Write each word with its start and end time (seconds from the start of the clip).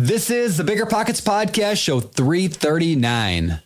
This 0.00 0.30
is 0.30 0.56
the 0.56 0.62
Bigger 0.62 0.86
Pockets 0.86 1.20
Podcast, 1.20 1.82
show 1.82 1.98
339. 1.98 3.60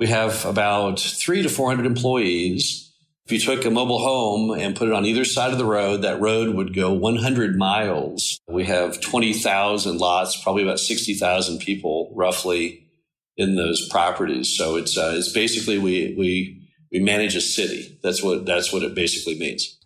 We 0.00 0.08
have 0.08 0.44
about 0.44 0.98
three 0.98 1.42
to 1.42 1.48
400 1.48 1.86
employees. 1.86 2.92
If 3.24 3.30
you 3.30 3.38
took 3.38 3.64
a 3.64 3.70
mobile 3.70 4.00
home 4.00 4.50
and 4.50 4.74
put 4.74 4.88
it 4.88 4.94
on 4.94 5.04
either 5.04 5.24
side 5.24 5.52
of 5.52 5.58
the 5.58 5.64
road, 5.64 6.02
that 6.02 6.20
road 6.20 6.56
would 6.56 6.74
go 6.74 6.92
100 6.92 7.56
miles. 7.56 8.40
We 8.48 8.64
have 8.64 9.00
20,000 9.00 9.98
lots, 9.98 10.42
probably 10.42 10.64
about 10.64 10.80
60,000 10.80 11.60
people 11.60 12.10
roughly 12.16 12.88
in 13.36 13.54
those 13.54 13.88
properties. 13.90 14.48
So 14.48 14.74
it's, 14.74 14.98
uh, 14.98 15.14
it's 15.14 15.32
basically 15.32 15.78
we, 15.78 16.16
we, 16.18 16.68
we 16.90 16.98
manage 16.98 17.36
a 17.36 17.40
city. 17.40 17.96
That's 18.02 18.24
what, 18.24 18.44
that's 18.44 18.72
what 18.72 18.82
it 18.82 18.96
basically 18.96 19.38
means. 19.38 19.77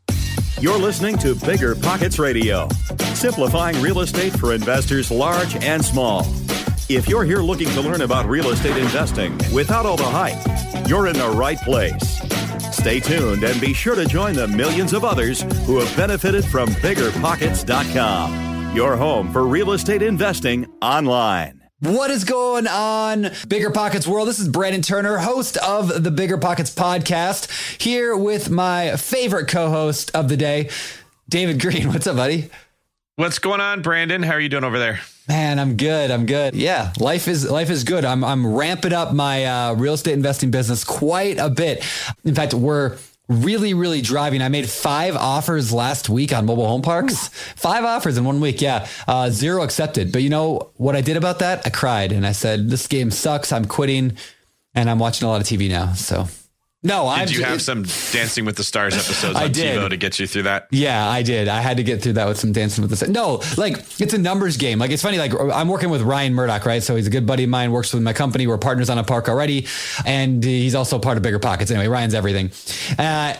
You're 0.62 0.78
listening 0.78 1.18
to 1.18 1.34
Bigger 1.34 1.74
Pockets 1.74 2.18
Radio, 2.20 2.68
simplifying 3.14 3.82
real 3.82 3.98
estate 3.98 4.32
for 4.32 4.54
investors 4.54 5.10
large 5.10 5.56
and 5.56 5.84
small. 5.84 6.20
If 6.88 7.08
you're 7.08 7.24
here 7.24 7.40
looking 7.40 7.68
to 7.70 7.80
learn 7.80 8.02
about 8.02 8.26
real 8.26 8.50
estate 8.50 8.76
investing 8.76 9.36
without 9.52 9.86
all 9.86 9.96
the 9.96 10.04
hype, 10.04 10.88
you're 10.88 11.08
in 11.08 11.14
the 11.14 11.30
right 11.30 11.58
place. 11.62 12.20
Stay 12.70 13.00
tuned 13.00 13.42
and 13.42 13.60
be 13.60 13.74
sure 13.74 13.96
to 13.96 14.06
join 14.06 14.36
the 14.36 14.46
millions 14.46 14.92
of 14.92 15.04
others 15.04 15.42
who 15.66 15.80
have 15.80 15.96
benefited 15.96 16.44
from 16.44 16.68
biggerpockets.com, 16.68 18.76
your 18.76 18.96
home 18.96 19.32
for 19.32 19.48
real 19.48 19.72
estate 19.72 20.02
investing 20.02 20.68
online. 20.80 21.61
What 21.82 22.12
is 22.12 22.22
going 22.22 22.68
on, 22.68 23.32
Bigger 23.48 23.72
Pockets 23.72 24.06
world? 24.06 24.28
This 24.28 24.38
is 24.38 24.46
Brandon 24.46 24.82
Turner, 24.82 25.18
host 25.18 25.56
of 25.56 26.04
the 26.04 26.12
Bigger 26.12 26.38
Pockets 26.38 26.72
podcast, 26.72 27.82
here 27.82 28.16
with 28.16 28.48
my 28.50 28.94
favorite 28.94 29.48
co 29.48 29.68
host 29.68 30.12
of 30.14 30.28
the 30.28 30.36
day, 30.36 30.70
David 31.28 31.60
Greene. 31.60 31.88
What's 31.92 32.06
up, 32.06 32.14
buddy? 32.14 32.50
What's 33.16 33.40
going 33.40 33.60
on, 33.60 33.82
Brandon? 33.82 34.22
How 34.22 34.34
are 34.34 34.40
you 34.40 34.48
doing 34.48 34.62
over 34.62 34.78
there? 34.78 35.00
Man, 35.26 35.58
I'm 35.58 35.76
good. 35.76 36.12
I'm 36.12 36.24
good. 36.24 36.54
Yeah, 36.54 36.92
life 37.00 37.26
is 37.26 37.50
life 37.50 37.68
is 37.68 37.82
good. 37.82 38.04
I'm 38.04 38.22
I'm 38.22 38.46
ramping 38.46 38.92
up 38.92 39.12
my 39.12 39.44
uh, 39.44 39.74
real 39.74 39.94
estate 39.94 40.12
investing 40.12 40.52
business 40.52 40.84
quite 40.84 41.38
a 41.38 41.50
bit. 41.50 41.84
In 42.24 42.36
fact, 42.36 42.54
we're 42.54 42.96
really, 43.40 43.74
really 43.74 44.02
driving. 44.02 44.42
I 44.42 44.48
made 44.48 44.68
five 44.68 45.16
offers 45.16 45.72
last 45.72 46.08
week 46.08 46.32
on 46.32 46.46
mobile 46.46 46.66
home 46.66 46.82
parks. 46.82 47.28
Five 47.56 47.84
offers 47.84 48.18
in 48.18 48.24
one 48.24 48.40
week. 48.40 48.60
Yeah. 48.60 48.86
Uh, 49.08 49.30
zero 49.30 49.62
accepted. 49.62 50.12
But 50.12 50.22
you 50.22 50.30
know 50.30 50.70
what 50.76 50.96
I 50.96 51.00
did 51.00 51.16
about 51.16 51.38
that? 51.38 51.66
I 51.66 51.70
cried 51.70 52.12
and 52.12 52.26
I 52.26 52.32
said, 52.32 52.70
this 52.70 52.86
game 52.86 53.10
sucks. 53.10 53.52
I'm 53.52 53.64
quitting 53.64 54.16
and 54.74 54.90
I'm 54.90 54.98
watching 54.98 55.26
a 55.26 55.30
lot 55.30 55.40
of 55.40 55.46
TV 55.46 55.68
now. 55.68 55.94
So 55.94 56.28
no, 56.82 57.06
I 57.06 57.24
did. 57.24 57.36
You 57.36 57.44
have 57.44 57.62
some 57.62 57.84
Dancing 58.10 58.44
with 58.44 58.56
the 58.56 58.64
Stars 58.64 58.94
episodes 58.94 59.36
on 59.36 59.50
TiVo 59.50 59.88
to 59.90 59.96
get 59.96 60.18
you 60.18 60.26
through 60.26 60.44
that. 60.44 60.66
Yeah, 60.70 61.08
I 61.08 61.22
did. 61.22 61.48
I 61.48 61.60
had 61.60 61.76
to 61.76 61.84
get 61.84 62.02
through 62.02 62.14
that 62.14 62.26
with 62.26 62.38
some 62.38 62.52
Dancing 62.52 62.82
with 62.82 62.90
the 62.90 62.96
Stars. 62.96 63.12
No, 63.12 63.42
like 63.56 63.78
it's 64.00 64.14
a 64.14 64.18
numbers 64.18 64.56
game. 64.56 64.78
Like 64.78 64.90
it's 64.90 65.02
funny. 65.02 65.18
Like 65.18 65.32
I'm 65.38 65.68
working 65.68 65.90
with 65.90 66.02
Ryan 66.02 66.34
Murdock, 66.34 66.66
right? 66.66 66.82
So 66.82 66.96
he's 66.96 67.06
a 67.06 67.10
good 67.10 67.26
buddy 67.26 67.44
of 67.44 67.50
mine. 67.50 67.70
Works 67.70 67.92
with 67.92 68.02
my 68.02 68.12
company. 68.12 68.46
We're 68.46 68.58
partners 68.58 68.90
on 68.90 68.98
a 68.98 69.04
park 69.04 69.28
already, 69.28 69.66
and 70.04 70.42
he's 70.42 70.74
also 70.74 70.98
part 70.98 71.16
of 71.16 71.22
Bigger 71.22 71.38
Pockets. 71.38 71.70
Anyway, 71.70 71.88
Ryan's 71.88 72.14
everything. 72.14 72.50
Uh, 72.98 73.34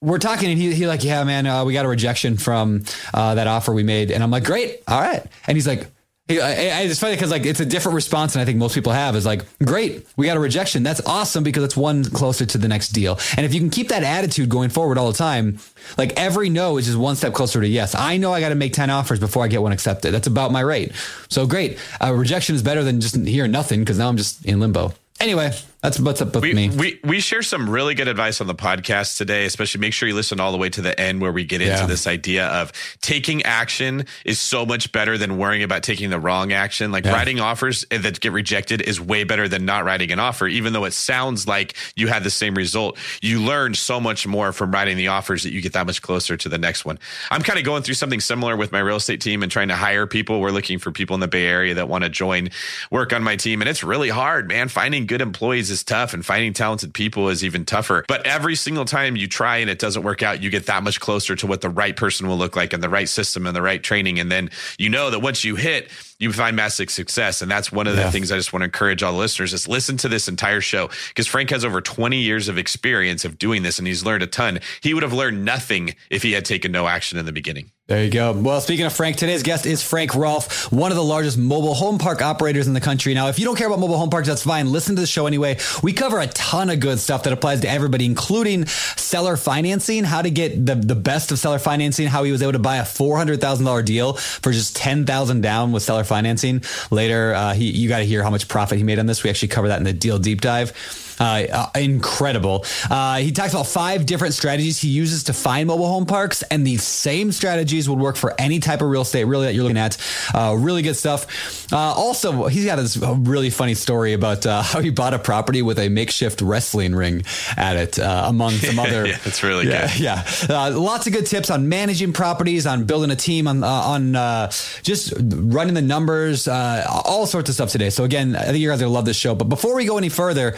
we're 0.00 0.18
talking, 0.18 0.50
and 0.50 0.58
he 0.58 0.74
he 0.74 0.86
like, 0.86 1.02
yeah, 1.02 1.24
man, 1.24 1.46
uh, 1.46 1.64
we 1.64 1.72
got 1.72 1.84
a 1.86 1.88
rejection 1.88 2.36
from 2.36 2.84
uh, 3.12 3.34
that 3.34 3.46
offer 3.46 3.72
we 3.72 3.82
made, 3.82 4.10
and 4.10 4.22
I'm 4.22 4.30
like, 4.30 4.44
great, 4.44 4.82
all 4.86 5.00
right, 5.00 5.24
and 5.46 5.56
he's 5.56 5.66
like 5.66 5.88
it's 6.26 6.98
funny 6.98 7.14
because 7.14 7.30
like 7.30 7.44
it's 7.44 7.60
a 7.60 7.66
different 7.66 7.94
response 7.94 8.32
than 8.32 8.42
I 8.42 8.44
think 8.44 8.58
most 8.58 8.74
people 8.74 8.92
have 8.92 9.14
is 9.14 9.26
like, 9.26 9.44
great, 9.58 10.06
we 10.16 10.26
got 10.26 10.36
a 10.36 10.40
rejection. 10.40 10.82
That's 10.82 11.04
awesome 11.06 11.44
because 11.44 11.64
it's 11.64 11.76
one 11.76 12.04
closer 12.04 12.46
to 12.46 12.58
the 12.58 12.68
next 12.68 12.88
deal. 12.90 13.18
And 13.36 13.44
if 13.44 13.52
you 13.52 13.60
can 13.60 13.70
keep 13.70 13.88
that 13.88 14.02
attitude 14.02 14.48
going 14.48 14.70
forward 14.70 14.96
all 14.96 15.10
the 15.10 15.18
time, 15.18 15.58
like 15.98 16.18
every 16.18 16.48
no 16.48 16.78
is 16.78 16.86
just 16.86 16.98
one 16.98 17.16
step 17.16 17.34
closer 17.34 17.60
to 17.60 17.68
yes. 17.68 17.94
I 17.94 18.16
know 18.16 18.32
I 18.32 18.40
got 18.40 18.48
to 18.50 18.54
make 18.54 18.72
10 18.72 18.88
offers 18.88 19.20
before 19.20 19.44
I 19.44 19.48
get 19.48 19.60
one 19.60 19.72
accepted. 19.72 20.12
That's 20.12 20.26
about 20.26 20.50
my 20.50 20.60
rate. 20.60 20.92
So 21.28 21.46
great. 21.46 21.78
A 22.00 22.14
rejection 22.14 22.54
is 22.54 22.62
better 22.62 22.82
than 22.82 23.00
just 23.00 23.16
hearing 23.16 23.50
nothing 23.50 23.80
because 23.80 23.98
now 23.98 24.08
I'm 24.08 24.16
just 24.16 24.44
in 24.46 24.60
limbo. 24.60 24.94
Anyway, 25.20 25.52
that's 25.84 26.00
what's 26.00 26.22
up 26.22 26.34
with 26.34 26.42
we, 26.42 26.54
me. 26.54 26.70
We 26.70 26.98
we 27.04 27.20
share 27.20 27.42
some 27.42 27.68
really 27.68 27.94
good 27.94 28.08
advice 28.08 28.40
on 28.40 28.46
the 28.46 28.54
podcast 28.54 29.18
today, 29.18 29.44
especially 29.44 29.82
make 29.82 29.92
sure 29.92 30.08
you 30.08 30.14
listen 30.14 30.40
all 30.40 30.50
the 30.50 30.56
way 30.56 30.70
to 30.70 30.80
the 30.80 30.98
end 30.98 31.20
where 31.20 31.30
we 31.30 31.44
get 31.44 31.60
into 31.60 31.86
this 31.86 32.06
idea 32.06 32.46
of 32.46 32.72
taking 33.02 33.42
action 33.42 34.06
is 34.24 34.40
so 34.40 34.64
much 34.64 34.92
better 34.92 35.18
than 35.18 35.36
worrying 35.36 35.62
about 35.62 35.82
taking 35.82 36.08
the 36.08 36.18
wrong 36.18 36.54
action. 36.54 36.90
Like 36.90 37.04
yeah. 37.04 37.12
writing 37.12 37.38
offers 37.38 37.84
that 37.90 38.18
get 38.18 38.32
rejected 38.32 38.80
is 38.80 38.98
way 38.98 39.24
better 39.24 39.46
than 39.46 39.66
not 39.66 39.84
writing 39.84 40.10
an 40.10 40.18
offer, 40.18 40.46
even 40.46 40.72
though 40.72 40.86
it 40.86 40.94
sounds 40.94 41.46
like 41.46 41.74
you 41.96 42.06
had 42.06 42.24
the 42.24 42.30
same 42.30 42.54
result. 42.54 42.96
You 43.20 43.42
learn 43.42 43.74
so 43.74 44.00
much 44.00 44.26
more 44.26 44.54
from 44.54 44.70
writing 44.70 44.96
the 44.96 45.08
offers 45.08 45.42
that 45.42 45.52
you 45.52 45.60
get 45.60 45.74
that 45.74 45.84
much 45.84 46.00
closer 46.00 46.34
to 46.38 46.48
the 46.48 46.56
next 46.56 46.86
one. 46.86 46.98
I'm 47.30 47.42
kind 47.42 47.58
of 47.58 47.64
going 47.66 47.82
through 47.82 47.96
something 47.96 48.20
similar 48.20 48.56
with 48.56 48.72
my 48.72 48.80
real 48.80 48.96
estate 48.96 49.20
team 49.20 49.42
and 49.42 49.52
trying 49.52 49.68
to 49.68 49.76
hire 49.76 50.06
people. 50.06 50.40
We're 50.40 50.50
looking 50.50 50.78
for 50.78 50.92
people 50.92 51.12
in 51.12 51.20
the 51.20 51.28
Bay 51.28 51.44
Area 51.44 51.74
that 51.74 51.90
want 51.90 52.04
to 52.04 52.10
join 52.10 52.48
work 52.90 53.12
on 53.12 53.22
my 53.22 53.36
team. 53.36 53.60
And 53.60 53.68
it's 53.68 53.84
really 53.84 54.08
hard, 54.08 54.48
man. 54.48 54.68
Finding 54.70 55.04
good 55.04 55.20
employees 55.20 55.73
is 55.74 55.84
tough 55.84 56.14
and 56.14 56.24
finding 56.24 56.54
talented 56.54 56.94
people 56.94 57.28
is 57.28 57.44
even 57.44 57.66
tougher. 57.66 58.04
But 58.08 58.26
every 58.26 58.54
single 58.54 58.86
time 58.86 59.16
you 59.16 59.26
try 59.26 59.58
and 59.58 59.68
it 59.68 59.78
doesn't 59.78 60.02
work 60.02 60.22
out, 60.22 60.42
you 60.42 60.48
get 60.48 60.66
that 60.66 60.82
much 60.82 61.00
closer 61.00 61.36
to 61.36 61.46
what 61.46 61.60
the 61.60 61.68
right 61.68 61.94
person 61.94 62.26
will 62.26 62.38
look 62.38 62.56
like 62.56 62.72
and 62.72 62.82
the 62.82 62.88
right 62.88 63.08
system 63.08 63.46
and 63.46 63.54
the 63.54 63.60
right 63.60 63.82
training. 63.82 64.18
And 64.18 64.32
then 64.32 64.50
you 64.78 64.88
know 64.88 65.10
that 65.10 65.20
once 65.20 65.44
you 65.44 65.56
hit, 65.56 65.90
you 66.18 66.32
find 66.32 66.56
massive 66.56 66.90
success. 66.90 67.42
And 67.42 67.50
that's 67.50 67.70
one 67.70 67.86
of 67.86 67.96
the 67.96 68.02
yeah. 68.02 68.10
things 68.10 68.32
I 68.32 68.36
just 68.36 68.52
want 68.52 68.62
to 68.62 68.66
encourage 68.66 69.02
all 69.02 69.12
the 69.12 69.18
listeners 69.18 69.52
is 69.52 69.68
listen 69.68 69.96
to 69.98 70.08
this 70.08 70.28
entire 70.28 70.60
show 70.60 70.88
because 71.08 71.26
Frank 71.26 71.50
has 71.50 71.64
over 71.64 71.80
20 71.80 72.16
years 72.16 72.48
of 72.48 72.56
experience 72.56 73.24
of 73.24 73.38
doing 73.38 73.62
this 73.62 73.78
and 73.78 73.86
he's 73.86 74.04
learned 74.04 74.22
a 74.22 74.26
ton. 74.26 74.60
He 74.80 74.94
would 74.94 75.02
have 75.02 75.12
learned 75.12 75.44
nothing 75.44 75.94
if 76.08 76.22
he 76.22 76.32
had 76.32 76.44
taken 76.44 76.72
no 76.72 76.86
action 76.86 77.18
in 77.18 77.26
the 77.26 77.32
beginning. 77.32 77.70
There 77.86 78.02
you 78.02 78.10
go. 78.10 78.32
Well, 78.32 78.62
speaking 78.62 78.86
of 78.86 78.94
Frank, 78.94 79.18
today's 79.18 79.42
guest 79.42 79.66
is 79.66 79.82
Frank 79.82 80.14
Rolfe, 80.14 80.72
one 80.72 80.90
of 80.90 80.96
the 80.96 81.04
largest 81.04 81.36
mobile 81.36 81.74
home 81.74 81.98
park 81.98 82.22
operators 82.22 82.66
in 82.66 82.72
the 82.72 82.80
country. 82.80 83.12
Now, 83.12 83.28
if 83.28 83.38
you 83.38 83.44
don't 83.44 83.56
care 83.56 83.66
about 83.66 83.78
mobile 83.78 83.98
home 83.98 84.08
parks, 84.08 84.26
that's 84.26 84.42
fine. 84.42 84.72
Listen 84.72 84.96
to 84.96 85.02
the 85.02 85.06
show 85.06 85.26
anyway. 85.26 85.58
We 85.82 85.92
cover 85.92 86.18
a 86.18 86.26
ton 86.28 86.70
of 86.70 86.80
good 86.80 86.98
stuff 86.98 87.24
that 87.24 87.34
applies 87.34 87.60
to 87.60 87.68
everybody, 87.68 88.06
including 88.06 88.64
seller 88.64 89.36
financing, 89.36 90.04
how 90.04 90.22
to 90.22 90.30
get 90.30 90.64
the, 90.64 90.76
the 90.76 90.94
best 90.94 91.30
of 91.30 91.38
seller 91.38 91.58
financing, 91.58 92.08
how 92.08 92.24
he 92.24 92.32
was 92.32 92.40
able 92.40 92.52
to 92.52 92.58
buy 92.58 92.76
a 92.76 92.84
$400,000 92.84 93.84
deal 93.84 94.14
for 94.14 94.50
just 94.50 94.74
10000 94.76 95.42
down 95.42 95.72
with 95.72 95.82
seller 95.82 96.04
financing. 96.04 96.62
Later, 96.90 97.34
uh, 97.34 97.52
he, 97.52 97.70
you 97.70 97.90
got 97.90 97.98
to 97.98 98.04
hear 98.04 98.22
how 98.22 98.30
much 98.30 98.48
profit 98.48 98.78
he 98.78 98.84
made 98.84 98.98
on 98.98 99.04
this. 99.04 99.22
We 99.22 99.28
actually 99.28 99.48
cover 99.48 99.68
that 99.68 99.76
in 99.76 99.84
the 99.84 99.92
deal 99.92 100.18
deep 100.18 100.40
dive. 100.40 100.72
Uh, 101.18 101.46
uh, 101.52 101.70
incredible. 101.76 102.64
Uh, 102.90 103.18
he 103.18 103.32
talks 103.32 103.52
about 103.52 103.66
five 103.66 104.06
different 104.06 104.34
strategies 104.34 104.80
he 104.80 104.88
uses 104.88 105.24
to 105.24 105.32
find 105.32 105.68
mobile 105.68 105.86
home 105.86 106.06
parks, 106.06 106.42
and 106.44 106.66
these 106.66 106.82
same 106.82 107.32
strategies 107.32 107.88
would 107.88 107.98
work 107.98 108.16
for 108.16 108.34
any 108.38 108.58
type 108.60 108.82
of 108.82 108.88
real 108.88 109.02
estate, 109.02 109.24
really, 109.24 109.46
that 109.46 109.54
you're 109.54 109.62
looking 109.62 109.78
at. 109.78 109.96
Uh, 110.34 110.56
really 110.58 110.82
good 110.82 110.96
stuff. 110.96 111.72
Uh, 111.72 111.76
also, 111.76 112.46
he's 112.46 112.64
got 112.64 112.76
this 112.76 112.96
really 112.96 113.50
funny 113.50 113.74
story 113.74 114.12
about 114.12 114.44
uh, 114.46 114.62
how 114.74 114.80
he 114.80 114.90
bought 114.90 115.14
a 115.14 115.18
property 115.18 115.62
with 115.62 115.78
a 115.78 115.88
makeshift 115.88 116.40
wrestling 116.40 116.94
ring 116.94 117.22
at 117.56 117.76
it, 117.76 117.98
among 117.98 118.52
some 118.52 118.78
other. 118.84 119.06
yeah, 119.06 119.18
that's 119.24 119.42
really 119.42 119.68
yeah, 119.68 119.86
good. 119.88 120.00
Yeah, 120.00 120.68
lots 120.68 121.06
of 121.06 121.12
good 121.12 121.26
tips 121.26 121.50
on 121.50 121.68
managing 121.68 122.12
properties, 122.12 122.66
on 122.66 122.84
building 122.84 123.10
a 123.10 123.16
team, 123.16 123.46
on 123.46 123.62
on 123.62 124.50
just 124.82 125.12
running 125.20 125.74
the 125.74 125.82
numbers, 125.82 126.48
all 126.48 127.26
sorts 127.26 127.48
of 127.48 127.54
stuff 127.54 127.70
today. 127.70 127.90
So 127.90 128.04
again, 128.04 128.34
I 128.36 128.46
think 128.46 128.58
you 128.58 128.68
guys 128.68 128.80
are 128.80 128.84
gonna 128.84 128.94
love 128.94 129.04
this 129.04 129.16
show. 129.16 129.34
But 129.34 129.48
before 129.48 129.74
we 129.74 129.84
go 129.84 129.98
any 129.98 130.08
further, 130.08 130.56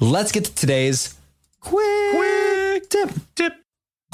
Let's 0.00 0.30
get 0.30 0.44
to 0.44 0.54
today's 0.54 1.14
quick, 1.60 2.14
quick 2.14 2.90
tip. 2.90 3.10
Tip. 3.34 3.65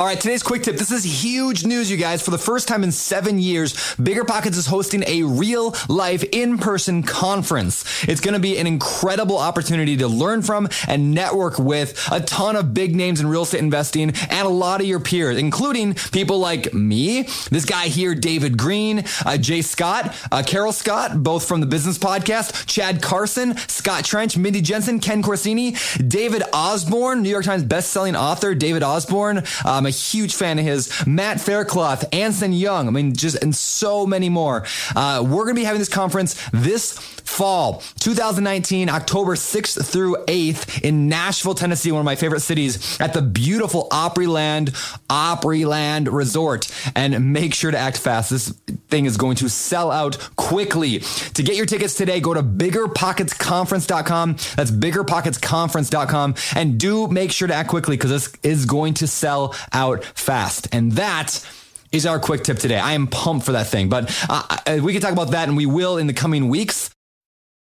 All 0.02 0.08
right, 0.08 0.20
today's 0.20 0.42
quick 0.42 0.64
tip. 0.64 0.78
This 0.78 0.90
is 0.90 1.22
huge 1.22 1.64
news, 1.64 1.88
you 1.88 1.96
guys. 1.96 2.22
For 2.22 2.32
the 2.32 2.36
first 2.36 2.66
time 2.66 2.82
in 2.82 2.90
seven 2.90 3.38
years, 3.38 3.94
Bigger 3.94 4.24
Pockets 4.24 4.56
is 4.56 4.66
hosting 4.66 5.04
a 5.06 5.22
real 5.22 5.76
life 5.88 6.24
in 6.32 6.58
person 6.58 7.04
conference. 7.04 7.84
It's 8.08 8.20
going 8.20 8.34
to 8.34 8.40
be 8.40 8.58
an 8.58 8.66
incredible 8.66 9.38
opportunity 9.38 9.96
to 9.98 10.08
learn 10.08 10.42
from 10.42 10.68
and 10.88 11.12
network 11.14 11.60
with 11.60 12.04
a 12.10 12.18
ton 12.18 12.56
of 12.56 12.74
big 12.74 12.96
names 12.96 13.20
in 13.20 13.28
real 13.28 13.42
estate 13.42 13.60
investing 13.60 14.12
and 14.28 14.44
a 14.44 14.50
lot 14.50 14.80
of 14.80 14.88
your 14.88 14.98
peers, 14.98 15.38
including 15.38 15.94
people 16.10 16.40
like 16.40 16.74
me, 16.74 17.22
this 17.52 17.64
guy 17.64 17.86
here, 17.86 18.16
David 18.16 18.58
Greene, 18.58 19.04
uh, 19.24 19.36
Jay 19.36 19.62
Scott, 19.62 20.16
uh, 20.32 20.42
Carol 20.44 20.72
Scott, 20.72 21.22
both 21.22 21.46
from 21.46 21.60
the 21.60 21.66
business 21.68 21.96
podcast, 21.96 22.66
Chad 22.66 23.02
Carson, 23.02 23.56
Scott 23.68 24.04
Trench, 24.04 24.36
Mindy 24.36 24.62
Jensen, 24.62 24.98
Ken 24.98 25.22
Corsini, 25.22 25.78
David 26.08 26.42
Osborn, 26.52 27.22
New 27.22 27.30
York 27.30 27.44
Times 27.44 27.62
bestselling 27.62 28.18
author, 28.18 28.56
David 28.56 28.82
Osborn. 28.82 29.44
Um, 29.64 29.91
A 29.92 29.94
huge 29.94 30.34
fan 30.34 30.58
of 30.58 30.64
his. 30.64 31.06
Matt 31.06 31.38
Faircloth, 31.38 32.06
Anson 32.14 32.54
Young. 32.54 32.88
I 32.88 32.90
mean, 32.90 33.14
just 33.14 33.42
and 33.42 33.54
so 33.54 34.06
many 34.06 34.30
more. 34.30 34.64
Uh, 34.96 35.22
we're 35.22 35.44
going 35.44 35.54
to 35.54 35.60
be 35.60 35.64
having 35.64 35.80
this 35.80 35.90
conference 35.90 36.34
this 36.52 36.98
fall 37.32 37.82
2019 38.00 38.88
october 38.88 39.34
6th 39.34 39.86
through 39.86 40.16
8th 40.26 40.82
in 40.82 41.08
nashville 41.08 41.54
tennessee 41.54 41.90
one 41.90 42.00
of 42.00 42.04
my 42.04 42.16
favorite 42.16 42.40
cities 42.40 43.00
at 43.00 43.14
the 43.14 43.22
beautiful 43.22 43.88
opryland 43.90 44.70
opryland 45.08 46.12
resort 46.12 46.70
and 46.94 47.32
make 47.32 47.54
sure 47.54 47.70
to 47.70 47.78
act 47.78 47.96
fast 47.96 48.30
this 48.30 48.50
thing 48.90 49.06
is 49.06 49.16
going 49.16 49.36
to 49.36 49.48
sell 49.48 49.90
out 49.90 50.18
quickly 50.36 50.98
to 50.98 51.42
get 51.42 51.56
your 51.56 51.64
tickets 51.64 51.94
today 51.94 52.20
go 52.20 52.34
to 52.34 52.42
biggerpocketsconference.com 52.42 54.32
that's 54.56 54.70
biggerpocketsconference.com 54.70 56.34
and 56.54 56.78
do 56.78 57.08
make 57.08 57.32
sure 57.32 57.48
to 57.48 57.54
act 57.54 57.70
quickly 57.70 57.96
because 57.96 58.10
this 58.10 58.32
is 58.42 58.66
going 58.66 58.94
to 58.94 59.06
sell 59.06 59.54
out 59.72 60.04
fast 60.04 60.68
and 60.72 60.92
that 60.92 61.46
is 61.92 62.06
our 62.06 62.18
quick 62.18 62.42
tip 62.42 62.58
today. 62.58 62.78
I 62.78 62.92
am 62.92 63.06
pumped 63.06 63.44
for 63.44 63.52
that 63.52 63.66
thing, 63.68 63.88
but 63.88 64.10
uh, 64.28 64.42
uh 64.66 64.78
we 64.82 64.92
can 64.92 65.02
talk 65.02 65.12
about 65.12 65.30
that 65.32 65.48
and 65.48 65.56
we 65.56 65.66
will 65.66 65.98
in 65.98 66.06
the 66.06 66.14
coming 66.14 66.48
weeks. 66.48 66.90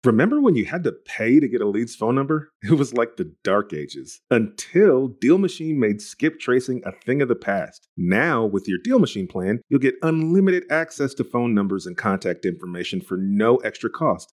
Remember 0.03 0.41
when 0.41 0.55
you 0.55 0.65
had 0.65 0.83
to 0.85 0.93
pay 0.93 1.41
to 1.41 1.49
get 1.49 1.61
a 1.61 1.69
lead's 1.69 1.95
phone 1.95 2.15
number? 2.15 2.53
It 2.63 2.73
was 2.73 2.95
like 2.95 3.17
the 3.17 3.35
dark 3.45 3.75
ages 3.75 4.21
until 4.31 5.09
Deal 5.09 5.37
Machine 5.37 5.79
made 5.79 6.01
skip 6.01 6.39
tracing 6.39 6.83
a 6.87 6.93
thing 6.93 7.21
of 7.21 7.29
the 7.29 7.35
past. 7.35 7.89
Now, 7.99 8.47
with 8.47 8.67
your 8.67 8.79
Deal 8.83 8.99
Machine 8.99 9.27
plan, 9.27 9.61
you'll 9.69 9.81
get 9.81 9.97
unlimited 10.03 10.65
access 10.71 11.13
to 11.15 11.25
phone 11.25 11.55
numbers 11.55 11.85
and 11.85 11.99
contact 11.99 12.47
information 12.47 13.03
for 13.03 13.19
no 13.19 13.57
extra 13.57 13.91
cost. 13.91 14.33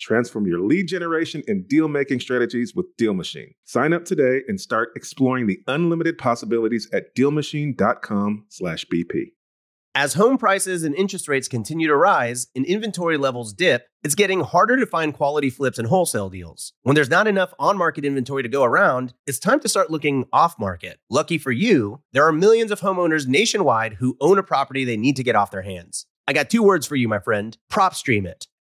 Transform 0.00 0.46
your 0.46 0.60
lead 0.60 0.88
generation 0.88 1.42
and 1.46 1.68
deal 1.68 1.88
making 1.88 2.20
strategies 2.20 2.74
with 2.74 2.86
Deal 2.96 3.12
Machine. 3.14 3.54
Sign 3.64 3.92
up 3.92 4.04
today 4.04 4.42
and 4.48 4.60
start 4.60 4.90
exploring 4.96 5.46
the 5.46 5.60
unlimited 5.66 6.18
possibilities 6.18 6.88
at 6.92 7.14
DealMachine.com/bp. 7.16 9.32
As 9.98 10.12
home 10.12 10.36
prices 10.36 10.84
and 10.84 10.94
interest 10.94 11.26
rates 11.26 11.48
continue 11.48 11.88
to 11.88 11.96
rise 11.96 12.48
and 12.54 12.66
inventory 12.66 13.16
levels 13.16 13.54
dip, 13.54 13.86
it's 14.04 14.14
getting 14.14 14.40
harder 14.40 14.76
to 14.76 14.84
find 14.84 15.14
quality 15.14 15.48
flips 15.48 15.78
and 15.78 15.88
wholesale 15.88 16.28
deals. 16.28 16.74
When 16.82 16.94
there's 16.94 17.08
not 17.08 17.26
enough 17.26 17.54
on 17.58 17.78
market 17.78 18.04
inventory 18.04 18.42
to 18.42 18.48
go 18.50 18.62
around, 18.62 19.14
it's 19.26 19.38
time 19.38 19.58
to 19.60 19.70
start 19.70 19.90
looking 19.90 20.26
off 20.34 20.58
market. 20.58 20.98
Lucky 21.08 21.38
for 21.38 21.50
you, 21.50 22.02
there 22.12 22.26
are 22.26 22.32
millions 22.32 22.70
of 22.70 22.80
homeowners 22.80 23.26
nationwide 23.26 23.94
who 23.94 24.18
own 24.20 24.36
a 24.36 24.42
property 24.42 24.84
they 24.84 24.98
need 24.98 25.16
to 25.16 25.24
get 25.24 25.34
off 25.34 25.50
their 25.50 25.62
hands. 25.62 26.04
I 26.28 26.34
got 26.34 26.50
two 26.50 26.62
words 26.62 26.86
for 26.86 26.96
you, 26.96 27.08
my 27.08 27.18
friend 27.18 27.56
PropStream 27.72 28.26
it. 28.26 28.48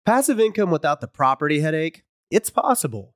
Passive 0.06 0.40
income 0.40 0.70
without 0.70 1.02
the 1.02 1.08
property 1.08 1.62
headache? 1.62 2.04
It's 2.30 2.52
possible. 2.52 3.16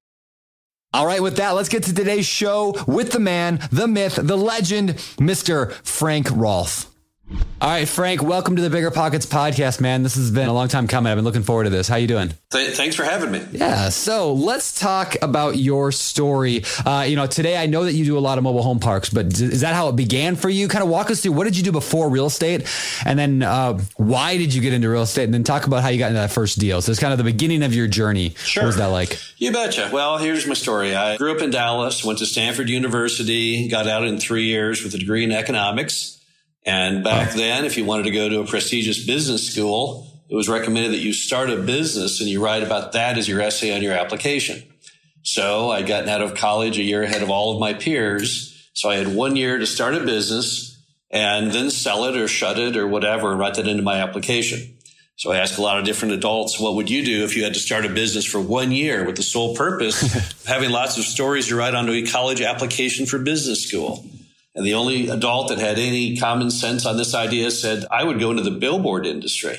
All 0.93 1.05
right, 1.05 1.23
with 1.23 1.37
that, 1.37 1.51
let's 1.51 1.69
get 1.69 1.83
to 1.83 1.93
today's 1.93 2.25
show 2.25 2.75
with 2.85 3.13
the 3.13 3.19
man, 3.19 3.65
the 3.71 3.87
myth, 3.87 4.19
the 4.21 4.37
legend, 4.37 4.89
Mr. 5.17 5.71
Frank 5.85 6.29
Rolfe. 6.29 6.90
All 7.61 7.69
right, 7.69 7.87
Frank, 7.87 8.23
welcome 8.23 8.55
to 8.55 8.61
the 8.63 8.71
Bigger 8.71 8.89
Pockets 8.89 9.27
podcast, 9.27 9.79
man. 9.79 10.01
This 10.01 10.15
has 10.15 10.31
been 10.31 10.49
a 10.49 10.53
long 10.53 10.67
time 10.67 10.87
coming. 10.87 11.11
I've 11.11 11.17
been 11.17 11.23
looking 11.23 11.43
forward 11.43 11.65
to 11.65 11.69
this. 11.69 11.87
How 11.87 11.97
you 11.97 12.07
doing? 12.07 12.33
Th- 12.49 12.75
thanks 12.75 12.95
for 12.95 13.03
having 13.03 13.31
me. 13.31 13.45
Yeah. 13.51 13.89
So 13.89 14.33
let's 14.33 14.79
talk 14.79 15.15
about 15.21 15.57
your 15.57 15.91
story. 15.91 16.63
Uh, 16.83 17.05
you 17.07 17.15
know, 17.15 17.27
today 17.27 17.57
I 17.57 17.67
know 17.67 17.85
that 17.85 17.93
you 17.93 18.03
do 18.03 18.17
a 18.17 18.19
lot 18.19 18.39
of 18.39 18.43
mobile 18.43 18.63
home 18.63 18.79
parks, 18.79 19.11
but 19.11 19.27
is 19.39 19.61
that 19.61 19.75
how 19.75 19.89
it 19.89 19.95
began 19.95 20.35
for 20.35 20.49
you? 20.49 20.67
Kind 20.67 20.83
of 20.83 20.89
walk 20.89 21.11
us 21.11 21.21
through 21.21 21.33
what 21.33 21.43
did 21.43 21.55
you 21.55 21.61
do 21.61 21.71
before 21.71 22.09
real 22.09 22.25
estate, 22.25 22.67
and 23.05 23.19
then 23.19 23.43
uh, 23.43 23.79
why 23.95 24.37
did 24.37 24.55
you 24.55 24.61
get 24.61 24.73
into 24.73 24.89
real 24.89 25.03
estate, 25.03 25.25
and 25.25 25.33
then 25.33 25.43
talk 25.43 25.67
about 25.67 25.83
how 25.83 25.89
you 25.89 25.99
got 25.99 26.07
into 26.07 26.19
that 26.19 26.31
first 26.31 26.57
deal. 26.57 26.81
So 26.81 26.91
it's 26.91 26.99
kind 26.99 27.13
of 27.13 27.19
the 27.19 27.23
beginning 27.23 27.61
of 27.61 27.75
your 27.75 27.87
journey. 27.87 28.31
Sure. 28.43 28.63
What 28.63 28.67
was 28.67 28.77
that 28.77 28.87
like? 28.87 29.19
You 29.37 29.51
betcha. 29.51 29.91
Well, 29.93 30.17
here's 30.17 30.47
my 30.47 30.55
story. 30.55 30.95
I 30.95 31.15
grew 31.17 31.35
up 31.35 31.43
in 31.43 31.51
Dallas, 31.51 32.03
went 32.03 32.17
to 32.19 32.25
Stanford 32.25 32.69
University, 32.69 33.67
got 33.67 33.87
out 33.87 34.03
in 34.03 34.19
three 34.19 34.45
years 34.45 34.83
with 34.83 34.95
a 34.95 34.97
degree 34.97 35.23
in 35.23 35.31
economics. 35.31 36.17
And 36.65 37.03
back 37.03 37.33
then, 37.33 37.65
if 37.65 37.77
you 37.77 37.85
wanted 37.85 38.03
to 38.03 38.11
go 38.11 38.29
to 38.29 38.39
a 38.41 38.45
prestigious 38.45 39.05
business 39.05 39.49
school, 39.49 40.07
it 40.29 40.35
was 40.35 40.47
recommended 40.47 40.93
that 40.93 40.99
you 40.99 41.11
start 41.11 41.49
a 41.49 41.57
business 41.57 42.21
and 42.21 42.29
you 42.29 42.43
write 42.43 42.63
about 42.63 42.93
that 42.93 43.17
as 43.17 43.27
your 43.27 43.41
essay 43.41 43.75
on 43.75 43.81
your 43.81 43.93
application. 43.93 44.63
So 45.23 45.71
I'd 45.71 45.87
gotten 45.87 46.09
out 46.09 46.21
of 46.21 46.35
college 46.35 46.77
a 46.77 46.83
year 46.83 47.03
ahead 47.03 47.23
of 47.23 47.29
all 47.29 47.53
of 47.53 47.59
my 47.59 47.73
peers. 47.73 48.69
So 48.73 48.89
I 48.89 48.95
had 48.95 49.13
one 49.13 49.35
year 49.35 49.57
to 49.57 49.67
start 49.67 49.95
a 49.95 49.99
business 49.99 50.81
and 51.09 51.51
then 51.51 51.69
sell 51.69 52.05
it 52.05 52.15
or 52.15 52.27
shut 52.27 52.57
it 52.57 52.77
or 52.77 52.87
whatever 52.87 53.31
and 53.31 53.39
write 53.39 53.55
that 53.55 53.67
into 53.67 53.83
my 53.83 53.97
application. 53.97 54.77
So 55.17 55.31
I 55.31 55.37
asked 55.37 55.57
a 55.57 55.61
lot 55.61 55.77
of 55.77 55.85
different 55.85 56.13
adults, 56.13 56.59
what 56.59 56.75
would 56.75 56.89
you 56.89 57.03
do 57.03 57.23
if 57.23 57.35
you 57.35 57.43
had 57.43 57.53
to 57.53 57.59
start 57.59 57.85
a 57.85 57.89
business 57.89 58.25
for 58.25 58.39
one 58.39 58.71
year 58.71 59.05
with 59.05 59.17
the 59.17 59.23
sole 59.23 59.55
purpose 59.55 60.01
of 60.15 60.45
having 60.45 60.71
lots 60.71 60.97
of 60.97 61.03
stories 61.03 61.47
to 61.47 61.55
write 61.55 61.75
onto 61.75 61.91
a 61.91 62.07
college 62.07 62.41
application 62.41 63.05
for 63.05 63.19
business 63.19 63.67
school? 63.67 64.05
And 64.53 64.65
the 64.65 64.73
only 64.73 65.07
adult 65.07 65.49
that 65.49 65.59
had 65.59 65.79
any 65.79 66.17
common 66.17 66.51
sense 66.51 66.85
on 66.85 66.97
this 66.97 67.15
idea 67.15 67.51
said, 67.51 67.85
I 67.89 68.03
would 68.03 68.19
go 68.19 68.31
into 68.31 68.43
the 68.43 68.51
billboard 68.51 69.05
industry, 69.05 69.57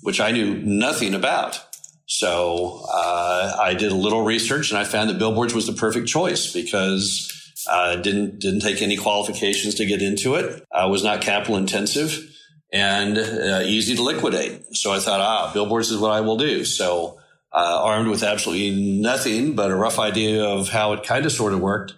which 0.00 0.20
I 0.20 0.30
knew 0.30 0.54
nothing 0.54 1.14
about. 1.14 1.60
So 2.06 2.84
uh, 2.92 3.56
I 3.60 3.74
did 3.74 3.92
a 3.92 3.96
little 3.96 4.22
research 4.22 4.70
and 4.70 4.78
I 4.78 4.84
found 4.84 5.10
that 5.10 5.18
billboards 5.18 5.54
was 5.54 5.66
the 5.66 5.72
perfect 5.72 6.08
choice 6.08 6.52
because 6.52 7.30
uh, 7.70 7.96
didn't 7.96 8.40
didn't 8.40 8.60
take 8.60 8.82
any 8.82 8.96
qualifications 8.96 9.76
to 9.76 9.86
get 9.86 10.02
into 10.02 10.34
it. 10.34 10.64
Uh, 10.72 10.88
was 10.90 11.04
not 11.04 11.20
capital 11.20 11.56
intensive 11.56 12.34
and 12.72 13.18
uh, 13.18 13.62
easy 13.64 13.94
to 13.96 14.02
liquidate. 14.02 14.74
So 14.74 14.92
I 14.92 14.98
thought, 14.98 15.20
ah, 15.20 15.52
billboards 15.52 15.90
is 15.90 15.98
what 15.98 16.10
I 16.10 16.20
will 16.20 16.36
do. 16.36 16.64
So 16.64 17.20
uh, 17.52 17.80
armed 17.82 18.08
with 18.08 18.22
absolutely 18.22 19.00
nothing 19.00 19.54
but 19.54 19.70
a 19.70 19.76
rough 19.76 19.98
idea 19.98 20.44
of 20.44 20.68
how 20.70 20.92
it 20.94 21.02
kind 21.02 21.26
of 21.26 21.32
sort 21.32 21.52
of 21.52 21.60
worked, 21.60 21.94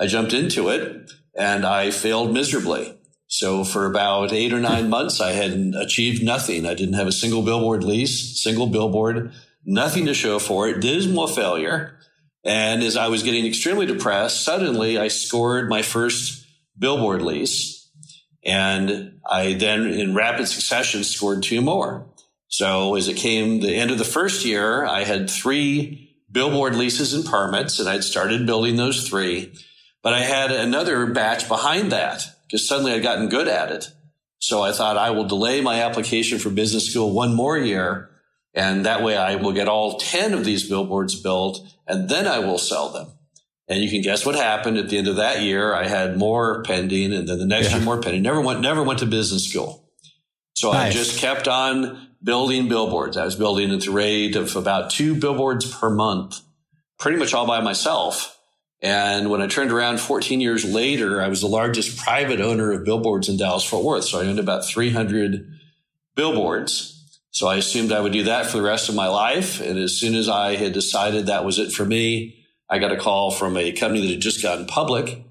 I 0.00 0.06
jumped 0.06 0.32
into 0.32 0.70
it 0.70 1.10
and 1.34 1.64
I 1.64 1.90
failed 1.90 2.32
miserably. 2.32 2.98
So 3.26 3.64
for 3.64 3.86
about 3.86 4.32
eight 4.32 4.52
or 4.52 4.60
nine 4.60 4.90
months, 4.90 5.20
I 5.20 5.32
had 5.32 5.74
achieved 5.74 6.22
nothing. 6.22 6.66
I 6.66 6.74
didn't 6.74 6.94
have 6.94 7.06
a 7.06 7.12
single 7.12 7.42
billboard 7.42 7.82
lease, 7.82 8.42
single 8.42 8.66
billboard, 8.66 9.32
nothing 9.64 10.06
to 10.06 10.14
show 10.14 10.38
for 10.38 10.68
it, 10.68 10.80
dismal 10.80 11.28
failure. 11.28 11.98
And 12.44 12.82
as 12.82 12.96
I 12.96 13.08
was 13.08 13.22
getting 13.22 13.46
extremely 13.46 13.86
depressed, 13.86 14.42
suddenly 14.44 14.98
I 14.98 15.08
scored 15.08 15.68
my 15.68 15.82
first 15.82 16.46
billboard 16.78 17.22
lease. 17.22 17.90
And 18.44 19.20
I 19.24 19.54
then, 19.54 19.86
in 19.86 20.14
rapid 20.14 20.48
succession, 20.48 21.04
scored 21.04 21.42
two 21.42 21.62
more. 21.62 22.06
So 22.48 22.96
as 22.96 23.08
it 23.08 23.16
came 23.16 23.60
the 23.60 23.74
end 23.74 23.90
of 23.90 23.98
the 23.98 24.04
first 24.04 24.44
year, 24.44 24.84
I 24.84 25.04
had 25.04 25.30
three 25.30 26.18
billboard 26.30 26.74
leases 26.74 27.14
and 27.14 27.24
permits, 27.24 27.78
and 27.78 27.88
I'd 27.88 28.04
started 28.04 28.46
building 28.46 28.76
those 28.76 29.08
three. 29.08 29.52
But 30.02 30.14
I 30.14 30.20
had 30.20 30.50
another 30.50 31.06
batch 31.06 31.48
behind 31.48 31.92
that 31.92 32.24
because 32.46 32.66
suddenly 32.66 32.92
I'd 32.92 33.02
gotten 33.02 33.28
good 33.28 33.48
at 33.48 33.70
it. 33.70 33.90
So 34.38 34.60
I 34.60 34.72
thought 34.72 34.96
I 34.96 35.10
will 35.10 35.24
delay 35.24 35.60
my 35.60 35.82
application 35.82 36.38
for 36.38 36.50
business 36.50 36.90
school 36.90 37.12
one 37.12 37.34
more 37.34 37.56
year. 37.56 38.10
And 38.54 38.84
that 38.84 39.02
way 39.02 39.16
I 39.16 39.36
will 39.36 39.52
get 39.52 39.68
all 39.68 39.98
10 39.98 40.34
of 40.34 40.44
these 40.44 40.68
billboards 40.68 41.14
built 41.20 41.60
and 41.86 42.08
then 42.08 42.26
I 42.26 42.40
will 42.40 42.58
sell 42.58 42.88
them. 42.90 43.08
And 43.68 43.80
you 43.80 43.88
can 43.88 44.02
guess 44.02 44.26
what 44.26 44.34
happened 44.34 44.76
at 44.76 44.88
the 44.88 44.98
end 44.98 45.08
of 45.08 45.16
that 45.16 45.42
year. 45.42 45.72
I 45.72 45.86
had 45.86 46.18
more 46.18 46.62
pending 46.64 47.12
and 47.12 47.28
then 47.28 47.38
the 47.38 47.46
next 47.46 47.70
yeah. 47.70 47.76
year 47.76 47.84
more 47.84 48.00
pending. 48.00 48.22
Never 48.22 48.40
went, 48.40 48.60
never 48.60 48.82
went 48.82 48.98
to 48.98 49.06
business 49.06 49.48
school. 49.48 49.88
So 50.54 50.72
nice. 50.72 50.92
I 50.92 50.96
just 50.96 51.18
kept 51.18 51.48
on 51.48 52.08
building 52.22 52.68
billboards. 52.68 53.16
I 53.16 53.24
was 53.24 53.36
building 53.36 53.70
at 53.70 53.80
the 53.80 53.90
rate 53.90 54.36
of 54.36 54.54
about 54.56 54.90
two 54.90 55.14
billboards 55.14 55.72
per 55.72 55.88
month, 55.88 56.40
pretty 56.98 57.18
much 57.18 57.32
all 57.32 57.46
by 57.46 57.60
myself. 57.60 58.31
And 58.82 59.30
when 59.30 59.40
I 59.40 59.46
turned 59.46 59.70
around 59.70 60.00
14 60.00 60.40
years 60.40 60.64
later, 60.64 61.22
I 61.22 61.28
was 61.28 61.40
the 61.40 61.46
largest 61.46 61.98
private 61.98 62.40
owner 62.40 62.72
of 62.72 62.84
billboards 62.84 63.28
in 63.28 63.36
Dallas 63.36 63.64
Fort 63.64 63.84
Worth. 63.84 64.04
So 64.04 64.20
I 64.20 64.26
owned 64.26 64.40
about 64.40 64.64
300 64.64 65.48
billboards. 66.16 67.20
So 67.30 67.46
I 67.46 67.56
assumed 67.56 67.92
I 67.92 68.00
would 68.00 68.12
do 68.12 68.24
that 68.24 68.46
for 68.46 68.56
the 68.56 68.64
rest 68.64 68.88
of 68.88 68.96
my 68.96 69.06
life. 69.06 69.60
And 69.60 69.78
as 69.78 69.96
soon 69.96 70.16
as 70.16 70.28
I 70.28 70.56
had 70.56 70.72
decided 70.72 71.26
that 71.26 71.44
was 71.44 71.60
it 71.60 71.72
for 71.72 71.84
me, 71.84 72.44
I 72.68 72.80
got 72.80 72.92
a 72.92 72.96
call 72.96 73.30
from 73.30 73.56
a 73.56 73.70
company 73.70 74.00
that 74.02 74.12
had 74.12 74.20
just 74.20 74.42
gotten 74.42 74.66
public 74.66 75.24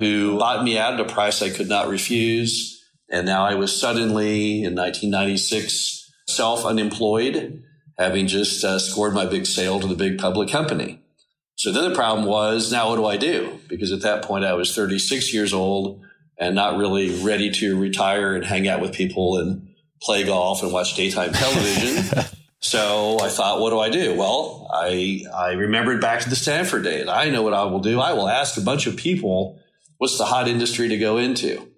who 0.00 0.38
bought 0.38 0.64
me 0.64 0.76
out 0.76 0.94
at 0.94 1.00
a 1.00 1.04
price 1.04 1.40
I 1.40 1.50
could 1.50 1.68
not 1.68 1.88
refuse. 1.88 2.84
And 3.08 3.26
now 3.26 3.44
I 3.44 3.54
was 3.54 3.78
suddenly 3.78 4.64
in 4.64 4.74
1996 4.74 6.12
self 6.26 6.64
unemployed, 6.64 7.62
having 7.96 8.26
just 8.26 8.64
uh, 8.64 8.78
scored 8.78 9.14
my 9.14 9.24
big 9.24 9.46
sale 9.46 9.80
to 9.80 9.86
the 9.86 9.94
big 9.94 10.18
public 10.18 10.50
company. 10.50 11.00
So 11.58 11.72
then 11.72 11.90
the 11.90 11.94
problem 11.94 12.24
was 12.24 12.70
now 12.70 12.88
what 12.88 12.96
do 12.96 13.06
I 13.06 13.16
do? 13.16 13.58
Because 13.66 13.90
at 13.90 14.02
that 14.02 14.22
point 14.22 14.44
I 14.44 14.54
was 14.54 14.76
36 14.76 15.34
years 15.34 15.52
old 15.52 16.00
and 16.38 16.54
not 16.54 16.78
really 16.78 17.20
ready 17.24 17.50
to 17.50 17.76
retire 17.76 18.36
and 18.36 18.44
hang 18.44 18.68
out 18.68 18.80
with 18.80 18.94
people 18.94 19.38
and 19.38 19.74
play 20.00 20.22
golf 20.22 20.62
and 20.62 20.72
watch 20.72 20.94
daytime 20.94 21.32
television. 21.32 22.24
so 22.60 23.18
I 23.20 23.28
thought, 23.28 23.60
what 23.60 23.70
do 23.70 23.80
I 23.80 23.90
do? 23.90 24.14
Well, 24.14 24.70
I, 24.72 25.24
I 25.34 25.54
remembered 25.54 26.00
back 26.00 26.20
to 26.20 26.30
the 26.30 26.36
Stanford 26.36 26.84
days. 26.84 27.08
I 27.08 27.28
know 27.30 27.42
what 27.42 27.54
I 27.54 27.64
will 27.64 27.80
do. 27.80 27.98
I 27.98 28.12
will 28.12 28.28
ask 28.28 28.56
a 28.56 28.60
bunch 28.60 28.86
of 28.86 28.96
people, 28.96 29.58
what's 29.96 30.16
the 30.16 30.26
hot 30.26 30.46
industry 30.46 30.86
to 30.88 30.96
go 30.96 31.16
into? 31.16 31.68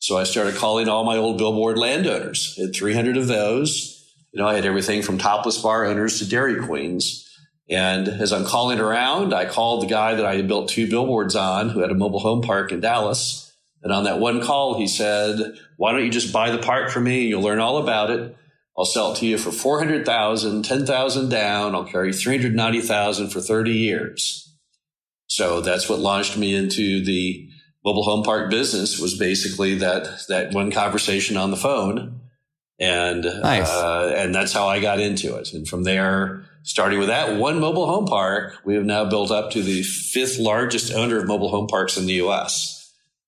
So 0.00 0.18
I 0.18 0.24
started 0.24 0.56
calling 0.56 0.86
all 0.86 1.04
my 1.04 1.16
old 1.16 1.38
billboard 1.38 1.78
landowners. 1.78 2.58
I 2.58 2.66
had 2.66 2.76
300 2.76 3.16
of 3.16 3.26
those. 3.26 4.06
You 4.32 4.42
know, 4.42 4.46
I 4.46 4.54
had 4.54 4.66
everything 4.66 5.00
from 5.00 5.16
topless 5.16 5.56
bar 5.56 5.86
owners 5.86 6.18
to 6.18 6.28
Dairy 6.28 6.62
Queens. 6.62 7.26
And 7.70 8.08
as 8.08 8.32
I'm 8.32 8.44
calling 8.44 8.80
around, 8.80 9.32
I 9.32 9.44
called 9.44 9.82
the 9.82 9.86
guy 9.86 10.16
that 10.16 10.26
I 10.26 10.34
had 10.34 10.48
built 10.48 10.68
two 10.68 10.90
billboards 10.90 11.36
on 11.36 11.68
who 11.70 11.80
had 11.80 11.92
a 11.92 11.94
mobile 11.94 12.18
home 12.18 12.42
park 12.42 12.72
in 12.72 12.80
Dallas. 12.80 13.52
And 13.82 13.92
on 13.92 14.04
that 14.04 14.18
one 14.18 14.42
call, 14.42 14.76
he 14.76 14.88
said, 14.88 15.38
why 15.76 15.92
don't 15.92 16.04
you 16.04 16.10
just 16.10 16.32
buy 16.32 16.50
the 16.50 16.58
park 16.58 16.90
for 16.90 17.00
me? 17.00 17.28
You'll 17.28 17.42
learn 17.42 17.60
all 17.60 17.78
about 17.78 18.10
it. 18.10 18.36
I'll 18.76 18.84
sell 18.84 19.12
it 19.12 19.18
to 19.18 19.26
you 19.26 19.38
for 19.38 19.52
400,000, 19.52 20.64
10,000 20.64 21.28
down. 21.28 21.74
I'll 21.74 21.84
carry 21.84 22.12
390,000 22.12 23.30
for 23.30 23.40
30 23.40 23.70
years. 23.70 24.52
So 25.28 25.60
that's 25.60 25.88
what 25.88 26.00
launched 26.00 26.36
me 26.36 26.54
into 26.54 27.04
the 27.04 27.48
mobile 27.84 28.02
home 28.02 28.24
park 28.24 28.50
business 28.50 28.98
was 28.98 29.16
basically 29.16 29.76
that, 29.76 30.24
that 30.28 30.52
one 30.52 30.72
conversation 30.72 31.36
on 31.36 31.50
the 31.50 31.56
phone. 31.56 32.20
And, 32.80 33.22
nice. 33.22 33.70
uh, 33.70 34.12
and 34.16 34.34
that's 34.34 34.52
how 34.52 34.66
I 34.66 34.80
got 34.80 34.98
into 34.98 35.36
it. 35.36 35.52
And 35.52 35.68
from 35.68 35.84
there, 35.84 36.46
starting 36.62 36.98
with 36.98 37.08
that 37.08 37.38
one 37.38 37.60
mobile 37.60 37.86
home 37.86 38.06
park, 38.06 38.58
we 38.64 38.74
have 38.74 38.84
now 38.84 39.04
built 39.04 39.30
up 39.30 39.50
to 39.52 39.62
the 39.62 39.82
fifth 39.82 40.38
largest 40.38 40.92
owner 40.92 41.18
of 41.18 41.26
mobile 41.26 41.48
home 41.48 41.66
parks 41.66 41.96
in 41.96 42.06
the 42.06 42.14
U.S. 42.14 42.76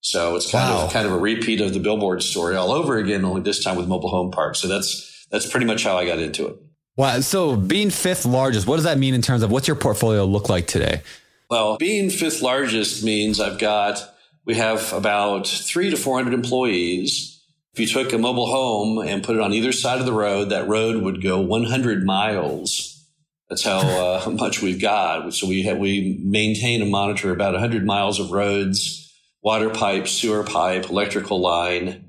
So 0.00 0.36
it's 0.36 0.50
kind 0.50 0.74
wow. 0.74 0.84
of 0.84 0.92
kind 0.92 1.06
of 1.06 1.12
a 1.12 1.18
repeat 1.18 1.60
of 1.60 1.72
the 1.72 1.80
billboard 1.80 2.22
story 2.22 2.56
all 2.56 2.72
over 2.72 2.98
again, 2.98 3.24
only 3.24 3.40
this 3.40 3.62
time 3.62 3.76
with 3.76 3.86
mobile 3.86 4.10
home 4.10 4.30
parks. 4.30 4.58
So 4.58 4.68
that's 4.68 5.26
that's 5.30 5.46
pretty 5.46 5.66
much 5.66 5.84
how 5.84 5.96
I 5.96 6.04
got 6.04 6.18
into 6.18 6.48
it. 6.48 6.56
Wow. 6.96 7.20
So 7.20 7.56
being 7.56 7.90
fifth 7.90 8.26
largest, 8.26 8.66
what 8.66 8.76
does 8.76 8.84
that 8.84 8.98
mean 8.98 9.14
in 9.14 9.22
terms 9.22 9.42
of 9.42 9.50
what's 9.50 9.66
your 9.66 9.76
portfolio 9.76 10.24
look 10.24 10.48
like 10.48 10.66
today? 10.66 11.02
Well, 11.48 11.76
being 11.78 12.10
fifth 12.10 12.42
largest 12.42 13.04
means 13.04 13.40
I've 13.40 13.58
got 13.58 14.02
we 14.44 14.56
have 14.56 14.92
about 14.92 15.46
three 15.46 15.90
to 15.90 15.96
four 15.96 16.16
hundred 16.16 16.34
employees. 16.34 17.28
If 17.74 17.80
you 17.80 17.86
took 17.86 18.12
a 18.12 18.18
mobile 18.18 18.46
home 18.46 18.98
and 18.98 19.24
put 19.24 19.36
it 19.36 19.40
on 19.40 19.54
either 19.54 19.72
side 19.72 19.98
of 19.98 20.04
the 20.04 20.12
road, 20.12 20.50
that 20.50 20.68
road 20.68 21.02
would 21.02 21.22
go 21.22 21.40
100 21.40 22.04
miles 22.04 22.91
that's 23.52 23.64
how 23.64 23.80
uh, 23.80 24.30
much 24.38 24.62
we've 24.62 24.80
got. 24.80 25.35
So 25.35 25.47
we 25.47 25.64
have, 25.64 25.76
we 25.76 26.18
maintain 26.25 26.80
and 26.80 26.90
monitor 26.90 27.32
about 27.32 27.52
100 27.52 27.85
miles 27.85 28.18
of 28.18 28.30
roads, 28.30 29.12
water 29.42 29.68
pipe, 29.68 30.09
sewer 30.09 30.42
pipe, 30.42 30.88
electrical 30.88 31.38
line, 31.38 32.09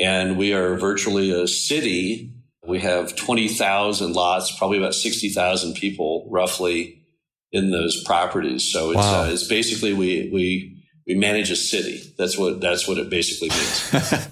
and 0.00 0.36
we 0.36 0.52
are 0.52 0.74
virtually 0.74 1.30
a 1.30 1.46
city. 1.46 2.32
We 2.66 2.80
have 2.80 3.14
20,000 3.14 4.14
lots, 4.14 4.58
probably 4.58 4.78
about 4.78 4.96
60,000 4.96 5.74
people 5.74 6.26
roughly 6.28 7.04
in 7.52 7.70
those 7.70 8.02
properties. 8.02 8.64
So 8.64 8.90
it's, 8.90 8.96
wow. 8.96 9.22
uh, 9.22 9.30
it's 9.30 9.46
basically 9.46 9.92
we, 9.92 10.28
we, 10.32 10.82
we 11.06 11.14
manage 11.14 11.52
a 11.52 11.56
city. 11.56 12.02
That's 12.18 12.36
what, 12.36 12.60
that's 12.60 12.88
what 12.88 12.98
it 12.98 13.10
basically 13.10 13.50
means. 13.50 14.28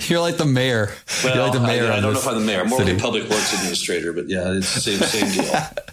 You're 0.10 0.20
like 0.20 0.36
the 0.36 0.44
mayor. 0.44 0.90
Well, 1.24 1.34
You're 1.34 1.44
like 1.44 1.54
the 1.54 1.60
mayor. 1.60 1.90
I, 1.90 1.96
I 1.96 2.00
don't 2.00 2.12
know 2.12 2.18
if 2.18 2.28
I'm 2.28 2.34
the 2.34 2.40
mayor. 2.40 2.60
I'm 2.60 2.68
more 2.68 2.80
city. 2.80 2.92
like 2.92 3.00
a 3.00 3.02
public 3.02 3.30
works 3.30 3.54
administrator, 3.54 4.12
but 4.12 4.28
yeah, 4.28 4.52
it's 4.52 4.74
the 4.74 4.80
same, 4.80 4.98
same 5.00 5.42
deal. 5.42 5.54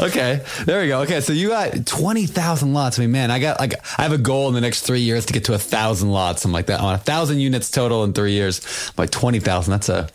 okay, 0.00 0.44
there 0.64 0.80
we 0.80 0.88
go. 0.88 1.02
Okay, 1.02 1.20
so 1.20 1.32
you 1.32 1.48
got 1.48 1.86
twenty 1.86 2.26
thousand 2.26 2.72
lots. 2.72 2.98
I 2.98 3.02
mean, 3.02 3.12
man, 3.12 3.30
I 3.30 3.38
got 3.38 3.60
like 3.60 3.74
I 3.98 4.02
have 4.02 4.12
a 4.12 4.18
goal 4.18 4.48
in 4.48 4.54
the 4.54 4.60
next 4.60 4.82
three 4.82 5.00
years 5.00 5.26
to 5.26 5.32
get 5.32 5.44
to 5.44 5.54
a 5.54 5.58
thousand 5.58 6.10
lots. 6.10 6.42
Something 6.42 6.54
like 6.54 6.66
that. 6.66 6.80
On 6.80 6.94
a 6.94 6.98
thousand 6.98 7.38
units 7.40 7.70
total 7.70 8.04
in 8.04 8.12
three 8.12 8.32
years. 8.32 8.92
Like 8.96 9.10
twenty 9.10 9.40
thousand. 9.40 9.72
That's 9.72 9.88
a 9.88 10.08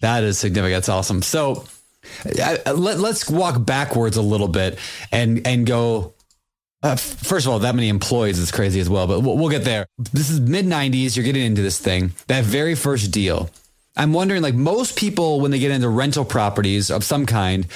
that 0.00 0.24
is 0.24 0.38
significant. 0.38 0.76
That's 0.76 0.88
awesome. 0.88 1.22
So 1.22 1.64
uh, 2.24 2.72
let, 2.74 2.98
us 2.98 3.28
walk 3.28 3.64
backwards 3.64 4.16
a 4.16 4.22
little 4.22 4.48
bit 4.48 4.78
and 5.12 5.46
and 5.46 5.66
go. 5.66 6.14
Uh, 6.80 6.94
first 6.94 7.44
of 7.44 7.52
all, 7.52 7.58
that 7.58 7.74
many 7.74 7.88
employees 7.88 8.38
is 8.38 8.52
crazy 8.52 8.78
as 8.78 8.88
well, 8.88 9.08
but 9.08 9.20
we'll, 9.20 9.36
we'll 9.36 9.48
get 9.48 9.64
there. 9.64 9.86
This 10.12 10.30
is 10.30 10.38
mid 10.38 10.64
'90s. 10.64 11.16
You're 11.16 11.24
getting 11.24 11.44
into 11.44 11.62
this 11.62 11.78
thing. 11.80 12.12
That 12.28 12.44
very 12.44 12.76
first 12.76 13.10
deal. 13.10 13.50
I'm 13.96 14.12
wondering, 14.12 14.42
like 14.42 14.54
most 14.54 14.96
people, 14.96 15.40
when 15.40 15.50
they 15.50 15.58
get 15.58 15.72
into 15.72 15.88
rental 15.88 16.24
properties 16.24 16.88
of 16.88 17.02
some 17.02 17.26
kind, 17.26 17.66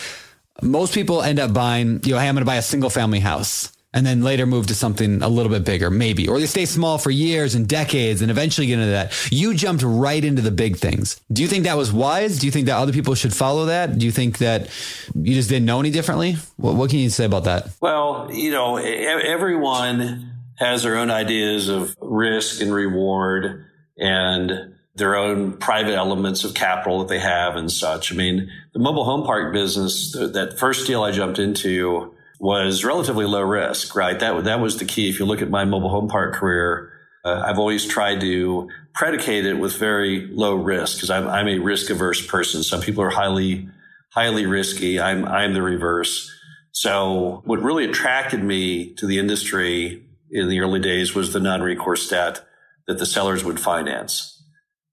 most 0.60 0.94
people 0.94 1.22
end 1.22 1.38
up 1.38 1.54
buying, 1.54 2.00
you 2.04 2.12
know, 2.12 2.18
hey, 2.18 2.28
I'm 2.28 2.34
going 2.34 2.42
to 2.42 2.46
buy 2.46 2.56
a 2.56 2.62
single 2.62 2.90
family 2.90 3.20
house 3.20 3.72
and 3.94 4.06
then 4.06 4.22
later 4.22 4.46
move 4.46 4.66
to 4.68 4.74
something 4.74 5.22
a 5.22 5.28
little 5.28 5.52
bit 5.52 5.64
bigger, 5.64 5.90
maybe, 5.90 6.28
or 6.28 6.40
they 6.40 6.46
stay 6.46 6.64
small 6.64 6.98
for 6.98 7.10
years 7.10 7.54
and 7.54 7.68
decades 7.68 8.22
and 8.22 8.30
eventually 8.30 8.66
get 8.66 8.78
into 8.78 8.92
that. 8.92 9.12
You 9.30 9.54
jumped 9.54 9.82
right 9.82 10.24
into 10.24 10.40
the 10.42 10.50
big 10.50 10.76
things. 10.76 11.20
Do 11.30 11.42
you 11.42 11.48
think 11.48 11.64
that 11.64 11.76
was 11.76 11.92
wise? 11.92 12.38
Do 12.38 12.46
you 12.46 12.52
think 12.52 12.66
that 12.66 12.76
other 12.76 12.92
people 12.92 13.14
should 13.14 13.34
follow 13.34 13.66
that? 13.66 13.98
Do 13.98 14.06
you 14.06 14.12
think 14.12 14.38
that 14.38 14.70
you 15.14 15.34
just 15.34 15.48
didn't 15.48 15.66
know 15.66 15.80
any 15.80 15.90
differently? 15.90 16.36
What, 16.56 16.74
what 16.74 16.90
can 16.90 17.00
you 17.00 17.10
say 17.10 17.24
about 17.24 17.44
that? 17.44 17.68
Well, 17.80 18.30
you 18.32 18.50
know, 18.50 18.76
everyone 18.76 20.30
has 20.56 20.84
their 20.84 20.96
own 20.96 21.10
ideas 21.10 21.68
of 21.68 21.94
risk 22.00 22.62
and 22.62 22.72
reward 22.72 23.66
and 23.98 24.71
their 24.94 25.16
own 25.16 25.56
private 25.56 25.94
elements 25.94 26.44
of 26.44 26.54
capital 26.54 27.00
that 27.00 27.08
they 27.08 27.18
have 27.18 27.56
and 27.56 27.72
such. 27.72 28.12
I 28.12 28.16
mean, 28.16 28.50
the 28.72 28.78
mobile 28.78 29.04
home 29.04 29.24
park 29.24 29.52
business, 29.52 30.12
that 30.12 30.58
first 30.58 30.86
deal 30.86 31.02
I 31.02 31.12
jumped 31.12 31.38
into 31.38 32.14
was 32.38 32.84
relatively 32.84 33.24
low 33.24 33.42
risk, 33.42 33.94
right? 33.94 34.18
That, 34.18 34.44
that 34.44 34.60
was 34.60 34.78
the 34.78 34.84
key. 34.84 35.08
If 35.08 35.18
you 35.18 35.24
look 35.24 35.40
at 35.40 35.48
my 35.48 35.64
mobile 35.64 35.88
home 35.88 36.08
park 36.08 36.34
career, 36.34 36.92
uh, 37.24 37.42
I've 37.46 37.58
always 37.58 37.86
tried 37.86 38.20
to 38.20 38.68
predicate 38.94 39.46
it 39.46 39.54
with 39.54 39.78
very 39.78 40.26
low 40.26 40.56
risk 40.56 40.96
because 40.96 41.10
I'm, 41.10 41.28
I'm 41.28 41.48
a 41.48 41.58
risk 41.58 41.88
averse 41.88 42.26
person. 42.26 42.62
Some 42.62 42.80
people 42.80 43.04
are 43.04 43.10
highly, 43.10 43.68
highly 44.10 44.44
risky. 44.44 45.00
I'm, 45.00 45.24
I'm 45.24 45.54
the 45.54 45.62
reverse. 45.62 46.30
So 46.72 47.42
what 47.44 47.62
really 47.62 47.84
attracted 47.84 48.42
me 48.42 48.92
to 48.94 49.06
the 49.06 49.18
industry 49.18 50.04
in 50.30 50.48
the 50.48 50.60
early 50.60 50.80
days 50.80 51.14
was 51.14 51.32
the 51.32 51.40
non-recourse 51.40 52.08
debt 52.08 52.44
that 52.88 52.98
the 52.98 53.06
sellers 53.06 53.44
would 53.44 53.60
finance. 53.60 54.41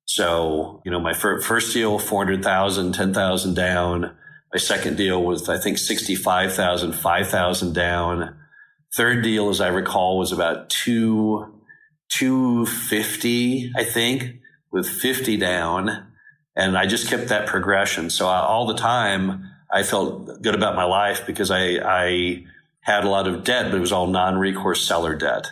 So, 0.09 0.81
you 0.83 0.89
know, 0.89 0.99
my 0.99 1.13
fir- 1.13 1.39
first 1.39 1.71
deal, 1.71 1.99
400,000, 1.99 2.93
10,000 2.93 3.53
down. 3.53 4.17
My 4.51 4.57
second 4.57 4.97
deal 4.97 5.23
was, 5.23 5.47
I 5.47 5.59
think, 5.59 5.77
65,000, 5.77 6.93
5,000 6.93 7.73
down. 7.73 8.35
Third 8.95 9.21
deal, 9.21 9.49
as 9.49 9.61
I 9.61 9.67
recall, 9.67 10.17
was 10.17 10.31
about 10.31 10.71
two, 10.71 11.61
250, 12.09 13.71
I 13.77 13.83
think, 13.83 14.39
with 14.71 14.89
50 14.89 15.37
down. 15.37 16.07
And 16.55 16.75
I 16.75 16.87
just 16.87 17.07
kept 17.07 17.27
that 17.27 17.45
progression. 17.45 18.09
So 18.09 18.27
I, 18.27 18.39
all 18.39 18.65
the 18.65 18.73
time 18.73 19.51
I 19.71 19.83
felt 19.83 20.41
good 20.41 20.55
about 20.55 20.75
my 20.75 20.85
life 20.85 21.27
because 21.27 21.51
I, 21.51 21.77
I 21.85 22.45
had 22.81 23.03
a 23.03 23.09
lot 23.09 23.27
of 23.27 23.43
debt, 23.43 23.65
but 23.69 23.77
it 23.77 23.81
was 23.81 23.91
all 23.91 24.07
non-recourse 24.07 24.83
seller 24.83 25.15
debt. 25.15 25.45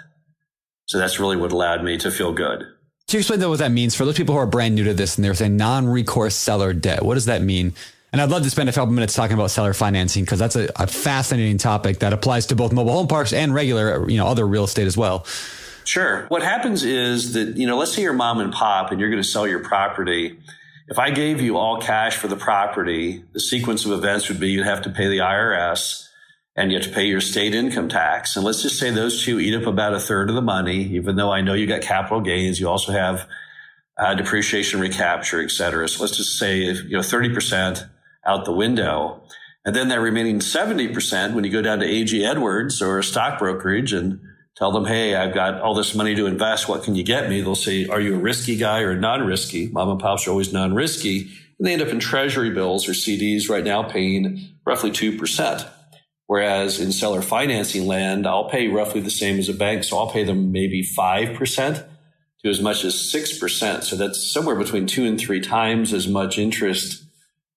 So 0.87 0.97
that's 0.97 1.19
really 1.19 1.37
what 1.37 1.51
allowed 1.51 1.83
me 1.83 1.99
to 1.99 2.09
feel 2.09 2.33
good. 2.33 2.63
You 3.09 3.19
explain 3.19 3.39
what 3.47 3.59
that 3.59 3.71
means 3.71 3.95
for 3.95 4.03
those 4.03 4.17
people 4.17 4.35
who 4.35 4.39
are 4.41 4.45
brand 4.45 4.75
new 4.75 4.83
to 4.83 4.93
this 4.93 5.15
and 5.15 5.23
they're 5.23 5.33
saying 5.33 5.55
non-recourse 5.55 6.35
seller 6.35 6.73
debt? 6.73 7.03
What 7.03 7.13
does 7.13 7.27
that 7.27 7.41
mean? 7.41 7.73
And 8.11 8.21
I'd 8.21 8.29
love 8.29 8.43
to 8.43 8.49
spend 8.49 8.67
a 8.67 8.73
couple 8.73 8.93
minutes 8.93 9.13
talking 9.13 9.33
about 9.33 9.49
seller 9.49 9.73
financing 9.73 10.25
because 10.25 10.39
that's 10.39 10.57
a, 10.57 10.69
a, 10.75 10.87
fascinating 10.87 11.57
topic 11.57 11.99
that 11.99 12.11
applies 12.11 12.47
to 12.47 12.55
both 12.57 12.73
mobile 12.73 12.91
home 12.91 13.07
parks 13.07 13.31
and 13.31 13.53
regular, 13.53 14.09
you 14.09 14.17
know, 14.17 14.27
other 14.27 14.45
real 14.45 14.65
estate 14.65 14.87
as 14.87 14.97
well. 14.97 15.25
Sure. 15.85 16.25
What 16.27 16.43
happens 16.43 16.83
is 16.83 17.31
that, 17.31 17.55
you 17.55 17.65
know, 17.65 17.77
let's 17.77 17.93
say 17.93 18.01
you're 18.01 18.11
mom 18.11 18.41
and 18.41 18.51
pop 18.51 18.91
and 18.91 18.99
you're 18.99 19.09
going 19.09 19.23
to 19.23 19.29
sell 19.29 19.47
your 19.47 19.63
property. 19.63 20.37
If 20.89 20.99
I 20.99 21.11
gave 21.11 21.39
you 21.39 21.55
all 21.55 21.79
cash 21.79 22.17
for 22.17 22.27
the 22.27 22.35
property, 22.35 23.23
the 23.31 23.39
sequence 23.39 23.85
of 23.85 23.93
events 23.93 24.27
would 24.27 24.41
be 24.41 24.49
you'd 24.49 24.65
have 24.65 24.81
to 24.81 24.89
pay 24.89 25.07
the 25.07 25.19
IRS 25.19 26.06
and 26.57 26.71
you 26.71 26.77
have 26.79 26.87
to 26.87 26.93
pay 26.93 27.05
your 27.05 27.21
state 27.21 27.53
income 27.53 27.87
tax. 27.87 28.35
And 28.35 28.43
let's 28.43 28.63
just 28.63 28.79
say 28.79 28.89
those 28.89 29.23
two 29.23 29.39
eat 29.39 29.53
up 29.53 29.67
about 29.67 29.93
a 29.93 29.99
third 29.99 30.29
of 30.29 30.35
the 30.35 30.41
money, 30.41 30.81
even 30.95 31.15
though 31.15 31.31
I 31.31 31.41
know 31.41 31.53
you 31.53 31.67
got 31.67 31.81
capital 31.81 32.19
gains, 32.19 32.59
you 32.59 32.67
also 32.67 32.91
have 32.91 33.29
uh, 33.97 34.15
depreciation 34.15 34.79
recapture, 34.79 35.41
et 35.41 35.51
cetera. 35.51 35.87
So 35.87 36.01
let's 36.03 36.17
just 36.17 36.39
say, 36.39 36.57
you 36.61 36.89
know, 36.89 36.99
30% 36.99 37.87
out 38.25 38.45
the 38.45 38.51
window. 38.51 39.23
And 39.65 39.75
then 39.75 39.89
that 39.89 40.01
remaining 40.01 40.39
70%, 40.39 41.35
when 41.35 41.43
you 41.43 41.51
go 41.51 41.61
down 41.61 41.79
to 41.79 41.85
AG 41.85 42.25
Edwards 42.25 42.81
or 42.81 42.97
a 42.97 43.03
stock 43.03 43.37
brokerage 43.37 43.93
and 43.93 44.19
tell 44.55 44.71
them, 44.71 44.85
hey, 44.85 45.13
I've 45.13 45.35
got 45.35 45.61
all 45.61 45.75
this 45.75 45.93
money 45.93 46.15
to 46.15 46.25
invest. 46.25 46.67
What 46.67 46.83
can 46.83 46.95
you 46.95 47.03
get 47.03 47.29
me? 47.29 47.41
They'll 47.41 47.53
say, 47.53 47.85
are 47.87 48.01
you 48.01 48.15
a 48.15 48.19
risky 48.19 48.55
guy 48.55 48.79
or 48.79 48.95
non-risky? 48.95 49.67
Mom 49.67 49.89
and 49.89 49.99
pops 49.99 50.25
are 50.25 50.31
always 50.31 50.51
non-risky. 50.51 51.29
And 51.59 51.67
they 51.67 51.73
end 51.73 51.83
up 51.83 51.89
in 51.89 51.99
treasury 51.99 52.49
bills 52.49 52.87
or 52.87 52.93
CDs 52.93 53.47
right 53.49 53.63
now 53.63 53.83
paying 53.83 54.55
roughly 54.65 54.89
2%. 54.89 55.71
Whereas 56.27 56.79
in 56.79 56.91
seller 56.91 57.21
financing 57.21 57.87
land, 57.87 58.27
I'll 58.27 58.49
pay 58.49 58.67
roughly 58.67 59.01
the 59.01 59.09
same 59.09 59.39
as 59.39 59.49
a 59.49 59.53
bank. 59.53 59.85
So 59.85 59.97
I'll 59.97 60.11
pay 60.11 60.25
them 60.25 60.51
maybe 60.51 60.83
5% 60.83 61.87
to 62.43 62.49
as 62.49 62.61
much 62.61 62.83
as 62.83 62.95
6%. 62.95 63.83
So 63.83 63.95
that's 63.95 64.31
somewhere 64.31 64.55
between 64.55 64.87
two 64.87 65.05
and 65.05 65.19
three 65.19 65.39
times 65.39 65.93
as 65.93 66.07
much 66.07 66.37
interest 66.37 67.05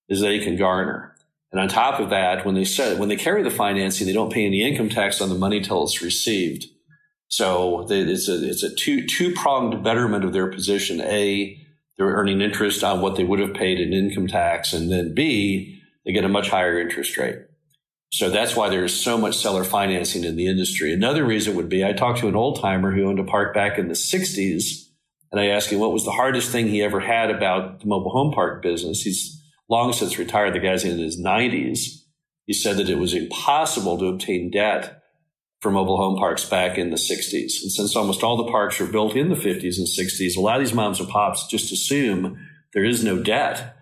as 0.08 0.20
they 0.20 0.38
can 0.38 0.56
garner. 0.56 1.14
And 1.52 1.60
on 1.60 1.68
top 1.68 1.98
of 1.98 2.10
that, 2.10 2.46
when 2.46 2.54
they 2.54 2.64
set, 2.64 2.98
when 2.98 3.08
they 3.08 3.16
carry 3.16 3.42
the 3.42 3.50
financing, 3.50 4.06
they 4.06 4.12
don't 4.12 4.32
pay 4.32 4.46
any 4.46 4.62
income 4.62 4.88
tax 4.88 5.20
on 5.20 5.28
the 5.28 5.34
money 5.34 5.60
till 5.60 5.82
it's 5.82 6.00
received. 6.00 6.66
So 7.26 7.86
it's 7.88 8.28
a 8.28 8.48
it's 8.48 8.62
a 8.62 8.74
two 8.74 9.06
two 9.06 9.34
pronged 9.34 9.82
betterment 9.82 10.24
of 10.24 10.32
their 10.32 10.48
position. 10.48 11.00
A, 11.00 11.60
they're 11.96 12.06
earning 12.06 12.40
interest 12.40 12.84
on 12.84 13.00
what 13.00 13.16
they 13.16 13.24
would 13.24 13.40
have 13.40 13.54
paid 13.54 13.80
in 13.80 13.92
income 13.92 14.28
tax, 14.28 14.72
and 14.72 14.90
then 14.90 15.14
B, 15.14 15.80
they 16.04 16.12
get 16.12 16.24
a 16.24 16.28
much 16.28 16.50
higher 16.50 16.80
interest 16.80 17.16
rate. 17.16 17.38
So 18.10 18.28
that's 18.28 18.56
why 18.56 18.68
there's 18.68 18.92
so 18.92 19.16
much 19.16 19.36
seller 19.36 19.62
financing 19.62 20.24
in 20.24 20.36
the 20.36 20.48
industry. 20.48 20.92
Another 20.92 21.24
reason 21.24 21.54
would 21.54 21.68
be 21.68 21.84
I 21.84 21.92
talked 21.92 22.18
to 22.20 22.28
an 22.28 22.34
old 22.34 22.60
timer 22.60 22.92
who 22.92 23.06
owned 23.06 23.20
a 23.20 23.24
park 23.24 23.54
back 23.54 23.78
in 23.78 23.88
the 23.88 23.94
60s, 23.94 24.88
and 25.30 25.40
I 25.40 25.46
asked 25.46 25.70
him 25.70 25.78
what 25.78 25.92
was 25.92 26.04
the 26.04 26.10
hardest 26.10 26.50
thing 26.50 26.66
he 26.66 26.82
ever 26.82 27.00
had 27.00 27.30
about 27.30 27.80
the 27.80 27.86
mobile 27.86 28.10
home 28.10 28.32
park 28.32 28.62
business. 28.62 29.02
He's 29.02 29.40
long 29.68 29.92
since 29.92 30.18
retired. 30.18 30.54
The 30.54 30.58
guy's 30.58 30.84
in 30.84 30.98
his 30.98 31.20
90s. 31.20 32.02
He 32.46 32.52
said 32.52 32.78
that 32.78 32.90
it 32.90 32.98
was 32.98 33.14
impossible 33.14 33.96
to 33.98 34.06
obtain 34.06 34.50
debt 34.50 35.00
for 35.60 35.70
mobile 35.70 35.98
home 35.98 36.16
parks 36.16 36.44
back 36.44 36.78
in 36.78 36.90
the 36.90 36.96
60s. 36.96 37.62
And 37.62 37.70
since 37.70 37.94
almost 37.94 38.24
all 38.24 38.36
the 38.36 38.50
parks 38.50 38.80
were 38.80 38.86
built 38.86 39.14
in 39.14 39.28
the 39.28 39.36
50s 39.36 39.78
and 39.78 39.86
60s, 39.86 40.36
a 40.36 40.40
lot 40.40 40.56
of 40.56 40.66
these 40.66 40.74
moms 40.74 40.98
and 40.98 41.08
pops 41.08 41.46
just 41.46 41.70
assume 41.70 42.44
there 42.72 42.84
is 42.84 43.04
no 43.04 43.22
debt. 43.22 43.76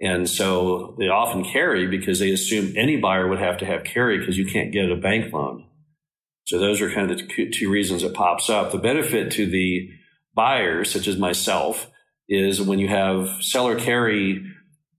And 0.00 0.28
so 0.28 0.94
they 0.98 1.08
often 1.08 1.44
carry 1.44 1.86
because 1.86 2.20
they 2.20 2.30
assume 2.30 2.74
any 2.76 2.96
buyer 2.96 3.26
would 3.28 3.40
have 3.40 3.58
to 3.58 3.66
have 3.66 3.84
carry 3.84 4.18
because 4.18 4.38
you 4.38 4.46
can't 4.46 4.72
get 4.72 4.90
a 4.90 4.96
bank 4.96 5.32
loan. 5.32 5.66
So 6.46 6.58
those 6.58 6.80
are 6.80 6.90
kind 6.90 7.10
of 7.10 7.18
the 7.18 7.50
two 7.50 7.70
reasons 7.70 8.02
it 8.02 8.14
pops 8.14 8.48
up. 8.48 8.72
The 8.72 8.78
benefit 8.78 9.32
to 9.32 9.46
the 9.46 9.90
buyers, 10.34 10.90
such 10.90 11.08
as 11.08 11.18
myself, 11.18 11.88
is 12.28 12.62
when 12.62 12.78
you 12.78 12.88
have 12.88 13.28
seller 13.40 13.78
carry 13.78 14.44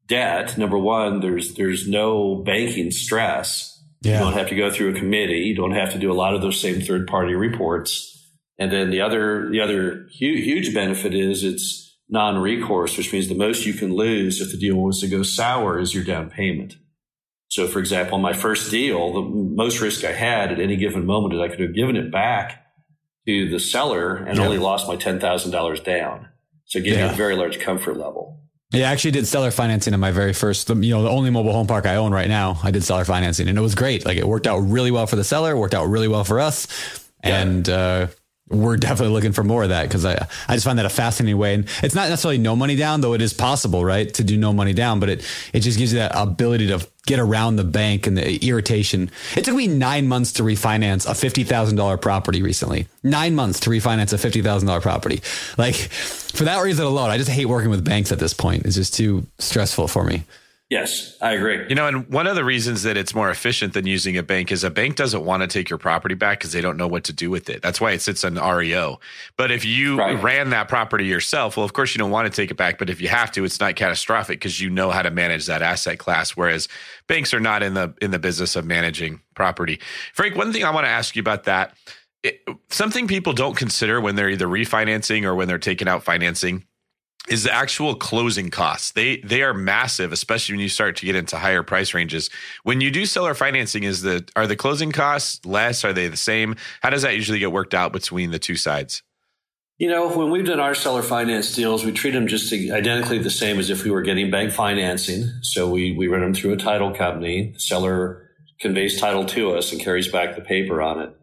debt, 0.07 0.57
number 0.57 0.77
one, 0.77 1.21
there's 1.21 1.55
there's 1.55 1.87
no 1.87 2.35
banking 2.35 2.91
stress 2.91 3.79
yeah. 4.01 4.13
You 4.13 4.19
don't 4.19 4.33
have 4.33 4.49
to 4.49 4.55
go 4.55 4.71
through 4.71 4.95
a 4.95 4.99
committee. 4.99 5.39
You 5.39 5.55
don't 5.55 5.71
have 5.71 5.91
to 5.91 5.99
do 5.99 6.11
a 6.11 6.13
lot 6.13 6.33
of 6.33 6.41
those 6.41 6.59
same 6.59 6.81
third 6.81 7.07
party 7.07 7.35
reports. 7.35 8.15
And 8.57 8.71
then 8.71 8.89
the 8.89 9.01
other, 9.01 9.49
the 9.49 9.61
other 9.61 10.07
huge, 10.11 10.43
huge 10.43 10.73
benefit 10.73 11.13
is 11.13 11.43
it's 11.43 11.88
non-recourse, 12.09 12.97
which 12.97 13.13
means 13.13 13.27
the 13.27 13.35
most 13.35 13.65
you 13.65 13.73
can 13.73 13.93
lose 13.93 14.41
if 14.41 14.51
the 14.51 14.57
deal 14.57 14.75
was 14.75 14.99
to 14.99 15.07
go 15.07 15.23
sour 15.23 15.79
is 15.79 15.93
your 15.93 16.03
down 16.03 16.29
payment. 16.29 16.75
So, 17.49 17.67
for 17.67 17.79
example, 17.79 18.19
my 18.19 18.33
first 18.33 18.69
deal, 18.69 19.13
the 19.13 19.21
most 19.21 19.81
risk 19.81 20.03
I 20.03 20.11
had 20.11 20.51
at 20.51 20.59
any 20.59 20.75
given 20.75 21.05
moment 21.05 21.33
is 21.33 21.39
I 21.39 21.47
could 21.47 21.59
have 21.59 21.75
given 21.75 21.95
it 21.95 22.11
back 22.11 22.65
to 23.25 23.49
the 23.49 23.59
seller 23.59 24.15
and 24.15 24.37
yeah. 24.37 24.43
only 24.43 24.57
lost 24.57 24.87
my 24.87 24.95
$10,000 24.95 25.83
down. 25.83 26.29
So 26.65 26.79
gave 26.79 26.93
yeah. 26.93 27.07
me 27.07 27.13
a 27.13 27.15
very 27.15 27.35
large 27.35 27.59
comfort 27.59 27.97
level. 27.97 28.39
Yeah, 28.71 28.87
I 28.87 28.91
actually 28.91 29.11
did 29.11 29.25
seller 29.25 29.49
financing 29.49 29.95
in 29.95 29.99
my 29.99 30.11
very 30.11 30.33
first, 30.33 30.69
you 30.69 30.75
know, 30.75 31.01
the 31.01 31.09
only 31.09 31.31
mobile 31.31 31.53
home 31.53 31.65
park 31.65 31.87
I 31.87 31.95
own 31.95 32.11
right 32.11 32.27
now. 32.27 32.59
I 32.63 32.69
did 32.69 32.83
seller 32.83 33.03
financing 33.03 33.47
and 33.47 33.57
it 33.57 33.61
was 33.61 33.73
great. 33.73 34.05
Like 34.05 34.17
it 34.17 34.27
worked 34.27 34.45
out 34.45 34.59
really 34.59 34.91
well 34.91 35.07
for 35.07 35.15
the 35.15 35.23
seller, 35.23 35.57
worked 35.57 35.73
out 35.73 35.85
really 35.85 36.07
well 36.07 36.23
for 36.23 36.39
us. 36.39 36.67
Yeah. 37.23 37.41
And, 37.41 37.67
uh, 37.67 38.07
we're 38.49 38.77
definitely 38.77 39.13
looking 39.13 39.31
for 39.31 39.43
more 39.43 39.63
of 39.63 39.69
that 39.69 39.83
because 39.83 40.05
I, 40.05 40.27
I 40.47 40.55
just 40.55 40.65
find 40.65 40.79
that 40.79 40.85
a 40.85 40.89
fascinating 40.89 41.37
way. 41.37 41.53
And 41.53 41.67
it's 41.83 41.95
not 41.95 42.09
necessarily 42.09 42.39
no 42.39 42.55
money 42.55 42.75
down, 42.75 43.01
though 43.01 43.13
it 43.13 43.21
is 43.21 43.33
possible, 43.33 43.85
right? 43.85 44.11
To 44.15 44.23
do 44.23 44.37
no 44.37 44.53
money 44.53 44.73
down, 44.73 44.99
but 44.99 45.09
it, 45.09 45.25
it 45.53 45.59
just 45.59 45.77
gives 45.77 45.93
you 45.93 45.99
that 45.99 46.11
ability 46.15 46.67
to 46.67 46.85
get 47.05 47.19
around 47.19 47.55
the 47.55 47.63
bank 47.63 48.07
and 48.07 48.17
the 48.17 48.47
irritation. 48.47 49.09
It 49.35 49.45
took 49.45 49.55
me 49.55 49.67
nine 49.67 50.07
months 50.07 50.33
to 50.33 50.43
refinance 50.43 51.07
a 51.07 51.13
$50,000 51.13 52.01
property 52.01 52.41
recently. 52.41 52.87
Nine 53.03 53.35
months 53.35 53.59
to 53.61 53.69
refinance 53.69 54.13
a 54.13 54.29
$50,000 54.29 54.81
property. 54.81 55.21
Like 55.57 55.75
for 55.75 56.43
that 56.43 56.61
reason 56.61 56.85
alone, 56.85 57.09
I 57.09 57.17
just 57.17 57.29
hate 57.29 57.45
working 57.45 57.69
with 57.69 57.85
banks 57.85 58.11
at 58.11 58.19
this 58.19 58.33
point. 58.33 58.65
It's 58.65 58.75
just 58.75 58.93
too 58.93 59.25
stressful 59.37 59.87
for 59.87 60.03
me. 60.03 60.23
Yes, 60.69 61.17
I 61.19 61.31
agree. 61.31 61.65
You 61.67 61.73
know, 61.73 61.87
and 61.87 62.07
one 62.09 62.27
of 62.27 62.35
the 62.35 62.43
reasons 62.43 62.83
that 62.83 62.95
it's 62.95 63.15
more 63.15 63.31
efficient 63.31 63.73
than 63.73 63.87
using 63.87 64.17
a 64.17 64.21
bank 64.21 64.51
is 64.51 64.63
a 64.63 64.69
bank 64.69 64.97
doesn't 64.97 65.25
want 65.25 65.41
to 65.41 65.47
take 65.47 65.67
your 65.67 65.79
property 65.79 66.13
back 66.13 66.37
because 66.37 66.51
they 66.51 66.61
don't 66.61 66.77
know 66.77 66.87
what 66.87 67.05
to 67.05 67.13
do 67.13 67.31
with 67.31 67.49
it. 67.49 67.63
That's 67.63 67.81
why 67.81 67.91
it 67.93 68.03
sits 68.03 68.23
on 68.23 68.35
REO. 68.35 68.99
But 69.35 69.49
if 69.49 69.65
you 69.65 69.97
right. 69.97 70.21
ran 70.21 70.51
that 70.51 70.67
property 70.67 71.05
yourself, 71.05 71.57
well, 71.57 71.63
of 71.63 71.73
course 71.73 71.95
you 71.95 71.97
don't 71.97 72.11
want 72.11 72.31
to 72.31 72.41
take 72.41 72.51
it 72.51 72.53
back. 72.55 72.77
But 72.77 72.91
if 72.91 73.01
you 73.01 73.07
have 73.07 73.31
to, 73.31 73.43
it's 73.45 73.59
not 73.59 73.75
catastrophic 73.77 74.39
because 74.39 74.61
you 74.61 74.69
know 74.69 74.91
how 74.91 75.01
to 75.01 75.09
manage 75.09 75.47
that 75.47 75.63
asset 75.63 75.97
class. 75.97 76.37
Whereas 76.37 76.67
banks 77.07 77.33
are 77.33 77.39
not 77.39 77.63
in 77.63 77.73
the 77.73 77.95
in 77.99 78.11
the 78.11 78.19
business 78.19 78.55
of 78.55 78.63
managing 78.63 79.21
property. 79.33 79.79
Frank, 80.13 80.35
one 80.35 80.53
thing 80.53 80.63
I 80.63 80.69
want 80.69 80.85
to 80.85 80.91
ask 80.91 81.15
you 81.15 81.21
about 81.21 81.45
that. 81.45 81.73
It, 82.21 82.41
something 82.69 83.07
people 83.07 83.33
don't 83.33 83.55
consider 83.55 83.99
when 84.01 84.17
they're 84.17 84.29
either 84.29 84.45
refinancing 84.45 85.23
or 85.23 85.33
when 85.33 85.47
they're 85.47 85.57
taking 85.57 85.87
out 85.87 86.03
financing 86.03 86.65
is 87.29 87.43
the 87.43 87.53
actual 87.53 87.95
closing 87.95 88.49
costs. 88.49 88.91
They 88.91 89.17
they 89.17 89.43
are 89.43 89.53
massive, 89.53 90.11
especially 90.11 90.53
when 90.53 90.61
you 90.61 90.69
start 90.69 90.97
to 90.97 91.05
get 91.05 91.15
into 91.15 91.37
higher 91.37 91.63
price 91.63 91.93
ranges. 91.93 92.29
When 92.63 92.81
you 92.81 92.91
do 92.91 93.05
seller 93.05 93.33
financing, 93.33 93.83
is 93.83 94.01
the 94.01 94.27
are 94.35 94.47
the 94.47 94.55
closing 94.55 94.91
costs 94.91 95.45
less? 95.45 95.85
Are 95.85 95.93
they 95.93 96.07
the 96.07 96.17
same? 96.17 96.55
How 96.81 96.89
does 96.89 97.03
that 97.03 97.15
usually 97.15 97.39
get 97.39 97.51
worked 97.51 97.73
out 97.73 97.93
between 97.93 98.31
the 98.31 98.39
two 98.39 98.55
sides? 98.55 99.03
You 99.77 99.87
know, 99.87 100.09
when 100.13 100.29
we've 100.29 100.45
done 100.45 100.59
our 100.59 100.75
seller 100.75 101.01
finance 101.01 101.55
deals, 101.55 101.85
we 101.85 101.93
treat 101.93 102.11
them 102.11 102.27
just 102.27 102.51
identically 102.51 103.17
the 103.17 103.29
same 103.29 103.59
as 103.59 103.69
if 103.69 103.85
we 103.85 103.91
were 103.91 104.01
getting 104.01 104.29
bank 104.29 104.51
financing. 104.51 105.31
So 105.41 105.69
we 105.69 105.93
we 105.93 106.07
run 106.07 106.21
them 106.21 106.33
through 106.33 106.53
a 106.53 106.57
title 106.57 106.93
company. 106.93 107.51
The 107.53 107.59
seller 107.59 108.29
conveys 108.59 108.99
title 108.99 109.25
to 109.25 109.53
us 109.53 109.71
and 109.71 109.79
carries 109.79 110.09
back 110.09 110.35
the 110.35 110.41
paper 110.41 110.81
on 110.81 110.99
it. 110.99 111.15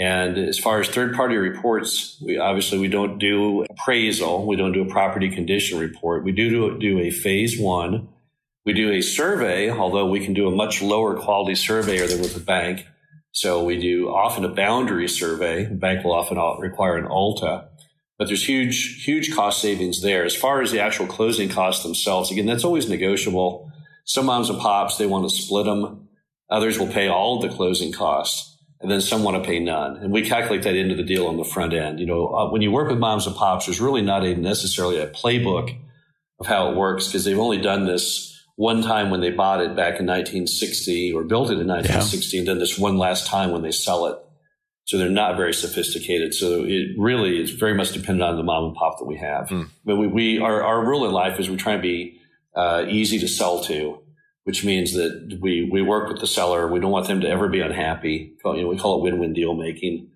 And 0.00 0.38
as 0.38 0.58
far 0.58 0.80
as 0.80 0.88
third 0.88 1.14
party 1.14 1.36
reports, 1.36 2.18
we 2.24 2.38
obviously 2.38 2.78
we 2.78 2.88
don't 2.88 3.18
do 3.18 3.66
appraisal. 3.68 4.46
We 4.46 4.56
don't 4.56 4.72
do 4.72 4.80
a 4.80 4.90
property 4.90 5.28
condition 5.28 5.78
report. 5.78 6.24
We 6.24 6.32
do 6.32 6.48
do, 6.48 6.78
do 6.78 6.98
a 7.00 7.10
phase 7.10 7.60
one. 7.60 8.08
We 8.64 8.72
do 8.72 8.90
a 8.90 9.02
survey, 9.02 9.68
although 9.70 10.08
we 10.08 10.24
can 10.24 10.32
do 10.32 10.48
a 10.48 10.56
much 10.56 10.80
lower 10.80 11.18
quality 11.18 11.54
surveyor 11.54 12.06
than 12.06 12.20
with 12.20 12.34
a 12.34 12.40
bank. 12.40 12.86
So 13.32 13.62
we 13.62 13.78
do 13.78 14.08
often 14.08 14.42
a 14.42 14.48
boundary 14.48 15.06
survey. 15.06 15.66
The 15.66 15.74
bank 15.74 16.02
will 16.02 16.14
often 16.14 16.38
require 16.60 16.96
an 16.96 17.06
ALTA, 17.06 17.68
but 18.18 18.26
there's 18.26 18.48
huge, 18.48 19.04
huge 19.04 19.34
cost 19.34 19.60
savings 19.60 20.00
there. 20.00 20.24
As 20.24 20.34
far 20.34 20.62
as 20.62 20.72
the 20.72 20.80
actual 20.80 21.06
closing 21.08 21.50
costs 21.50 21.82
themselves, 21.82 22.30
again, 22.30 22.46
that's 22.46 22.64
always 22.64 22.88
negotiable. 22.88 23.70
Some 24.06 24.26
moms 24.26 24.48
and 24.48 24.58
pops, 24.58 24.96
they 24.96 25.06
want 25.06 25.28
to 25.28 25.36
split 25.36 25.66
them. 25.66 26.08
Others 26.50 26.78
will 26.78 26.88
pay 26.88 27.08
all 27.08 27.36
of 27.36 27.42
the 27.42 27.54
closing 27.54 27.92
costs 27.92 28.49
and 28.80 28.90
then 28.90 29.00
some 29.00 29.22
want 29.22 29.42
to 29.42 29.46
pay 29.46 29.60
none. 29.60 29.96
And 29.96 30.12
we 30.12 30.22
calculate 30.22 30.62
that 30.62 30.74
into 30.74 30.94
the 30.94 31.02
deal 31.02 31.26
on 31.26 31.36
the 31.36 31.44
front 31.44 31.74
end. 31.74 32.00
You 32.00 32.06
know, 32.06 32.28
uh, 32.28 32.50
when 32.50 32.62
you 32.62 32.70
work 32.70 32.88
with 32.88 32.98
moms 32.98 33.26
and 33.26 33.36
pops, 33.36 33.66
there's 33.66 33.80
really 33.80 34.02
not 34.02 34.24
a 34.24 34.34
necessarily 34.34 34.98
a 34.98 35.08
playbook 35.08 35.76
of 36.38 36.46
how 36.46 36.70
it 36.70 36.76
works 36.76 37.06
because 37.06 37.24
they've 37.24 37.38
only 37.38 37.60
done 37.60 37.86
this 37.86 38.30
one 38.56 38.82
time 38.82 39.10
when 39.10 39.20
they 39.20 39.30
bought 39.30 39.60
it 39.60 39.76
back 39.76 40.00
in 40.00 40.06
1960 40.06 41.12
or 41.12 41.24
built 41.24 41.48
it 41.48 41.58
in 41.58 41.66
1960 41.66 42.36
yeah. 42.36 42.40
and 42.40 42.48
then 42.48 42.58
this 42.58 42.78
one 42.78 42.96
last 42.96 43.26
time 43.26 43.52
when 43.52 43.62
they 43.62 43.70
sell 43.70 44.06
it. 44.06 44.18
So 44.84 44.98
they're 44.98 45.08
not 45.08 45.36
very 45.36 45.54
sophisticated. 45.54 46.34
So 46.34 46.64
it 46.64 46.88
really 46.98 47.40
is 47.40 47.50
very 47.50 47.74
much 47.74 47.92
dependent 47.92 48.22
on 48.22 48.36
the 48.36 48.42
mom 48.42 48.64
and 48.64 48.74
pop 48.74 48.98
that 48.98 49.04
we 49.04 49.18
have. 49.18 49.48
Mm. 49.48 49.68
But 49.84 49.96
we, 49.96 50.06
we 50.08 50.38
our, 50.40 50.62
our 50.62 50.84
rule 50.84 51.06
in 51.06 51.12
life 51.12 51.38
is 51.38 51.48
we 51.48 51.56
try 51.56 51.74
and 51.74 51.82
be 51.82 52.20
uh, 52.56 52.86
easy 52.88 53.18
to 53.20 53.28
sell 53.28 53.62
to, 53.64 53.99
which 54.44 54.64
means 54.64 54.94
that 54.94 55.38
we, 55.40 55.68
we 55.70 55.82
work 55.82 56.08
with 56.08 56.20
the 56.20 56.26
seller. 56.26 56.66
We 56.66 56.80
don't 56.80 56.90
want 56.90 57.08
them 57.08 57.20
to 57.20 57.28
ever 57.28 57.48
be 57.48 57.60
unhappy. 57.60 58.34
You 58.44 58.62
know, 58.62 58.68
we 58.68 58.78
call 58.78 58.98
it 58.98 59.02
win-win 59.02 59.32
deal 59.32 59.54
making. 59.54 60.10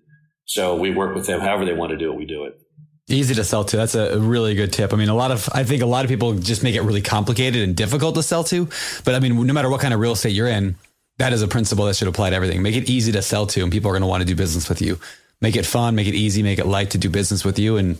So 0.45 0.75
we 0.75 0.91
work 0.91 1.15
with 1.15 1.27
them 1.27 1.41
however 1.41 1.65
they 1.65 1.73
want 1.73 1.91
to 1.91 1.97
do 1.97 2.11
it. 2.11 2.17
We 2.17 2.25
do 2.25 2.43
it. 2.45 2.59
Easy 3.07 3.35
to 3.35 3.43
sell 3.43 3.63
to. 3.65 3.77
That's 3.77 3.93
a 3.93 4.19
really 4.19 4.55
good 4.55 4.73
tip. 4.73 4.91
I 4.91 4.95
mean, 4.95 5.09
a 5.09 5.15
lot 5.15 5.31
of, 5.31 5.47
I 5.53 5.63
think 5.63 5.83
a 5.83 5.85
lot 5.85 6.05
of 6.05 6.09
people 6.09 6.33
just 6.33 6.63
make 6.63 6.75
it 6.75 6.81
really 6.81 7.03
complicated 7.03 7.61
and 7.61 7.75
difficult 7.75 8.15
to 8.15 8.23
sell 8.23 8.43
to. 8.45 8.67
But 9.03 9.13
I 9.13 9.19
mean, 9.19 9.45
no 9.45 9.53
matter 9.53 9.69
what 9.69 9.81
kind 9.81 9.93
of 9.93 9.99
real 9.99 10.13
estate 10.13 10.31
you're 10.31 10.47
in, 10.47 10.75
that 11.17 11.31
is 11.31 11.41
a 11.41 11.47
principle 11.47 11.85
that 11.85 11.95
should 11.95 12.07
apply 12.07 12.31
to 12.31 12.35
everything. 12.35 12.61
Make 12.61 12.75
it 12.75 12.89
easy 12.89 13.11
to 13.11 13.21
sell 13.21 13.45
to, 13.47 13.63
and 13.63 13.71
people 13.71 13.89
are 13.89 13.93
going 13.93 14.01
to 14.01 14.07
want 14.07 14.21
to 14.21 14.27
do 14.27 14.35
business 14.35 14.67
with 14.67 14.81
you. 14.81 14.99
Make 15.39 15.55
it 15.55 15.65
fun, 15.65 15.95
make 15.95 16.07
it 16.07 16.15
easy, 16.15 16.43
make 16.43 16.59
it 16.59 16.65
light 16.65 16.91
to 16.91 16.97
do 16.97 17.09
business 17.09 17.45
with 17.45 17.59
you, 17.59 17.77
and 17.77 17.97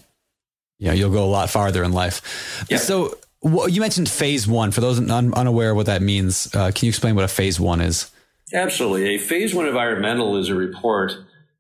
you 0.80 0.88
know 0.88 0.94
you'll 0.94 1.12
go 1.12 1.24
a 1.24 1.28
lot 1.28 1.50
farther 1.50 1.84
in 1.84 1.94
life. 1.94 2.66
Yeah. 2.70 2.78
So 2.78 3.18
well, 3.46 3.70
you 3.70 3.80
mentioned 3.80 4.10
phase 4.10 4.48
one. 4.48 4.72
For 4.72 4.82
those 4.82 5.00
un- 5.00 5.34
unaware 5.36 5.72
of 5.72 5.76
what 5.78 5.86
that 5.86 6.02
means, 6.02 6.54
uh, 6.56 6.72
can 6.74 6.88
you 6.88 6.90
explain 6.90 7.14
what 7.14 7.24
a 7.24 7.28
phase 7.28 7.60
one 7.60 7.80
is? 7.80 8.10
Absolutely. 8.52 9.16
A 9.16 9.18
phase 9.20 9.54
one 9.54 9.68
environmental 9.68 10.38
is 10.38 10.50
a 10.50 10.56
report. 10.56 11.14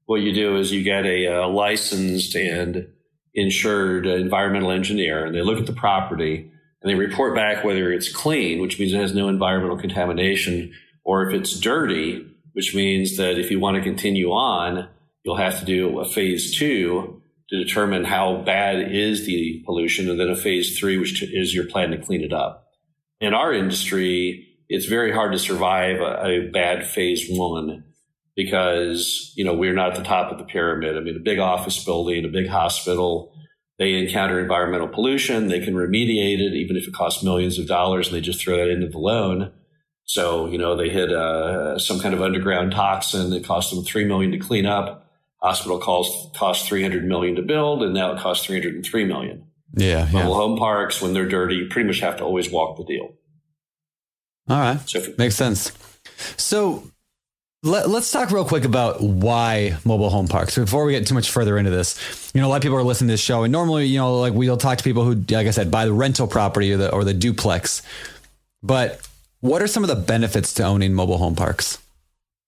What 0.07 0.21
you 0.21 0.33
do 0.33 0.57
is 0.57 0.71
you 0.71 0.83
get 0.83 1.05
a, 1.05 1.25
a 1.25 1.47
licensed 1.47 2.35
and 2.35 2.87
insured 3.35 4.07
environmental 4.07 4.71
engineer, 4.71 5.25
and 5.25 5.35
they 5.35 5.43
look 5.43 5.59
at 5.59 5.67
the 5.67 5.73
property 5.73 6.51
and 6.81 6.89
they 6.89 6.95
report 6.95 7.35
back 7.35 7.63
whether 7.63 7.91
it's 7.91 8.11
clean, 8.11 8.61
which 8.61 8.79
means 8.79 8.91
it 8.91 8.97
has 8.97 9.13
no 9.13 9.29
environmental 9.29 9.77
contamination, 9.77 10.73
or 11.03 11.29
if 11.29 11.35
it's 11.35 11.59
dirty, 11.59 12.25
which 12.53 12.73
means 12.73 13.17
that 13.17 13.37
if 13.37 13.51
you 13.51 13.59
want 13.59 13.77
to 13.77 13.83
continue 13.83 14.31
on, 14.31 14.87
you'll 15.23 15.35
have 15.35 15.59
to 15.59 15.65
do 15.65 15.99
a 15.99 16.05
phase 16.05 16.57
two 16.57 17.14
to 17.49 17.63
determine 17.63 18.03
how 18.03 18.41
bad 18.45 18.91
is 18.91 19.25
the 19.25 19.61
pollution, 19.65 20.09
and 20.09 20.19
then 20.19 20.29
a 20.29 20.35
phase 20.35 20.77
three, 20.77 20.97
which 20.97 21.21
is 21.21 21.53
your 21.53 21.65
plan 21.65 21.91
to 21.91 21.97
clean 21.97 22.21
it 22.21 22.33
up. 22.33 22.67
In 23.21 23.33
our 23.33 23.53
industry, 23.53 24.47
it's 24.67 24.85
very 24.85 25.11
hard 25.11 25.31
to 25.31 25.39
survive 25.39 25.99
a, 25.99 26.25
a 26.25 26.49
bad 26.51 26.87
phase 26.87 27.27
one 27.29 27.83
because 28.35 29.31
you 29.35 29.45
know 29.45 29.53
we're 29.53 29.73
not 29.73 29.91
at 29.91 29.97
the 29.97 30.03
top 30.03 30.31
of 30.31 30.37
the 30.37 30.43
pyramid. 30.43 30.97
I 30.97 30.99
mean, 30.99 31.15
a 31.15 31.23
big 31.23 31.39
office 31.39 31.83
building, 31.83 32.25
a 32.25 32.29
big 32.29 32.47
hospital, 32.47 33.35
they 33.77 33.93
encounter 33.95 34.39
environmental 34.39 34.87
pollution. 34.87 35.47
They 35.47 35.59
can 35.59 35.73
remediate 35.73 36.39
it, 36.39 36.53
even 36.53 36.77
if 36.77 36.87
it 36.87 36.93
costs 36.93 37.23
millions 37.23 37.59
of 37.59 37.67
dollars, 37.67 38.07
and 38.07 38.15
they 38.15 38.21
just 38.21 38.41
throw 38.41 38.57
that 38.57 38.69
into 38.69 38.87
the 38.87 38.97
loan. 38.97 39.51
So, 40.05 40.47
you 40.47 40.57
know, 40.57 40.75
they 40.75 40.89
hit 40.89 41.11
uh, 41.11 41.79
some 41.79 41.99
kind 41.99 42.13
of 42.13 42.21
underground 42.21 42.71
toxin 42.71 43.31
that 43.31 43.43
cost 43.43 43.73
them 43.73 43.83
three 43.83 44.05
million 44.05 44.31
to 44.31 44.37
clean 44.37 44.65
up. 44.65 45.04
Hospital 45.45 45.77
cost 45.77 46.33
cost 46.33 46.67
three 46.67 46.81
hundred 46.81 47.05
million 47.05 47.35
to 47.35 47.43
build, 47.43 47.83
and 47.83 47.93
now 47.93 48.11
it 48.13 48.19
costs 48.19 48.43
three 48.43 48.55
hundred 48.55 48.73
and 48.73 48.83
three 48.83 49.05
million. 49.05 49.45
Yeah, 49.75 50.05
Mobile 50.11 50.29
yeah. 50.29 50.35
home 50.35 50.57
parks, 50.57 51.03
when 51.03 51.13
they're 51.13 51.29
dirty, 51.29 51.55
you 51.57 51.67
pretty 51.67 51.85
much 51.85 51.99
have 51.99 52.17
to 52.17 52.23
always 52.23 52.49
walk 52.49 52.77
the 52.77 52.83
deal. 52.83 53.13
All 54.49 54.57
right, 54.57 54.79
so 54.89 54.97
if, 54.97 55.15
makes 55.19 55.35
sense. 55.35 55.71
So 56.35 56.89
let, 57.61 57.85
us 57.85 58.11
talk 58.11 58.31
real 58.31 58.45
quick 58.45 58.65
about 58.65 59.01
why 59.01 59.77
mobile 59.85 60.09
home 60.09 60.27
parks. 60.27 60.57
Before 60.57 60.83
we 60.83 60.93
get 60.93 61.05
too 61.05 61.13
much 61.13 61.29
further 61.29 61.59
into 61.59 61.69
this, 61.69 62.31
you 62.33 62.41
know, 62.41 62.47
a 62.47 62.49
lot 62.49 62.55
of 62.55 62.61
people 62.63 62.77
are 62.77 62.83
listening 62.83 63.09
to 63.09 63.13
this 63.13 63.21
show, 63.21 63.43
and 63.43 63.51
normally, 63.51 63.85
you 63.85 63.99
know, 63.99 64.19
like 64.19 64.33
we'll 64.33 64.57
talk 64.57 64.79
to 64.79 64.83
people 64.83 65.03
who, 65.03 65.13
like 65.13 65.45
I 65.45 65.51
said, 65.51 65.69
buy 65.69 65.85
the 65.85 65.93
rental 65.93 66.25
property 66.25 66.73
or 66.73 66.77
the 66.77 66.91
or 66.91 67.03
the 67.03 67.13
duplex. 67.13 67.83
But 68.63 69.07
what 69.41 69.61
are 69.61 69.67
some 69.67 69.83
of 69.83 69.89
the 69.89 69.95
benefits 69.95 70.55
to 70.55 70.63
owning 70.63 70.95
mobile 70.95 71.19
home 71.19 71.35
parks? 71.35 71.77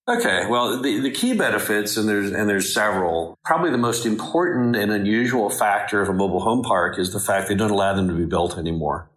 Okay, 0.10 0.48
well, 0.48 0.82
the, 0.82 1.02
the 1.02 1.12
key 1.12 1.34
benefits, 1.34 1.98
and 1.98 2.08
there's 2.08 2.32
and 2.32 2.48
there's 2.50 2.74
several. 2.74 3.38
Probably 3.44 3.72
the 3.72 3.78
most 3.78 4.06
important 4.06 4.76
and 4.78 4.90
unusual 4.90 5.50
factor 5.50 6.02
of 6.02 6.08
a 6.08 6.14
mobile 6.14 6.40
home 6.40 6.64
park 6.64 6.98
is 6.98 7.12
the 7.12 7.20
fact 7.20 7.50
they 7.50 7.56
don't 7.56 7.72
allow 7.72 7.94
them 7.94 8.08
to 8.08 8.14
be 8.14 8.26
built 8.26 8.58
anymore. 8.58 9.10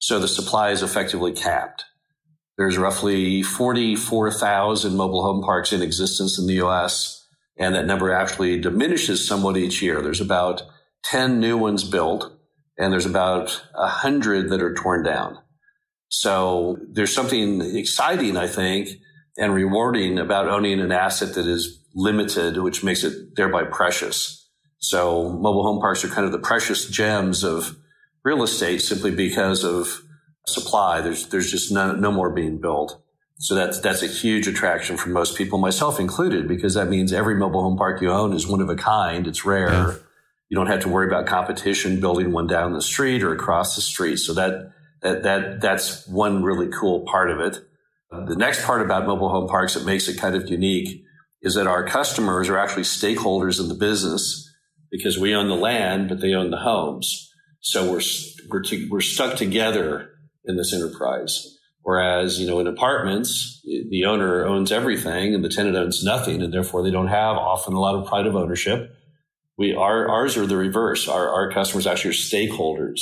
So 0.00 0.18
the 0.18 0.26
supply 0.26 0.70
is 0.70 0.82
effectively 0.82 1.32
capped. 1.32 1.84
There's 2.58 2.78
roughly 2.78 3.42
44,000 3.44 4.96
mobile 4.96 5.22
home 5.22 5.42
parks 5.42 5.72
in 5.72 5.82
existence 5.82 6.38
in 6.38 6.46
the 6.46 6.54
U.S., 6.54 7.26
and 7.56 7.74
that 7.76 7.86
number 7.86 8.12
actually 8.12 8.60
diminishes 8.60 9.26
somewhat 9.26 9.56
each 9.56 9.82
year. 9.82 10.02
There's 10.02 10.20
about 10.20 10.62
10 11.04 11.38
new 11.38 11.56
ones 11.56 11.84
built, 11.84 12.32
and 12.76 12.92
there's 12.92 13.06
about 13.06 13.62
100 13.74 14.50
that 14.50 14.62
are 14.62 14.74
torn 14.74 15.04
down. 15.04 15.38
So 16.08 16.78
there's 16.90 17.14
something 17.14 17.60
exciting, 17.76 18.36
I 18.36 18.48
think, 18.48 18.88
and 19.36 19.54
rewarding 19.54 20.18
about 20.18 20.48
owning 20.48 20.80
an 20.80 20.92
asset 20.92 21.34
that 21.34 21.46
is 21.46 21.80
limited, 21.94 22.58
which 22.58 22.84
makes 22.84 23.04
it 23.04 23.36
thereby 23.36 23.64
precious. 23.64 24.48
So 24.78 25.30
mobile 25.30 25.62
home 25.62 25.80
parks 25.80 26.04
are 26.04 26.08
kind 26.08 26.26
of 26.26 26.32
the 26.32 26.38
precious 26.38 26.88
gems 26.88 27.42
of 27.42 27.76
real 28.22 28.42
estate 28.42 28.80
simply 28.80 29.10
because 29.10 29.64
of 29.64 30.02
supply. 30.46 31.00
There's, 31.00 31.26
there's 31.28 31.50
just 31.50 31.72
no, 31.72 31.92
no 31.92 32.12
more 32.12 32.30
being 32.30 32.60
built. 32.60 33.00
So 33.38 33.54
that's, 33.54 33.80
that's 33.80 34.02
a 34.02 34.06
huge 34.06 34.46
attraction 34.46 34.96
for 34.96 35.08
most 35.08 35.36
people, 35.36 35.58
myself 35.58 35.98
included, 35.98 36.46
because 36.46 36.74
that 36.74 36.88
means 36.88 37.12
every 37.12 37.34
mobile 37.34 37.62
home 37.62 37.76
park 37.76 38.00
you 38.00 38.10
own 38.10 38.32
is 38.32 38.46
one 38.46 38.60
of 38.60 38.68
a 38.68 38.76
kind. 38.76 39.26
It's 39.26 39.44
rare. 39.44 39.70
Yeah. 39.70 39.94
You 40.48 40.56
don't 40.56 40.68
have 40.68 40.80
to 40.80 40.88
worry 40.88 41.06
about 41.06 41.26
competition 41.26 42.00
building 42.00 42.30
one 42.30 42.46
down 42.46 42.74
the 42.74 42.82
street 42.82 43.22
or 43.22 43.32
across 43.32 43.74
the 43.74 43.82
street. 43.82 44.18
So 44.18 44.34
that, 44.34 44.72
that, 45.02 45.22
that 45.24 45.60
that's 45.60 46.06
one 46.06 46.44
really 46.44 46.68
cool 46.68 47.00
part 47.00 47.30
of 47.30 47.40
it. 47.40 47.66
Uh, 48.14 48.24
the 48.26 48.36
next 48.36 48.64
part 48.64 48.82
about 48.82 49.06
mobile 49.06 49.28
home 49.28 49.48
parks 49.48 49.74
that 49.74 49.84
makes 49.84 50.08
it 50.08 50.18
kind 50.18 50.36
of 50.36 50.48
unique 50.48 51.02
is 51.42 51.54
that 51.54 51.66
our 51.66 51.84
customers 51.86 52.48
are 52.48 52.58
actually 52.58 52.82
stakeholders 52.82 53.60
in 53.60 53.68
the 53.68 53.74
business 53.74 54.50
because 54.90 55.18
we 55.18 55.34
own 55.34 55.48
the 55.48 55.56
land, 55.56 56.08
but 56.08 56.20
they 56.20 56.32
own 56.32 56.50
the 56.50 56.58
homes. 56.58 57.30
So 57.60 57.90
we're, 57.90 58.02
we're, 58.50 58.62
to, 58.62 58.88
we're 58.90 59.00
stuck 59.00 59.36
together 59.36 60.10
in 60.44 60.56
this 60.56 60.72
enterprise. 60.72 61.58
Whereas, 61.82 62.38
you 62.38 62.46
know, 62.46 62.60
in 62.60 62.66
apartments, 62.66 63.60
the 63.64 64.04
owner 64.06 64.46
owns 64.46 64.72
everything 64.72 65.34
and 65.34 65.44
the 65.44 65.50
tenant 65.50 65.76
owns 65.76 66.04
nothing, 66.04 66.40
and 66.40 66.52
therefore 66.52 66.82
they 66.82 66.90
don't 66.90 67.08
have 67.08 67.36
often 67.36 67.74
a 67.74 67.80
lot 67.80 67.94
of 67.94 68.06
pride 68.06 68.26
of 68.26 68.36
ownership. 68.36 68.90
We 69.58 69.74
our, 69.74 70.08
ours 70.08 70.36
are 70.36 70.46
the 70.46 70.56
reverse. 70.56 71.08
Our, 71.08 71.28
our 71.28 71.50
customers 71.50 71.86
actually 71.86 72.10
are 72.10 72.14
stakeholders. 72.14 73.00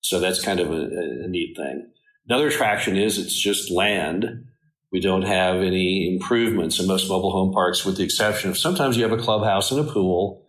So 0.00 0.20
that's 0.20 0.42
kind 0.42 0.60
of 0.60 0.70
a, 0.70 0.86
a 1.24 1.28
neat 1.28 1.56
thing. 1.56 1.90
Another 2.28 2.48
attraction 2.48 2.96
is 2.96 3.18
it's 3.18 3.38
just 3.38 3.70
land. 3.70 4.46
We 4.92 5.00
don't 5.00 5.22
have 5.22 5.56
any 5.56 6.12
improvements 6.12 6.80
in 6.80 6.86
most 6.86 7.08
mobile 7.08 7.32
home 7.32 7.52
parks, 7.52 7.84
with 7.84 7.96
the 7.96 8.04
exception 8.04 8.50
of 8.50 8.58
sometimes 8.58 8.96
you 8.96 9.02
have 9.02 9.16
a 9.16 9.22
clubhouse 9.22 9.70
and 9.70 9.80
a 9.80 9.92
pool, 9.92 10.44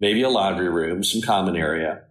maybe 0.00 0.22
a 0.22 0.28
laundry 0.28 0.68
room, 0.68 1.04
some 1.04 1.22
common 1.22 1.56
area. 1.56 2.02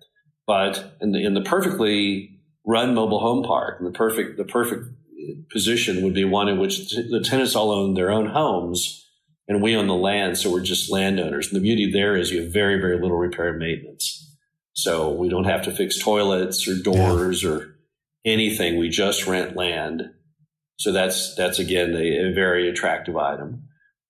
But 0.46 0.96
in 1.02 1.12
the, 1.12 1.24
in 1.24 1.34
the 1.34 1.42
perfectly 1.42 2.40
run 2.66 2.94
mobile 2.94 3.20
home 3.20 3.44
park, 3.44 3.80
the 3.82 3.92
perfect 3.92 4.38
the 4.38 4.46
perfect 4.46 4.86
position 5.52 6.04
would 6.04 6.14
be 6.14 6.24
one 6.24 6.48
in 6.48 6.60
which 6.60 6.90
the 6.90 7.24
tenants 7.24 7.56
all 7.56 7.72
own 7.72 7.94
their 7.94 8.12
own 8.12 8.28
homes 8.28 9.06
and 9.48 9.62
we 9.62 9.76
own 9.76 9.88
the 9.88 9.96
land, 9.96 10.38
so 10.38 10.52
we're 10.52 10.62
just 10.62 10.92
landowners. 10.92 11.48
And 11.48 11.56
the 11.56 11.62
beauty 11.62 11.92
there 11.92 12.16
is 12.16 12.32
you 12.32 12.44
have 12.44 12.54
very 12.54 12.80
very 12.80 13.00
little 13.02 13.18
repair 13.18 13.50
and 13.50 13.60
maintenance. 13.60 14.38
So 14.74 15.12
we 15.12 15.28
don't 15.28 15.46
have 15.46 15.64
to 15.64 15.72
fix 15.72 16.02
toilets 16.02 16.68
or 16.68 16.82
doors 16.82 17.44
yeah. 17.44 17.50
or 17.50 17.69
anything. 18.26 18.78
We 18.78 18.90
just 18.90 19.28
rent 19.28 19.56
land. 19.56 20.04
So 20.78 20.92
that's 20.92 21.36
that's 21.36 21.60
again 21.60 21.94
a, 21.94 22.30
a 22.30 22.34
very 22.34 22.70
attractive 22.70 23.18
item. 23.18 23.64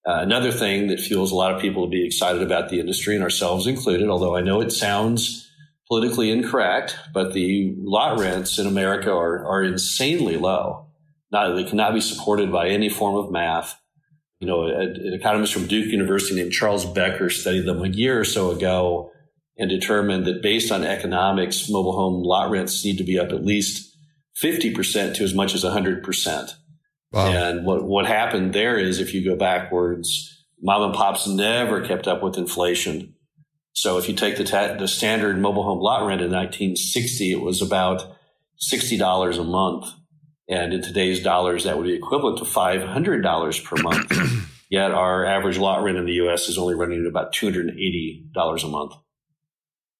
Uh, 0.08 0.20
another 0.22 0.52
thing 0.52 0.88
that 0.88 1.00
fuels 1.00 1.32
a 1.32 1.36
lot 1.36 1.54
of 1.54 1.62
people 1.62 1.86
to 1.86 1.90
be 1.90 2.06
excited 2.06 2.42
about 2.42 2.70
the 2.70 2.80
industry 2.80 3.16
and 3.16 3.24
ourselves 3.24 3.68
included, 3.68 4.10
although 4.10 4.36
I 4.36 4.42
know 4.42 4.62
it 4.62 4.72
sounds 4.72 5.50
politically 5.90 6.32
incorrect, 6.32 6.98
but 7.14 7.34
the 7.34 7.76
lot 7.80 8.20
rents 8.20 8.60
in 8.60 8.68
America 8.68 9.12
are, 9.12 9.46
are 9.46 9.64
insanely 9.64 10.38
low. 10.38 10.88
Not, 11.32 11.56
they 11.56 11.64
cannot 11.64 11.94
be 11.94 12.02
supported 12.02 12.52
by 12.52 12.70
any 12.70 12.90
form 12.90 13.16
of 13.16 13.32
math. 13.32 13.80
You 14.40 14.48
know, 14.48 14.68
an 14.68 15.14
economist 15.14 15.54
from 15.54 15.68
Duke 15.68 15.92
University 15.92 16.36
named 16.36 16.54
Charles 16.54 16.86
Becker 16.86 17.30
studied 17.30 17.66
them 17.66 17.84
a 17.84 17.90
year 17.90 18.20
or 18.20 18.26
so 18.26 18.52
ago 18.52 19.12
and 19.58 19.70
determined 19.70 20.26
that 20.26 20.42
based 20.42 20.72
on 20.72 20.86
economics, 20.86 21.70
mobile 21.70 21.92
home 21.92 22.24
lot 22.24 22.50
rents 22.50 22.86
need 22.86 22.98
to 23.00 23.04
be 23.04 23.20
up 23.20 23.30
at 23.30 23.44
least 23.44 23.94
50% 24.42 25.16
to 25.16 25.24
as 25.24 25.34
much 25.34 25.54
as 25.54 25.64
100%. 25.64 26.52
Wow. 27.12 27.28
And 27.28 27.66
what, 27.66 27.84
what 27.84 28.06
happened 28.06 28.54
there 28.54 28.78
is 28.78 29.00
if 29.00 29.14
you 29.14 29.24
go 29.24 29.36
backwards, 29.36 30.46
mom 30.62 30.84
and 30.84 30.94
pops 30.94 31.28
never 31.28 31.82
kept 31.82 32.08
up 32.08 32.22
with 32.22 32.38
inflation. 32.38 33.16
So 33.74 33.98
if 33.98 34.08
you 34.08 34.16
take 34.16 34.38
the, 34.38 34.44
ta- 34.44 34.76
the 34.76 34.88
standard 34.88 35.40
mobile 35.40 35.64
home 35.64 35.80
lot 35.80 36.06
rent 36.06 36.22
in 36.22 36.32
1960, 36.32 37.32
it 37.32 37.42
was 37.42 37.62
about 37.62 38.16
$60 38.72 39.40
a 39.40 39.44
month. 39.44 39.86
And 40.48 40.74
in 40.74 40.82
today's 40.82 41.22
dollars, 41.22 41.64
that 41.64 41.78
would 41.78 41.86
be 41.86 41.94
equivalent 41.94 42.40
to 42.40 42.44
$500 42.44 43.64
per 43.64 43.76
month. 43.82 44.48
Yet 44.70 44.92
our 44.92 45.26
average 45.26 45.58
lot 45.58 45.84
rent 45.84 45.98
in 45.98 46.06
the 46.06 46.14
U.S. 46.14 46.48
is 46.48 46.58
only 46.58 46.76
running 46.76 47.02
at 47.02 47.08
about 47.08 47.34
$280 47.34 48.64
a 48.64 48.68
month. 48.68 48.94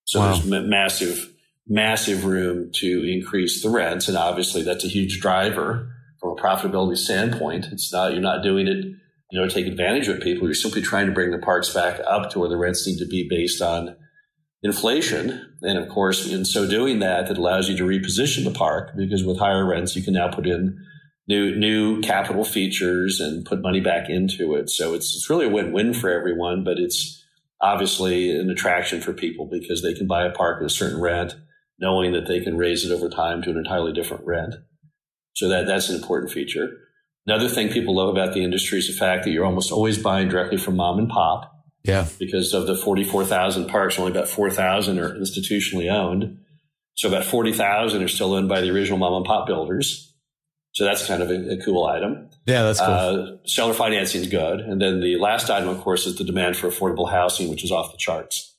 So 0.06 0.20
wow. 0.20 0.34
there's 0.34 0.46
massive, 0.46 1.32
massive 1.70 2.26
room 2.26 2.72
to 2.74 3.04
increase 3.08 3.64
the 3.64 3.70
rents. 3.70 4.08
And 4.08 4.18
obviously 4.18 4.64
that's 4.64 4.84
a 4.84 4.90
huge 4.90 5.22
driver 5.22 5.92
from 6.20 6.32
a 6.32 6.42
profitability 6.42 6.98
standpoint. 6.98 7.68
It's 7.72 7.94
not, 7.94 8.12
you're 8.12 8.22
not 8.22 8.44
doing 8.44 8.68
it 8.68 8.86
you 9.32 9.40
know, 9.40 9.48
to 9.48 9.54
take 9.54 9.68
advantage 9.68 10.08
of 10.08 10.20
people. 10.22 10.48
You're 10.48 10.56
simply 10.56 10.82
trying 10.82 11.06
to 11.06 11.12
bring 11.12 11.32
the 11.32 11.38
parks 11.38 11.74
back 11.74 12.02
up 12.08 12.32
to 12.32 12.40
where 12.40 12.50
the 12.50 12.58
rents 12.58 12.88
need 12.88 12.98
to 12.98 13.06
be 13.06 13.28
based 13.30 13.62
on 13.62 13.96
inflation. 14.64 15.56
And 15.62 15.78
of 15.78 15.90
course, 15.90 16.28
in 16.28 16.46
so 16.46 16.68
doing 16.68 17.00
that, 17.00 17.30
it 17.30 17.38
allows 17.38 17.70
you 17.70 17.78
to 17.78 17.84
reposition 17.84 18.44
the 18.44 18.52
park 18.52 18.92
because 18.98 19.24
with 19.24 19.38
higher 19.38 19.66
rents, 19.66 19.96
you 19.96 20.02
can 20.02 20.16
now 20.16 20.30
put 20.30 20.48
in 20.48 20.84
new 21.28 21.56
new 21.56 22.02
capital 22.02 22.44
features 22.44 23.20
and 23.20 23.46
put 23.46 23.62
money 23.62 23.80
back 23.80 24.10
into 24.10 24.56
it. 24.56 24.70
So 24.70 24.94
it's 24.96 25.16
it's 25.16 25.30
really 25.30 25.46
a 25.46 25.50
win-win 25.50 25.94
for 25.94 26.10
everyone, 26.10 26.64
but 26.64 26.80
it's 26.80 27.24
obviously 27.62 28.36
an 28.38 28.50
attraction 28.50 29.00
for 29.00 29.14
people 29.14 29.46
because 29.46 29.84
they 29.84 29.94
can 29.94 30.08
buy 30.08 30.26
a 30.26 30.32
park 30.32 30.62
at 30.62 30.66
a 30.66 30.70
certain 30.70 31.00
rent, 31.00 31.36
knowing 31.80 32.14
that 32.14 32.28
they 32.28 32.40
can 32.40 32.58
raise 32.58 32.86
it 32.86 32.94
over 32.94 33.10
time 33.10 33.42
to 33.42 33.50
an 33.50 33.58
entirely 33.58 33.94
different 33.94 34.26
rent. 34.26 34.56
So 35.34 35.48
that 35.50 35.68
that's 35.68 35.90
an 35.90 35.96
important 35.96 36.32
feature. 36.32 36.70
Another 37.26 37.48
thing 37.48 37.70
people 37.70 37.96
love 37.96 38.10
about 38.10 38.34
the 38.34 38.44
industry 38.44 38.80
is 38.80 38.88
the 38.88 38.94
fact 38.94 39.24
that 39.24 39.32
you're 39.32 39.46
almost 39.46 39.72
always 39.72 39.98
buying 39.98 40.30
directly 40.30 40.58
from 40.58 40.76
mom 40.76 41.00
and 41.00 41.10
pop. 41.10 41.54
Yeah. 41.84 42.08
Because 42.18 42.54
of 42.54 42.68
the 42.68 42.76
44,000 42.76 43.68
parks, 43.68 43.98
only 43.98 44.12
about 44.12 44.28
4,000 44.28 45.00
are 45.00 45.16
institutionally 45.16 45.92
owned. 45.92 46.40
So 46.96 47.08
about 47.08 47.24
40,000 47.24 48.04
are 48.04 48.08
still 48.08 48.34
owned 48.34 48.50
by 48.50 48.62
the 48.62 48.72
original 48.72 48.98
mom 48.98 49.14
and 49.14 49.26
pop 49.26 49.48
builders. 49.48 50.14
So 50.74 50.86
that's 50.86 51.08
kind 51.08 51.24
of 51.24 51.30
a, 51.30 51.54
a 51.54 51.58
cool 51.64 51.86
item. 51.86 52.30
Yeah, 52.46 52.64
that's 52.64 52.80
cool. 52.80 52.90
Uh, 52.90 53.38
seller 53.46 53.74
financing 53.74 54.22
is 54.22 54.28
good. 54.28 54.60
And 54.60 54.82
then 54.82 55.00
the 55.00 55.18
last 55.18 55.50
item, 55.50 55.70
of 55.70 55.82
course, 55.82 56.06
is 56.06 56.18
the 56.18 56.24
demand 56.24 56.58
for 56.58 56.68
affordable 56.68 57.10
housing, 57.10 57.50
which 57.50 57.64
is 57.64 57.72
off 57.72 57.92
the 57.92 57.98
charts. 57.98 58.58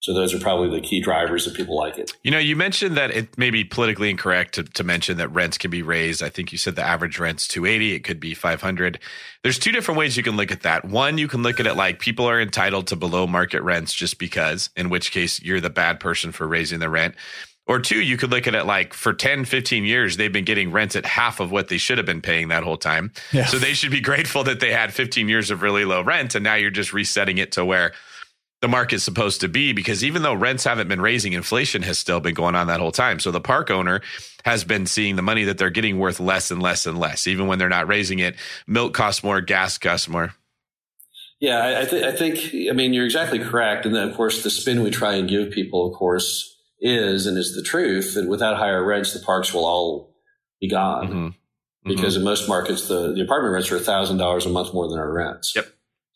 So 0.00 0.14
those 0.14 0.32
are 0.32 0.38
probably 0.38 0.70
the 0.70 0.80
key 0.80 1.00
drivers 1.00 1.44
that 1.44 1.54
people 1.54 1.76
like 1.76 1.98
it. 1.98 2.12
You 2.22 2.30
know, 2.30 2.38
you 2.38 2.54
mentioned 2.54 2.96
that 2.96 3.10
it 3.10 3.36
may 3.36 3.50
be 3.50 3.64
politically 3.64 4.10
incorrect 4.10 4.54
to, 4.54 4.62
to 4.62 4.84
mention 4.84 5.16
that 5.16 5.28
rents 5.28 5.58
can 5.58 5.72
be 5.72 5.82
raised. 5.82 6.22
I 6.22 6.28
think 6.28 6.52
you 6.52 6.58
said 6.58 6.76
the 6.76 6.84
average 6.84 7.18
rent's 7.18 7.48
280. 7.48 7.94
It 7.94 8.04
could 8.04 8.20
be 8.20 8.32
500. 8.32 9.00
There's 9.42 9.58
two 9.58 9.72
different 9.72 9.98
ways 9.98 10.16
you 10.16 10.22
can 10.22 10.36
look 10.36 10.52
at 10.52 10.62
that. 10.62 10.84
One, 10.84 11.18
you 11.18 11.26
can 11.26 11.42
look 11.42 11.58
at 11.58 11.66
it 11.66 11.74
like 11.74 11.98
people 11.98 12.26
are 12.26 12.40
entitled 12.40 12.86
to 12.88 12.96
below 12.96 13.26
market 13.26 13.60
rents 13.62 13.92
just 13.92 14.18
because, 14.18 14.70
in 14.76 14.88
which 14.88 15.10
case 15.10 15.42
you're 15.42 15.60
the 15.60 15.70
bad 15.70 15.98
person 15.98 16.30
for 16.30 16.46
raising 16.46 16.78
the 16.78 16.88
rent. 16.88 17.16
Or 17.66 17.80
two, 17.80 18.00
you 18.00 18.16
could 18.16 18.30
look 18.30 18.46
at 18.46 18.54
it 18.54 18.64
like 18.64 18.94
for 18.94 19.12
10, 19.12 19.44
15 19.44 19.84
years, 19.84 20.16
they've 20.16 20.32
been 20.32 20.46
getting 20.46 20.72
rents 20.72 20.96
at 20.96 21.04
half 21.04 21.38
of 21.38 21.50
what 21.50 21.68
they 21.68 21.76
should 21.76 21.98
have 21.98 22.06
been 22.06 22.22
paying 22.22 22.48
that 22.48 22.62
whole 22.62 22.78
time. 22.78 23.12
Yeah. 23.30 23.44
So 23.44 23.58
they 23.58 23.74
should 23.74 23.90
be 23.90 24.00
grateful 24.00 24.42
that 24.44 24.60
they 24.60 24.72
had 24.72 24.94
15 24.94 25.28
years 25.28 25.50
of 25.50 25.60
really 25.60 25.84
low 25.84 26.02
rent. 26.02 26.34
And 26.34 26.44
now 26.44 26.54
you're 26.54 26.70
just 26.70 26.94
resetting 26.94 27.36
it 27.36 27.52
to 27.52 27.64
where 27.66 27.92
the 28.60 28.68
market's 28.68 29.04
supposed 29.04 29.40
to 29.42 29.48
be 29.48 29.72
because 29.72 30.02
even 30.02 30.22
though 30.22 30.34
rents 30.34 30.64
haven't 30.64 30.88
been 30.88 31.00
raising, 31.00 31.32
inflation 31.32 31.82
has 31.82 31.98
still 31.98 32.20
been 32.20 32.34
going 32.34 32.54
on 32.54 32.66
that 32.66 32.80
whole 32.80 32.90
time. 32.90 33.20
So 33.20 33.30
the 33.30 33.40
park 33.40 33.70
owner 33.70 34.00
has 34.44 34.64
been 34.64 34.86
seeing 34.86 35.16
the 35.16 35.22
money 35.22 35.44
that 35.44 35.58
they're 35.58 35.70
getting 35.70 35.98
worth 35.98 36.18
less 36.18 36.50
and 36.50 36.60
less 36.60 36.86
and 36.86 36.98
less. 36.98 37.26
Even 37.26 37.46
when 37.46 37.58
they're 37.58 37.68
not 37.68 37.86
raising 37.86 38.18
it, 38.18 38.34
milk 38.66 38.94
costs 38.94 39.22
more, 39.22 39.40
gas 39.40 39.78
costs 39.78 40.08
more. 40.08 40.34
Yeah, 41.40 41.82
I, 41.82 41.84
th- 41.84 42.02
I 42.02 42.12
think, 42.12 42.68
I 42.68 42.72
mean, 42.72 42.92
you're 42.92 43.04
exactly 43.04 43.38
correct. 43.38 43.86
And 43.86 43.94
then, 43.94 44.08
of 44.08 44.16
course, 44.16 44.42
the 44.42 44.50
spin 44.50 44.82
we 44.82 44.90
try 44.90 45.14
and 45.14 45.28
give 45.28 45.52
people, 45.52 45.86
of 45.86 45.96
course, 45.96 46.56
is 46.80 47.26
and 47.26 47.38
is 47.38 47.54
the 47.54 47.62
truth 47.62 48.14
that 48.14 48.28
without 48.28 48.56
higher 48.56 48.84
rents, 48.84 49.12
the 49.12 49.20
parks 49.20 49.54
will 49.54 49.64
all 49.64 50.16
be 50.60 50.68
gone. 50.68 51.06
Mm-hmm. 51.06 51.28
Because 51.84 52.14
mm-hmm. 52.14 52.22
in 52.22 52.24
most 52.24 52.48
markets, 52.48 52.88
the, 52.88 53.12
the 53.12 53.22
apartment 53.22 53.52
rents 53.52 53.70
are 53.70 53.78
$1,000 53.78 54.46
a 54.46 54.48
month 54.48 54.74
more 54.74 54.88
than 54.88 54.98
our 54.98 55.12
rents. 55.12 55.52
Yep. 55.54 55.68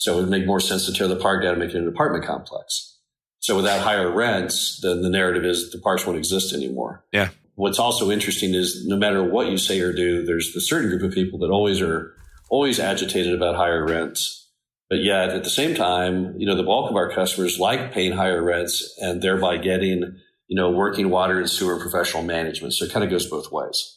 So 0.03 0.19
it 0.19 0.23
would 0.23 0.31
make 0.31 0.47
more 0.47 0.59
sense 0.59 0.85
to 0.87 0.93
tear 0.93 1.07
the 1.07 1.15
park 1.15 1.45
down 1.45 1.53
and 1.53 1.61
make 1.61 1.71
it 1.71 1.77
an 1.77 1.87
apartment 1.87 2.25
complex. 2.25 2.99
So 3.39 3.55
without 3.55 3.83
higher 3.83 4.11
rents, 4.11 4.81
then 4.83 5.01
the 5.01 5.09
narrative 5.09 5.45
is 5.45 5.71
the 5.71 5.79
parks 5.79 6.05
won't 6.05 6.19
exist 6.19 6.53
anymore. 6.53 7.05
Yeah. 7.13 7.29
What's 7.55 7.79
also 7.79 8.11
interesting 8.11 8.53
is 8.53 8.85
no 8.85 8.97
matter 8.97 9.23
what 9.23 9.47
you 9.47 9.59
say 9.59 9.79
or 9.79 9.93
do, 9.93 10.25
there's 10.25 10.57
a 10.57 10.61
certain 10.61 10.89
group 10.91 11.03
of 11.03 11.15
people 11.15 11.39
that 11.39 11.51
always 11.51 11.81
are 11.81 12.17
always 12.51 12.81
agitated 12.81 13.33
about 13.33 13.55
higher 13.55 13.87
rents. 13.87 14.51
But 14.91 15.05
yet 15.05 15.29
at 15.29 15.45
the 15.45 15.51
same 15.51 15.77
time, 15.77 16.35
you 16.37 16.49
know, 16.49 16.57
the 16.57 16.65
bulk 16.65 16.91
of 16.91 16.97
our 16.97 17.13
customers 17.13 17.61
like 17.61 17.93
paying 17.93 18.11
higher 18.11 18.43
rents 18.43 18.99
and 19.01 19.23
thereby 19.23 19.59
getting, 19.59 20.19
you 20.49 20.57
know, 20.57 20.73
working 20.73 21.11
water 21.11 21.39
and 21.39 21.49
sewer 21.49 21.79
professional 21.79 22.25
management. 22.25 22.75
So 22.75 22.87
it 22.87 22.91
kind 22.91 23.05
of 23.05 23.11
goes 23.11 23.27
both 23.27 23.53
ways. 23.53 23.92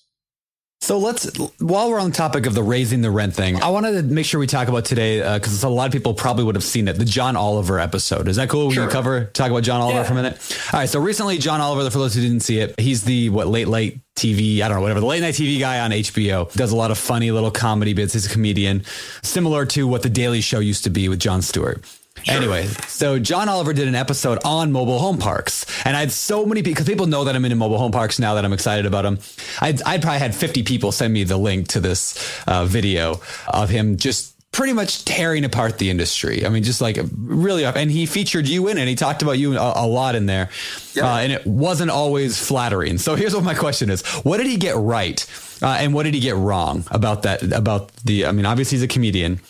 So 0.86 1.00
let's, 1.00 1.36
while 1.58 1.90
we're 1.90 2.00
on 2.00 2.12
the 2.12 2.16
topic 2.16 2.46
of 2.46 2.54
the 2.54 2.62
raising 2.62 3.02
the 3.02 3.10
rent 3.10 3.34
thing, 3.34 3.60
I 3.60 3.70
wanted 3.70 3.94
to 3.94 4.04
make 4.04 4.24
sure 4.24 4.40
we 4.40 4.46
talk 4.46 4.68
about 4.68 4.86
today 4.86 5.18
because 5.34 5.64
uh, 5.64 5.68
a 5.68 5.70
lot 5.70 5.88
of 5.88 5.92
people 5.92 6.14
probably 6.14 6.44
would 6.44 6.54
have 6.54 6.64
seen 6.64 6.88
it. 6.88 6.94
The 6.94 7.06
John 7.06 7.36
Oliver 7.36 7.80
episode 7.80 8.28
is 8.28 8.36
that 8.36 8.50
cool? 8.50 8.68
We 8.68 8.76
sure. 8.76 8.84
can 8.84 8.92
cover 8.92 9.26
talk 9.26 9.50
about 9.50 9.64
John 9.64 9.82
Oliver 9.82 10.02
yeah. 10.02 10.04
for 10.04 10.14
a 10.14 10.16
minute. 10.16 10.58
All 10.72 10.80
right. 10.80 10.88
So 10.88 11.00
recently, 11.00 11.40
John 11.40 11.60
Oliver, 11.60 11.90
for 11.90 11.98
those 11.98 12.14
who 12.14 12.22
didn't 12.22 12.42
see 12.42 12.60
it, 12.60 12.80
he's 12.80 13.04
the 13.04 13.30
what 13.30 13.48
late 13.48 13.68
late 13.68 14.00
TV, 14.16 14.62
I 14.62 14.68
don't 14.68 14.78
know, 14.78 14.82
whatever, 14.82 15.00
the 15.00 15.08
late 15.08 15.22
night 15.22 15.34
TV 15.34 15.60
guy 15.60 15.80
on 15.80 15.90
HBO. 15.90 16.54
Does 16.54 16.72
a 16.72 16.76
lot 16.76 16.92
of 16.92 17.00
funny 17.00 17.32
little 17.32 17.50
comedy 17.50 17.96
bits. 17.96 18.14
He's 18.14 18.28
a 18.28 18.30
comedian, 18.30 18.84
similar 19.24 19.66
to 19.66 19.88
what 19.88 20.04
the 20.04 20.10
Daily 20.12 20.42
Show 20.42 20.60
used 20.60 20.84
to 20.84 20.92
be 20.92 21.10
with 21.10 21.20
Jon 21.20 21.42
Stewart. 21.42 21.84
Sure. 22.26 22.36
Anyway, 22.36 22.66
so 22.88 23.20
John 23.20 23.50
Oliver 23.50 23.72
did 23.72 23.88
an 23.88 23.94
episode 23.94 24.40
on 24.44 24.72
mobile 24.72 24.98
home 24.98 25.20
parks, 25.20 25.66
and 25.86 25.96
I 25.96 26.00
had 26.00 26.12
so 26.12 26.44
many 26.44 26.62
people 26.64 26.74
because 26.74 26.88
people 26.88 27.06
know 27.06 27.24
that 27.26 27.36
I'm 27.36 27.46
into 27.46 27.56
mobile 27.56 27.78
home 27.78 27.92
parks 27.92 28.18
now 28.18 28.34
that 28.34 28.44
I'm 28.44 28.54
excited 28.54 28.88
about 28.88 29.04
them. 29.04 29.20
I'd, 29.62 29.80
I'd 29.84 30.02
probably 30.02 30.20
had 30.20 30.34
50 30.34 30.64
people 30.64 30.92
send 30.92 31.14
me 31.14 31.24
the 31.24 31.38
link 31.38 31.68
to 31.70 31.80
this 31.80 32.18
uh, 32.48 32.66
video 32.66 33.22
of 33.48 33.70
him 33.70 33.98
just 33.98 34.36
pretty 34.52 34.74
much 34.74 35.04
tearing 35.04 35.44
apart 35.44 35.78
the 35.78 35.90
industry. 35.90 36.46
I 36.46 36.50
mean, 36.50 36.64
just 36.64 36.82
like 36.82 36.98
really, 37.16 37.64
and 37.64 37.92
he 37.92 38.08
featured 38.08 38.48
you 38.48 38.70
in 38.70 38.78
it. 38.80 38.88
He 38.88 38.96
talked 38.96 39.22
about 39.22 39.34
you 39.34 39.56
a, 39.58 39.74
a 39.76 39.86
lot 39.86 40.16
in 40.16 40.26
there, 40.26 40.50
yeah. 40.94 41.14
uh, 41.14 41.18
and 41.20 41.32
it 41.32 41.46
wasn't 41.46 41.92
always 41.92 42.40
flattering. 42.40 42.98
So 42.98 43.16
here's 43.16 43.36
what 43.36 43.44
my 43.44 43.54
question 43.54 43.92
is: 43.92 44.04
What 44.24 44.38
did 44.38 44.48
he 44.48 44.58
get 44.58 44.76
right, 44.78 45.24
uh, 45.62 45.78
and 45.80 45.94
what 45.94 46.04
did 46.04 46.16
he 46.16 46.22
get 46.22 46.38
wrong 46.38 46.86
about 46.90 47.24
that? 47.24 47.44
About 47.52 47.94
the? 47.98 48.26
I 48.26 48.32
mean, 48.32 48.46
obviously 48.46 48.78
he's 48.78 48.84
a 48.84 48.88
comedian. 48.88 49.42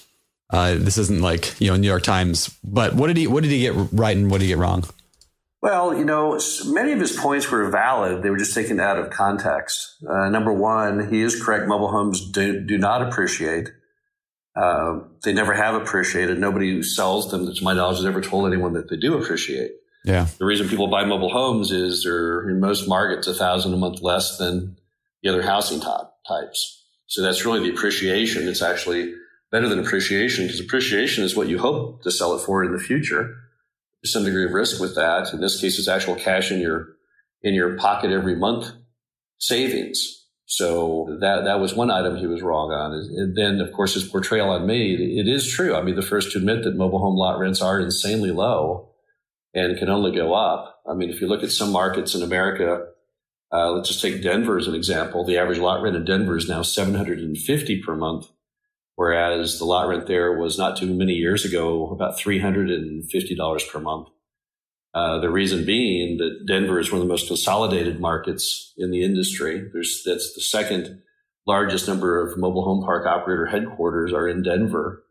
Uh, 0.50 0.76
this 0.76 0.98
isn't 0.98 1.22
like 1.22 1.60
you 1.60 1.70
know 1.70 1.76
New 1.76 1.88
York 1.88 2.04
Times, 2.04 2.56
but 2.64 2.94
what 2.94 3.08
did 3.08 3.18
he 3.18 3.28
what 3.28 3.44
did 3.44 3.52
he 3.52 3.62
get 3.62 3.74
right 3.92 4.16
and 4.16 4.30
what 4.30 4.40
did 4.40 4.46
he 4.46 4.50
get 4.50 4.58
wrong? 4.58 4.84
Well, 5.66 5.98
you 5.98 6.06
know, 6.06 6.40
many 6.68 6.92
of 6.92 7.00
his 7.00 7.18
points 7.18 7.50
were 7.50 7.68
valid. 7.72 8.22
They 8.22 8.30
were 8.30 8.38
just 8.38 8.54
taken 8.54 8.80
out 8.80 9.00
of 9.00 9.10
context. 9.10 9.96
Uh, 10.08 10.30
number 10.30 10.54
one, 10.54 11.10
he 11.12 11.22
is 11.22 11.42
correct. 11.42 11.68
Mobile 11.68 11.90
homes 11.90 12.30
do, 12.30 12.60
do 12.60 12.78
not 12.78 13.02
appreciate. 13.02 13.72
Uh, 14.56 15.00
they 15.24 15.34
never 15.34 15.56
have 15.56 15.74
appreciated. 15.74 16.38
Nobody 16.38 16.72
who 16.72 16.84
sells 16.84 17.32
them, 17.32 17.52
to 17.52 17.64
my 17.64 17.74
knowledge, 17.74 17.98
has 17.98 18.06
ever 18.06 18.22
told 18.22 18.46
anyone 18.46 18.74
that 18.74 18.92
they 18.92 18.96
do 18.96 19.18
appreciate. 19.18 19.72
Yeah. 20.04 20.28
The 20.38 20.46
reason 20.46 20.70
people 20.70 20.88
buy 20.88 21.04
mobile 21.04 21.32
homes 21.32 21.72
is 21.72 22.04
they're 22.04 22.48
in 22.48 22.60
most 22.60 22.88
markets 22.88 23.26
a 23.26 23.34
thousand 23.34 23.74
a 23.74 23.78
month 23.78 24.04
less 24.04 24.38
than 24.38 24.78
the 25.24 25.30
other 25.30 25.42
housing 25.42 25.80
type, 25.80 26.12
types. 26.28 26.86
So 27.08 27.24
that's 27.24 27.44
really 27.44 27.62
the 27.62 27.76
appreciation. 27.76 28.48
It's 28.48 28.62
actually 28.62 29.16
better 29.56 29.70
than 29.70 29.80
appreciation 29.80 30.44
because 30.44 30.60
appreciation 30.60 31.24
is 31.24 31.34
what 31.34 31.48
you 31.48 31.58
hope 31.58 32.04
to 32.04 32.12
sell 32.12 32.36
it 32.36 32.46
for 32.46 32.62
in 32.66 32.74
the 32.74 32.78
future. 32.78 33.38
There's 34.02 34.12
some 34.12 34.26
degree 34.26 34.44
of 34.44 34.52
risk 34.52 34.82
with 34.82 34.96
that. 34.96 35.32
In 35.32 35.40
this 35.40 35.62
case, 35.62 35.80
it's 35.80 35.88
actual 35.88 36.16
cash 36.16 36.52
in 36.52 36.60
your 36.60 36.90
in 37.42 37.54
your 37.54 37.78
pocket 37.78 38.12
every 38.12 38.36
month 38.36 38.74
savings. 39.38 40.26
So 40.46 41.18
that 41.22 41.46
that 41.46 41.62
was 41.62 41.74
one 41.74 41.90
item 41.90 42.18
he 42.18 42.28
was 42.28 42.42
wrong 42.42 42.72
on. 42.72 42.92
And 42.92 43.38
then, 43.38 43.62
of 43.62 43.72
course, 43.72 43.94
his 43.94 44.04
portrayal 44.04 44.50
on 44.50 44.68
me, 44.68 44.94
it 45.22 45.30
is 45.30 45.50
true. 45.50 45.74
I 45.74 45.82
mean, 45.82 45.96
the 45.96 46.02
first 46.02 46.34
to 46.34 46.40
admit 46.40 46.66
that 46.66 46.76
mobile 46.76 47.00
home 47.00 47.16
lot 47.16 47.40
rents 47.40 47.62
are 47.62 47.80
insanely 47.80 48.32
low 48.32 48.90
and 49.54 49.78
can 49.78 49.88
only 49.88 50.14
go 50.14 50.34
up. 50.34 50.82
I 50.86 50.96
mean, 50.96 51.10
if 51.10 51.22
you 51.22 51.28
look 51.28 51.44
at 51.44 51.52
some 51.52 51.72
markets 51.72 52.14
in 52.14 52.24
America, 52.24 52.88
uh, 53.54 53.72
let's 53.72 53.88
just 53.88 54.02
take 54.02 54.22
Denver 54.22 54.58
as 54.58 54.68
an 54.68 54.76
example. 54.76 55.24
The 55.24 55.38
average 55.38 55.60
lot 55.60 55.82
rent 55.82 55.96
in 55.96 56.04
Denver 56.04 56.36
is 56.36 56.50
now 56.50 56.62
750 56.62 57.82
per 57.82 57.96
month 57.96 58.28
whereas 58.96 59.60
the 59.60 59.66
lot 59.66 59.88
rent 59.88 60.08
there 60.08 60.38
was 60.38 60.58
not 60.58 60.78
too 60.78 60.94
many 60.94 61.14
years 61.14 61.46
ago 61.46 61.90
about 61.92 62.18
$350 62.18 63.70
per 63.70 63.80
month. 63.80 64.08
Uh, 64.94 65.20
the 65.20 65.30
reason 65.30 65.66
being 65.66 66.18
that 66.18 66.46
Denver 66.48 66.80
is 66.80 66.90
one 66.90 67.02
of 67.02 67.08
the 67.08 67.12
most 67.12 67.28
consolidated 67.28 68.00
markets 68.00 68.74
in 68.78 68.92
the 68.92 69.04
industry. 69.04 69.70
There's 69.74 70.04
that's 70.06 70.34
the 70.34 70.42
second 70.42 71.02
largest 71.46 71.88
number 71.88 72.26
of 72.26 72.38
mobile 72.38 72.64
home 72.64 72.84
park 72.84 73.06
operator 73.06 73.46
headquarters 73.46 74.14
are 74.14 74.28
in 74.28 74.42
Denver. 74.42 75.04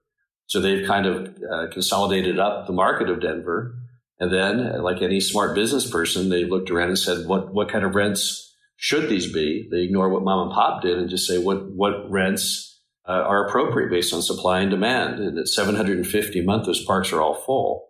So 0.47 0.61
they've 0.61 0.87
kind 0.87 1.07
of 1.07 1.37
uh, 1.51 1.67
consolidated 1.71 2.39
up 2.39 2.67
the 2.67 2.73
market 2.73 3.11
of 3.11 3.21
Denver. 3.21 3.75
And 4.19 4.33
then, 4.33 4.83
like 4.83 5.03
any 5.03 5.21
smart 5.21 5.55
business 5.55 5.89
person, 5.91 6.29
they 6.29 6.45
looked 6.45 6.71
around 6.71 6.89
and 6.89 6.99
said, 6.99 7.27
"What 7.27 7.53
what 7.53 7.69
kind 7.69 7.85
of 7.85 7.95
rents 7.95 8.55
should 8.77 9.11
these 9.11 9.31
be?" 9.31 9.69
They 9.71 9.83
ignore 9.83 10.09
what 10.09 10.23
mom 10.23 10.49
and 10.49 10.55
pop 10.55 10.83
did 10.83 10.99
and 10.99 11.11
just 11.11 11.27
say, 11.27 11.37
"What 11.37 11.73
what 11.73 12.11
rents?" 12.11 12.74
Uh, 13.07 13.13
are 13.13 13.47
appropriate 13.47 13.91
based 13.91 14.15
on 14.15 14.23
supply 14.23 14.61
and 14.61 14.71
demand. 14.71 15.21
And 15.21 15.39
at 15.39 15.49
750 15.49 16.39
a 16.39 16.43
month, 16.43 16.67
those 16.67 16.85
parks 16.85 17.13
are 17.13 17.21
all 17.21 17.35
full. 17.35 17.89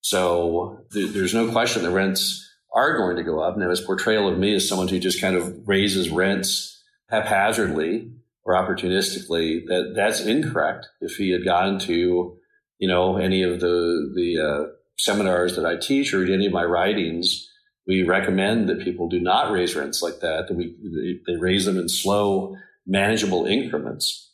So 0.00 0.84
th- 0.92 1.12
there's 1.12 1.34
no 1.34 1.50
question 1.50 1.82
the 1.82 1.90
rents 1.90 2.42
are 2.72 2.96
going 2.96 3.16
to 3.16 3.24
go 3.24 3.40
up. 3.40 3.56
Now, 3.56 3.70
his 3.70 3.80
portrayal 3.80 4.28
of 4.28 4.38
me 4.38 4.54
as 4.54 4.68
someone 4.68 4.88
who 4.88 4.98
just 4.98 5.20
kind 5.20 5.34
of 5.34 5.66
raises 5.66 6.10
rents 6.10 6.80
haphazardly 7.10 8.12
or 8.44 8.54
opportunistically, 8.54 9.66
that 9.66 9.94
that's 9.96 10.20
incorrect. 10.20 10.86
If 11.00 11.16
he 11.16 11.30
had 11.30 11.44
gone 11.44 11.80
to, 11.80 12.36
you 12.78 12.88
know, 12.88 13.16
any 13.16 13.42
of 13.42 13.58
the 13.58 14.12
the 14.14 14.38
uh, 14.38 14.72
seminars 14.96 15.56
that 15.56 15.66
I 15.66 15.76
teach 15.76 16.14
or 16.14 16.24
any 16.24 16.46
of 16.46 16.52
my 16.52 16.62
writings, 16.62 17.50
we 17.88 18.04
recommend 18.04 18.68
that 18.68 18.80
people 18.80 19.08
do 19.08 19.18
not 19.18 19.50
raise 19.50 19.74
rents 19.74 20.02
like 20.02 20.20
that. 20.20 20.46
That 20.46 20.56
we 20.56 21.20
they 21.26 21.36
raise 21.36 21.64
them 21.64 21.78
in 21.78 21.88
slow, 21.88 22.56
manageable 22.86 23.46
increments 23.46 24.25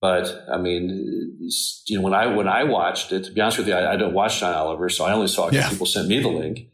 But 0.00 0.46
I 0.50 0.56
mean, 0.56 1.38
you 1.86 1.98
know, 1.98 2.02
when 2.02 2.14
I 2.14 2.26
when 2.26 2.48
I 2.48 2.64
watched 2.64 3.12
it, 3.12 3.24
to 3.24 3.32
be 3.32 3.40
honest 3.40 3.58
with 3.58 3.68
you, 3.68 3.74
I, 3.74 3.92
I 3.92 3.96
don't 3.96 4.14
watch 4.14 4.40
John 4.40 4.54
Oliver, 4.54 4.88
so 4.88 5.04
I 5.04 5.12
only 5.12 5.28
saw 5.28 5.48
it 5.48 5.50
because 5.50 5.64
yeah. 5.66 5.70
people 5.70 5.86
sent 5.86 6.08
me 6.08 6.20
the 6.20 6.28
link. 6.28 6.68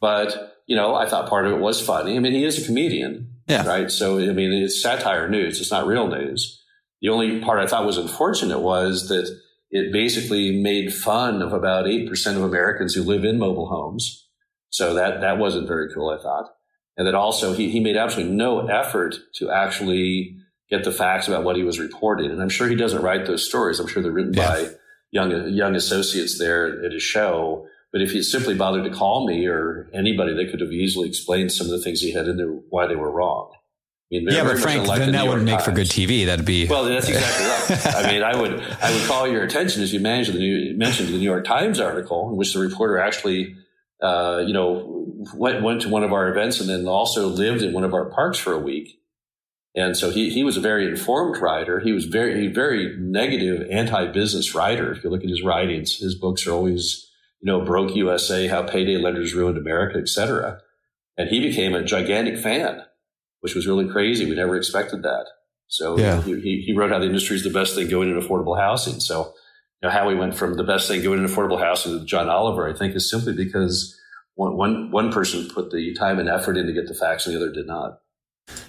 But 0.00 0.62
you 0.66 0.74
know, 0.74 0.94
I 0.94 1.06
thought 1.06 1.28
part 1.28 1.46
of 1.46 1.52
it 1.52 1.60
was 1.60 1.84
funny. 1.84 2.16
I 2.16 2.20
mean, 2.20 2.32
he 2.32 2.44
is 2.44 2.62
a 2.62 2.66
comedian, 2.66 3.32
yeah. 3.46 3.66
right? 3.66 3.90
So 3.90 4.18
I 4.18 4.32
mean, 4.32 4.52
it's 4.52 4.82
satire 4.82 5.28
news; 5.28 5.60
it's 5.60 5.70
not 5.70 5.86
real 5.86 6.08
news. 6.08 6.62
The 7.02 7.10
only 7.10 7.40
part 7.40 7.60
I 7.60 7.66
thought 7.66 7.84
was 7.84 7.98
unfortunate 7.98 8.60
was 8.60 9.08
that 9.08 9.38
it 9.70 9.92
basically 9.92 10.62
made 10.62 10.94
fun 10.94 11.42
of 11.42 11.52
about 11.52 11.86
eight 11.86 12.08
percent 12.08 12.38
of 12.38 12.44
Americans 12.44 12.94
who 12.94 13.02
live 13.02 13.24
in 13.24 13.38
mobile 13.38 13.68
homes. 13.68 14.26
So 14.70 14.94
that 14.94 15.20
that 15.20 15.36
wasn't 15.36 15.68
very 15.68 15.92
cool, 15.92 16.08
I 16.08 16.22
thought. 16.22 16.48
And 16.96 17.06
that 17.06 17.14
also 17.14 17.52
he 17.52 17.70
he 17.70 17.80
made 17.80 17.96
absolutely 17.96 18.34
no 18.34 18.66
effort 18.68 19.16
to 19.34 19.50
actually 19.50 20.38
get 20.70 20.84
the 20.84 20.92
facts 20.92 21.28
about 21.28 21.44
what 21.44 21.56
he 21.56 21.62
was 21.62 21.78
reporting. 21.78 22.30
And 22.30 22.40
I'm 22.40 22.48
sure 22.48 22.68
he 22.68 22.76
doesn't 22.76 23.02
write 23.02 23.26
those 23.26 23.46
stories. 23.46 23.78
I'm 23.78 23.86
sure 23.86 24.02
they're 24.02 24.12
written 24.12 24.34
yeah. 24.34 24.48
by 24.48 24.68
young 25.10 25.48
young 25.48 25.74
associates 25.74 26.38
there 26.38 26.84
at 26.84 26.92
his 26.92 27.02
show. 27.02 27.66
But 27.92 28.02
if 28.02 28.10
he 28.10 28.22
simply 28.22 28.56
bothered 28.56 28.84
to 28.84 28.90
call 28.90 29.26
me 29.26 29.46
or 29.46 29.88
anybody, 29.94 30.34
they 30.34 30.50
could 30.50 30.60
have 30.60 30.72
easily 30.72 31.08
explained 31.08 31.52
some 31.52 31.66
of 31.66 31.70
the 31.70 31.78
things 31.78 32.00
he 32.00 32.12
had 32.12 32.26
in 32.26 32.36
there 32.36 32.48
why 32.48 32.88
they 32.88 32.96
were 32.96 33.10
wrong. 33.10 33.52
I 34.12 34.16
mean, 34.16 34.28
yeah, 34.28 34.44
but 34.44 34.58
Frank, 34.58 34.86
then 34.86 35.12
that 35.12 35.26
wouldn't 35.26 35.44
make 35.44 35.60
for 35.60 35.72
good 35.72 35.86
TV. 35.86 36.26
That'd 36.26 36.44
be 36.44 36.66
well. 36.66 36.84
That's 36.84 37.08
exactly 37.08 37.46
right. 37.46 37.96
I 38.04 38.12
mean, 38.12 38.22
I 38.22 38.36
would 38.36 38.60
I 38.82 38.92
would 38.92 39.06
call 39.06 39.26
your 39.26 39.44
attention 39.44 39.82
as 39.82 39.92
you 39.92 40.00
mentioned 40.00 40.36
the 40.36 40.40
New, 40.40 40.76
mentioned 40.76 41.08
the 41.08 41.12
New 41.12 41.24
York 41.24 41.44
Times 41.44 41.80
article 41.80 42.30
in 42.30 42.36
which 42.36 42.52
the 42.52 42.60
reporter 42.60 42.98
actually, 42.98 43.56
uh, 44.02 44.42
you 44.46 44.52
know, 44.52 45.24
went 45.34 45.62
went 45.62 45.82
to 45.82 45.88
one 45.88 46.04
of 46.04 46.12
our 46.12 46.28
events 46.28 46.60
and 46.60 46.68
then 46.68 46.86
also 46.86 47.28
lived 47.28 47.62
in 47.62 47.72
one 47.72 47.84
of 47.84 47.94
our 47.94 48.06
parks 48.06 48.38
for 48.38 48.52
a 48.52 48.58
week 48.58 49.00
and 49.74 49.96
so 49.96 50.10
he, 50.10 50.30
he 50.30 50.44
was 50.44 50.56
a 50.56 50.60
very 50.60 50.86
informed 50.86 51.38
writer. 51.38 51.80
He 51.80 51.92
was 51.92 52.04
very, 52.04 52.46
very 52.46 52.96
negative 52.96 53.68
anti-business 53.70 54.54
writer. 54.54 54.92
If 54.92 55.02
you 55.02 55.10
look 55.10 55.24
at 55.24 55.28
his 55.28 55.42
writings, 55.42 55.98
his 55.98 56.14
books 56.14 56.46
are 56.46 56.52
always, 56.52 57.10
you 57.40 57.46
know, 57.46 57.64
broke 57.64 57.94
USA, 57.96 58.46
how 58.46 58.62
payday 58.62 58.96
lenders 58.96 59.34
ruined 59.34 59.58
America, 59.58 59.98
etc. 59.98 60.60
And 61.16 61.28
he 61.28 61.40
became 61.40 61.74
a 61.74 61.82
gigantic 61.82 62.38
fan, 62.38 62.82
which 63.40 63.56
was 63.56 63.66
really 63.66 63.88
crazy. 63.88 64.24
We 64.24 64.36
never 64.36 64.56
expected 64.56 65.02
that. 65.02 65.26
So 65.66 65.98
yeah. 65.98 66.22
he, 66.22 66.62
he 66.64 66.72
wrote 66.72 66.92
how 66.92 67.00
the 67.00 67.06
industry 67.06 67.34
is 67.34 67.42
the 67.42 67.50
best 67.50 67.74
thing 67.74 67.88
going 67.88 68.08
in 68.08 68.20
affordable 68.20 68.58
housing. 68.58 69.00
So 69.00 69.34
you 69.82 69.88
know, 69.88 69.90
how 69.90 70.06
we 70.06 70.14
went 70.14 70.36
from 70.36 70.54
the 70.54 70.62
best 70.62 70.86
thing 70.86 71.02
going 71.02 71.18
in 71.18 71.26
affordable 71.26 71.58
housing 71.58 71.98
to 71.98 72.04
John 72.04 72.28
Oliver, 72.28 72.68
I 72.68 72.78
think 72.78 72.94
is 72.94 73.10
simply 73.10 73.32
because 73.32 73.98
one, 74.36 74.56
one, 74.56 74.92
one 74.92 75.12
person 75.12 75.48
put 75.52 75.72
the 75.72 75.94
time 75.94 76.20
and 76.20 76.28
effort 76.28 76.56
in 76.56 76.66
to 76.66 76.72
get 76.72 76.86
the 76.86 76.94
facts 76.94 77.26
and 77.26 77.34
the 77.34 77.40
other 77.40 77.52
did 77.52 77.66
not. 77.66 77.98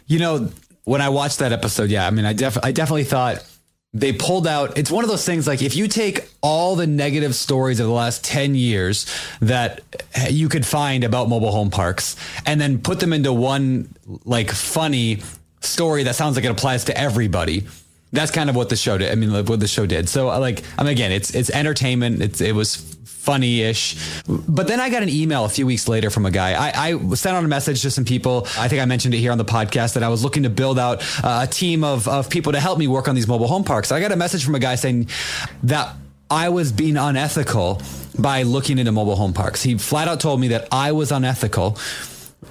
You 0.07 0.19
know, 0.19 0.49
when 0.85 1.01
I 1.01 1.09
watched 1.09 1.39
that 1.39 1.51
episode, 1.51 1.89
yeah, 1.89 2.07
I 2.07 2.11
mean, 2.11 2.25
I, 2.25 2.33
def- 2.33 2.63
I 2.63 2.71
definitely 2.71 3.03
thought 3.03 3.45
they 3.93 4.13
pulled 4.13 4.45
out. 4.45 4.77
It's 4.77 4.91
one 4.91 5.03
of 5.03 5.09
those 5.09 5.25
things 5.25 5.47
like 5.47 5.61
if 5.61 5.75
you 5.75 5.87
take 5.87 6.29
all 6.41 6.75
the 6.75 6.85
negative 6.85 7.33
stories 7.33 7.79
of 7.79 7.87
the 7.87 7.93
last 7.93 8.23
10 8.25 8.53
years 8.53 9.05
that 9.39 9.81
you 10.29 10.49
could 10.49 10.65
find 10.65 11.03
about 11.03 11.29
mobile 11.29 11.51
home 11.51 11.69
parks 11.71 12.15
and 12.45 12.59
then 12.59 12.79
put 12.79 12.99
them 12.99 13.13
into 13.13 13.31
one 13.31 13.93
like 14.25 14.51
funny 14.51 15.21
story 15.61 16.03
that 16.03 16.15
sounds 16.15 16.35
like 16.35 16.45
it 16.45 16.51
applies 16.51 16.85
to 16.85 16.97
everybody. 16.97 17.63
That's 18.15 18.31
kind 18.31 18.49
of 18.49 18.55
what 18.55 18.69
the 18.69 18.75
show 18.75 18.97
did. 18.97 19.11
I 19.11 19.15
mean, 19.15 19.31
what 19.45 19.59
the 19.59 19.67
show 19.67 19.85
did. 19.85 20.09
So 20.09 20.27
like, 20.27 20.63
I 20.77 20.83
mean, 20.83 20.91
again, 20.91 21.11
it's, 21.11 21.33
it's 21.33 21.49
entertainment. 21.49 22.21
It's, 22.21 22.41
it 22.41 22.55
was 22.55 22.95
funny 23.25 23.61
ish. 23.61 23.97
But 24.27 24.67
then 24.67 24.79
I 24.79 24.89
got 24.89 25.01
an 25.01 25.09
email 25.09 25.45
a 25.45 25.49
few 25.49 25.65
weeks 25.65 25.87
later 25.87 26.11
from 26.11 26.27
a 26.27 26.31
guy. 26.31 26.53
I, 26.53 26.89
I, 26.89 27.13
sent 27.15 27.35
out 27.35 27.43
a 27.43 27.47
message 27.47 27.81
to 27.81 27.89
some 27.89 28.05
people. 28.05 28.47
I 28.57 28.67
think 28.67 28.81
I 28.81 28.85
mentioned 28.85 29.15
it 29.15 29.17
here 29.17 29.31
on 29.31 29.39
the 29.39 29.45
podcast 29.45 29.95
that 29.95 30.03
I 30.03 30.09
was 30.09 30.23
looking 30.23 30.43
to 30.43 30.49
build 30.49 30.77
out 30.77 31.01
uh, 31.23 31.41
a 31.43 31.47
team 31.47 31.83
of, 31.83 32.07
of 32.07 32.29
people 32.29 32.51
to 32.51 32.59
help 32.59 32.77
me 32.77 32.87
work 32.87 33.07
on 33.07 33.15
these 33.15 33.27
mobile 33.27 33.47
home 33.47 33.63
parks. 33.63 33.91
I 33.91 33.99
got 33.99 34.11
a 34.11 34.15
message 34.15 34.45
from 34.45 34.53
a 34.53 34.59
guy 34.59 34.75
saying 34.75 35.09
that 35.63 35.95
I 36.29 36.49
was 36.49 36.71
being 36.71 36.97
unethical 36.97 37.81
by 38.17 38.43
looking 38.43 38.77
into 38.77 38.91
mobile 38.91 39.15
home 39.15 39.33
parks. 39.33 39.63
He 39.63 39.77
flat 39.77 40.07
out 40.07 40.19
told 40.19 40.39
me 40.39 40.49
that 40.49 40.67
I 40.71 40.91
was 40.91 41.11
unethical 41.11 41.77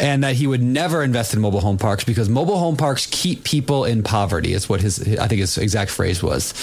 and 0.00 0.24
that 0.24 0.35
he 0.35 0.46
would 0.46 0.62
never 0.62 1.02
invest 1.02 1.35
in 1.35 1.40
mobile 1.40 1.61
home 1.61 1.78
parks 1.78 2.04
because 2.04 2.28
mobile 2.28 2.59
home 2.59 2.76
parks 2.76 3.07
keep 3.11 3.44
people 3.44 3.85
in 3.85 4.02
poverty 4.02 4.52
is 4.52 4.68
what 4.68 4.80
his 4.80 5.00
I 5.18 5.28
think 5.28 5.40
his 5.40 5.57
exact 5.59 5.90
phrase 5.90 6.22
was. 6.22 6.54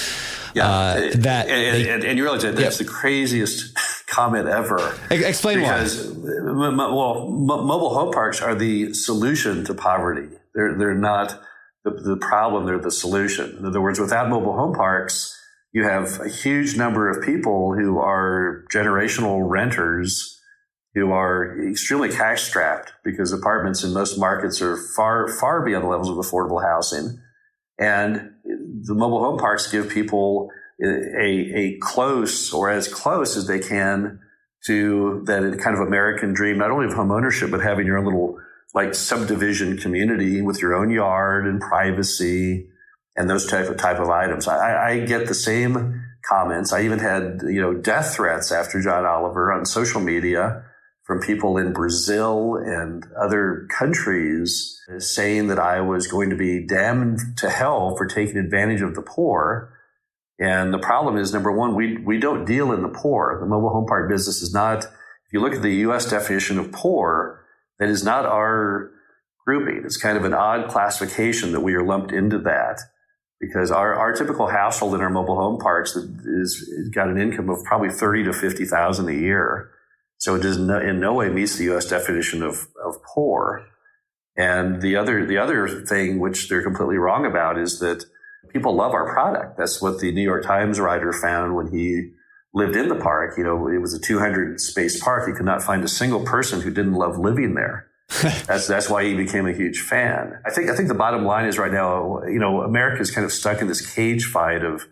Yeah, 0.54 0.68
uh, 0.68 1.12
that 1.16 1.48
and, 1.48 1.76
they, 1.76 1.90
and, 1.90 2.04
and, 2.04 2.18
you 2.18 2.24
realize 2.24 2.42
that 2.42 2.58
that's 2.58 2.78
the 2.78 2.86
craziest 2.86 3.78
comment 4.08 4.50
ever. 4.50 4.98
Explain 5.10 5.60
because, 5.60 6.10
why. 6.10 6.70
Well, 6.70 7.30
mobile 7.30 7.94
home 7.94 8.12
parks 8.12 8.42
are 8.42 8.54
the 8.54 8.94
solution 8.94 9.64
to 9.66 9.74
poverty. 9.74 10.28
They're 10.54 10.78
they're 10.78 10.94
not 10.94 11.42
the, 11.86 11.92
the 11.92 12.18
problem. 12.18 12.66
They're 12.66 12.80
the 12.80 12.92
solution. 12.92 13.56
In 13.58 13.66
other 13.66 13.82
words, 13.82 14.00
without 14.00 14.30
mobile 14.30 14.54
home 14.54 14.74
parks, 14.74 15.38
you 15.72 15.84
have 15.86 16.20
a 16.20 16.28
huge 16.28 16.76
number 16.76 17.10
of 17.10 17.24
people 17.24 17.74
who 17.74 17.98
are 18.00 18.66
generational 18.74 19.50
renters 19.50 20.41
who 20.94 21.12
are 21.12 21.58
extremely 21.70 22.10
cash 22.10 22.44
strapped 22.44 22.92
because 23.04 23.32
apartments 23.32 23.84
in 23.84 23.94
most 23.94 24.18
markets 24.18 24.62
are 24.62 24.78
far 24.96 25.28
far 25.28 25.64
beyond 25.66 25.86
the 25.86 25.90
levels 25.90 26.10
of 26.10 26.18
affordable 26.18 26.62
housing, 26.62 27.20
and 27.80 28.32
the 28.44 28.94
mobile 28.94 29.24
home 29.24 29.40
parks 29.40 29.72
give 29.72 29.90
people 29.90 30.50
a, 30.84 31.52
a 31.56 31.78
close 31.80 32.52
or 32.54 32.70
as 32.70 32.88
close 32.88 33.38
as 33.38 33.48
they 33.48 33.60
can 33.60 34.20
to 34.66 35.24
that 35.26 35.60
kind 35.60 35.76
of 35.76 35.88
American 35.88 36.34
dream, 36.34 36.58
not 36.58 36.72
only 36.72 36.86
of 36.86 36.94
home 36.94 37.12
ownership, 37.12 37.50
but 37.50 37.62
having 37.62 37.86
your 37.86 37.98
own 37.98 38.06
little 38.06 38.38
like 38.74 38.96
subdivision 38.96 39.78
community 39.78 40.42
with 40.42 40.62
your 40.62 40.74
own 40.74 40.90
yard 40.90 41.46
and 41.46 41.60
privacy 41.62 42.68
and 43.16 43.30
those 43.30 43.46
type 43.46 43.68
of 43.68 43.78
type 43.78 44.00
of 44.00 44.10
items. 44.10 44.48
I, 44.48 44.92
I 44.92 45.00
get 45.00 45.28
the 45.28 45.34
same 45.34 46.04
comments. 46.28 46.72
I 46.72 46.84
even 46.84 47.00
had, 47.00 47.42
you 47.48 47.62
know, 47.62 47.74
death 47.74 48.16
threats 48.16 48.52
after 48.52 48.82
John 48.82 49.06
Oliver 49.06 49.52
on 49.52 49.66
social 49.66 50.00
media 50.00 50.64
from 51.12 51.20
people 51.20 51.58
in 51.58 51.74
Brazil 51.74 52.56
and 52.56 53.06
other 53.22 53.68
countries 53.78 54.80
saying 55.00 55.48
that 55.48 55.60
I 55.60 55.82
was 55.82 56.08
going 56.08 56.30
to 56.30 56.36
be 56.36 56.66
damned 56.66 57.20
to 57.38 57.50
hell 57.50 57.96
for 57.98 58.06
taking 58.06 58.38
advantage 58.38 58.82
of 58.82 58.96
the 58.96 59.02
poor 59.02 59.74
and 60.42 60.74
the 60.74 60.80
problem 60.80 61.18
is, 61.18 61.32
number 61.32 61.52
one, 61.52 61.76
we, 61.76 61.98
we 61.98 62.20
don't 62.20 62.46
deal 62.46 62.72
in 62.72 62.82
the 62.82 62.90
poor. 62.90 63.38
The 63.40 63.46
mobile 63.46 63.70
home 63.70 63.86
park 63.86 64.10
business 64.10 64.42
is 64.42 64.52
not, 64.52 64.86
if 64.86 65.34
you 65.34 65.40
look 65.40 65.54
at 65.54 65.62
the 65.62 65.76
US 65.88 66.10
definition 66.10 66.58
of 66.58 66.72
poor, 66.72 67.46
that 67.78 67.90
is 67.90 68.04
not 68.04 68.26
our 68.26 68.90
grouping. 69.46 69.84
It's 69.86 69.98
kind 69.98 70.18
of 70.18 70.26
an 70.26 70.34
odd 70.34 70.68
classification 70.68 71.52
that 71.52 71.60
we 71.60 71.76
are 71.76 71.86
lumped 71.86 72.12
into 72.12 72.40
that 72.40 72.80
because 73.40 73.70
our, 73.70 73.94
our 73.94 74.14
typical 74.14 74.48
household 74.48 74.96
in 74.96 75.02
our 75.02 75.12
mobile 75.12 75.36
home 75.36 75.60
parks 75.60 75.96
is 75.96 76.90
got 76.94 77.08
an 77.08 77.22
income 77.22 77.50
of 77.50 77.64
probably 77.64 77.90
30 77.90 78.24
to 78.24 78.34
50,000 78.34 79.10
a 79.10 79.14
year. 79.14 79.70
So 80.22 80.36
it 80.36 80.44
does 80.44 80.60
no, 80.60 80.80
in 80.80 81.00
no 81.00 81.16
way 81.16 81.30
meets 81.30 81.58
the 81.58 81.64
U.S. 81.64 81.88
definition 81.88 82.44
of, 82.44 82.68
of 82.86 83.02
poor. 83.02 83.66
And 84.38 84.80
the 84.80 84.96
other, 84.96 85.26
the 85.26 85.40
other 85.40 85.84
thing 85.84 86.20
which 86.20 86.48
they're 86.48 86.62
completely 86.62 86.98
wrong 86.98 87.26
about 87.26 87.58
is 87.58 87.80
that 87.80 88.06
people 88.50 88.76
love 88.76 88.94
our 88.94 89.12
product. 89.12 89.58
That's 89.58 89.82
what 89.82 89.98
the 89.98 90.12
New 90.12 90.22
York 90.22 90.46
Times 90.46 90.80
writer 90.80 91.12
found 91.12 91.56
when 91.56 91.72
he 91.72 92.12
lived 92.54 92.76
in 92.76 92.88
the 92.88 92.98
park. 92.98 93.36
You 93.36 93.44
know, 93.44 93.68
it 93.68 93.80
was 93.80 93.96
a 93.96 94.00
200 94.00 94.62
space 94.62 95.04
park. 95.04 95.28
He 95.28 95.34
could 95.34 95.46
not 95.46 95.64
find 95.64 95.84
a 95.84 95.88
single 95.88 96.24
person 96.24 96.62
who 96.62 96.70
didn't 96.70 96.94
love 96.94 97.18
living 97.18 97.56
there. 97.56 97.88
that's 98.46 98.68
that's 98.68 98.92
why 98.92 99.04
he 99.04 99.16
became 99.16 99.48
a 99.48 99.54
huge 99.54 99.80
fan. 99.80 100.40
I 100.46 100.52
think 100.52 100.70
I 100.70 100.76
think 100.76 100.90
the 100.90 100.94
bottom 100.94 101.26
line 101.26 101.46
is 101.46 101.58
right 101.58 101.72
now, 101.72 102.22
you 102.26 102.40
know, 102.40 102.62
America 102.62 103.02
is 103.02 103.10
kind 103.10 103.26
of 103.26 103.32
stuck 103.32 103.60
in 103.60 103.68
this 103.68 103.96
cage 103.96 104.26
fight 104.26 104.64
of 104.64 104.86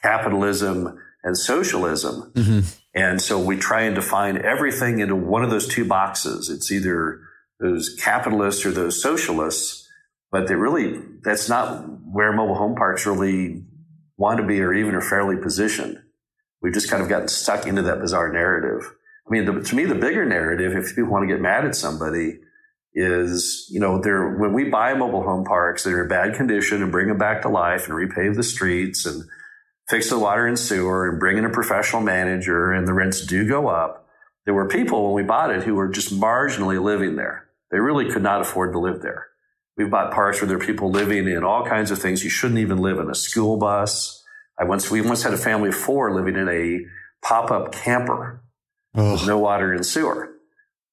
capitalism 0.00 0.96
and 1.24 1.36
socialism. 1.36 2.30
Mm-hmm. 2.34 2.60
And 2.96 3.22
so 3.22 3.38
we 3.38 3.56
try 3.56 3.82
and 3.82 3.94
define 3.94 4.44
everything 4.44 4.98
into 4.98 5.14
one 5.14 5.44
of 5.44 5.50
those 5.50 5.68
two 5.68 5.84
boxes. 5.84 6.50
It's 6.50 6.72
either 6.72 7.20
those 7.60 7.94
capitalists 8.00 8.66
or 8.66 8.72
those 8.72 9.00
socialists 9.00 9.86
but 10.30 10.48
they 10.48 10.54
really 10.54 11.00
that's 11.22 11.48
not 11.48 11.84
where 12.04 12.32
mobile 12.32 12.56
home 12.56 12.74
parks 12.74 13.06
really 13.06 13.64
want 14.16 14.38
to 14.38 14.46
be 14.46 14.60
or 14.60 14.72
even 14.72 14.94
are 14.94 15.00
fairly 15.00 15.36
positioned. 15.36 15.98
We've 16.62 16.74
just 16.74 16.90
kind 16.90 17.02
of 17.02 17.08
gotten 17.08 17.28
stuck 17.28 17.66
into 17.66 17.82
that 17.82 18.00
bizarre 18.00 18.32
narrative. 18.32 18.92
I 19.26 19.30
mean, 19.30 19.44
the, 19.44 19.60
to 19.60 19.74
me, 19.74 19.84
the 19.84 19.94
bigger 19.94 20.24
narrative, 20.24 20.72
if 20.76 20.94
people 20.94 21.10
want 21.10 21.28
to 21.28 21.34
get 21.34 21.40
mad 21.40 21.64
at 21.64 21.74
somebody, 21.74 22.38
is 22.94 23.66
you 23.70 23.80
know, 23.80 24.00
they're 24.00 24.36
when 24.36 24.52
we 24.52 24.64
buy 24.64 24.94
mobile 24.94 25.22
home 25.22 25.44
parks 25.44 25.84
that 25.84 25.92
are 25.92 26.02
in 26.02 26.08
bad 26.08 26.34
condition 26.34 26.82
and 26.82 26.92
bring 26.92 27.08
them 27.08 27.18
back 27.18 27.42
to 27.42 27.48
life 27.48 27.88
and 27.88 27.94
repave 27.94 28.36
the 28.36 28.42
streets 28.42 29.06
and 29.06 29.24
fix 29.88 30.10
the 30.10 30.18
water 30.18 30.46
and 30.46 30.58
sewer 30.58 31.08
and 31.08 31.18
bring 31.18 31.38
in 31.38 31.44
a 31.44 31.50
professional 31.50 32.02
manager 32.02 32.72
and 32.72 32.86
the 32.86 32.92
rents 32.92 33.24
do 33.24 33.46
go 33.46 33.68
up. 33.68 34.08
There 34.44 34.54
were 34.54 34.68
people 34.68 35.04
when 35.04 35.24
we 35.24 35.26
bought 35.26 35.50
it 35.50 35.64
who 35.64 35.74
were 35.74 35.88
just 35.88 36.12
marginally 36.12 36.82
living 36.82 37.16
there. 37.16 37.46
They 37.70 37.78
really 37.78 38.10
could 38.10 38.22
not 38.22 38.40
afford 38.40 38.72
to 38.72 38.78
live 38.78 39.02
there. 39.02 39.26
We've 39.76 39.90
bought 39.90 40.12
parks 40.12 40.40
where 40.40 40.48
there 40.48 40.56
are 40.56 40.64
people 40.64 40.90
living 40.90 41.28
in 41.28 41.44
all 41.44 41.66
kinds 41.66 41.90
of 41.90 41.98
things. 41.98 42.24
You 42.24 42.30
shouldn't 42.30 42.60
even 42.60 42.78
live 42.78 42.98
in 42.98 43.10
a 43.10 43.14
school 43.14 43.58
bus. 43.58 44.22
I 44.58 44.64
once, 44.64 44.90
we 44.90 45.02
once 45.02 45.22
had 45.22 45.34
a 45.34 45.38
family 45.38 45.68
of 45.68 45.74
four 45.74 46.14
living 46.14 46.36
in 46.36 46.48
a 46.48 46.80
pop 47.22 47.50
up 47.50 47.72
camper 47.72 48.40
Ugh. 48.94 49.12
with 49.12 49.26
no 49.26 49.38
water 49.38 49.72
and 49.72 49.84
sewer. 49.84 50.32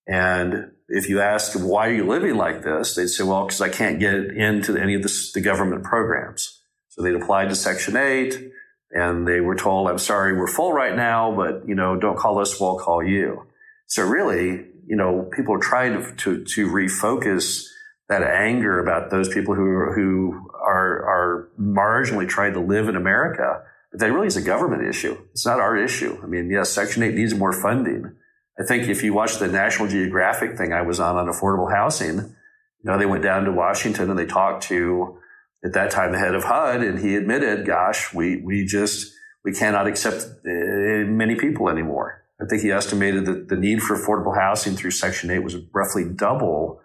And 0.06 0.72
if 0.89 1.08
you 1.08 1.22
ask 1.22 1.54
them, 1.54 1.64
why 1.64 1.88
are 1.88 1.94
you 1.94 2.06
living 2.06 2.36
like 2.36 2.64
this? 2.64 2.96
They'd 2.96 3.08
say, 3.08 3.24
well, 3.24 3.46
because 3.46 3.62
I 3.62 3.70
can't 3.70 4.00
get 4.00 4.16
into 4.16 4.76
any 4.76 4.96
of 4.96 5.04
the, 5.04 5.30
the 5.34 5.41
government 5.41 5.84
programs. 5.84 6.62
So 6.89 7.02
they'd 7.02 7.16
applied 7.16 7.50
to 7.50 7.56
Section 7.56 7.96
8 7.96 8.52
and 8.94 9.28
they 9.28 9.41
were 9.41 9.56
told, 9.56 9.89
I'm 9.89 9.98
sorry, 9.98 10.38
we're 10.38 10.48
full 10.48 10.72
right 10.72 10.96
now, 10.96 11.36
but, 11.36 11.68
you 11.68 11.74
know, 11.74 11.96
don't 11.98 12.18
call 12.18 12.39
us, 12.39 12.60
we'll 12.60 12.78
call 12.78 13.04
you. 13.04 13.48
So 13.88 14.04
really, 14.04 14.66
you 14.88 14.96
know, 14.96 15.30
people 15.36 15.56
are 15.56 15.60
trying 15.60 15.94
to, 15.94 16.16
to, 16.16 16.44
to 16.44 16.68
refocus 16.68 17.64
that 18.10 18.22
anger 18.22 18.80
about 18.80 19.10
those 19.10 19.30
people 19.30 19.56
who, 19.56 19.91
who 19.94 20.50
are, 20.64 21.06
are 21.06 21.50
marginally 21.60 22.28
trying 22.28 22.54
to 22.54 22.60
live 22.60 22.88
in 22.88 22.96
America. 22.96 23.64
That 23.94 24.12
really 24.12 24.28
is 24.28 24.38
a 24.38 24.41
government 24.41 24.88
issue. 24.88 25.18
It's 25.32 25.46
not 25.46 25.60
our 25.60 25.76
issue. 25.76 26.20
I 26.22 26.28
mean, 26.28 26.52
yes, 26.52 26.70
Section 26.70 27.02
8 27.02 27.16
needs 27.16 27.34
more 27.34 27.54
funding. 27.54 28.16
I 28.60 28.64
think 28.68 28.88
if 28.88 29.04
you 29.04 29.14
watch 29.14 29.39
the 29.39 29.48
National 29.48 29.88
Geographic 29.88 30.56
thing 30.56 30.72
I 30.72 30.84
was 30.84 31.00
on 31.00 31.16
on 31.16 31.26
affordable 31.26 31.74
housing, 31.74 32.18
you 32.18 32.91
know, 32.91 32.98
they 33.00 33.08
went 33.08 33.24
down 33.24 33.46
to 33.46 33.52
Washington 33.52 34.12
and 34.12 34.20
they 34.20 34.28
talked 34.28 34.64
to 34.64 35.18
at 35.64 35.74
that 35.74 35.91
time 35.91 36.11
the 36.11 36.20
head 36.20 36.36
of 36.36 36.43
HUD, 36.43 36.82
and 36.82 36.99
he 36.99 37.16
admitted, 37.16 37.66
"Gosh, 37.66 38.14
we 38.14 38.38
we 38.38 38.66
just 38.66 39.14
we 39.43 39.53
cannot 39.53 39.88
accept 39.88 40.24
uh, 40.45 41.05
many 41.07 41.36
people 41.36 41.70
anymore." 41.70 42.24
I 42.41 42.45
think 42.45 42.61
he 42.61 42.72
estimated 42.72 43.26
that 43.26 43.47
the 43.47 43.55
need 43.55 43.82
for 43.82 43.95
affordable 43.95 44.36
housing 44.36 44.76
through 44.76 44.91
Section 44.91 45.30
8 45.30 45.39
was 45.39 45.55
roughly 45.74 46.03
double 46.03 46.82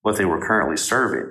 what 0.00 0.16
they 0.16 0.24
were 0.24 0.40
currently 0.40 0.76
serving. 0.76 1.30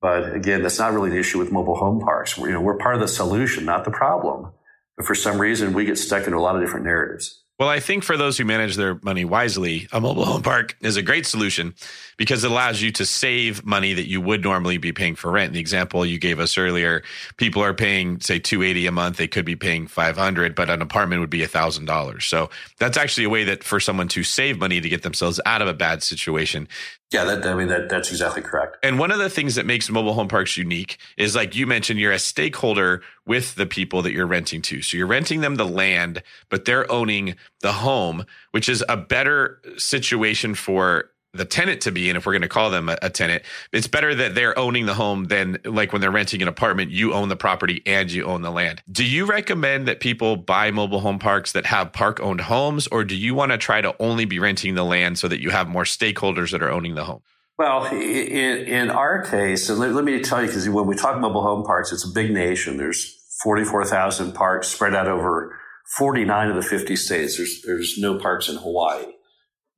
But 0.00 0.34
again, 0.34 0.62
that's 0.62 0.78
not 0.78 0.92
really 0.92 1.10
the 1.10 1.18
issue 1.18 1.38
with 1.38 1.52
mobile 1.52 1.76
home 1.76 2.00
parks. 2.00 2.36
We're, 2.36 2.48
you 2.48 2.54
know, 2.54 2.60
we're 2.60 2.78
part 2.78 2.94
of 2.94 3.00
the 3.00 3.08
solution, 3.08 3.64
not 3.64 3.84
the 3.84 3.90
problem. 3.90 4.52
But 4.96 5.06
for 5.06 5.14
some 5.14 5.40
reason, 5.40 5.72
we 5.72 5.84
get 5.84 5.98
stuck 5.98 6.24
into 6.24 6.38
a 6.38 6.40
lot 6.40 6.56
of 6.56 6.62
different 6.62 6.86
narratives. 6.86 7.42
Well, 7.58 7.70
I 7.70 7.80
think 7.80 8.04
for 8.04 8.18
those 8.18 8.36
who 8.36 8.44
manage 8.44 8.76
their 8.76 8.98
money 9.02 9.24
wisely, 9.24 9.88
a 9.90 9.98
mobile 9.98 10.26
home 10.26 10.42
park 10.42 10.76
is 10.82 10.96
a 10.96 11.02
great 11.02 11.24
solution 11.24 11.74
because 12.18 12.44
it 12.44 12.50
allows 12.50 12.82
you 12.82 12.92
to 12.92 13.06
save 13.06 13.64
money 13.64 13.94
that 13.94 14.06
you 14.06 14.20
would 14.20 14.42
normally 14.42 14.76
be 14.76 14.92
paying 14.92 15.14
for 15.14 15.30
rent. 15.30 15.54
The 15.54 15.60
example 15.60 16.04
you 16.04 16.18
gave 16.18 16.38
us 16.38 16.58
earlier, 16.58 17.02
people 17.38 17.64
are 17.64 17.72
paying 17.72 18.20
say 18.20 18.38
280 18.38 18.86
a 18.86 18.92
month, 18.92 19.16
they 19.16 19.26
could 19.26 19.46
be 19.46 19.56
paying 19.56 19.86
500, 19.86 20.54
but 20.54 20.68
an 20.68 20.82
apartment 20.82 21.22
would 21.22 21.30
be 21.30 21.40
$1000. 21.40 22.22
So 22.22 22.50
that's 22.78 22.98
actually 22.98 23.24
a 23.24 23.30
way 23.30 23.44
that 23.44 23.64
for 23.64 23.80
someone 23.80 24.08
to 24.08 24.22
save 24.22 24.58
money 24.58 24.82
to 24.82 24.88
get 24.90 25.02
themselves 25.02 25.40
out 25.46 25.62
of 25.62 25.68
a 25.68 25.74
bad 25.74 26.02
situation. 26.02 26.68
Yeah, 27.12 27.24
that, 27.24 27.46
I 27.46 27.54
mean, 27.54 27.68
that, 27.68 27.88
that's 27.88 28.10
exactly 28.10 28.42
correct. 28.42 28.78
And 28.82 28.98
one 28.98 29.12
of 29.12 29.18
the 29.18 29.30
things 29.30 29.54
that 29.54 29.64
makes 29.64 29.88
mobile 29.88 30.14
home 30.14 30.26
parks 30.26 30.56
unique 30.56 30.98
is 31.16 31.36
like 31.36 31.54
you 31.54 31.66
mentioned, 31.66 32.00
you're 32.00 32.12
a 32.12 32.18
stakeholder 32.18 33.00
with 33.24 33.54
the 33.54 33.66
people 33.66 34.02
that 34.02 34.12
you're 34.12 34.26
renting 34.26 34.60
to. 34.62 34.82
So 34.82 34.96
you're 34.96 35.06
renting 35.06 35.40
them 35.40 35.54
the 35.54 35.66
land, 35.66 36.22
but 36.48 36.64
they're 36.64 36.90
owning 36.90 37.36
the 37.60 37.72
home, 37.72 38.26
which 38.50 38.68
is 38.68 38.84
a 38.88 38.96
better 38.96 39.60
situation 39.76 40.56
for 40.56 41.10
the 41.36 41.44
tenant 41.44 41.82
to 41.82 41.92
be 41.92 42.10
in, 42.10 42.16
if 42.16 42.26
we're 42.26 42.32
going 42.32 42.42
to 42.42 42.48
call 42.48 42.70
them 42.70 42.88
a, 42.88 42.98
a, 43.02 43.10
tenant, 43.10 43.42
it's 43.72 43.86
better 43.86 44.14
that 44.14 44.34
they're 44.34 44.58
owning 44.58 44.86
the 44.86 44.94
home 44.94 45.24
than 45.24 45.58
like 45.64 45.92
when 45.92 46.00
they're 46.00 46.10
renting 46.10 46.42
an 46.42 46.48
apartment, 46.48 46.90
you 46.90 47.12
own 47.12 47.28
the 47.28 47.36
property 47.36 47.82
and 47.86 48.10
you 48.10 48.24
own 48.24 48.42
the 48.42 48.50
land. 48.50 48.82
Do 48.90 49.04
you 49.04 49.26
recommend 49.26 49.86
that 49.88 50.00
people 50.00 50.36
buy 50.36 50.70
mobile 50.70 51.00
home 51.00 51.18
parks 51.18 51.52
that 51.52 51.66
have 51.66 51.92
park 51.92 52.20
owned 52.20 52.42
homes, 52.42 52.86
or 52.88 53.04
do 53.04 53.16
you 53.16 53.34
want 53.34 53.52
to 53.52 53.58
try 53.58 53.80
to 53.80 53.94
only 54.00 54.24
be 54.24 54.38
renting 54.38 54.74
the 54.74 54.84
land 54.84 55.18
so 55.18 55.28
that 55.28 55.40
you 55.40 55.50
have 55.50 55.68
more 55.68 55.84
stakeholders 55.84 56.50
that 56.52 56.62
are 56.62 56.70
owning 56.70 56.94
the 56.94 57.04
home? 57.04 57.22
Well, 57.58 57.86
in, 57.86 58.58
in 58.66 58.90
our 58.90 59.22
case, 59.22 59.70
and 59.70 59.78
let, 59.78 59.92
let 59.92 60.04
me 60.04 60.20
tell 60.20 60.42
you, 60.42 60.48
because 60.48 60.68
when 60.68 60.86
we 60.86 60.94
talk 60.94 61.18
mobile 61.18 61.42
home 61.42 61.64
parks, 61.64 61.90
it's 61.90 62.04
a 62.04 62.12
big 62.12 62.30
nation. 62.30 62.76
There's 62.76 63.16
44,000 63.42 64.32
parks 64.32 64.68
spread 64.68 64.94
out 64.94 65.08
over 65.08 65.58
49 65.96 66.50
of 66.50 66.56
the 66.56 66.62
50 66.62 66.96
states. 66.96 67.36
There's, 67.36 67.62
there's 67.62 67.96
no 67.98 68.18
parks 68.18 68.48
in 68.48 68.56
Hawaii. 68.56 69.06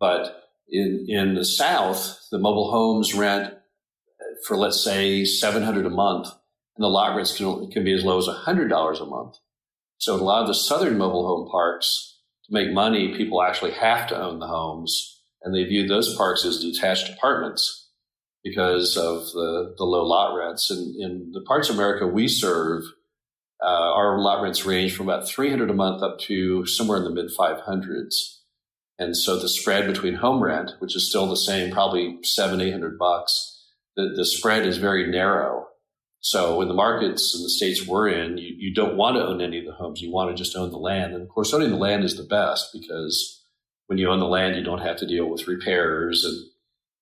But 0.00 0.47
in, 0.70 1.06
in 1.08 1.34
the 1.34 1.44
South, 1.44 2.18
the 2.30 2.38
mobile 2.38 2.70
homes 2.70 3.14
rent 3.14 3.54
for, 4.46 4.56
let's 4.56 4.82
say, 4.82 5.24
700 5.24 5.86
a 5.86 5.90
month, 5.90 6.28
and 6.76 6.84
the 6.84 6.88
lot 6.88 7.16
rents 7.16 7.36
can, 7.36 7.70
can 7.70 7.84
be 7.84 7.92
as 7.92 8.04
low 8.04 8.18
as 8.18 8.26
$100 8.26 9.00
a 9.00 9.06
month. 9.06 9.36
So 9.98 10.14
in 10.14 10.20
a 10.20 10.24
lot 10.24 10.42
of 10.42 10.48
the 10.48 10.54
Southern 10.54 10.98
mobile 10.98 11.26
home 11.26 11.50
parks, 11.50 12.18
to 12.44 12.52
make 12.52 12.72
money, 12.72 13.16
people 13.16 13.42
actually 13.42 13.72
have 13.72 14.06
to 14.08 14.20
own 14.20 14.38
the 14.38 14.46
homes, 14.46 15.20
and 15.42 15.54
they 15.54 15.64
view 15.64 15.86
those 15.86 16.14
parks 16.16 16.44
as 16.44 16.60
detached 16.60 17.10
apartments 17.10 17.88
because 18.44 18.96
of 18.96 19.26
the, 19.32 19.74
the 19.76 19.84
low 19.84 20.04
lot 20.04 20.34
rents. 20.34 20.70
And 20.70 20.96
in 20.96 21.32
the 21.32 21.42
parts 21.42 21.68
of 21.68 21.74
America 21.74 22.06
we 22.06 22.28
serve, 22.28 22.84
uh, 23.62 23.66
our 23.66 24.18
lot 24.20 24.42
rents 24.42 24.64
range 24.64 24.96
from 24.96 25.08
about 25.08 25.28
300 25.28 25.68
a 25.68 25.74
month 25.74 26.02
up 26.02 26.20
to 26.20 26.64
somewhere 26.66 26.98
in 26.98 27.04
the 27.04 27.10
mid 27.10 27.30
500s. 27.36 28.37
And 28.98 29.16
so 29.16 29.38
the 29.38 29.48
spread 29.48 29.86
between 29.86 30.14
home 30.14 30.42
rent, 30.42 30.72
which 30.80 30.96
is 30.96 31.08
still 31.08 31.26
the 31.26 31.36
same, 31.36 31.72
probably 31.72 32.18
seven, 32.22 32.60
eight 32.60 32.72
hundred 32.72 32.98
bucks, 32.98 33.64
the, 33.96 34.12
the 34.16 34.24
spread 34.24 34.66
is 34.66 34.78
very 34.78 35.08
narrow. 35.08 35.66
So 36.20 36.60
in 36.62 36.68
the 36.68 36.74
markets 36.74 37.34
and 37.34 37.44
the 37.44 37.50
states 37.50 37.86
we're 37.86 38.08
in, 38.08 38.38
you, 38.38 38.54
you 38.58 38.74
don't 38.74 38.96
want 38.96 39.16
to 39.16 39.24
own 39.24 39.40
any 39.40 39.60
of 39.60 39.66
the 39.66 39.72
homes. 39.72 40.00
You 40.00 40.10
want 40.10 40.30
to 40.30 40.42
just 40.42 40.56
own 40.56 40.70
the 40.70 40.76
land. 40.76 41.14
And 41.14 41.22
of 41.22 41.28
course, 41.28 41.54
owning 41.54 41.70
the 41.70 41.76
land 41.76 42.02
is 42.02 42.16
the 42.16 42.24
best 42.24 42.70
because 42.72 43.44
when 43.86 43.98
you 43.98 44.08
own 44.08 44.18
the 44.18 44.26
land, 44.26 44.56
you 44.56 44.64
don't 44.64 44.80
have 44.80 44.96
to 44.96 45.06
deal 45.06 45.30
with 45.30 45.46
repairs 45.46 46.24
and 46.24 46.36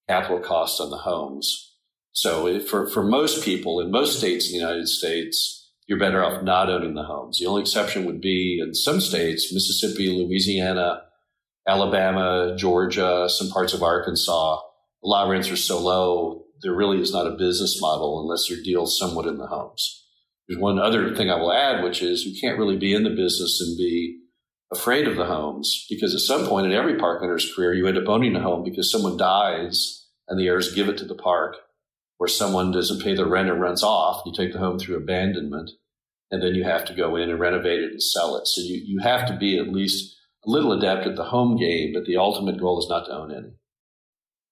capital 0.07 0.39
costs 0.39 0.81
on 0.81 0.91
the 0.91 0.99
homes. 0.99 1.75
So 2.13 2.61
for, 2.61 2.89
for 2.89 3.03
most 3.03 3.43
people 3.43 3.81
in 3.81 3.91
most 3.91 4.19
states 4.19 4.47
in 4.47 4.53
the 4.53 4.59
United 4.59 4.89
States, 4.89 5.71
you're 5.87 5.99
better 5.99 6.23
off 6.23 6.43
not 6.43 6.69
owning 6.69 6.95
the 6.95 7.03
homes. 7.03 7.39
The 7.39 7.47
only 7.47 7.63
exception 7.63 8.05
would 8.05 8.21
be 8.21 8.61
in 8.63 8.75
some 8.75 9.01
states, 9.01 9.53
Mississippi, 9.53 10.11
Louisiana, 10.11 11.03
Alabama, 11.67 12.55
Georgia, 12.57 13.29
some 13.29 13.51
parts 13.51 13.75
of 13.75 13.83
Arkansas, 13.83 14.61
the 15.03 15.09
lot 15.09 15.29
rents 15.29 15.51
are 15.51 15.57
so 15.57 15.79
low, 15.81 16.45
there 16.63 16.75
really 16.75 17.01
is 17.01 17.13
not 17.13 17.27
a 17.27 17.37
business 17.37 17.81
model 17.81 18.21
unless 18.21 18.49
your 18.49 18.63
deal's 18.63 18.99
somewhat 18.99 19.27
in 19.27 19.39
the 19.39 19.47
homes. 19.47 20.05
There's 20.49 20.61
one 20.61 20.79
other 20.79 21.15
thing 21.15 21.31
I 21.31 21.37
will 21.37 21.53
add, 21.53 21.83
which 21.83 22.03
is 22.03 22.25
you 22.25 22.41
can't 22.41 22.59
really 22.59 22.77
be 22.77 22.95
in 22.95 23.03
the 23.03 23.11
business 23.11 23.61
and 23.61 23.77
be 23.77 24.21
afraid 24.73 25.07
of 25.07 25.17
the 25.17 25.27
homes 25.27 25.87
because 25.89 26.15
at 26.15 26.21
some 26.21 26.47
point 26.47 26.67
in 26.67 26.73
every 26.73 26.97
park 26.97 27.23
owner's 27.23 27.53
career, 27.55 27.75
you 27.75 27.87
end 27.87 27.99
up 27.99 28.09
owning 28.09 28.35
a 28.37 28.41
home 28.41 28.65
because 28.65 28.91
someone 28.91 29.17
dies 29.17 30.07
and 30.29 30.39
the 30.39 30.47
heirs 30.47 30.75
give 30.75 30.89
it 30.89 30.99
to 30.99 31.05
the 31.05 31.15
park 31.15 31.57
or 32.19 32.29
someone 32.29 32.73
doesn't 32.73 33.03
pay 33.03 33.15
the 33.15 33.27
rent 33.27 33.51
and 33.51 33.61
runs 33.61 33.83
off. 33.83 34.23
You 34.25 34.33
take 34.35 34.53
the 34.53 34.59
home 34.59 34.79
through 34.79 34.97
abandonment 34.97 35.71
and 36.31 36.43
then 36.43 36.55
you 36.55 36.65
have 36.65 36.85
to 36.87 36.95
go 36.95 37.17
in 37.17 37.31
and 37.31 37.39
renovate 37.39 37.81
it 37.81 37.91
and 37.93 38.03
sell 38.03 38.37
it. 38.37 38.47
So 38.47 38.61
you, 38.61 38.83
you 38.85 39.01
have 39.03 39.29
to 39.29 39.37
be 39.37 39.59
at 39.59 39.69
least 39.69 40.16
little 40.47 40.73
adept 40.73 41.07
at 41.07 41.17
the 41.17 41.25
home 41.25 41.57
game, 41.57 41.93
but 41.93 42.05
the 42.07 42.17
ultimate 42.17 42.59
goal 42.59 42.79
is 42.79 42.89
not 42.89 43.07
to 43.07 43.13
own 43.13 43.33
any. 43.33 43.49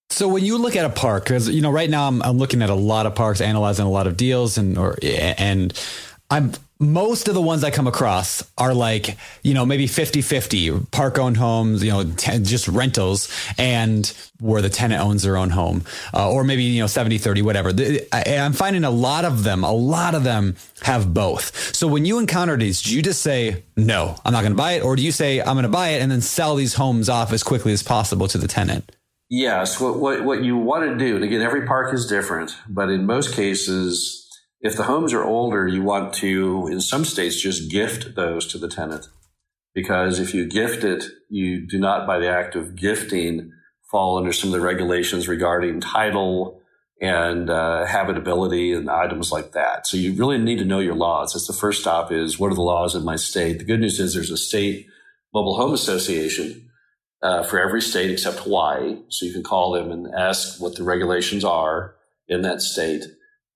So 0.09 0.27
when 0.27 0.45
you 0.45 0.57
look 0.57 0.75
at 0.75 0.85
a 0.85 0.89
park, 0.89 1.23
because 1.23 1.49
you 1.49 1.61
know 1.61 1.71
right 1.71 1.89
now 1.89 2.07
I'm, 2.07 2.21
I'm 2.21 2.37
looking 2.37 2.61
at 2.61 2.69
a 2.69 2.75
lot 2.75 3.05
of 3.05 3.15
parks, 3.15 3.41
analyzing 3.41 3.85
a 3.85 3.89
lot 3.89 4.07
of 4.07 4.15
deals, 4.15 4.57
and 4.57 4.77
or 4.77 4.97
and 5.03 5.73
I'm 6.29 6.51
most 6.79 7.29
of 7.29 7.33
the 7.33 7.41
ones 7.41 7.63
I 7.63 7.71
come 7.71 7.87
across 7.87 8.43
are 8.57 8.73
like, 8.73 9.17
you 9.43 9.53
know, 9.53 9.65
maybe 9.65 9.87
50 9.87 10.21
50 10.21 10.79
park 10.91 11.17
owned 11.17 11.37
homes, 11.37 11.83
you 11.83 11.91
know, 11.91 12.03
t- 12.03 12.39
just 12.39 12.67
rentals 12.67 13.31
and 13.57 14.05
where 14.41 14.61
the 14.61 14.69
tenant 14.69 15.01
owns 15.01 15.23
their 15.23 15.37
own 15.37 15.51
home, 15.51 15.85
uh, 16.13 16.29
or 16.29 16.43
maybe, 16.43 16.63
you 16.63 16.81
know, 16.81 16.87
70 16.87 17.17
30, 17.17 17.41
whatever. 17.41 17.69
I, 18.11 18.23
am 18.27 18.51
finding 18.51 18.83
a 18.83 18.89
lot 18.89 19.23
of 19.23 19.43
them, 19.43 19.63
a 19.63 19.71
lot 19.71 20.15
of 20.15 20.25
them 20.25 20.55
have 20.81 21.13
both. 21.13 21.73
So 21.73 21.87
when 21.87 22.03
you 22.03 22.19
encounter 22.19 22.57
these, 22.57 22.81
do 22.81 22.93
you 22.93 23.01
just 23.01 23.21
say, 23.21 23.63
no, 23.77 24.19
I'm 24.25 24.33
not 24.33 24.41
going 24.41 24.53
to 24.53 24.57
buy 24.57 24.73
it? 24.73 24.83
Or 24.83 24.97
do 24.97 25.01
you 25.01 25.13
say, 25.13 25.39
I'm 25.39 25.55
going 25.55 25.63
to 25.63 25.69
buy 25.69 25.89
it 25.89 26.01
and 26.01 26.11
then 26.11 26.21
sell 26.21 26.55
these 26.55 26.73
homes 26.73 27.07
off 27.07 27.31
as 27.31 27.41
quickly 27.41 27.71
as 27.71 27.83
possible 27.83 28.27
to 28.27 28.37
the 28.37 28.47
tenant? 28.47 28.91
Yes. 29.29 29.79
What, 29.79 29.99
what, 29.99 30.23
what 30.23 30.43
you 30.43 30.57
want 30.57 30.89
to 30.89 30.97
do, 30.97 31.15
and 31.15 31.23
again, 31.23 31.41
every 31.41 31.65
park 31.65 31.93
is 31.93 32.05
different, 32.05 32.55
but 32.67 32.89
in 32.89 33.05
most 33.05 33.33
cases, 33.33 34.24
if 34.61 34.75
the 34.75 34.83
homes 34.83 35.13
are 35.13 35.23
older, 35.23 35.67
you 35.67 35.83
want 35.83 36.13
to, 36.15 36.67
in 36.67 36.81
some 36.81 37.05
states, 37.05 37.39
just 37.39 37.69
gift 37.69 38.15
those 38.15 38.47
to 38.47 38.57
the 38.57 38.69
tenant. 38.69 39.07
Because 39.73 40.19
if 40.19 40.33
you 40.33 40.47
gift 40.47 40.83
it, 40.83 41.05
you 41.29 41.67
do 41.67 41.77
not, 41.77 42.07
by 42.07 42.17
the 42.17 42.29
act 42.29 42.55
of 42.55 42.75
gifting, 42.75 43.51
fall 43.91 44.17
under 44.17 44.31
some 44.31 44.49
of 44.49 44.59
the 44.59 44.65
regulations 44.65 45.27
regarding 45.27 45.81
title 45.81 46.61
and 47.01 47.49
uh, 47.49 47.85
habitability 47.85 48.73
and 48.73 48.89
items 48.89 49.31
like 49.31 49.51
that. 49.51 49.85
So 49.85 49.97
you 49.97 50.13
really 50.13 50.37
need 50.37 50.59
to 50.59 50.65
know 50.65 50.79
your 50.79 50.95
laws. 50.95 51.33
That's 51.33 51.47
the 51.47 51.53
first 51.53 51.81
stop 51.81 52.11
is 52.11 52.39
what 52.39 52.51
are 52.51 52.55
the 52.55 52.61
laws 52.61 52.95
in 52.95 53.03
my 53.03 53.17
state? 53.17 53.59
The 53.59 53.65
good 53.65 53.81
news 53.81 53.99
is 53.99 54.13
there's 54.13 54.31
a 54.31 54.37
state 54.37 54.87
mobile 55.33 55.57
home 55.57 55.73
association 55.73 56.69
uh, 57.21 57.43
for 57.43 57.59
every 57.59 57.81
state 57.81 58.11
except 58.11 58.39
Hawaii. 58.39 59.01
So 59.09 59.25
you 59.25 59.33
can 59.33 59.43
call 59.43 59.73
them 59.73 59.91
and 59.91 60.13
ask 60.15 60.61
what 60.61 60.75
the 60.75 60.83
regulations 60.83 61.43
are 61.43 61.95
in 62.27 62.41
that 62.43 62.61
state. 62.61 63.03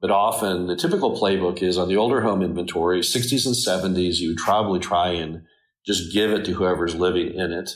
But 0.02 0.12
often 0.12 0.68
the 0.68 0.76
typical 0.76 1.20
playbook 1.20 1.62
is 1.62 1.78
on 1.78 1.90
the 1.90 1.98
older 1.98 2.22
home 2.22 2.42
inventory, 2.42 3.02
60s 3.02 3.46
and 3.46 3.96
70s, 3.96 4.18
you 4.20 4.36
probably 4.38 4.80
try 4.80 5.10
and 5.10 5.44
just 5.86 6.14
give 6.14 6.32
it 6.32 6.46
to 6.46 6.54
whoever's 6.54 6.96
living 6.96 7.34
in 7.34 7.52
it. 7.52 7.72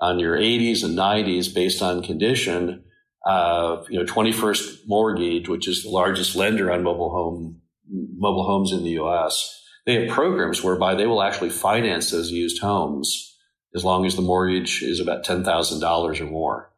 On 0.00 0.18
your 0.18 0.36
80s 0.36 0.82
and 0.82 0.96
90s, 0.96 1.54
based 1.54 1.82
on 1.82 2.02
condition, 2.02 2.84
uh, 3.26 3.82
you 3.90 3.98
know, 3.98 4.06
21st 4.06 4.78
Mortgage, 4.86 5.48
which 5.48 5.68
is 5.68 5.82
the 5.82 5.90
largest 5.90 6.34
lender 6.34 6.72
on 6.72 6.82
mobile 6.82 7.10
home 7.10 7.60
mobile 7.92 8.46
homes 8.46 8.72
in 8.72 8.84
the 8.84 8.90
U.S., 8.90 9.56
they 9.84 9.94
have 9.94 10.14
programs 10.14 10.62
whereby 10.62 10.94
they 10.94 11.06
will 11.06 11.22
actually 11.22 11.50
finance 11.50 12.10
those 12.10 12.30
used 12.30 12.62
homes 12.62 13.36
as 13.74 13.84
long 13.84 14.06
as 14.06 14.16
the 14.16 14.22
mortgage 14.22 14.82
is 14.82 15.00
about 15.00 15.24
ten 15.24 15.44
thousand 15.44 15.80
dollars 15.80 16.20
or 16.20 16.26
more. 16.26 16.70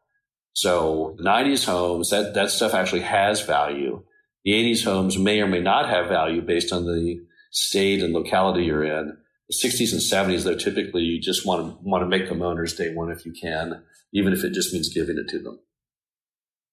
So 0.53 1.15
90s 1.19 1.65
homes, 1.65 2.09
that 2.09 2.33
that 2.33 2.51
stuff 2.51 2.73
actually 2.73 3.01
has 3.01 3.41
value. 3.41 4.03
The 4.45 4.51
80s 4.51 4.83
homes 4.83 5.17
may 5.17 5.39
or 5.41 5.47
may 5.47 5.61
not 5.61 5.89
have 5.89 6.09
value 6.09 6.41
based 6.41 6.73
on 6.73 6.85
the 6.85 7.21
state 7.51 8.01
and 8.03 8.13
locality 8.13 8.65
you're 8.65 8.83
in. 8.83 9.17
The 9.49 9.69
60s 9.69 9.91
and 9.91 10.01
70s, 10.01 10.43
though, 10.43 10.55
typically 10.55 11.03
you 11.03 11.21
just 11.21 11.45
want 11.45 11.61
to 11.61 11.87
want 11.87 12.01
to 12.01 12.07
make 12.07 12.29
them 12.29 12.41
owners 12.41 12.75
day 12.75 12.93
one 12.93 13.11
if 13.11 13.25
you 13.25 13.31
can, 13.31 13.83
even 14.13 14.33
if 14.33 14.43
it 14.43 14.53
just 14.53 14.73
means 14.73 14.93
giving 14.93 15.17
it 15.17 15.29
to 15.29 15.39
them. 15.39 15.59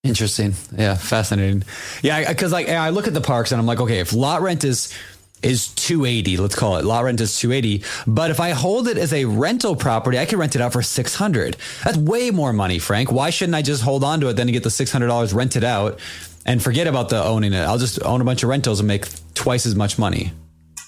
Interesting. 0.02 0.54
Yeah, 0.76 0.94
fascinating. 0.94 1.64
Yeah, 2.02 2.28
because 2.28 2.52
like 2.52 2.68
I 2.68 2.88
look 2.88 3.06
at 3.06 3.14
the 3.14 3.20
parks 3.20 3.52
and 3.52 3.60
I'm 3.60 3.66
like, 3.66 3.80
okay, 3.80 3.98
if 3.98 4.12
lot 4.12 4.40
rent 4.40 4.64
is 4.64 4.96
is 5.42 5.68
280 5.68 6.36
let's 6.36 6.54
call 6.54 6.76
it 6.76 6.84
lot 6.84 7.02
rent 7.02 7.18
is 7.18 7.38
280 7.38 7.82
but 8.06 8.30
if 8.30 8.40
i 8.40 8.50
hold 8.50 8.86
it 8.86 8.98
as 8.98 9.10
a 9.14 9.24
rental 9.24 9.74
property 9.74 10.18
i 10.18 10.26
can 10.26 10.38
rent 10.38 10.54
it 10.54 10.60
out 10.60 10.70
for 10.70 10.82
600 10.82 11.56
that's 11.82 11.96
way 11.96 12.30
more 12.30 12.52
money 12.52 12.78
frank 12.78 13.10
why 13.10 13.30
shouldn't 13.30 13.54
i 13.54 13.62
just 13.62 13.82
hold 13.82 14.04
on 14.04 14.20
to 14.20 14.28
it 14.28 14.34
then 14.34 14.46
to 14.48 14.52
get 14.52 14.64
the 14.64 14.68
$600 14.68 15.34
rented 15.34 15.64
out 15.64 15.98
and 16.46 16.62
forget 16.62 16.86
about 16.86 17.08
the 17.08 17.22
owning 17.22 17.52
it 17.52 17.60
i'll 17.60 17.78
just 17.78 18.02
own 18.02 18.20
a 18.20 18.24
bunch 18.24 18.42
of 18.42 18.48
rentals 18.48 18.80
and 18.80 18.86
make 18.86 19.06
twice 19.34 19.66
as 19.66 19.74
much 19.74 19.98
money 19.98 20.32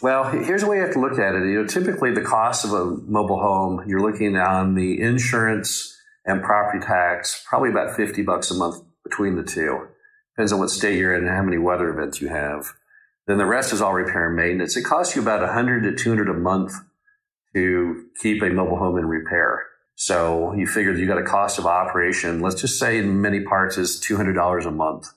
well, 0.03 0.25
here's 0.25 0.63
the 0.63 0.67
way 0.67 0.79
you 0.79 0.83
have 0.83 0.95
to 0.95 1.01
look 1.01 1.21
at 1.21 1.37
it. 1.37 1.47
You 1.47 1.63
know, 1.63 1.65
typically 1.65 2.13
the 2.13 2.23
cost 2.23 2.65
of 2.65 2.73
a 2.73 2.85
mobile 2.85 3.39
home, 3.39 3.85
you're 3.87 4.01
looking 4.01 4.37
on 4.37 4.75
the 4.75 5.01
insurance 5.01 5.97
and 6.25 6.43
property 6.43 6.85
tax, 6.85 7.45
probably 7.49 7.71
about 7.71 7.95
50 7.95 8.23
bucks 8.23 8.51
a 8.51 8.55
month 8.55 8.83
between 9.05 9.37
the 9.37 9.45
two. 9.45 9.87
Depends 10.35 10.53
on 10.53 10.59
what 10.59 10.71
state 10.71 10.99
you're 10.99 11.15
in 11.15 11.27
and 11.27 11.33
how 11.33 11.43
many 11.43 11.57
weather 11.57 11.89
events 11.89 12.21
you 12.21 12.29
have. 12.29 12.73
Then 13.29 13.39
the 13.39 13.47
rest 13.47 13.73
is 13.73 13.81
all 13.81 13.93
repair 13.93 14.27
and 14.27 14.37
maintenance. 14.37 14.77
It 14.77 14.83
costs 14.83 15.15
you 15.15 15.23
about 15.23 15.41
100 15.41 15.85
to 15.85 15.95
200 15.95 16.29
a 16.29 16.35
month 16.35 16.73
to 17.55 18.07
keep 18.21 18.43
a 18.43 18.51
mobile 18.51 18.79
home 18.79 18.99
in 18.99 19.07
repair. 19.07 19.67
So 19.95 20.53
you 20.55 20.67
figure 20.67 20.93
you 20.95 21.07
got 21.07 21.19
a 21.19 21.23
cost 21.23 21.61
of 21.61 21.67
operation. 21.67 22.41
Let's 22.41 22.61
just 22.61 22.77
say 22.77 22.99
in 22.99 23.21
many 23.21 23.41
parts 23.41 23.79
is 23.79 24.01
$200 24.01 24.67
a 24.67 24.71
month. 24.73 25.13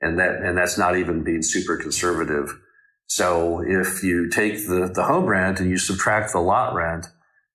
And 0.00 0.18
that, 0.18 0.36
and 0.42 0.56
that's 0.56 0.78
not 0.78 0.96
even 0.96 1.24
being 1.24 1.42
super 1.42 1.76
conservative. 1.76 2.58
So 3.06 3.60
if 3.60 4.02
you 4.02 4.30
take 4.30 4.66
the, 4.66 4.90
the 4.94 5.04
home 5.04 5.26
rent 5.26 5.60
and 5.60 5.68
you 5.68 5.78
subtract 5.78 6.32
the 6.32 6.38
lot 6.38 6.74
rent 6.74 7.08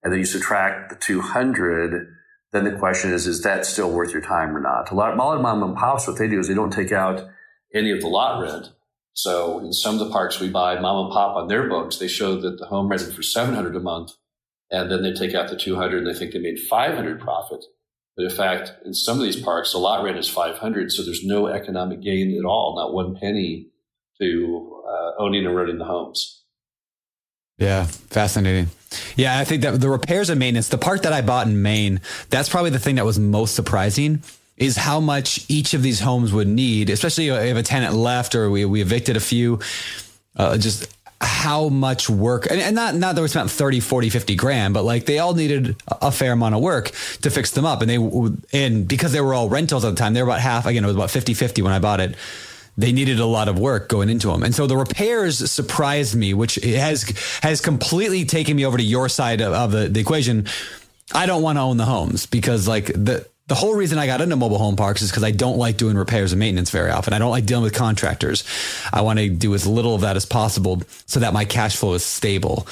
and 0.03 0.11
then 0.11 0.19
you 0.19 0.25
subtract 0.25 0.89
the 0.89 0.95
200, 0.97 2.07
then 2.51 2.63
the 2.65 2.77
question 2.77 3.11
is, 3.11 3.25
is 3.25 3.41
that 3.43 3.65
still 3.65 3.91
worth 3.91 4.11
your 4.11 4.21
time 4.21 4.55
or 4.55 4.59
not? 4.59 4.91
A 4.91 4.95
lot, 4.95 5.13
a 5.13 5.17
lot 5.17 5.35
of 5.35 5.41
mom 5.41 5.63
and 5.63 5.75
pops, 5.75 6.07
what 6.07 6.17
they 6.17 6.27
do 6.27 6.39
is 6.39 6.47
they 6.47 6.53
don't 6.53 6.73
take 6.73 6.91
out 6.91 7.27
any 7.73 7.91
of 7.91 8.01
the 8.01 8.07
lot 8.07 8.41
rent. 8.41 8.71
So 9.13 9.59
in 9.59 9.71
some 9.71 9.93
of 9.93 9.99
the 9.99 10.11
parks 10.11 10.39
we 10.39 10.49
buy, 10.49 10.79
mom 10.79 11.05
and 11.05 11.13
pop 11.13 11.37
on 11.37 11.47
their 11.47 11.69
books, 11.69 11.97
they 11.97 12.07
show 12.07 12.39
that 12.41 12.59
the 12.59 12.65
home 12.65 12.89
rented 12.89 13.13
for 13.13 13.23
700 13.23 13.75
a 13.75 13.79
month 13.79 14.11
and 14.69 14.91
then 14.91 15.03
they 15.03 15.13
take 15.13 15.33
out 15.33 15.49
the 15.49 15.55
200 15.55 15.99
and 15.99 16.07
they 16.07 16.17
think 16.17 16.33
they 16.33 16.39
made 16.39 16.59
500 16.59 17.19
profit. 17.19 17.63
But 18.16 18.26
in 18.26 18.32
fact, 18.32 18.72
in 18.86 18.93
some 18.93 19.18
of 19.18 19.24
these 19.24 19.36
parks, 19.36 19.74
the 19.74 19.78
lot 19.78 20.03
rent 20.03 20.18
is 20.18 20.30
500. 20.30 20.91
So 20.91 21.03
there's 21.03 21.26
no 21.26 21.47
economic 21.47 22.01
gain 22.01 22.38
at 22.38 22.45
all, 22.45 22.76
not 22.76 22.93
one 22.93 23.16
penny 23.16 23.68
to 24.22 24.84
uh, 24.88 25.22
owning 25.22 25.45
and 25.45 25.55
renting 25.55 25.78
the 25.78 25.86
homes. 25.86 26.43
Yeah, 27.57 27.86
fascinating. 27.86 28.70
Yeah, 29.16 29.38
I 29.38 29.43
think 29.43 29.61
that 29.63 29.80
the 29.80 29.89
repairs 29.89 30.30
and 30.30 30.39
maintenance, 30.39 30.70
the 30.70 30.78
part 30.78 31.03
that 31.03 31.13
I 31.13 31.22
bought 31.22 31.47
in 31.47 31.61
Maine, 31.61 32.01
that's 32.30 32.49
probably 32.49 32.70
the 32.70 32.80
thing 32.80 32.95
that 32.95 33.05
was 33.05 33.20
most 33.20 33.55
surprising 33.55 34.24
is 34.57 34.78
how 34.78 34.99
much 34.99 35.45
each 35.49 35.74
of 35.74 35.82
these 35.82 35.99
homes 35.99 36.32
would 36.32 36.47
need, 36.47 36.89
especially 36.89 37.28
if 37.28 37.57
a 37.57 37.63
tenant 37.63 37.93
left 37.93 38.36
or 38.36 38.49
we, 38.49 38.63
we 38.63 38.82
evicted 38.82 39.18
a 39.18 39.22
few, 39.22 39.59
uh, 40.38 40.57
just 40.57 40.93
how 41.26 41.69
much 41.69 42.09
work 42.09 42.49
and, 42.49 42.61
and, 42.61 42.76
not 42.76 42.95
not 42.95 43.15
that 43.15 43.21
we 43.21 43.28
spent 43.28 43.49
30 43.49 43.80
40 43.80 44.09
50 44.09 44.36
grand 44.36 44.73
but 44.73 44.84
like 44.84 45.05
they 45.05 45.19
all 45.19 45.34
needed 45.34 45.76
a 45.88 46.11
fair 46.11 46.34
amount 46.34 46.55
of 46.55 46.61
work 46.61 46.91
to 47.21 47.30
fix 47.30 47.51
them 47.51 47.65
up 47.65 47.82
and 47.82 47.89
they 47.89 48.57
and 48.57 48.88
because 48.88 49.11
they 49.11 49.21
were 49.21 49.34
all 49.34 49.49
rentals 49.49 49.84
at 49.84 49.89
the 49.89 49.95
time 49.95 50.13
they 50.13 50.21
were 50.21 50.30
about 50.30 50.41
half 50.41 50.65
again 50.65 50.84
it 50.84 50.88
was 50.88 50.95
about 50.95 51.11
50 51.11 51.34
50 51.34 51.61
when 51.61 51.73
i 51.73 51.80
bought 51.80 51.99
it 51.99 52.15
they 52.78 52.91
needed 52.91 53.19
a 53.19 53.26
lot 53.26 53.47
of 53.47 53.57
work 53.57 53.88
going 53.89 54.09
into 54.09 54.28
them. 54.28 54.43
And 54.43 54.53
so 54.53 54.67
the 54.67 54.78
repairs 54.78 55.49
surprised 55.49 56.15
me, 56.15 56.34
which 56.34 56.55
has 56.55 57.03
has 57.41 57.61
completely 57.61 58.26
taken 58.26 58.55
me 58.55 58.65
over 58.65 58.78
to 58.78 58.84
your 58.84 59.07
side 59.09 59.41
of, 59.41 59.53
of 59.53 59.71
the, 59.71 59.88
the 59.88 59.99
equation. 59.99 60.45
I 61.13 61.26
don't 61.26 61.41
want 61.41 61.57
to 61.57 61.61
own 61.61 61.78
the 61.78 61.86
homes 61.86 62.26
because 62.26 62.67
like 62.67 62.88
the 62.88 63.28
the 63.47 63.55
whole 63.55 63.75
reason 63.75 63.99
I 63.99 64.07
got 64.07 64.21
into 64.21 64.35
mobile 64.35 64.57
home 64.57 64.75
parks 64.75 65.01
is 65.01 65.11
because 65.11 65.23
I 65.23 65.31
don't 65.31 65.57
like 65.57 65.77
doing 65.77 65.95
repairs 65.95 66.31
and 66.31 66.39
maintenance 66.39 66.71
very 66.71 66.89
often. 66.89 67.13
I 67.13 67.19
don't 67.19 67.29
like 67.29 67.45
dealing 67.45 67.63
with 67.63 67.73
contractors. 67.73 68.43
I 68.91 69.01
want 69.01 69.19
to 69.19 69.29
do 69.29 69.53
as 69.53 69.67
little 69.67 69.93
of 69.93 70.01
that 70.01 70.15
as 70.15 70.25
possible 70.25 70.81
so 71.05 71.19
that 71.19 71.31
my 71.31 71.45
cash 71.45 71.75
flow 71.75 71.93
is 71.93 72.03
stable. 72.03 72.67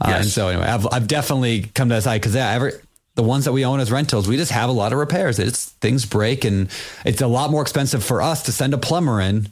Uh, 0.00 0.14
and 0.16 0.26
so 0.26 0.48
anyway, 0.48 0.66
I've, 0.66 0.86
I've 0.92 1.06
definitely 1.06 1.62
come 1.74 1.88
to 1.90 1.94
that 1.94 2.02
side 2.02 2.20
because 2.20 2.34
every, 2.34 2.72
the 3.14 3.22
ones 3.22 3.44
that 3.44 3.52
we 3.52 3.64
own 3.64 3.78
as 3.78 3.92
rentals, 3.92 4.26
we 4.26 4.36
just 4.36 4.50
have 4.50 4.68
a 4.68 4.72
lot 4.72 4.92
of 4.92 4.98
repairs. 4.98 5.38
It's 5.38 5.66
things 5.66 6.04
break 6.04 6.44
and 6.44 6.68
it's 7.04 7.20
a 7.20 7.28
lot 7.28 7.50
more 7.50 7.62
expensive 7.62 8.02
for 8.02 8.20
us 8.20 8.42
to 8.44 8.52
send 8.52 8.74
a 8.74 8.78
plumber 8.78 9.20
in 9.20 9.48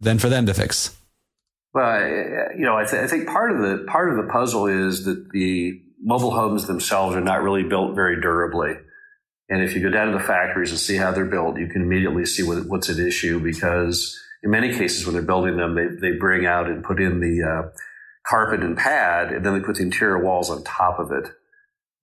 than 0.00 0.18
for 0.18 0.28
them 0.28 0.46
to 0.46 0.54
fix. 0.54 0.96
Well, 1.74 2.00
you 2.56 2.64
know, 2.64 2.76
I, 2.76 2.84
th- 2.84 3.02
I 3.02 3.06
think 3.08 3.28
part 3.28 3.50
of 3.50 3.58
the 3.58 3.84
part 3.88 4.10
of 4.10 4.16
the 4.16 4.32
puzzle 4.32 4.66
is 4.66 5.04
that 5.04 5.30
the 5.30 5.80
mobile 6.00 6.30
homes 6.30 6.66
themselves 6.66 7.16
are 7.16 7.20
not 7.20 7.42
really 7.42 7.64
built 7.64 7.94
very 7.94 8.20
durably. 8.20 8.74
And 9.48 9.62
if 9.62 9.74
you 9.74 9.82
go 9.82 9.90
down 9.90 10.10
to 10.10 10.18
the 10.18 10.24
factories 10.24 10.70
and 10.70 10.80
see 10.80 10.96
how 10.96 11.10
they're 11.12 11.24
built, 11.24 11.58
you 11.58 11.68
can 11.68 11.82
immediately 11.82 12.24
see 12.24 12.42
what, 12.42 12.66
what's 12.66 12.88
at 12.88 12.98
issue 12.98 13.40
because 13.40 14.18
in 14.44 14.50
many 14.50 14.74
cases, 14.74 15.06
when 15.06 15.14
they're 15.14 15.22
building 15.22 15.56
them, 15.56 15.74
they, 15.74 16.10
they 16.10 16.16
bring 16.16 16.44
out 16.44 16.68
and 16.68 16.84
put 16.84 17.00
in 17.00 17.20
the 17.20 17.42
uh, 17.42 17.70
carpet 18.26 18.60
and 18.60 18.76
pad, 18.76 19.32
and 19.32 19.44
then 19.44 19.54
they 19.54 19.64
put 19.64 19.76
the 19.76 19.82
interior 19.82 20.22
walls 20.22 20.50
on 20.50 20.62
top 20.64 20.98
of 20.98 21.10
it 21.12 21.30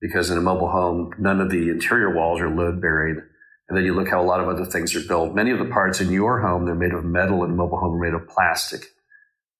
because 0.00 0.28
in 0.28 0.36
a 0.36 0.40
mobile 0.40 0.68
home, 0.68 1.12
none 1.18 1.40
of 1.40 1.50
the 1.50 1.70
interior 1.70 2.12
walls 2.12 2.40
are 2.40 2.50
load 2.50 2.80
bearing. 2.80 3.22
And 3.68 3.78
then 3.78 3.84
you 3.84 3.94
look 3.94 4.08
how 4.08 4.20
a 4.20 4.26
lot 4.26 4.40
of 4.40 4.48
other 4.48 4.66
things 4.66 4.94
are 4.96 5.06
built. 5.06 5.34
Many 5.34 5.52
of 5.52 5.60
the 5.60 5.66
parts 5.66 6.00
in 6.00 6.10
your 6.10 6.40
home, 6.40 6.66
they're 6.66 6.74
made 6.74 6.92
of 6.92 7.04
metal 7.04 7.44
and 7.44 7.56
mobile 7.56 7.78
home 7.78 7.94
are 7.94 8.04
made 8.04 8.12
of 8.12 8.28
plastic. 8.28 8.86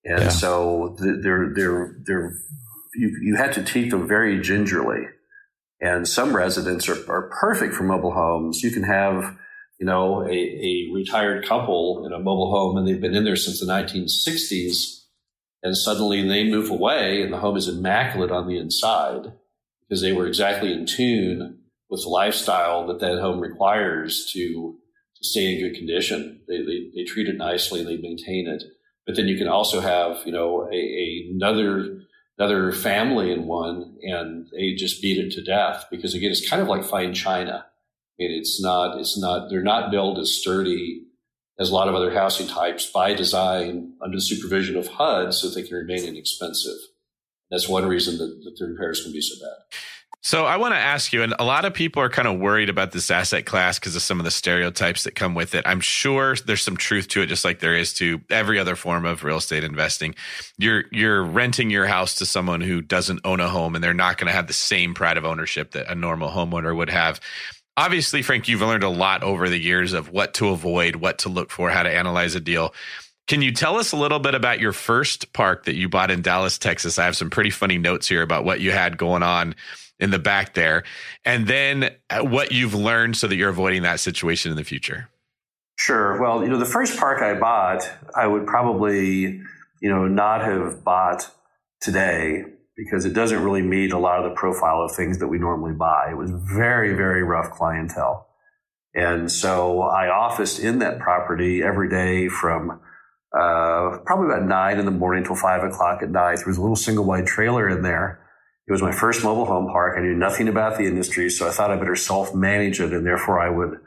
And 0.03 0.23
yeah. 0.23 0.29
so 0.29 0.97
they're, 0.99 1.53
they're, 1.55 1.95
they're, 2.05 2.35
you, 2.95 3.17
you 3.21 3.35
had 3.37 3.53
to 3.53 3.63
teach 3.63 3.91
them 3.91 4.05
very 4.05 4.41
gingerly. 4.41 5.05
And 5.81 6.07
some 6.07 6.35
residents 6.35 6.87
are, 6.87 7.11
are 7.11 7.29
perfect 7.41 7.73
for 7.73 7.83
mobile 7.83 8.13
homes. 8.13 8.63
You 8.63 8.71
can 8.71 8.83
have, 8.83 9.35
you 9.79 9.85
know, 9.85 10.23
a, 10.23 10.31
a 10.31 10.89
retired 10.93 11.45
couple 11.45 12.05
in 12.05 12.13
a 12.13 12.19
mobile 12.19 12.51
home 12.51 12.77
and 12.77 12.87
they've 12.87 13.01
been 13.01 13.15
in 13.15 13.25
there 13.25 13.35
since 13.35 13.59
the 13.59 13.65
1960s. 13.65 15.01
And 15.61 15.77
suddenly 15.77 16.27
they 16.27 16.49
move 16.49 16.69
away 16.69 17.21
and 17.21 17.33
the 17.33 17.39
home 17.39 17.57
is 17.57 17.67
immaculate 17.67 18.31
on 18.31 18.47
the 18.47 18.57
inside 18.57 19.33
because 19.81 20.01
they 20.01 20.11
were 20.11 20.27
exactly 20.27 20.71
in 20.73 20.85
tune 20.85 21.59
with 21.89 22.03
the 22.03 22.09
lifestyle 22.09 22.87
that 22.87 22.99
that 22.99 23.19
home 23.19 23.39
requires 23.39 24.29
to, 24.33 24.75
to 25.15 25.27
stay 25.27 25.53
in 25.53 25.59
good 25.59 25.77
condition. 25.77 26.41
They, 26.47 26.57
they, 26.57 26.89
they 26.95 27.03
treat 27.03 27.27
it 27.27 27.37
nicely 27.37 27.81
and 27.81 27.89
they 27.89 27.97
maintain 27.97 28.47
it. 28.47 28.63
But 29.05 29.15
then 29.15 29.27
you 29.27 29.37
can 29.37 29.47
also 29.47 29.81
have, 29.81 30.25
you 30.25 30.31
know, 30.31 30.67
a, 30.71 30.75
a, 30.75 31.29
another 31.33 31.99
another 32.37 32.71
family 32.71 33.31
in 33.31 33.45
one 33.45 33.97
and 34.01 34.47
they 34.51 34.73
just 34.73 35.01
beat 35.01 35.17
it 35.17 35.31
to 35.31 35.43
death 35.43 35.85
because 35.91 36.13
again 36.13 36.31
it's 36.31 36.49
kind 36.49 36.61
of 36.61 36.67
like 36.67 36.83
fine 36.83 37.13
china 37.13 37.65
I 38.19 38.23
mean, 38.23 38.31
it's 38.31 38.61
not 38.61 38.99
it's 38.99 39.17
not 39.17 39.49
they're 39.49 39.63
not 39.63 39.91
built 39.91 40.19
as 40.19 40.31
sturdy 40.31 41.05
as 41.59 41.69
a 41.69 41.73
lot 41.73 41.87
of 41.87 41.95
other 41.95 42.13
housing 42.13 42.47
types 42.47 42.89
by 42.89 43.13
design 43.13 43.93
under 44.01 44.17
the 44.17 44.21
supervision 44.21 44.75
of 44.75 44.87
HUD 44.87 45.33
so 45.33 45.49
they 45.49 45.63
can 45.63 45.77
remain 45.77 46.03
inexpensive. 46.03 46.77
That's 47.49 47.69
one 47.69 47.85
reason 47.85 48.17
that, 48.17 48.41
that 48.43 48.55
the 48.57 48.71
repairs 48.71 49.03
can 49.03 49.11
be 49.11 49.21
so 49.21 49.35
bad. 49.43 49.77
So 50.21 50.45
I 50.45 50.55
want 50.55 50.73
to 50.73 50.79
ask 50.79 51.11
you, 51.11 51.21
and 51.21 51.33
a 51.37 51.43
lot 51.43 51.65
of 51.65 51.73
people 51.73 52.01
are 52.01 52.09
kind 52.09 52.29
of 52.29 52.39
worried 52.39 52.69
about 52.69 52.93
this 52.93 53.11
asset 53.11 53.45
class 53.45 53.77
because 53.77 53.95
of 53.95 54.01
some 54.01 54.19
of 54.19 54.23
the 54.23 54.31
stereotypes 54.31 55.03
that 55.03 55.15
come 55.15 55.35
with 55.35 55.53
it. 55.53 55.67
I'm 55.67 55.81
sure 55.81 56.35
there's 56.35 56.61
some 56.61 56.77
truth 56.77 57.09
to 57.09 57.21
it, 57.21 57.25
just 57.25 57.43
like 57.43 57.59
there 57.59 57.75
is 57.75 57.93
to 57.95 58.21
every 58.29 58.57
other 58.57 58.77
form 58.77 59.05
of 59.05 59.25
real 59.25 59.37
estate 59.37 59.65
investing. 59.65 60.15
You're 60.57 60.85
you're 60.91 61.23
renting 61.23 61.69
your 61.69 61.85
house 61.87 62.15
to 62.15 62.25
someone 62.25 62.61
who 62.61 62.81
doesn't 62.81 63.19
own 63.25 63.41
a 63.41 63.49
home, 63.49 63.75
and 63.75 63.83
they're 63.83 63.93
not 63.93 64.17
going 64.17 64.27
to 64.27 64.33
have 64.33 64.47
the 64.47 64.53
same 64.53 64.93
pride 64.93 65.17
of 65.17 65.25
ownership 65.25 65.71
that 65.71 65.91
a 65.91 65.95
normal 65.95 66.29
homeowner 66.29 66.75
would 66.75 66.89
have. 66.89 67.19
Obviously, 67.75 68.21
Frank, 68.21 68.47
you've 68.47 68.61
learned 68.61 68.83
a 68.83 68.89
lot 68.89 69.23
over 69.23 69.49
the 69.49 69.59
years 69.59 69.91
of 69.91 70.09
what 70.09 70.35
to 70.35 70.49
avoid, 70.49 70.95
what 70.95 71.17
to 71.19 71.29
look 71.29 71.49
for, 71.49 71.69
how 71.69 71.83
to 71.83 71.91
analyze 71.91 72.35
a 72.35 72.39
deal. 72.39 72.73
Can 73.27 73.41
you 73.41 73.51
tell 73.51 73.77
us 73.77 73.91
a 73.91 73.97
little 73.97 74.19
bit 74.19 74.35
about 74.35 74.59
your 74.59 74.73
first 74.73 75.33
park 75.33 75.65
that 75.65 75.75
you 75.75 75.89
bought 75.89 76.11
in 76.11 76.21
Dallas, 76.21 76.57
Texas? 76.57 76.99
I 76.99 77.05
have 77.05 77.17
some 77.17 77.29
pretty 77.29 77.49
funny 77.49 77.77
notes 77.77 78.07
here 78.07 78.21
about 78.21 78.45
what 78.45 78.61
you 78.61 78.71
had 78.71 78.97
going 78.97 79.23
on 79.23 79.55
in 80.03 80.11
the 80.11 80.19
back 80.19 80.53
there, 80.53 80.83
and 81.23 81.47
then 81.47 81.89
uh, 82.09 82.19
what 82.19 82.51
you've 82.51 82.75
learned 82.75 83.15
so 83.15 83.25
that 83.25 83.37
you're 83.37 83.49
avoiding 83.49 83.83
that 83.83 84.01
situation 84.01 84.51
in 84.51 84.57
the 84.57 84.63
future. 84.65 85.09
Sure. 85.77 86.21
Well, 86.21 86.43
you 86.43 86.49
know, 86.49 86.59
the 86.59 86.65
first 86.65 86.99
park 86.99 87.21
I 87.21 87.39
bought, 87.39 87.89
I 88.13 88.27
would 88.27 88.45
probably, 88.45 89.39
you 89.81 89.89
know, 89.89 90.05
not 90.07 90.41
have 90.41 90.83
bought 90.83 91.31
today 91.79 92.43
because 92.75 93.05
it 93.05 93.13
doesn't 93.13 93.41
really 93.41 93.61
meet 93.61 93.93
a 93.93 93.97
lot 93.97 94.19
of 94.19 94.29
the 94.29 94.35
profile 94.35 94.81
of 94.81 94.93
things 94.93 95.19
that 95.19 95.27
we 95.27 95.39
normally 95.39 95.73
buy. 95.73 96.09
It 96.11 96.17
was 96.17 96.31
very, 96.31 96.93
very 96.93 97.23
rough 97.23 97.51
clientele. 97.51 98.27
And 98.93 99.31
so 99.31 99.83
I 99.83 100.09
officed 100.09 100.59
in 100.59 100.79
that 100.79 100.99
property 100.99 101.63
every 101.63 101.89
day 101.89 102.27
from 102.27 102.81
uh, 103.35 103.99
probably 104.05 104.27
about 104.27 104.43
nine 104.43 104.79
in 104.79 104.85
the 104.85 104.91
morning 104.91 105.23
till 105.23 105.35
five 105.35 105.63
o'clock 105.63 106.03
at 106.03 106.09
night. 106.09 106.37
There 106.37 106.47
was 106.47 106.57
a 106.57 106.61
little 106.61 106.75
single 106.75 107.05
wide 107.05 107.25
trailer 107.25 107.69
in 107.69 107.83
there 107.83 108.22
it 108.67 108.71
was 108.71 108.81
my 108.81 108.91
first 108.91 109.23
mobile 109.23 109.45
home 109.45 109.67
park. 109.67 109.97
I 109.97 110.01
knew 110.01 110.15
nothing 110.15 110.47
about 110.47 110.77
the 110.77 110.85
industry, 110.85 111.29
so 111.29 111.47
I 111.47 111.51
thought 111.51 111.71
I 111.71 111.75
better 111.75 111.95
self 111.95 112.33
manage 112.33 112.79
it, 112.79 112.93
and 112.93 113.05
therefore 113.05 113.39
I 113.39 113.49
would, 113.49 113.79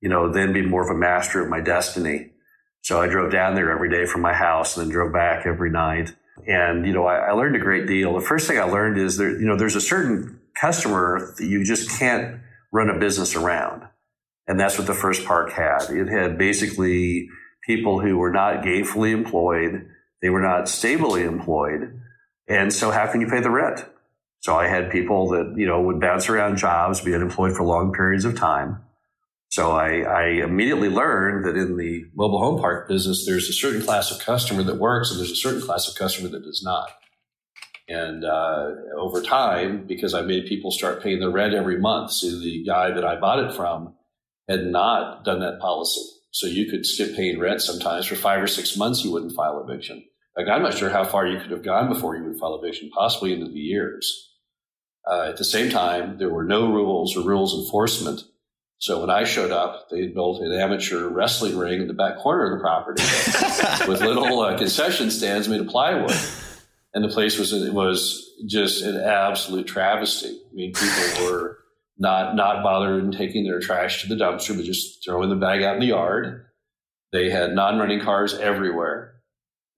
you 0.00 0.08
know, 0.08 0.32
then 0.32 0.52
be 0.52 0.62
more 0.62 0.82
of 0.82 0.90
a 0.90 0.98
master 0.98 1.42
of 1.42 1.48
my 1.48 1.60
destiny. 1.60 2.30
So 2.82 3.00
I 3.00 3.08
drove 3.08 3.32
down 3.32 3.54
there 3.54 3.70
every 3.70 3.90
day 3.90 4.04
from 4.04 4.20
my 4.20 4.34
house 4.34 4.76
and 4.76 4.84
then 4.84 4.92
drove 4.92 5.12
back 5.12 5.46
every 5.46 5.70
night. 5.70 6.12
And, 6.46 6.86
you 6.86 6.92
know, 6.92 7.06
I, 7.06 7.28
I 7.28 7.32
learned 7.32 7.56
a 7.56 7.60
great 7.60 7.86
deal. 7.86 8.12
The 8.12 8.20
first 8.20 8.46
thing 8.46 8.58
I 8.58 8.64
learned 8.64 8.98
is 8.98 9.16
there, 9.16 9.30
you 9.30 9.46
know, 9.46 9.56
there's 9.56 9.76
a 9.76 9.80
certain 9.80 10.38
customer 10.60 11.34
that 11.38 11.46
you 11.46 11.64
just 11.64 11.98
can't 11.98 12.40
run 12.72 12.90
a 12.90 12.98
business 12.98 13.36
around. 13.36 13.84
And 14.46 14.60
that's 14.60 14.76
what 14.76 14.86
the 14.86 14.94
first 14.94 15.24
park 15.24 15.52
had. 15.52 15.84
It 15.88 16.08
had 16.08 16.36
basically 16.36 17.28
people 17.66 18.00
who 18.00 18.18
were 18.18 18.32
not 18.32 18.62
gainfully 18.62 19.12
employed. 19.12 19.88
They 20.20 20.28
were 20.28 20.42
not 20.42 20.68
stably 20.68 21.22
employed. 21.22 22.00
And 22.48 22.70
so 22.70 22.90
how 22.90 23.10
can 23.10 23.22
you 23.22 23.28
pay 23.28 23.40
the 23.40 23.50
rent? 23.50 23.86
So 24.44 24.54
I 24.58 24.68
had 24.68 24.90
people 24.90 25.28
that, 25.28 25.54
you 25.56 25.66
know, 25.66 25.80
would 25.80 26.00
bounce 26.00 26.28
around 26.28 26.58
jobs, 26.58 27.00
be 27.00 27.14
unemployed 27.14 27.56
for 27.56 27.62
long 27.62 27.94
periods 27.94 28.26
of 28.26 28.36
time. 28.36 28.78
So 29.48 29.70
I, 29.70 30.00
I, 30.00 30.26
immediately 30.44 30.90
learned 30.90 31.46
that 31.46 31.56
in 31.56 31.78
the 31.78 32.04
mobile 32.14 32.40
home 32.40 32.60
park 32.60 32.86
business, 32.86 33.24
there's 33.24 33.48
a 33.48 33.54
certain 33.54 33.80
class 33.80 34.10
of 34.10 34.18
customer 34.18 34.62
that 34.64 34.78
works 34.78 35.10
and 35.10 35.18
there's 35.18 35.30
a 35.30 35.36
certain 35.36 35.62
class 35.62 35.88
of 35.88 35.94
customer 35.94 36.28
that 36.28 36.44
does 36.44 36.62
not. 36.62 36.90
And 37.88 38.22
uh, 38.22 38.72
over 38.98 39.22
time, 39.22 39.86
because 39.86 40.12
I 40.12 40.20
made 40.20 40.44
people 40.44 40.70
start 40.70 41.02
paying 41.02 41.20
the 41.20 41.30
rent 41.30 41.54
every 41.54 41.78
month, 41.78 42.12
so 42.12 42.26
the 42.38 42.64
guy 42.64 42.90
that 42.90 43.04
I 43.04 43.18
bought 43.18 43.42
it 43.42 43.54
from 43.54 43.94
had 44.46 44.66
not 44.66 45.24
done 45.24 45.40
that 45.40 45.58
policy. 45.58 46.02
So 46.32 46.46
you 46.46 46.70
could 46.70 46.84
skip 46.84 47.16
paying 47.16 47.38
rent 47.38 47.62
sometimes 47.62 48.04
for 48.04 48.14
five 48.14 48.42
or 48.42 48.46
six 48.46 48.76
months, 48.76 49.04
you 49.06 49.10
wouldn't 49.10 49.32
file 49.32 49.64
eviction. 49.66 50.04
Like 50.36 50.48
I'm 50.48 50.62
not 50.62 50.76
sure 50.76 50.90
how 50.90 51.04
far 51.04 51.26
you 51.26 51.40
could 51.40 51.50
have 51.50 51.64
gone 51.64 51.88
before 51.88 52.14
you 52.14 52.24
would 52.24 52.36
file 52.36 52.60
eviction, 52.62 52.90
possibly 52.94 53.32
into 53.32 53.46
the 53.46 53.58
years. 53.58 54.32
Uh, 55.10 55.26
at 55.28 55.36
the 55.36 55.44
same 55.44 55.70
time, 55.70 56.18
there 56.18 56.30
were 56.30 56.44
no 56.44 56.72
rules 56.72 57.16
or 57.16 57.22
rules 57.22 57.54
enforcement 57.58 58.22
so 58.84 59.00
when 59.00 59.08
I 59.08 59.24
showed 59.24 59.50
up, 59.50 59.88
they 59.88 60.02
had 60.02 60.12
built 60.12 60.42
an 60.42 60.52
amateur 60.52 61.08
wrestling 61.08 61.56
ring 61.56 61.80
in 61.80 61.88
the 61.88 61.94
back 61.94 62.18
corner 62.18 62.52
of 62.52 62.58
the 62.58 62.62
property 62.62 63.02
with 63.88 64.02
little 64.02 64.40
uh, 64.40 64.58
concession 64.58 65.10
stands 65.10 65.48
made 65.48 65.62
of 65.62 65.68
plywood. 65.68 66.14
And 66.92 67.02
the 67.02 67.08
place 67.08 67.38
was 67.38 67.54
was 67.70 68.30
just 68.46 68.84
an 68.84 68.96
absolute 69.00 69.66
travesty. 69.66 70.28
I 70.28 70.54
mean, 70.54 70.74
people 70.74 71.24
were 71.24 71.60
not 71.96 72.36
not 72.36 72.62
bothered 72.62 73.02
in 73.02 73.10
taking 73.10 73.44
their 73.44 73.58
trash 73.58 74.02
to 74.02 74.08
the 74.08 74.22
dumpster, 74.22 74.54
but 74.54 74.66
just 74.66 75.02
throwing 75.02 75.30
the 75.30 75.36
bag 75.36 75.62
out 75.62 75.76
in 75.76 75.80
the 75.80 75.86
yard. 75.86 76.44
They 77.10 77.30
had 77.30 77.54
non-running 77.54 78.00
cars 78.00 78.34
everywhere, 78.34 79.14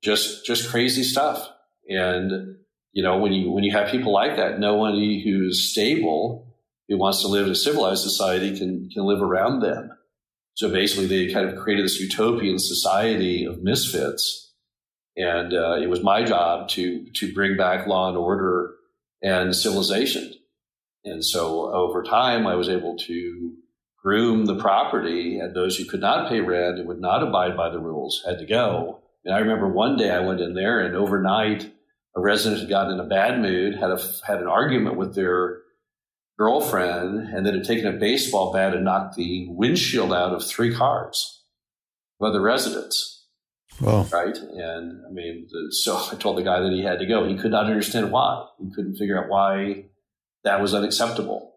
just 0.02 0.44
just 0.44 0.68
crazy 0.68 1.04
stuff. 1.04 1.48
And 1.88 2.56
you 2.96 3.02
know, 3.02 3.18
when 3.18 3.34
you 3.34 3.50
when 3.50 3.62
you 3.62 3.72
have 3.72 3.90
people 3.90 4.10
like 4.10 4.36
that, 4.36 4.58
no 4.58 4.74
one 4.76 4.94
who's 4.94 5.70
stable 5.70 6.56
who 6.88 6.96
wants 6.96 7.20
to 7.20 7.28
live 7.28 7.44
in 7.44 7.52
a 7.52 7.54
civilized 7.54 8.02
society 8.02 8.58
can 8.58 8.88
can 8.88 9.04
live 9.04 9.20
around 9.20 9.60
them. 9.60 9.90
So 10.54 10.70
basically, 10.70 11.04
they 11.04 11.30
kind 11.30 11.46
of 11.46 11.58
created 11.62 11.84
this 11.84 12.00
utopian 12.00 12.58
society 12.58 13.44
of 13.44 13.62
misfits, 13.62 14.54
and 15.14 15.52
uh, 15.52 15.74
it 15.74 15.90
was 15.90 16.02
my 16.02 16.24
job 16.24 16.70
to 16.70 17.04
to 17.16 17.34
bring 17.34 17.58
back 17.58 17.86
law 17.86 18.08
and 18.08 18.16
order 18.16 18.72
and 19.22 19.54
civilization. 19.54 20.32
And 21.04 21.22
so 21.22 21.70
over 21.74 22.02
time, 22.02 22.46
I 22.46 22.54
was 22.54 22.70
able 22.70 22.96
to 22.96 23.56
groom 24.02 24.46
the 24.46 24.56
property, 24.56 25.38
and 25.38 25.54
those 25.54 25.76
who 25.76 25.84
could 25.84 26.00
not 26.00 26.30
pay 26.30 26.40
rent 26.40 26.78
and 26.78 26.88
would 26.88 27.02
not 27.02 27.22
abide 27.22 27.58
by 27.58 27.68
the 27.68 27.78
rules 27.78 28.22
had 28.26 28.38
to 28.38 28.46
go. 28.46 29.02
And 29.22 29.34
I 29.34 29.40
remember 29.40 29.68
one 29.68 29.98
day 29.98 30.10
I 30.10 30.20
went 30.20 30.40
in 30.40 30.54
there, 30.54 30.80
and 30.80 30.96
overnight, 30.96 31.70
a 32.16 32.20
resident 32.20 32.60
had 32.60 32.70
gotten 32.70 32.94
in 32.94 33.00
a 33.00 33.08
bad 33.08 33.40
mood, 33.40 33.76
had 33.76 33.90
a 33.90 34.00
had 34.26 34.40
an 34.40 34.48
argument 34.48 34.96
with 34.96 35.14
their 35.14 35.58
girlfriend 36.38 37.28
and 37.28 37.46
then 37.46 37.54
had 37.54 37.64
taken 37.64 37.86
a 37.86 37.98
baseball 37.98 38.52
bat 38.52 38.74
and 38.74 38.84
knocked 38.84 39.16
the 39.16 39.46
windshield 39.50 40.12
out 40.12 40.32
of 40.32 40.44
three 40.44 40.74
cars 40.74 41.42
of 42.20 42.28
other 42.28 42.40
residents. 42.40 43.26
Wow. 43.80 44.06
Right. 44.10 44.36
And 44.36 45.02
I 45.06 45.12
mean, 45.12 45.46
the, 45.50 45.68
so 45.70 45.96
I 46.12 46.16
told 46.16 46.38
the 46.38 46.42
guy 46.42 46.60
that 46.60 46.72
he 46.72 46.82
had 46.82 46.98
to 46.98 47.06
go. 47.06 47.28
He 47.28 47.36
could 47.36 47.50
not 47.50 47.66
understand 47.66 48.10
why. 48.10 48.46
He 48.58 48.70
couldn't 48.74 48.96
figure 48.96 49.22
out 49.22 49.30
why 49.30 49.84
that 50.44 50.60
was 50.60 50.74
unacceptable 50.74 51.54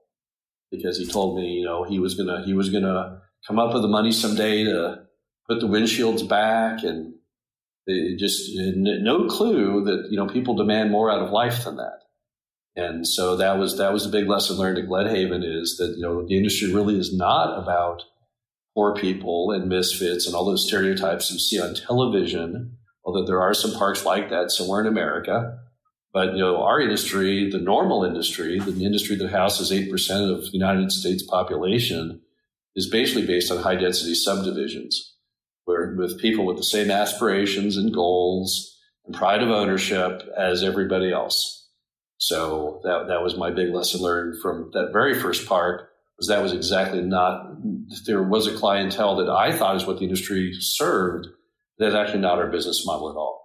because 0.72 0.98
he 0.98 1.08
told 1.08 1.38
me, 1.38 1.54
you 1.54 1.66
know, 1.66 1.84
he 1.84 2.00
was 2.00 2.16
going 2.16 2.28
to, 2.28 2.46
he 2.46 2.54
was 2.54 2.70
going 2.70 2.84
to 2.84 3.22
come 3.48 3.60
up 3.60 3.74
with 3.74 3.82
the 3.82 3.88
money 3.88 4.12
someday 4.12 4.64
to 4.66 5.04
put 5.48 5.60
the 5.62 5.68
windshields 5.68 6.28
back 6.28 6.84
and 6.84 7.14
just 8.18 8.52
no 8.56 9.28
clue 9.28 9.84
that, 9.86 10.10
you 10.12 10.18
know, 10.18 10.28
people 10.28 10.56
demand 10.56 10.92
more 10.92 11.12
out 11.12 11.22
of 11.22 11.32
life 11.32 11.64
than 11.64 11.78
that. 11.78 12.00
And 12.76 13.06
so 13.06 13.36
that 13.36 13.58
was 13.58 13.78
that 13.78 13.92
was 13.92 14.06
a 14.06 14.10
big 14.10 14.28
lesson 14.28 14.58
learned 14.58 14.78
at 14.78 14.88
Glenhaven 14.88 15.44
is 15.44 15.78
that 15.78 15.96
you 15.98 16.02
know 16.02 16.26
the 16.26 16.38
industry 16.38 16.74
really 16.74 16.98
is 16.98 17.16
not 17.16 17.62
about 17.62 18.04
poor 18.74 18.96
people 18.96 19.52
and 19.52 19.68
misfits 19.68 20.26
and 20.26 20.36
all 20.36 20.46
those 20.46 20.66
stereotypes 20.66 21.32
you 21.32 21.40
see 21.40 21.60
on 21.60 21.76
television. 21.76 22.78
Although 23.04 23.26
there 23.26 23.42
are 23.42 23.54
some 23.54 23.74
parks 23.74 24.06
like 24.06 24.30
that 24.30 24.52
somewhere 24.52 24.82
in 24.82 24.88
America, 24.88 25.60
but 26.14 26.34
you 26.34 26.40
know 26.40 26.64
our 26.64 26.80
industry, 26.80 27.50
the 27.50 27.60
normal 27.60 28.06
industry, 28.06 28.60
the 28.60 28.86
industry 28.86 29.16
that 29.18 29.32
houses 29.32 29.72
eight 29.72 29.92
percent 29.92 30.32
of 30.32 30.44
the 30.44 30.52
United 30.54 30.92
States 30.92 31.24
population, 31.24 32.22
is 32.76 32.90
basically 32.90 33.26
based 33.26 33.52
on 33.52 33.64
high 33.64 33.76
density 33.76 34.16
subdivisions, 34.16 35.16
with 35.98 36.20
people 36.20 36.46
with 36.46 36.58
the 36.58 36.64
same 36.64 36.92
aspirations 36.92 37.78
and 37.78 37.94
goals 37.94 38.78
and 39.06 39.16
pride 39.16 39.42
of 39.42 39.50
ownership 39.50 40.24
as 40.38 40.64
everybody 40.64 41.12
else. 41.12 41.68
So 42.18 42.82
that 42.84 43.08
that 43.08 43.24
was 43.24 43.38
my 43.38 43.50
big 43.50 43.74
lesson 43.74 44.02
learned 44.02 44.42
from 44.42 44.72
that 44.74 44.92
very 44.92 45.20
first 45.20 45.48
park 45.48 45.90
was 46.18 46.28
that 46.28 46.44
was 46.44 46.54
exactly 46.54 47.02
not 47.02 47.56
there 48.06 48.22
was 48.22 48.46
a 48.46 48.56
clientele 48.56 49.16
that 49.16 49.30
I 49.30 49.52
thought 49.52 49.78
is 49.78 49.86
what 49.86 50.00
the 50.00 50.04
industry 50.04 50.54
served. 50.60 51.28
That's 51.78 51.96
actually 51.96 52.20
not 52.20 52.40
our 52.40 52.48
business 52.48 52.86
model 52.86 53.10
at 53.10 53.16
all. 53.16 53.40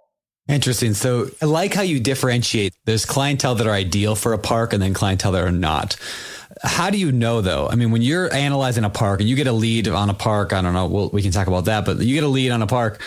Interesting. 0.49 0.93
So 0.93 1.31
I 1.41 1.47
like 1.47 1.72
how 1.72 1.83
you 1.83 2.01
differentiate. 2.01 2.75
There's 2.85 3.07
clientele 3.07 3.55
that 3.55 3.66
are 3.66 3.72
ideal 3.72 4.14
for 4.14 4.33
a 4.33 4.39
park 4.39 4.72
and 4.72 4.83
then 4.83 4.93
clientele 4.93 5.33
that 5.33 5.45
are 5.45 5.53
not. 5.53 5.97
How 6.62 6.90
do 6.90 6.98
you 6.98 7.12
know 7.12 7.40
though? 7.40 7.68
I 7.68 7.74
mean, 7.74 7.90
when 7.90 8.02
you're 8.02 8.32
analyzing 8.32 8.84
a 8.84 8.90
park 8.90 9.20
and 9.20 9.28
you 9.28 9.36
get 9.36 9.46
a 9.46 9.52
lead 9.52 9.88
on 9.88 10.11
a 10.11 10.14
park, 10.14 10.52
I 10.52 10.62
don't 10.62 10.72
know, 10.72 10.86
we'll, 10.86 11.11
we 11.11 11.22
can 11.22 11.32
talk 11.32 11.46
about 11.46 11.64
that, 11.66 11.84
but 11.84 11.98
you 11.98 12.14
get 12.14 12.24
a 12.24 12.28
lead 12.28 12.50
on 12.50 12.62
a 12.62 12.66
park. 12.66 13.00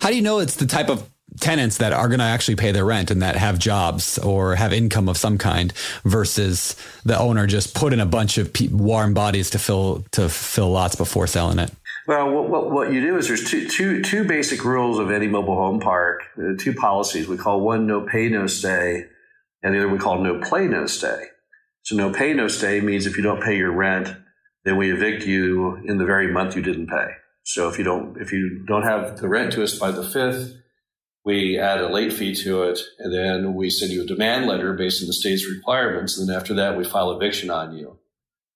How 0.00 0.08
do 0.08 0.16
you 0.16 0.22
know 0.22 0.38
it's 0.38 0.56
the 0.56 0.66
type 0.66 0.88
of 0.88 1.08
tenants 1.38 1.78
that 1.78 1.92
are 1.92 2.08
going 2.08 2.18
to 2.18 2.24
actually 2.24 2.56
pay 2.56 2.72
their 2.72 2.84
rent 2.84 3.10
and 3.10 3.22
that 3.22 3.36
have 3.36 3.58
jobs 3.58 4.18
or 4.18 4.56
have 4.56 4.72
income 4.72 5.08
of 5.08 5.16
some 5.16 5.38
kind 5.38 5.72
versus 6.04 6.74
the 7.04 7.18
owner 7.18 7.46
just 7.46 7.74
put 7.74 7.92
in 7.92 8.00
a 8.00 8.06
bunch 8.06 8.36
of 8.36 8.50
warm 8.72 9.14
bodies 9.14 9.50
to 9.50 9.58
fill 9.58 10.04
to 10.10 10.28
fill 10.28 10.70
lots 10.70 10.96
before 10.96 11.26
selling 11.26 11.58
it 11.58 11.70
well 12.08 12.28
what, 12.30 12.50
what, 12.50 12.70
what 12.70 12.92
you 12.92 13.00
do 13.00 13.16
is 13.16 13.28
there's 13.28 13.48
two, 13.48 13.68
two, 13.68 14.02
two 14.02 14.24
basic 14.24 14.64
rules 14.64 14.98
of 14.98 15.10
any 15.10 15.28
mobile 15.28 15.54
home 15.54 15.78
park 15.78 16.22
uh, 16.38 16.52
two 16.58 16.74
policies 16.74 17.28
we 17.28 17.36
call 17.36 17.60
one 17.60 17.86
no 17.86 18.00
pay 18.00 18.28
no 18.28 18.46
stay 18.46 19.06
and 19.62 19.74
the 19.74 19.78
other 19.78 19.88
we 19.88 19.98
call 19.98 20.18
no 20.18 20.40
play 20.40 20.66
no 20.66 20.86
stay 20.86 21.26
so 21.90 21.96
no 21.96 22.12
pay 22.12 22.32
no 22.32 22.48
stay 22.48 22.80
means 22.80 23.06
if 23.06 23.16
you 23.16 23.22
don't 23.22 23.42
pay 23.42 23.56
your 23.56 23.72
rent 23.72 24.14
then 24.64 24.76
we 24.76 24.92
evict 24.92 25.26
you 25.26 25.76
in 25.84 25.98
the 25.98 26.04
very 26.04 26.30
month 26.32 26.56
you 26.56 26.62
didn't 26.62 26.86
pay 26.86 27.08
so 27.42 27.68
if 27.68 27.78
you 27.78 27.84
don't 27.84 28.16
if 28.20 28.32
you 28.32 28.64
don't 28.66 28.84
have 28.84 29.18
the 29.20 29.28
rent 29.28 29.52
to 29.52 29.62
us 29.62 29.78
by 29.78 29.90
the 29.90 30.02
fifth 30.02 30.60
we 31.24 31.58
add 31.58 31.80
a 31.80 31.92
late 31.92 32.12
fee 32.12 32.34
to 32.34 32.62
it, 32.62 32.80
and 32.98 33.12
then 33.12 33.54
we 33.54 33.68
send 33.68 33.92
you 33.92 34.02
a 34.02 34.06
demand 34.06 34.46
letter 34.46 34.72
based 34.72 35.02
on 35.02 35.06
the 35.06 35.12
state's 35.12 35.48
requirements. 35.48 36.18
And 36.18 36.28
then 36.28 36.36
after 36.36 36.54
that, 36.54 36.78
we 36.78 36.84
file 36.84 37.12
eviction 37.12 37.50
on 37.50 37.76
you 37.76 37.98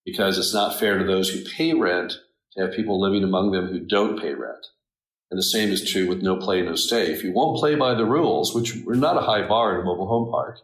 because 0.04 0.38
it's 0.38 0.54
not 0.54 0.78
fair 0.78 0.98
to 0.98 1.04
those 1.04 1.28
who 1.28 1.44
pay 1.44 1.74
rent 1.74 2.14
to 2.52 2.62
have 2.62 2.74
people 2.74 3.00
living 3.00 3.22
among 3.22 3.52
them 3.52 3.66
who 3.66 3.80
don't 3.80 4.20
pay 4.20 4.34
rent. 4.34 4.66
And 5.30 5.38
the 5.38 5.42
same 5.42 5.70
is 5.70 5.90
true 5.90 6.06
with 6.06 6.22
no 6.22 6.36
play, 6.36 6.62
no 6.62 6.74
stay. 6.74 7.12
If 7.12 7.24
you 7.24 7.32
won't 7.32 7.58
play 7.58 7.74
by 7.74 7.94
the 7.94 8.06
rules, 8.06 8.54
which 8.54 8.76
are 8.86 8.94
not 8.94 9.16
a 9.16 9.26
high 9.26 9.46
bar 9.46 9.74
in 9.74 9.80
a 9.80 9.84
mobile 9.84 10.06
home 10.06 10.30
park, 10.30 10.60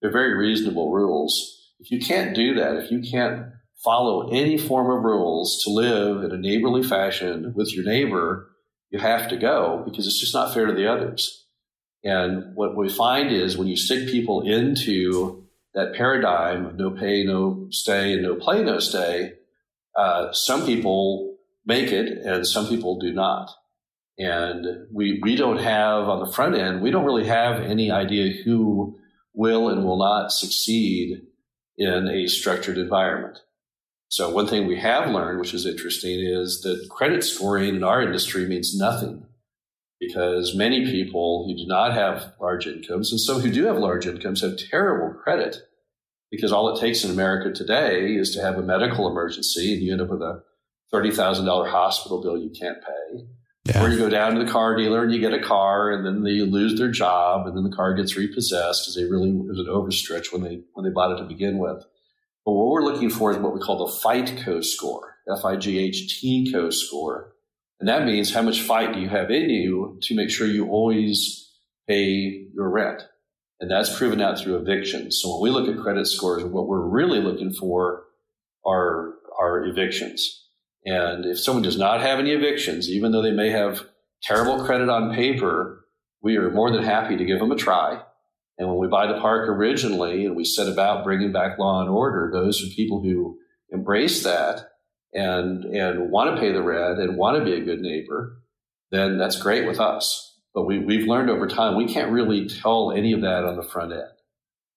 they're 0.00 0.10
very 0.10 0.34
reasonable 0.34 0.92
rules. 0.92 1.59
If 1.80 1.90
you 1.90 1.98
can't 1.98 2.34
do 2.34 2.54
that, 2.54 2.76
if 2.76 2.90
you 2.90 3.00
can't 3.00 3.46
follow 3.82 4.30
any 4.30 4.58
form 4.58 4.90
of 4.90 5.02
rules 5.02 5.62
to 5.64 5.70
live 5.70 6.22
in 6.22 6.30
a 6.32 6.36
neighborly 6.36 6.82
fashion 6.82 7.54
with 7.56 7.74
your 7.74 7.84
neighbor, 7.84 8.50
you 8.90 8.98
have 8.98 9.28
to 9.30 9.36
go 9.36 9.82
because 9.86 10.06
it's 10.06 10.20
just 10.20 10.34
not 10.34 10.52
fair 10.52 10.66
to 10.66 10.74
the 10.74 10.86
others. 10.86 11.46
And 12.04 12.54
what 12.54 12.76
we 12.76 12.88
find 12.88 13.32
is 13.32 13.56
when 13.56 13.68
you 13.68 13.76
stick 13.76 14.08
people 14.08 14.42
into 14.42 15.44
that 15.74 15.94
paradigm 15.94 16.66
of 16.66 16.76
no 16.76 16.90
pay, 16.90 17.24
no 17.24 17.68
stay, 17.70 18.14
and 18.14 18.22
no 18.22 18.34
play, 18.34 18.62
no 18.62 18.78
stay, 18.78 19.32
uh, 19.96 20.32
some 20.32 20.66
people 20.66 21.38
make 21.64 21.92
it 21.92 22.18
and 22.24 22.46
some 22.46 22.68
people 22.68 22.98
do 22.98 23.12
not. 23.12 23.50
And 24.18 24.86
we, 24.92 25.18
we 25.22 25.36
don't 25.36 25.58
have 25.58 26.08
on 26.08 26.20
the 26.20 26.32
front 26.32 26.56
end, 26.56 26.82
we 26.82 26.90
don't 26.90 27.06
really 27.06 27.26
have 27.26 27.62
any 27.62 27.90
idea 27.90 28.42
who 28.42 28.98
will 29.32 29.70
and 29.70 29.84
will 29.84 29.98
not 29.98 30.32
succeed 30.32 31.22
in 31.80 32.08
a 32.08 32.28
structured 32.28 32.76
environment. 32.76 33.38
So 34.08 34.28
one 34.28 34.46
thing 34.46 34.66
we 34.66 34.78
have 34.78 35.10
learned, 35.10 35.40
which 35.40 35.54
is 35.54 35.64
interesting, 35.64 36.20
is 36.20 36.60
that 36.60 36.88
credit 36.90 37.24
scoring 37.24 37.74
in 37.74 37.82
our 37.82 38.02
industry 38.02 38.46
means 38.46 38.76
nothing 38.76 39.26
because 39.98 40.54
many 40.54 40.84
people 40.84 41.46
who 41.46 41.56
do 41.56 41.66
not 41.66 41.94
have 41.94 42.34
large 42.40 42.66
incomes 42.66 43.10
and 43.10 43.20
some 43.20 43.40
who 43.40 43.50
do 43.50 43.64
have 43.64 43.78
large 43.78 44.06
incomes 44.06 44.42
have 44.42 44.58
terrible 44.58 45.14
credit 45.14 45.56
because 46.30 46.52
all 46.52 46.74
it 46.74 46.80
takes 46.80 47.02
in 47.02 47.10
America 47.10 47.52
today 47.52 48.14
is 48.14 48.34
to 48.34 48.42
have 48.42 48.56
a 48.56 48.62
medical 48.62 49.08
emergency 49.08 49.72
and 49.72 49.82
you 49.82 49.92
end 49.92 50.02
up 50.02 50.08
with 50.08 50.22
a 50.22 50.42
$30,000 50.92 51.70
hospital 51.70 52.20
bill 52.20 52.38
you 52.38 52.50
can't 52.50 52.82
pay. 52.82 53.26
Yeah. 53.70 53.84
Or 53.84 53.88
you 53.88 53.98
go 53.98 54.08
down 54.08 54.34
to 54.34 54.44
the 54.44 54.50
car 54.50 54.76
dealer 54.76 55.04
and 55.04 55.12
you 55.12 55.20
get 55.20 55.32
a 55.32 55.40
car, 55.42 55.92
and 55.92 56.04
then 56.04 56.22
they 56.22 56.40
lose 56.40 56.78
their 56.78 56.90
job, 56.90 57.46
and 57.46 57.56
then 57.56 57.64
the 57.64 57.74
car 57.74 57.94
gets 57.94 58.16
repossessed 58.16 58.82
because 58.82 58.96
they 58.96 59.04
really 59.04 59.30
it 59.30 59.46
was 59.46 59.58
an 59.58 59.66
overstretch 59.66 60.32
when 60.32 60.42
they 60.42 60.60
when 60.74 60.84
they 60.84 60.90
bought 60.90 61.12
it 61.12 61.22
to 61.22 61.28
begin 61.28 61.58
with. 61.58 61.84
But 62.44 62.52
what 62.52 62.70
we're 62.70 62.84
looking 62.84 63.10
for 63.10 63.30
is 63.30 63.38
what 63.38 63.54
we 63.54 63.60
call 63.60 63.86
the 63.86 63.92
FIGHTCO 63.92 64.64
score, 64.64 65.16
F 65.30 65.44
I 65.44 65.56
G 65.56 65.78
H 65.78 66.20
T 66.20 66.50
CO 66.50 66.70
score, 66.70 67.34
and 67.78 67.88
that 67.88 68.04
means 68.04 68.34
how 68.34 68.42
much 68.42 68.60
fight 68.62 68.92
do 68.92 69.00
you 69.00 69.08
have 69.08 69.30
in 69.30 69.50
you 69.50 69.98
to 70.02 70.14
make 70.16 70.30
sure 70.30 70.46
you 70.46 70.68
always 70.68 71.50
pay 71.88 72.46
your 72.54 72.70
rent. 72.70 73.02
And 73.60 73.70
that's 73.70 73.94
proven 73.96 74.20
out 74.20 74.38
through 74.38 74.56
evictions. 74.56 75.20
So 75.20 75.34
when 75.34 75.42
we 75.42 75.50
look 75.50 75.68
at 75.68 75.82
credit 75.82 76.06
scores, 76.06 76.42
what 76.44 76.66
we're 76.66 76.80
really 76.80 77.20
looking 77.20 77.52
for 77.52 78.04
are, 78.64 79.14
are 79.38 79.64
evictions. 79.66 80.39
And 80.84 81.26
if 81.26 81.38
someone 81.38 81.62
does 81.62 81.78
not 81.78 82.00
have 82.00 82.18
any 82.18 82.30
evictions, 82.30 82.88
even 82.90 83.12
though 83.12 83.22
they 83.22 83.32
may 83.32 83.50
have 83.50 83.84
terrible 84.22 84.64
credit 84.64 84.88
on 84.88 85.14
paper, 85.14 85.84
we 86.22 86.36
are 86.36 86.50
more 86.50 86.70
than 86.70 86.82
happy 86.82 87.16
to 87.16 87.24
give 87.24 87.38
them 87.38 87.52
a 87.52 87.56
try. 87.56 88.02
And 88.58 88.68
when 88.68 88.78
we 88.78 88.88
buy 88.88 89.06
the 89.06 89.20
park 89.20 89.48
originally 89.48 90.26
and 90.26 90.36
we 90.36 90.44
set 90.44 90.68
about 90.68 91.04
bringing 91.04 91.32
back 91.32 91.58
law 91.58 91.80
and 91.80 91.88
order, 91.88 92.30
those 92.32 92.62
are 92.62 92.74
people 92.74 93.02
who 93.02 93.38
embrace 93.70 94.22
that 94.24 94.68
and, 95.12 95.64
and 95.64 96.10
want 96.10 96.34
to 96.34 96.40
pay 96.40 96.52
the 96.52 96.62
rent 96.62 96.98
and 96.98 97.16
want 97.16 97.38
to 97.38 97.44
be 97.44 97.54
a 97.54 97.64
good 97.64 97.80
neighbor, 97.80 98.42
then 98.90 99.18
that's 99.18 99.40
great 99.40 99.66
with 99.66 99.80
us. 99.80 100.38
But 100.54 100.64
we, 100.64 100.78
we've 100.78 101.06
learned 101.06 101.30
over 101.30 101.46
time, 101.46 101.76
we 101.76 101.92
can't 101.92 102.12
really 102.12 102.48
tell 102.48 102.92
any 102.92 103.12
of 103.12 103.22
that 103.22 103.44
on 103.44 103.56
the 103.56 103.62
front 103.62 103.92
end. 103.92 104.02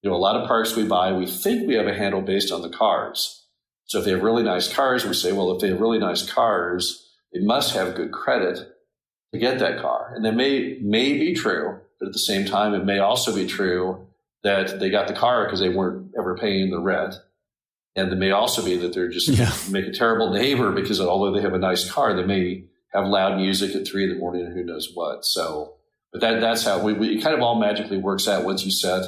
You 0.02 0.10
know, 0.10 0.16
a 0.16 0.18
lot 0.18 0.40
of 0.40 0.48
parks 0.48 0.76
we 0.76 0.86
buy, 0.86 1.12
we 1.14 1.26
think 1.26 1.68
we 1.68 1.76
have 1.76 1.88
a 1.88 1.94
handle 1.94 2.22
based 2.22 2.52
on 2.52 2.62
the 2.62 2.70
cars. 2.70 3.43
So 3.86 4.00
if 4.00 4.06
they 4.06 4.12
have 4.12 4.24
really 4.24 4.44
nice 4.44 4.72
cars, 4.72 5.06
we 5.06 5.14
say, 5.14 5.32
well, 5.32 5.52
if 5.52 5.62
they 5.62 5.70
have 5.70 5.82
really 5.82 6.00
nice 6.00 6.30
cars, 6.30 7.12
they 7.34 7.42
must 7.42 7.74
have 7.74 7.96
good 7.96 8.12
credit 8.12 8.60
to 9.34 9.40
get 9.40 9.60
that 9.60 9.82
car. 9.82 10.14
And 10.16 10.24
that 10.26 10.36
may, 10.36 10.78
may 10.82 11.14
be 11.14 11.34
true, 11.34 11.80
but 12.00 12.08
at 12.08 12.14
the 12.14 12.20
same 12.20 12.46
time, 12.46 12.74
it 12.74 12.86
may 12.86 13.00
also 13.00 13.36
be 13.36 13.46
true 13.46 14.08
that 14.44 14.80
they 14.80 14.90
got 14.90 15.08
the 15.08 15.14
car 15.14 15.46
because 15.46 15.60
they 15.60 15.70
weren't 15.70 16.12
ever 16.18 16.38
paying 16.38 16.70
the 16.70 16.80
rent. 16.80 17.16
And 17.96 18.12
it 18.12 18.16
may 18.16 18.32
also 18.32 18.64
be 18.64 18.76
that 18.78 18.94
they're 18.94 19.10
just 19.10 19.30
yeah. 19.30 19.52
make 19.70 19.86
a 19.86 19.92
terrible 19.92 20.32
neighbor 20.32 20.72
because 20.72 21.00
although 21.00 21.36
they 21.36 21.42
have 21.42 21.54
a 21.54 21.60
nice 21.60 21.90
car, 21.90 22.16
they 22.16 22.26
may 22.26 22.66
have 22.94 23.08
loud 23.08 23.38
music 23.38 23.76
at 23.76 23.88
three 23.88 24.04
in 24.04 24.10
the 24.10 24.16
morning 24.16 24.46
and 24.46 24.54
who 24.54 24.64
knows 24.64 24.92
what. 24.94 25.26
So, 25.26 25.76
but 26.12 26.22
that 26.22 26.42
that's 26.42 26.64
how 26.64 26.84
we, 26.84 26.94
we 26.94 27.18
it 27.18 27.24
kind 27.24 27.36
of 27.36 27.42
all 27.42 27.60
magically 27.60 27.98
works 27.98 28.28
out 28.28 28.44
once 28.44 28.66
you 28.66 28.72
set 28.72 29.04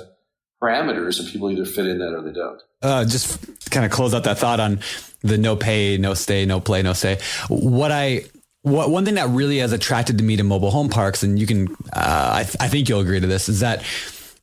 parameters 0.66 1.20
and 1.20 1.30
people 1.30 1.52
either 1.52 1.66
fit 1.66 1.88
in 1.88 2.00
that 2.00 2.14
or 2.14 2.22
they 2.22 2.32
don't. 2.32 2.62
Uh, 2.82 3.06
just 3.06 3.70
kind 3.70 3.86
of 3.86 3.92
close 3.92 4.14
out 4.14 4.24
that 4.24 4.38
thought 4.38 4.60
on 4.60 4.80
the 5.22 5.38
no 5.38 5.56
pay, 5.56 5.98
no 5.98 6.14
stay, 6.14 6.46
no 6.46 6.60
play, 6.60 6.82
no 6.82 6.94
stay. 6.94 7.20
What 7.50 7.92
I 7.92 8.26
what 8.62 8.90
one 8.90 9.06
thing 9.06 9.16
that 9.16 9.30
really 9.30 9.60
has 9.60 9.72
attracted 9.72 10.18
to 10.18 10.24
me 10.24 10.38
to 10.38 10.44
mobile 10.44 10.72
home 10.72 10.90
parks, 10.90 11.22
and 11.22 11.38
you 11.38 11.46
can, 11.46 11.68
uh, 11.94 12.32
I, 12.34 12.44
th- 12.44 12.56
I 12.60 12.68
think 12.68 12.90
you'll 12.90 13.00
agree 13.00 13.20
to 13.20 13.28
this, 13.28 13.48
is 13.48 13.60
that 13.60 13.84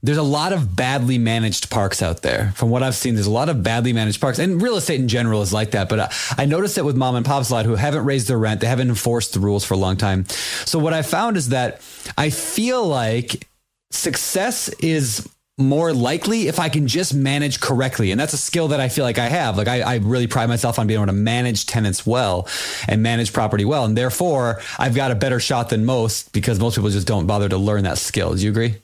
there's 0.04 0.18
a 0.18 0.22
lot 0.22 0.52
of 0.52 0.76
badly 0.76 1.18
managed 1.18 1.70
parks 1.70 2.02
out 2.02 2.22
there. 2.22 2.52
From 2.54 2.70
what 2.70 2.84
I've 2.84 2.94
seen, 2.94 3.14
there's 3.14 3.26
a 3.26 3.32
lot 3.32 3.48
of 3.48 3.64
badly 3.64 3.92
managed 3.92 4.20
parks, 4.20 4.38
and 4.38 4.62
real 4.62 4.76
estate 4.76 5.00
in 5.00 5.08
general 5.08 5.42
is 5.42 5.52
like 5.52 5.72
that. 5.72 5.88
But 5.88 6.00
I, 6.00 6.12
I 6.38 6.44
noticed 6.44 6.78
it 6.78 6.84
with 6.84 6.96
mom 6.96 7.16
and 7.16 7.26
pops 7.26 7.50
a 7.50 7.54
lot 7.54 7.66
who 7.66 7.74
haven't 7.74 8.04
raised 8.04 8.28
their 8.28 8.38
rent, 8.38 8.60
they 8.60 8.68
haven't 8.68 8.88
enforced 8.88 9.34
the 9.34 9.40
rules 9.40 9.64
for 9.64 9.74
a 9.74 9.78
long 9.78 9.96
time. 9.96 10.26
So 10.66 10.78
what 10.78 10.92
I 10.92 11.02
found 11.02 11.36
is 11.36 11.48
that 11.48 11.80
I 12.16 12.30
feel 12.30 12.86
like 12.86 13.48
success 13.90 14.68
is 14.80 15.28
more 15.58 15.92
likely 15.92 16.48
if 16.48 16.58
I 16.58 16.68
can 16.68 16.86
just 16.86 17.14
manage 17.14 17.60
correctly. 17.60 18.10
And 18.10 18.18
that's 18.18 18.32
a 18.32 18.38
skill 18.38 18.68
that 18.68 18.80
I 18.80 18.88
feel 18.88 19.04
like 19.04 19.18
I 19.18 19.28
have. 19.28 19.58
Like 19.58 19.68
I, 19.68 19.80
I, 19.82 19.94
really 19.96 20.26
pride 20.26 20.48
myself 20.48 20.78
on 20.78 20.86
being 20.86 20.98
able 20.98 21.06
to 21.06 21.12
manage 21.12 21.66
tenants 21.66 22.06
well 22.06 22.48
and 22.88 23.02
manage 23.02 23.34
property 23.34 23.66
well. 23.66 23.84
And 23.84 23.96
therefore 23.96 24.62
I've 24.78 24.94
got 24.94 25.10
a 25.10 25.14
better 25.14 25.38
shot 25.38 25.68
than 25.68 25.84
most 25.84 26.32
because 26.32 26.58
most 26.58 26.76
people 26.76 26.88
just 26.88 27.06
don't 27.06 27.26
bother 27.26 27.50
to 27.50 27.58
learn 27.58 27.84
that 27.84 27.98
skill. 27.98 28.34
Do 28.34 28.42
you 28.42 28.50
agree? 28.50 28.76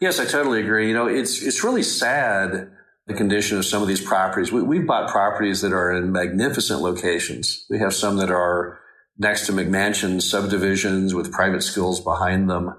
Yes, 0.00 0.18
I 0.20 0.26
totally 0.26 0.60
agree. 0.60 0.88
You 0.88 0.94
know, 0.94 1.06
it's 1.06 1.42
it's 1.42 1.64
really 1.64 1.82
sad 1.82 2.70
the 3.06 3.14
condition 3.14 3.58
of 3.58 3.66
some 3.66 3.82
of 3.82 3.88
these 3.88 4.00
properties. 4.00 4.52
We, 4.52 4.62
we've 4.62 4.86
bought 4.86 5.10
properties 5.10 5.62
that 5.62 5.72
are 5.72 5.92
in 5.92 6.12
magnificent 6.12 6.80
locations. 6.80 7.66
We 7.68 7.78
have 7.78 7.92
some 7.92 8.16
that 8.18 8.30
are 8.30 8.80
next 9.18 9.46
to 9.46 9.52
McMansion 9.52 10.22
subdivisions 10.22 11.14
with 11.14 11.32
private 11.32 11.62
schools 11.62 12.00
behind 12.00 12.48
them. 12.48 12.74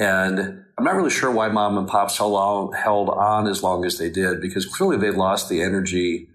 And 0.00 0.64
I'm 0.78 0.84
not 0.84 0.94
really 0.94 1.10
sure 1.10 1.30
why 1.30 1.48
mom 1.48 1.76
and 1.76 1.86
pops 1.86 2.16
held 2.16 2.32
on, 2.32 2.72
held 2.72 3.10
on 3.10 3.46
as 3.46 3.62
long 3.62 3.84
as 3.84 3.98
they 3.98 4.08
did 4.08 4.40
because 4.40 4.64
clearly 4.64 4.96
they 4.96 5.10
lost 5.10 5.50
the 5.50 5.60
energy, 5.60 6.26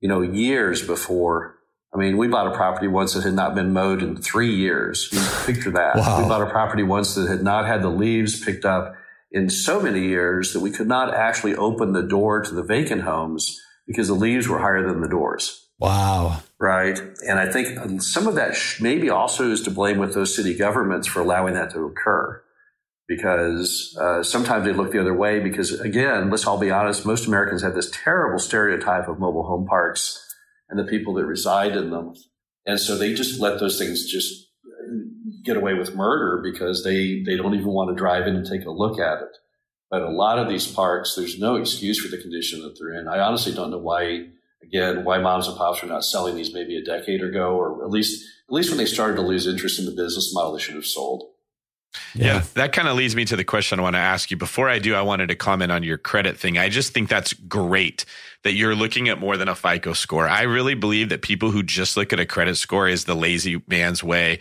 you 0.00 0.08
know, 0.08 0.20
years 0.20 0.86
before. 0.86 1.56
I 1.94 1.98
mean, 1.98 2.18
we 2.18 2.28
bought 2.28 2.46
a 2.46 2.54
property 2.54 2.88
once 2.88 3.14
that 3.14 3.24
had 3.24 3.32
not 3.32 3.54
been 3.54 3.72
mowed 3.72 4.02
in 4.02 4.16
three 4.16 4.54
years. 4.54 5.08
Picture 5.46 5.70
that. 5.70 5.96
Wow. 5.96 6.22
We 6.22 6.28
bought 6.28 6.42
a 6.42 6.50
property 6.50 6.82
once 6.82 7.14
that 7.14 7.26
had 7.26 7.42
not 7.42 7.64
had 7.64 7.80
the 7.80 7.88
leaves 7.88 8.44
picked 8.44 8.66
up 8.66 8.94
in 9.32 9.48
so 9.48 9.80
many 9.80 10.00
years 10.00 10.52
that 10.52 10.60
we 10.60 10.70
could 10.70 10.86
not 10.86 11.14
actually 11.14 11.56
open 11.56 11.94
the 11.94 12.02
door 12.02 12.42
to 12.42 12.54
the 12.54 12.62
vacant 12.62 13.00
homes 13.00 13.58
because 13.86 14.08
the 14.08 14.14
leaves 14.14 14.46
were 14.46 14.58
higher 14.58 14.86
than 14.86 15.00
the 15.00 15.08
doors. 15.08 15.68
Wow. 15.78 16.42
Right. 16.60 17.00
And 17.26 17.38
I 17.38 17.50
think 17.50 18.02
some 18.02 18.26
of 18.26 18.34
that 18.34 18.58
maybe 18.78 19.08
also 19.08 19.50
is 19.50 19.62
to 19.62 19.70
blame 19.70 19.96
with 19.96 20.12
those 20.12 20.36
city 20.36 20.54
governments 20.54 21.08
for 21.08 21.20
allowing 21.20 21.54
that 21.54 21.70
to 21.70 21.84
occur. 21.86 22.42
Because 23.08 23.96
uh, 24.00 24.22
sometimes 24.22 24.64
they 24.64 24.72
look 24.72 24.90
the 24.90 25.00
other 25.00 25.14
way. 25.14 25.40
Because 25.40 25.80
again, 25.80 26.30
let's 26.30 26.46
all 26.46 26.58
be 26.58 26.70
honest, 26.70 27.06
most 27.06 27.26
Americans 27.26 27.62
have 27.62 27.74
this 27.74 27.90
terrible 27.92 28.38
stereotype 28.38 29.08
of 29.08 29.20
mobile 29.20 29.44
home 29.44 29.66
parks 29.66 30.22
and 30.68 30.78
the 30.78 30.84
people 30.84 31.14
that 31.14 31.26
reside 31.26 31.76
in 31.76 31.90
them. 31.90 32.14
And 32.66 32.80
so 32.80 32.96
they 32.96 33.14
just 33.14 33.40
let 33.40 33.60
those 33.60 33.78
things 33.78 34.10
just 34.10 34.46
get 35.44 35.56
away 35.56 35.74
with 35.74 35.94
murder 35.94 36.40
because 36.42 36.82
they, 36.82 37.22
they 37.24 37.36
don't 37.36 37.54
even 37.54 37.68
want 37.68 37.90
to 37.90 37.94
drive 37.94 38.26
in 38.26 38.36
and 38.36 38.44
take 38.44 38.66
a 38.66 38.70
look 38.70 38.98
at 38.98 39.22
it. 39.22 39.36
But 39.90 40.02
a 40.02 40.10
lot 40.10 40.38
of 40.38 40.48
these 40.48 40.66
parks, 40.66 41.14
there's 41.14 41.38
no 41.38 41.54
excuse 41.54 41.98
for 41.98 42.08
the 42.08 42.20
condition 42.20 42.60
that 42.62 42.76
they're 42.78 43.00
in. 43.00 43.06
I 43.06 43.20
honestly 43.20 43.54
don't 43.54 43.70
know 43.70 43.78
why, 43.78 44.26
again, 44.62 45.04
why 45.04 45.18
moms 45.18 45.46
and 45.46 45.56
pops 45.56 45.80
were 45.80 45.88
not 45.88 46.04
selling 46.04 46.34
these 46.34 46.52
maybe 46.52 46.76
a 46.76 46.84
decade 46.84 47.22
ago, 47.22 47.56
or 47.56 47.84
at 47.84 47.90
least, 47.90 48.24
at 48.48 48.52
least 48.52 48.70
when 48.70 48.78
they 48.78 48.86
started 48.86 49.14
to 49.16 49.22
lose 49.22 49.46
interest 49.46 49.78
in 49.78 49.86
the 49.86 49.92
business 49.92 50.34
model, 50.34 50.54
they 50.54 50.60
should 50.60 50.74
have 50.74 50.86
sold. 50.86 51.30
Yeah, 52.16 52.26
yeah 52.26 52.42
that 52.54 52.72
kind 52.72 52.88
of 52.88 52.96
leads 52.96 53.14
me 53.14 53.24
to 53.26 53.36
the 53.36 53.44
question 53.44 53.78
I 53.78 53.82
want 53.82 53.94
to 53.94 54.00
ask 54.00 54.30
you. 54.30 54.36
Before 54.36 54.68
I 54.68 54.78
do, 54.78 54.94
I 54.94 55.02
wanted 55.02 55.28
to 55.28 55.34
comment 55.34 55.72
on 55.72 55.82
your 55.82 55.98
credit 55.98 56.38
thing. 56.38 56.58
I 56.58 56.68
just 56.68 56.92
think 56.92 57.08
that's 57.08 57.32
great 57.32 58.04
that 58.42 58.52
you're 58.52 58.74
looking 58.74 59.08
at 59.08 59.18
more 59.18 59.36
than 59.36 59.48
a 59.48 59.54
FICO 59.54 59.92
score. 59.92 60.28
I 60.28 60.42
really 60.42 60.74
believe 60.74 61.08
that 61.08 61.22
people 61.22 61.50
who 61.50 61.62
just 61.62 61.96
look 61.96 62.12
at 62.12 62.20
a 62.20 62.26
credit 62.26 62.56
score 62.56 62.88
is 62.88 63.04
the 63.04 63.14
lazy 63.14 63.62
man's 63.66 64.02
way 64.02 64.38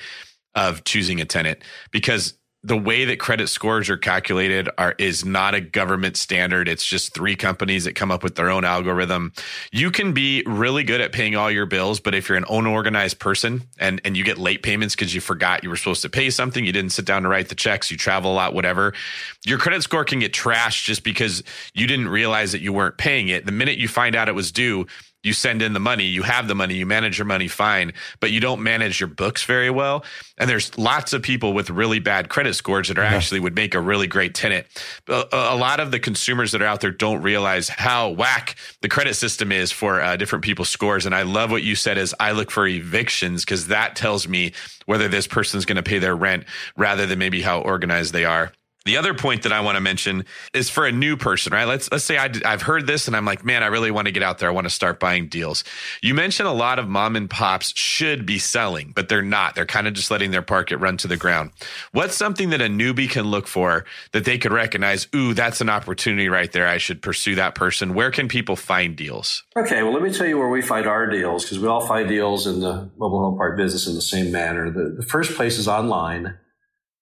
of 0.54 0.84
choosing 0.84 1.20
a 1.20 1.26
tenant 1.26 1.60
because 1.92 2.34
the 2.66 2.76
way 2.76 3.06
that 3.06 3.20
credit 3.20 3.48
scores 3.48 3.92
are 3.92 3.98
calculated 3.98 4.68
are 4.80 4.96
is 4.98 5.24
not 5.24 5.54
a 5.54 5.62
government 5.62 6.18
standard. 6.18 6.68
It's 6.68 6.86
just 6.86 7.14
three 7.14 7.36
companies 7.36 7.84
that 7.84 7.94
come 7.94 8.10
up 8.10 8.24
with 8.24 8.36
their 8.36 8.50
own 8.50 8.66
algorithm. 8.66 9.34
You 9.72 9.92
can 9.92 10.14
be 10.14 10.42
really 10.48 10.84
good 10.84 11.00
at 11.00 11.12
paying 11.12 11.36
all 11.36 11.52
your 11.52 11.68
bills, 11.68 12.00
but 12.00 12.16
if 12.16 12.28
you're 12.28 12.40
an 12.40 12.46
unorganized 12.50 13.20
person 13.20 13.64
and 13.78 14.02
and 14.04 14.18
you 14.18 14.24
get 14.24 14.40
late 14.40 14.64
payments 14.64 14.96
because 14.96 15.14
you 15.14 15.22
forgot 15.22 15.64
you 15.64 15.70
were 15.70 15.76
supposed 15.76 16.02
to 16.02 16.10
pay 16.10 16.32
something, 16.32 16.66
you 16.66 16.72
didn't 16.72 16.92
sit 16.92 17.06
down 17.06 17.22
to 17.22 17.30
write 17.30 17.50
the 17.50 17.56
checks, 17.56 17.92
you 17.92 17.98
travel 17.98 18.32
a 18.32 18.34
lot, 18.34 18.56
whatever, 18.56 18.96
your 19.46 19.60
credit 19.60 19.84
score 19.84 20.04
can 20.04 20.20
get 20.20 20.34
trashed 20.34 20.86
just 20.86 21.04
because 21.04 21.44
you 21.76 21.86
didn't 21.86 22.10
realize 22.10 22.52
that 22.52 22.62
you 22.62 22.74
weren't 22.74 22.98
paying 22.98 23.28
it. 23.28 23.46
The 23.46 23.52
minute 23.52 23.78
you 23.78 23.88
find 23.88 24.16
out 24.16 24.28
it 24.28 24.34
was 24.34 24.52
due, 24.52 24.88
you 25.26 25.34
send 25.34 25.62
in 25.62 25.74
the 25.74 25.80
money, 25.80 26.06
you 26.06 26.24
have 26.24 26.48
the 26.48 26.56
money, 26.56 26.76
you 26.76 26.86
manage 26.86 27.18
your 27.18 27.26
money 27.26 27.48
fine, 27.48 27.94
but 28.20 28.32
you 28.32 28.40
don't 28.40 28.62
manage 28.62 29.00
your 29.00 29.08
books 29.08 29.44
very 29.44 29.70
well. 29.70 30.06
And 30.38 30.50
there's 30.50 30.78
lots 30.78 31.14
of 31.14 31.22
people 31.22 31.54
with 31.54 31.70
really 31.70 32.00
bad 32.00 32.30
credit 32.30 32.54
scores 32.54 32.90
that 32.90 32.98
are 32.98 33.04
yeah. 33.04 33.16
actually 33.16 33.40
would 33.40 33.56
make 33.56 33.74
a 33.74 33.80
really 33.80 34.08
great 34.08 34.36
tenant. 34.36 34.68
A, 35.08 35.26
a, 35.32 35.56
lot 35.56 35.80
of 35.80 35.92
the 35.92 36.00
consumers 36.00 36.52
that 36.52 36.62
are 36.62 36.66
out 36.66 36.82
there 36.82 36.92
don't 36.92 37.22
realize 37.22 37.70
how 37.70 38.10
whack 38.10 38.56
the 38.82 38.90
credit 38.90 39.16
system 39.16 39.52
is 39.52 39.72
for 39.72 40.02
uh, 40.02 40.16
different 40.16 40.44
people's 40.44 40.70
scores. 40.70 41.06
And 41.06 41.16
I 41.16 41.24
love 41.24 41.52
what 41.52 41.64
you 41.64 41.76
said 41.76 41.98
is 41.98 42.14
I 42.20 42.32
look 42.32 42.52
for 42.52 42.68
evictions 42.68 43.44
because 43.44 43.68
that 43.68 43.96
tells 43.96 44.28
me 44.28 44.54
whether 44.86 45.08
this 45.08 45.28
person's 45.28 45.66
going 45.66 45.78
to 45.78 45.84
pay 45.84 46.00
their 46.00 46.16
rent 46.16 46.46
rather 46.78 47.06
than 47.06 47.18
maybe 47.18 47.42
how 47.42 47.62
organized 47.62 48.14
they 48.14 48.26
are. 48.26 48.52
The 48.86 48.98
other 48.98 49.16
point 49.16 49.42
that 49.44 49.52
I 49.52 49.62
want 49.62 49.78
to 49.78 49.82
mention 49.82 50.26
is 50.54 50.70
for 50.70 50.86
a 50.86 50.92
new 50.92 51.18
person, 51.18 51.52
right? 51.52 51.66
Let's 51.66 51.92
let's 51.92 52.04
say 52.04 52.20
I, 52.20 52.30
have 52.44 52.62
heard 52.62 52.86
this 52.86 53.08
and 53.08 53.16
I'm 53.16 53.26
like, 53.26 53.44
man, 53.44 53.64
I 53.64 53.68
really 53.68 53.90
want 53.90 54.06
to 54.06 54.12
get 54.12 54.22
out 54.22 54.38
there. 54.38 54.48
I 54.48 54.52
want 54.52 54.66
to 54.66 54.74
start 54.74 55.00
buying 55.00 55.28
deals. 55.28 55.64
You 56.04 56.14
mentioned 56.14 56.48
a 56.48 56.54
lot 56.54 56.78
of 56.78 56.88
mom 56.88 57.16
and 57.16 57.28
pops 57.28 57.76
should 57.76 58.28
be 58.28 58.38
selling, 58.38 58.94
but 58.96 59.10
they're 59.10 59.24
not. 59.24 59.56
They're 59.56 59.66
kind 59.66 59.88
of 59.88 59.96
just 59.96 60.12
letting 60.12 60.30
their 60.30 60.44
park 60.44 60.70
get 60.70 60.80
run 60.80 60.98
to 60.98 61.08
the 61.08 61.18
ground. 61.18 61.50
What's 61.94 62.16
something 62.16 62.52
that 62.52 62.62
a 62.62 62.66
newbie 62.66 63.10
can 63.10 63.26
look 63.26 63.48
for 63.48 63.86
that 64.12 64.24
they 64.24 64.38
could 64.38 64.54
recognize? 64.54 65.08
Ooh, 65.16 65.34
that's 65.34 65.62
an 65.62 65.70
opportunity 65.70 66.30
right 66.30 66.52
there. 66.52 66.68
I 66.68 66.78
should 66.78 67.02
pursue 67.02 67.34
that 67.36 67.56
person. 67.56 67.96
Where 67.96 68.12
can 68.12 68.28
people 68.28 68.56
find 68.56 68.96
deals? 68.96 69.44
Okay, 69.58 69.82
well, 69.82 69.94
let 69.94 70.04
me 70.04 70.14
tell 70.14 70.28
you 70.28 70.38
where 70.38 70.50
we 70.50 70.62
find 70.62 70.86
our 70.86 71.10
deals 71.10 71.44
because 71.44 71.58
we 71.58 71.68
all 71.68 71.88
find 71.88 72.08
deals 72.08 72.46
in 72.46 72.60
the 72.60 72.92
mobile 72.98 73.20
home 73.20 73.36
park 73.36 73.58
business 73.58 73.88
in 73.88 73.96
the 73.96 74.02
same 74.02 74.32
manner. 74.32 74.70
The, 74.70 74.94
the 74.96 75.06
first 75.06 75.34
place 75.34 75.58
is 75.58 75.68
online. 75.68 76.38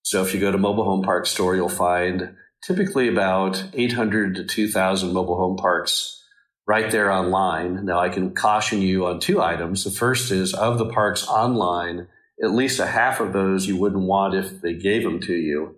So 0.04 0.22
if 0.24 0.34
you 0.34 0.40
go 0.40 0.52
to 0.52 0.58
mobile 0.58 0.84
home 0.84 1.02
park 1.02 1.26
store, 1.26 1.56
you'll 1.56 1.70
find 1.70 2.36
typically 2.66 3.08
about 3.08 3.64
800 3.74 4.36
to 4.36 4.44
2,000 4.44 5.14
mobile 5.14 5.38
home 5.38 5.58
parks 5.58 6.22
right 6.68 6.92
there 6.92 7.12
online. 7.12 7.86
Now 7.86 8.00
I 8.00 8.10
can 8.10 8.34
caution 8.34 8.82
you 8.82 9.06
on 9.06 9.20
two 9.20 9.42
items. 9.42 9.84
The 9.84 9.92
first 9.92 10.32
is 10.32 10.54
of 10.54 10.78
the 10.78 10.90
parks 10.90 11.28
online, 11.28 12.08
at 12.42 12.52
least 12.52 12.80
a 12.80 12.88
half 12.88 13.20
of 13.20 13.34
those 13.34 13.68
you 13.68 13.78
wouldn't 13.78 14.04
want 14.04 14.36
if 14.36 14.62
they 14.62 14.74
gave 14.74 15.04
them 15.04 15.20
to 15.22 15.34
you 15.34 15.76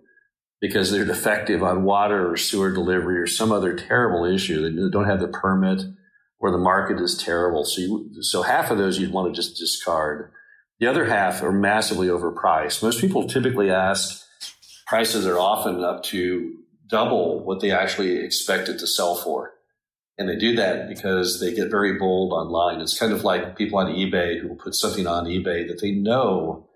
because 0.60 0.90
they're 0.90 1.04
defective 1.04 1.62
on 1.62 1.84
water 1.84 2.30
or 2.30 2.36
sewer 2.36 2.72
delivery 2.72 3.18
or 3.18 3.26
some 3.26 3.52
other 3.52 3.74
terrible 3.74 4.24
issue. 4.24 4.62
They 4.62 4.90
don't 4.90 5.04
have 5.06 5.20
the 5.20 5.28
permit 5.28 5.82
or 6.38 6.50
the 6.50 6.58
market 6.58 7.00
is 7.00 7.16
terrible. 7.16 7.64
So 7.64 7.80
you, 7.80 8.22
so 8.22 8.42
half 8.42 8.70
of 8.70 8.78
those 8.78 8.98
you'd 8.98 9.12
want 9.12 9.32
to 9.32 9.40
just 9.40 9.56
discard. 9.56 10.32
The 10.78 10.86
other 10.86 11.06
half 11.06 11.42
are 11.42 11.52
massively 11.52 12.08
overpriced. 12.08 12.82
Most 12.82 13.00
people 13.00 13.26
typically 13.26 13.70
ask 13.70 14.22
prices 14.86 15.26
are 15.26 15.38
often 15.38 15.82
up 15.82 16.02
to 16.04 16.54
double 16.88 17.44
what 17.44 17.60
they 17.60 17.70
actually 17.70 18.18
expect 18.18 18.68
it 18.68 18.78
to 18.78 18.86
sell 18.86 19.16
for. 19.16 19.52
And 20.18 20.28
they 20.28 20.36
do 20.36 20.56
that 20.56 20.88
because 20.88 21.40
they 21.40 21.54
get 21.54 21.70
very 21.70 21.98
bold 21.98 22.32
online. 22.32 22.80
It's 22.80 22.98
kind 22.98 23.12
of 23.12 23.24
like 23.24 23.56
people 23.56 23.78
on 23.78 23.92
eBay 23.92 24.40
who 24.40 24.48
will 24.48 24.56
put 24.56 24.74
something 24.74 25.06
on 25.06 25.26
eBay 25.26 25.66
that 25.68 25.80
they 25.80 25.90
know 25.90 26.68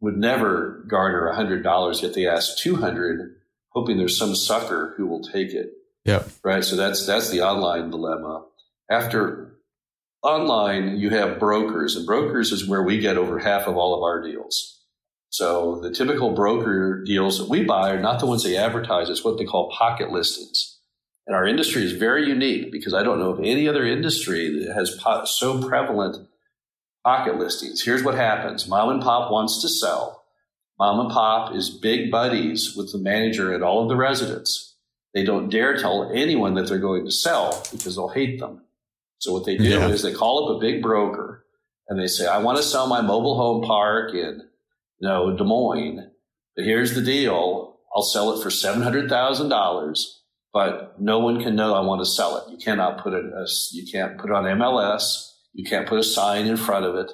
would 0.00 0.16
never 0.16 0.84
garner 0.88 1.32
$100, 1.32 2.02
yet 2.02 2.14
they 2.14 2.26
ask 2.26 2.58
200 2.58 3.36
hoping 3.68 3.96
there's 3.96 4.18
some 4.18 4.34
sucker 4.34 4.92
who 4.96 5.06
will 5.06 5.22
take 5.22 5.52
it. 5.54 5.72
Yeah. 6.04 6.24
Right. 6.42 6.64
So 6.64 6.76
that's, 6.76 7.06
that's 7.06 7.30
the 7.30 7.42
online 7.42 7.90
dilemma. 7.90 8.44
After 8.90 9.51
online, 10.22 10.98
you 10.98 11.10
have 11.10 11.38
brokers 11.38 11.96
and 11.96 12.06
brokers 12.06 12.52
is 12.52 12.68
where 12.68 12.82
we 12.82 12.98
get 12.98 13.16
over 13.16 13.38
half 13.38 13.66
of 13.66 13.76
all 13.76 13.94
of 13.94 14.02
our 14.02 14.22
deals. 14.22 14.80
So 15.30 15.80
the 15.80 15.90
typical 15.90 16.34
broker 16.34 17.02
deals 17.02 17.38
that 17.38 17.48
we 17.48 17.64
buy 17.64 17.90
are 17.90 18.00
not 18.00 18.20
the 18.20 18.26
ones 18.26 18.44
they 18.44 18.56
advertise. 18.56 19.08
It's 19.08 19.24
what 19.24 19.38
they 19.38 19.44
call 19.44 19.70
pocket 19.70 20.12
listings. 20.12 20.78
And 21.26 21.34
our 21.34 21.46
industry 21.46 21.84
is 21.84 21.92
very 21.92 22.26
unique 22.26 22.70
because 22.70 22.92
I 22.92 23.02
don't 23.02 23.18
know 23.18 23.30
of 23.30 23.38
any 23.38 23.68
other 23.68 23.86
industry 23.86 24.64
that 24.64 24.74
has 24.74 24.98
po- 25.02 25.24
so 25.24 25.66
prevalent 25.66 26.28
pocket 27.04 27.38
listings. 27.38 27.82
Here's 27.82 28.02
what 28.02 28.14
happens. 28.14 28.68
Mom 28.68 28.90
and 28.90 29.02
pop 29.02 29.30
wants 29.30 29.62
to 29.62 29.68
sell. 29.68 30.24
Mom 30.78 31.00
and 31.00 31.10
pop 31.10 31.54
is 31.54 31.70
big 31.70 32.10
buddies 32.10 32.76
with 32.76 32.92
the 32.92 32.98
manager 32.98 33.54
at 33.54 33.62
all 33.62 33.82
of 33.82 33.88
the 33.88 33.96
residents. 33.96 34.76
They 35.14 35.24
don't 35.24 35.48
dare 35.48 35.76
tell 35.76 36.10
anyone 36.12 36.54
that 36.54 36.68
they're 36.68 36.78
going 36.78 37.04
to 37.04 37.10
sell 37.10 37.62
because 37.70 37.96
they'll 37.96 38.08
hate 38.08 38.40
them. 38.40 38.62
So 39.22 39.32
what 39.32 39.46
they 39.46 39.56
do 39.56 39.64
yeah. 39.64 39.88
is 39.88 40.02
they 40.02 40.12
call 40.12 40.50
up 40.50 40.56
a 40.56 40.60
big 40.60 40.82
broker 40.82 41.46
and 41.88 41.98
they 41.98 42.08
say, 42.08 42.26
I 42.26 42.38
want 42.38 42.56
to 42.56 42.62
sell 42.62 42.88
my 42.88 43.00
mobile 43.00 43.36
home 43.36 43.62
park 43.62 44.14
in, 44.14 44.40
you 44.98 45.08
know, 45.08 45.36
Des 45.36 45.44
Moines. 45.44 46.10
But 46.56 46.64
here's 46.64 46.94
the 46.94 47.02
deal. 47.02 47.78
I'll 47.94 48.02
sell 48.02 48.32
it 48.32 48.42
for 48.42 48.48
$700,000 48.48 50.04
but 50.52 51.00
no 51.00 51.18
one 51.18 51.42
can 51.42 51.56
know 51.56 51.74
I 51.74 51.80
want 51.80 52.02
to 52.02 52.06
sell 52.06 52.36
it. 52.36 52.50
You 52.50 52.58
cannot 52.58 53.02
put 53.02 53.14
it, 53.14 53.24
uh, 53.24 53.46
you 53.72 53.90
can't 53.90 54.18
put 54.18 54.30
it 54.30 54.36
on 54.36 54.44
MLS. 54.44 55.30
You 55.54 55.64
can't 55.64 55.88
put 55.88 55.98
a 55.98 56.04
sign 56.04 56.46
in 56.46 56.56
front 56.56 56.84
of 56.84 56.94
it. 56.94 57.10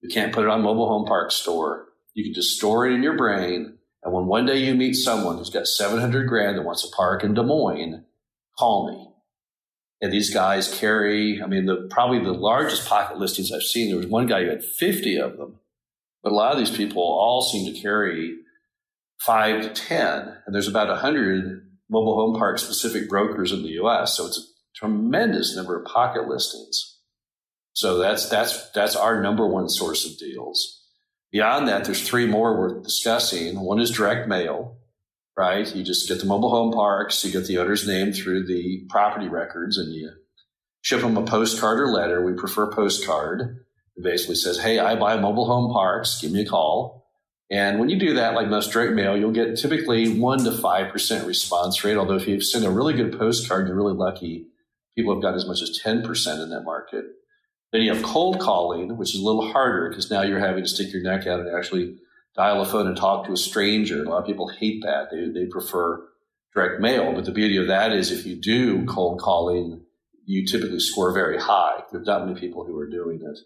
You 0.00 0.08
can't 0.08 0.32
put 0.32 0.44
it 0.44 0.50
on 0.50 0.62
mobile 0.62 0.88
home 0.88 1.06
park 1.06 1.30
store. 1.30 1.86
You 2.14 2.24
can 2.24 2.34
just 2.34 2.56
store 2.56 2.86
it 2.86 2.94
in 2.94 3.02
your 3.02 3.16
brain. 3.16 3.78
And 4.02 4.12
when 4.12 4.26
one 4.26 4.46
day 4.46 4.58
you 4.58 4.74
meet 4.74 4.94
someone 4.94 5.38
who's 5.38 5.50
got 5.50 5.66
700 5.66 6.28
grand 6.28 6.58
that 6.58 6.62
wants 6.64 6.84
a 6.84 6.94
park 6.94 7.22
in 7.22 7.34
Des 7.34 7.44
Moines, 7.44 8.04
call 8.58 8.90
me. 8.90 9.11
And 10.02 10.12
these 10.12 10.34
guys 10.34 10.68
carry, 10.78 11.40
I 11.40 11.46
mean, 11.46 11.66
the 11.66 11.86
probably 11.88 12.18
the 12.18 12.32
largest 12.32 12.86
pocket 12.86 13.18
listings 13.18 13.52
I've 13.52 13.62
seen. 13.62 13.88
There 13.88 13.96
was 13.96 14.08
one 14.08 14.26
guy 14.26 14.42
who 14.42 14.50
had 14.50 14.64
50 14.64 15.16
of 15.18 15.36
them, 15.36 15.60
but 16.24 16.32
a 16.32 16.34
lot 16.34 16.52
of 16.52 16.58
these 16.58 16.76
people 16.76 17.02
all 17.02 17.40
seem 17.40 17.72
to 17.72 17.80
carry 17.80 18.34
five 19.24 19.62
to 19.62 19.68
10. 19.68 20.36
And 20.44 20.54
there's 20.54 20.66
about 20.66 20.88
100 20.88 21.68
mobile 21.88 22.16
home 22.16 22.36
park 22.36 22.58
specific 22.58 23.08
brokers 23.08 23.52
in 23.52 23.62
the 23.62 23.80
US. 23.82 24.16
So 24.16 24.26
it's 24.26 24.38
a 24.38 24.42
tremendous 24.74 25.54
number 25.54 25.78
of 25.78 25.86
pocket 25.86 26.26
listings. 26.26 26.98
So 27.74 27.98
that's 27.98 28.28
that's 28.28 28.70
that's 28.72 28.96
our 28.96 29.22
number 29.22 29.46
one 29.46 29.68
source 29.68 30.04
of 30.04 30.18
deals. 30.18 30.80
Beyond 31.30 31.68
that, 31.68 31.84
there's 31.84 32.06
three 32.06 32.26
more 32.26 32.58
we're 32.58 32.82
discussing. 32.82 33.60
One 33.60 33.80
is 33.80 33.90
direct 33.90 34.28
mail, 34.28 34.76
right? 35.36 35.74
You 35.74 35.82
just 35.82 36.08
get 36.08 36.20
the 36.20 36.26
mobile 36.26 36.50
home 36.50 36.72
parks, 36.72 37.24
you 37.24 37.32
get 37.32 37.46
the 37.46 37.58
owner's 37.58 37.86
name 37.86 38.12
through 38.12 38.46
the 38.46 38.84
property 38.88 39.28
records, 39.28 39.78
and 39.78 39.92
you 39.94 40.10
ship 40.82 41.00
them 41.00 41.16
a 41.16 41.24
postcard 41.24 41.80
or 41.80 41.88
letter. 41.88 42.24
We 42.24 42.34
prefer 42.34 42.72
postcard. 42.72 43.64
It 43.96 44.02
basically 44.02 44.36
says, 44.36 44.58
"Hey, 44.58 44.78
I 44.78 44.96
buy 44.96 45.16
mobile 45.18 45.46
home 45.46 45.72
parks. 45.72 46.20
Give 46.20 46.32
me 46.32 46.42
a 46.42 46.48
call." 46.48 47.02
And 47.50 47.78
when 47.78 47.90
you 47.90 47.98
do 47.98 48.14
that, 48.14 48.34
like 48.34 48.48
most 48.48 48.72
direct 48.72 48.94
mail, 48.94 49.16
you'll 49.16 49.30
get 49.30 49.58
typically 49.58 50.18
one 50.18 50.42
to 50.44 50.52
five 50.52 50.90
percent 50.90 51.26
response 51.26 51.84
rate. 51.84 51.96
Although 51.96 52.16
if 52.16 52.26
you 52.26 52.40
send 52.40 52.64
a 52.64 52.70
really 52.70 52.94
good 52.94 53.18
postcard, 53.18 53.66
you're 53.66 53.76
really 53.76 53.94
lucky. 53.94 54.46
People 54.96 55.14
have 55.14 55.22
got 55.22 55.34
as 55.34 55.46
much 55.46 55.60
as 55.62 55.78
ten 55.78 56.02
percent 56.02 56.40
in 56.40 56.50
that 56.50 56.62
market. 56.62 57.04
Then 57.72 57.82
you 57.82 57.92
have 57.94 58.02
cold 58.02 58.38
calling, 58.38 58.96
which 58.96 59.14
is 59.14 59.20
a 59.20 59.24
little 59.24 59.50
harder 59.50 59.88
because 59.88 60.10
now 60.10 60.22
you're 60.22 60.38
having 60.38 60.62
to 60.62 60.68
stick 60.68 60.92
your 60.92 61.02
neck 61.02 61.26
out 61.26 61.40
and 61.40 61.54
actually 61.54 61.96
dial 62.34 62.62
a 62.62 62.64
phone 62.64 62.86
and 62.86 62.96
talk 62.96 63.26
to 63.26 63.32
a 63.32 63.36
stranger. 63.36 64.02
A 64.02 64.08
lot 64.08 64.18
of 64.18 64.26
people 64.26 64.48
hate 64.48 64.82
that. 64.82 65.10
They, 65.10 65.28
they 65.28 65.46
prefer 65.46 66.02
direct 66.54 66.80
mail. 66.80 67.12
But 67.12 67.24
the 67.24 67.32
beauty 67.32 67.56
of 67.56 67.68
that 67.68 67.92
is 67.92 68.10
if 68.10 68.26
you 68.26 68.36
do 68.36 68.84
cold 68.86 69.20
calling, 69.20 69.82
you 70.24 70.46
typically 70.46 70.80
score 70.80 71.12
very 71.12 71.38
high. 71.38 71.82
There's 71.90 72.06
not 72.06 72.26
many 72.26 72.38
people 72.38 72.64
who 72.64 72.78
are 72.78 72.88
doing 72.88 73.20
it. 73.22 73.38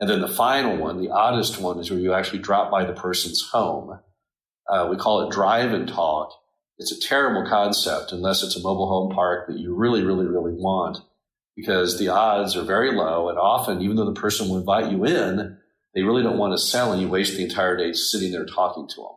And 0.00 0.08
then 0.08 0.20
the 0.20 0.28
final 0.28 0.76
one, 0.76 1.00
the 1.00 1.10
oddest 1.10 1.60
one, 1.60 1.78
is 1.78 1.90
where 1.90 1.98
you 1.98 2.12
actually 2.12 2.38
drop 2.40 2.70
by 2.70 2.84
the 2.84 2.92
person's 2.92 3.48
home. 3.52 3.98
Uh, 4.68 4.88
we 4.90 4.96
call 4.96 5.22
it 5.22 5.32
drive 5.32 5.72
and 5.72 5.88
talk. 5.88 6.32
It's 6.78 6.92
a 6.92 7.00
terrible 7.00 7.48
concept 7.48 8.12
unless 8.12 8.42
it's 8.42 8.56
a 8.56 8.62
mobile 8.62 8.88
home 8.88 9.10
park 9.12 9.48
that 9.48 9.58
you 9.58 9.74
really, 9.74 10.02
really, 10.02 10.26
really 10.26 10.52
want 10.52 10.98
because 11.56 11.98
the 11.98 12.08
odds 12.08 12.56
are 12.56 12.62
very 12.62 12.92
low. 12.92 13.28
And 13.28 13.38
often, 13.38 13.82
even 13.82 13.96
though 13.96 14.04
the 14.04 14.12
person 14.12 14.48
will 14.48 14.58
invite 14.58 14.92
you 14.92 15.04
in, 15.04 15.57
they 15.98 16.04
really 16.04 16.22
don't 16.22 16.38
want 16.38 16.52
to 16.52 16.64
sell 16.64 16.92
and 16.92 17.02
you 17.02 17.08
waste 17.08 17.36
the 17.36 17.42
entire 17.42 17.76
day 17.76 17.92
sitting 17.92 18.30
there 18.30 18.46
talking 18.46 18.86
to 18.86 19.00
them. 19.00 19.16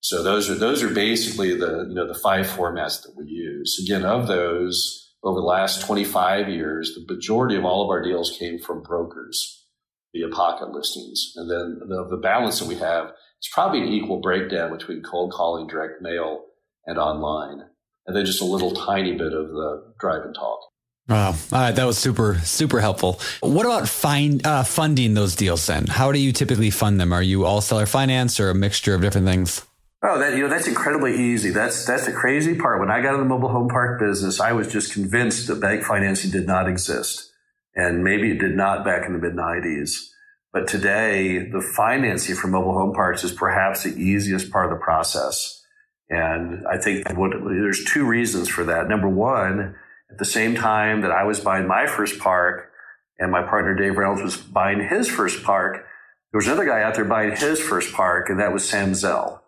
So 0.00 0.22
those 0.22 0.48
are, 0.48 0.54
those 0.54 0.82
are 0.82 0.88
basically 0.88 1.54
the, 1.54 1.84
you 1.86 1.94
know, 1.94 2.08
the 2.08 2.18
five 2.18 2.46
formats 2.46 3.02
that 3.02 3.12
we 3.14 3.26
use. 3.26 3.78
Again, 3.84 4.06
of 4.06 4.28
those 4.28 5.12
over 5.22 5.38
the 5.38 5.46
last 5.46 5.84
25 5.84 6.48
years, 6.48 6.94
the 6.94 7.14
majority 7.14 7.54
of 7.54 7.66
all 7.66 7.84
of 7.84 7.90
our 7.90 8.00
deals 8.00 8.34
came 8.38 8.58
from 8.58 8.82
brokers 8.82 9.66
via 10.14 10.30
pocket 10.30 10.70
listings. 10.72 11.34
And 11.36 11.50
then 11.50 11.80
the, 11.86 12.08
the 12.08 12.16
balance 12.16 12.60
that 12.60 12.68
we 12.68 12.76
have 12.76 13.08
is 13.08 13.50
probably 13.52 13.82
an 13.82 13.88
equal 13.88 14.22
breakdown 14.22 14.72
between 14.72 15.02
cold 15.02 15.32
calling, 15.32 15.66
direct 15.66 16.00
mail, 16.00 16.46
and 16.86 16.96
online. 16.96 17.60
And 18.06 18.16
then 18.16 18.24
just 18.24 18.40
a 18.40 18.46
little 18.46 18.72
tiny 18.72 19.12
bit 19.12 19.34
of 19.34 19.48
the 19.48 19.92
drive 20.00 20.22
and 20.24 20.34
talk. 20.34 20.60
Wow. 21.08 21.30
All 21.30 21.36
right. 21.52 21.72
That 21.72 21.84
was 21.84 21.98
super, 21.98 22.38
super 22.44 22.80
helpful. 22.80 23.20
What 23.40 23.66
about 23.66 23.88
find, 23.88 24.46
uh, 24.46 24.62
funding 24.62 25.14
those 25.14 25.34
deals 25.36 25.66
then? 25.66 25.86
How 25.86 26.12
do 26.12 26.18
you 26.18 26.32
typically 26.32 26.70
fund 26.70 27.00
them? 27.00 27.12
Are 27.12 27.22
you 27.22 27.44
all 27.44 27.60
seller 27.60 27.86
finance 27.86 28.38
or 28.38 28.50
a 28.50 28.54
mixture 28.54 28.94
of 28.94 29.02
different 29.02 29.26
things? 29.26 29.66
Oh, 30.04 30.18
that 30.18 30.34
you 30.34 30.42
know 30.42 30.48
that's 30.48 30.66
incredibly 30.66 31.16
easy. 31.16 31.50
That's 31.50 31.86
that's 31.86 32.06
the 32.06 32.12
crazy 32.12 32.56
part. 32.56 32.80
When 32.80 32.90
I 32.90 33.00
got 33.00 33.14
in 33.14 33.20
the 33.20 33.26
mobile 33.26 33.50
home 33.50 33.68
park 33.68 34.00
business, 34.00 34.40
I 34.40 34.50
was 34.50 34.66
just 34.66 34.92
convinced 34.92 35.46
that 35.46 35.60
bank 35.60 35.84
financing 35.84 36.32
did 36.32 36.44
not 36.44 36.68
exist 36.68 37.32
and 37.74 38.04
maybe 38.04 38.30
it 38.30 38.38
did 38.38 38.56
not 38.56 38.84
back 38.84 39.06
in 39.06 39.12
the 39.12 39.18
mid 39.18 39.34
90s. 39.34 40.08
But 40.52 40.68
today, 40.68 41.48
the 41.50 41.62
financing 41.62 42.34
for 42.34 42.48
mobile 42.48 42.74
home 42.74 42.92
parks 42.92 43.24
is 43.24 43.32
perhaps 43.32 43.84
the 43.84 43.94
easiest 43.94 44.50
part 44.50 44.70
of 44.70 44.78
the 44.78 44.84
process. 44.84 45.64
And 46.10 46.66
I 46.66 46.76
think 46.76 47.08
what, 47.16 47.30
there's 47.30 47.84
two 47.84 48.04
reasons 48.04 48.48
for 48.48 48.64
that. 48.64 48.86
Number 48.86 49.08
one, 49.08 49.76
at 50.12 50.18
the 50.18 50.24
same 50.24 50.54
time 50.54 51.00
that 51.00 51.10
I 51.10 51.24
was 51.24 51.40
buying 51.40 51.66
my 51.66 51.86
first 51.86 52.18
park 52.18 52.70
and 53.18 53.32
my 53.32 53.42
partner 53.42 53.74
Dave 53.74 53.96
Reynolds 53.96 54.22
was 54.22 54.36
buying 54.36 54.86
his 54.88 55.08
first 55.08 55.42
park, 55.42 55.86
there 56.32 56.38
was 56.38 56.46
another 56.46 56.66
guy 56.66 56.82
out 56.82 56.94
there 56.94 57.04
buying 57.04 57.36
his 57.36 57.60
first 57.60 57.92
park, 57.92 58.28
and 58.28 58.40
that 58.40 58.52
was 58.52 58.68
Sam 58.68 58.94
Zell. 58.94 59.42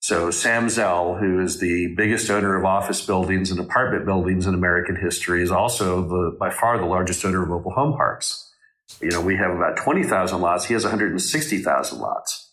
So 0.00 0.30
Sam 0.30 0.68
Zell, 0.68 1.16
who 1.16 1.40
is 1.40 1.58
the 1.58 1.94
biggest 1.96 2.30
owner 2.30 2.56
of 2.56 2.64
office 2.64 3.04
buildings 3.04 3.50
and 3.50 3.60
apartment 3.60 4.06
buildings 4.06 4.46
in 4.46 4.54
American 4.54 4.96
history, 4.96 5.42
is 5.42 5.50
also 5.50 6.02
the 6.02 6.36
by 6.38 6.50
far 6.50 6.78
the 6.78 6.86
largest 6.86 7.24
owner 7.24 7.42
of 7.42 7.48
mobile 7.48 7.72
home 7.72 7.92
parks. 7.92 8.50
You 9.00 9.10
know, 9.10 9.20
we 9.20 9.36
have 9.36 9.50
about 9.50 9.76
20,000 9.76 10.40
lots. 10.40 10.64
He 10.64 10.74
has 10.74 10.84
160,000 10.84 11.98
lots. 11.98 12.52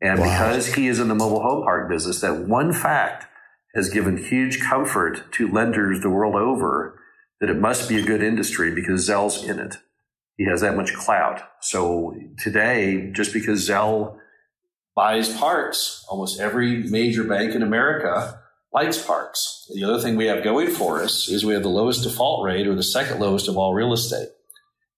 And 0.00 0.18
wow. 0.18 0.26
because 0.26 0.74
he 0.74 0.88
is 0.88 0.98
in 0.98 1.08
the 1.08 1.14
mobile 1.14 1.42
home 1.42 1.62
park 1.62 1.88
business, 1.88 2.20
that 2.20 2.48
one 2.48 2.72
fact 2.72 3.31
has 3.74 3.90
given 3.90 4.16
huge 4.16 4.60
comfort 4.60 5.32
to 5.32 5.50
lenders 5.50 6.00
the 6.00 6.10
world 6.10 6.34
over 6.34 6.98
that 7.40 7.50
it 7.50 7.58
must 7.58 7.88
be 7.88 7.98
a 7.98 8.04
good 8.04 8.22
industry 8.22 8.74
because 8.74 9.04
Zell's 9.04 9.44
in 9.44 9.58
it. 9.58 9.78
He 10.36 10.44
has 10.44 10.60
that 10.60 10.76
much 10.76 10.94
clout. 10.94 11.42
So 11.60 12.14
today, 12.38 13.10
just 13.12 13.32
because 13.32 13.60
Zell 13.60 14.18
buys 14.94 15.34
parks. 15.36 16.04
Almost 16.08 16.40
every 16.40 16.82
major 16.84 17.24
bank 17.24 17.54
in 17.54 17.62
America 17.62 18.40
likes 18.72 19.04
parks. 19.04 19.66
The 19.74 19.84
other 19.84 20.00
thing 20.00 20.16
we 20.16 20.26
have 20.26 20.44
going 20.44 20.70
for 20.70 21.02
us 21.02 21.28
is 21.28 21.44
we 21.44 21.54
have 21.54 21.62
the 21.62 21.68
lowest 21.68 22.02
default 22.02 22.44
rate 22.44 22.66
or 22.66 22.74
the 22.74 22.82
second 22.82 23.20
lowest 23.20 23.48
of 23.48 23.56
all 23.56 23.74
real 23.74 23.92
estate. 23.92 24.28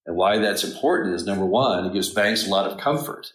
And 0.06 0.16
why 0.16 0.38
that's 0.38 0.64
important 0.64 1.14
is 1.14 1.24
number 1.24 1.46
one, 1.46 1.86
it 1.86 1.92
gives 1.92 2.10
banks 2.10 2.46
a 2.46 2.50
lot 2.50 2.70
of 2.70 2.78
comfort. 2.78 3.32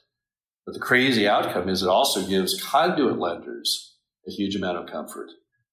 But 0.66 0.74
the 0.74 0.80
crazy 0.80 1.28
outcome 1.28 1.68
is 1.68 1.82
it 1.82 1.90
also 1.90 2.26
gives 2.26 2.62
conduit 2.62 3.18
lenders 3.18 3.89
a 4.30 4.36
huge 4.36 4.56
amount 4.56 4.78
of 4.78 4.92
comfort 4.92 5.30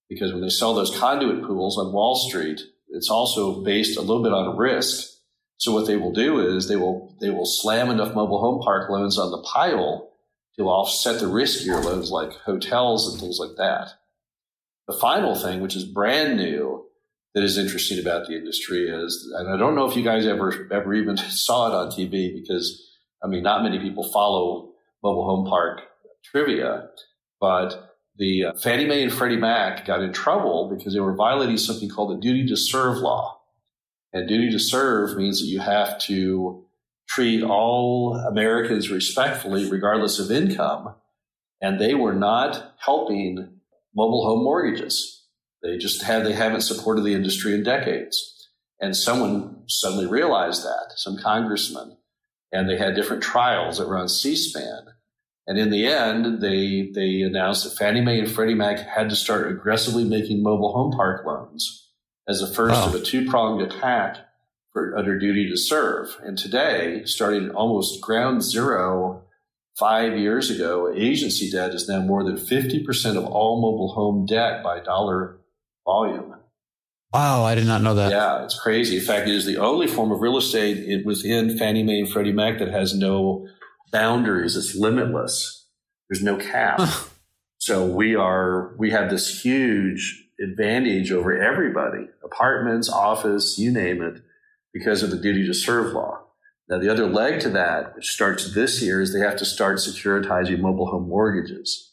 because 0.09 0.33
when 0.33 0.43
they 0.43 0.49
sell 0.49 0.75
those 0.75 0.97
conduit 0.97 1.45
pools 1.45 1.79
on 1.79 1.93
Wall 1.93 2.17
Street, 2.17 2.61
it's 2.89 3.11
also 3.11 3.63
based 3.63 3.97
a 3.97 4.01
little 4.01 4.23
bit 4.23 4.33
on 4.33 4.57
risk. 4.57 5.09
So 5.59 5.73
what 5.73 5.87
they 5.87 5.97
will 5.97 6.13
do 6.13 6.41
is 6.55 6.69
they 6.69 6.77
will 6.77 7.15
they 7.21 7.31
will 7.31 7.47
slam 7.47 7.91
enough 7.91 8.15
mobile 8.15 8.41
home 8.41 8.63
park 8.63 8.91
loans 8.91 9.19
on 9.19 9.31
the 9.31 9.43
pile 9.43 10.11
to 10.59 10.65
offset 10.65 11.21
the 11.21 11.27
riskier 11.27 11.83
loans 11.83 12.11
like 12.11 12.33
hotels 12.45 13.11
and 13.11 13.21
things 13.21 13.39
like 13.39 13.57
that. 13.57 13.91
The 14.87 14.97
final 14.97 15.35
thing, 15.35 15.61
which 15.61 15.77
is 15.77 15.85
brand 15.85 16.37
new, 16.37 16.85
that 17.35 17.43
is 17.43 17.59
interesting 17.59 17.99
about 17.99 18.27
the 18.27 18.37
industry 18.37 18.89
is, 18.89 19.31
and 19.37 19.53
I 19.53 19.59
don't 19.59 19.75
know 19.75 19.89
if 19.89 19.97
you 19.97 20.03
guys 20.03 20.27
ever 20.27 20.69
ever 20.73 20.95
even 20.95 21.17
saw 21.31 21.69
it 21.69 21.75
on 21.75 21.91
TV 21.91 22.35
because 22.35 22.83
I 23.23 23.29
mean, 23.29 23.43
not 23.43 23.63
many 23.63 23.79
people 23.79 24.11
follow 24.11 24.73
mobile 25.03 25.25
home 25.25 25.47
park 25.47 25.81
trivia, 26.25 26.89
but 27.41 27.86
the 28.19 28.45
uh, 28.47 28.53
Fannie 28.55 28.87
Mae 28.87 29.03
and 29.03 29.13
Freddie 29.13 29.37
Mac 29.37 29.85
got 29.85 30.03
in 30.03 30.13
trouble 30.13 30.75
because 30.75 30.95
they 30.95 31.01
were 31.01 31.15
violating 31.15 31.59
something 31.59 31.89
called 31.89 32.17
the 32.17 32.21
duty 32.21 32.47
to 32.47 32.57
serve 32.57 32.99
law. 32.99 33.41
And 34.13 34.29
duty 34.29 34.51
to 34.53 34.59
serve 34.59 35.17
means 35.17 35.41
that 35.41 35.47
you 35.47 35.61
have 35.61 35.99
to 36.01 36.65
treat 37.09 37.43
all 37.43 38.17
Americans 38.17 38.91
respectfully, 38.91 39.71
regardless 39.71 40.19
of 40.19 40.31
income. 40.31 40.95
And 41.61 41.81
they 41.81 41.95
were 41.95 42.15
not 42.15 42.75
helping 42.79 43.61
mobile 43.95 44.25
home 44.27 44.45
mortgages. 44.45 45.25
They 45.63 45.79
just 45.79 46.03
had, 46.03 46.25
they 46.25 46.33
haven't 46.33 46.63
supported 46.63 47.03
the 47.03 47.15
industry 47.15 47.55
in 47.55 47.63
decades. 47.63 48.49
And 48.81 48.97
someone 48.97 49.63
suddenly 49.67 50.07
realized 50.07 50.63
that, 50.63 50.93
some 50.97 51.19
congressman, 51.19 51.97
and 52.53 52.69
they 52.69 52.77
had 52.77 52.95
different 52.95 53.23
trials 53.23 53.79
that 53.79 53.89
were 53.89 53.99
on 53.99 54.09
C-SPAN. 54.09 54.86
And 55.47 55.59
in 55.59 55.71
the 55.71 55.87
end, 55.87 56.41
they 56.41 56.91
they 56.93 57.23
announced 57.23 57.65
that 57.65 57.77
Fannie 57.77 58.01
Mae 58.01 58.19
and 58.19 58.31
Freddie 58.31 58.55
Mac 58.55 58.79
had 58.81 59.09
to 59.11 59.17
start 59.17 59.51
aggressively 59.51 60.05
making 60.05 60.43
mobile 60.43 60.73
home 60.73 60.93
park 60.93 61.25
loans 61.25 61.89
as 62.29 62.41
the 62.41 62.49
first 62.49 62.75
oh. 62.77 62.87
of 62.87 62.95
a 62.95 63.01
two 63.01 63.29
pronged 63.29 63.63
attack 63.63 64.19
for 64.73 64.97
under 64.97 65.19
duty 65.19 65.49
to 65.49 65.57
serve. 65.57 66.17
And 66.23 66.37
today, 66.37 67.05
starting 67.05 67.51
almost 67.51 68.01
ground 68.01 68.43
zero 68.43 69.23
five 69.79 70.19
years 70.19 70.51
ago, 70.51 70.93
agency 70.95 71.51
debt 71.51 71.75
is 71.75 71.89
now 71.89 72.01
more 72.01 72.25
than 72.25 72.37
50% 72.37 73.17
of 73.17 73.25
all 73.27 73.61
mobile 73.61 73.95
home 73.95 74.27
debt 74.27 74.63
by 74.63 74.81
dollar 74.81 75.39
volume. 75.85 76.35
Wow, 77.13 77.45
I 77.45 77.55
did 77.55 77.67
not 77.67 77.83
know 77.83 77.95
that. 77.95 78.11
Yeah, 78.11 78.45
it's 78.45 78.59
crazy. 78.59 78.99
In 78.99 79.03
fact, 79.03 79.29
it 79.29 79.35
is 79.35 79.47
the 79.47 79.59
only 79.59 79.87
form 79.87 80.11
of 80.11 80.21
real 80.21 80.37
estate 80.37 81.07
within 81.07 81.57
Fannie 81.57 81.83
Mae 81.83 82.01
and 82.01 82.11
Freddie 82.11 82.33
Mac 82.33 82.59
that 82.59 82.69
has 82.69 82.95
no 82.95 83.49
boundaries. 83.91 84.57
It's 84.57 84.75
limitless. 84.75 85.67
There's 86.09 86.23
no 86.23 86.37
cap. 86.37 86.81
so 87.59 87.87
we 87.87 88.15
are, 88.15 88.75
we 88.79 88.91
have 88.91 89.11
this 89.11 89.45
huge 89.45 90.25
advantage 90.41 91.11
over 91.11 91.41
everybody, 91.41 92.07
apartments, 92.25 92.91
office, 92.91 93.59
you 93.59 93.71
name 93.71 94.03
it, 94.03 94.23
because 94.73 95.03
of 95.03 95.11
the 95.11 95.17
duty 95.17 95.47
to 95.47 95.55
serve 95.55 95.93
law. 95.93 96.21
Now, 96.69 96.79
the 96.79 96.91
other 96.91 97.07
leg 97.07 97.41
to 97.41 97.51
that, 97.51 97.95
which 97.95 98.09
starts 98.09 98.55
this 98.55 98.83
year, 98.83 99.01
is 99.01 99.13
they 99.13 99.21
have 99.21 99.37
to 99.37 99.45
start 99.45 99.79
securitizing 99.79 100.59
mobile 100.61 100.87
home 100.87 101.09
mortgages. 101.09 101.93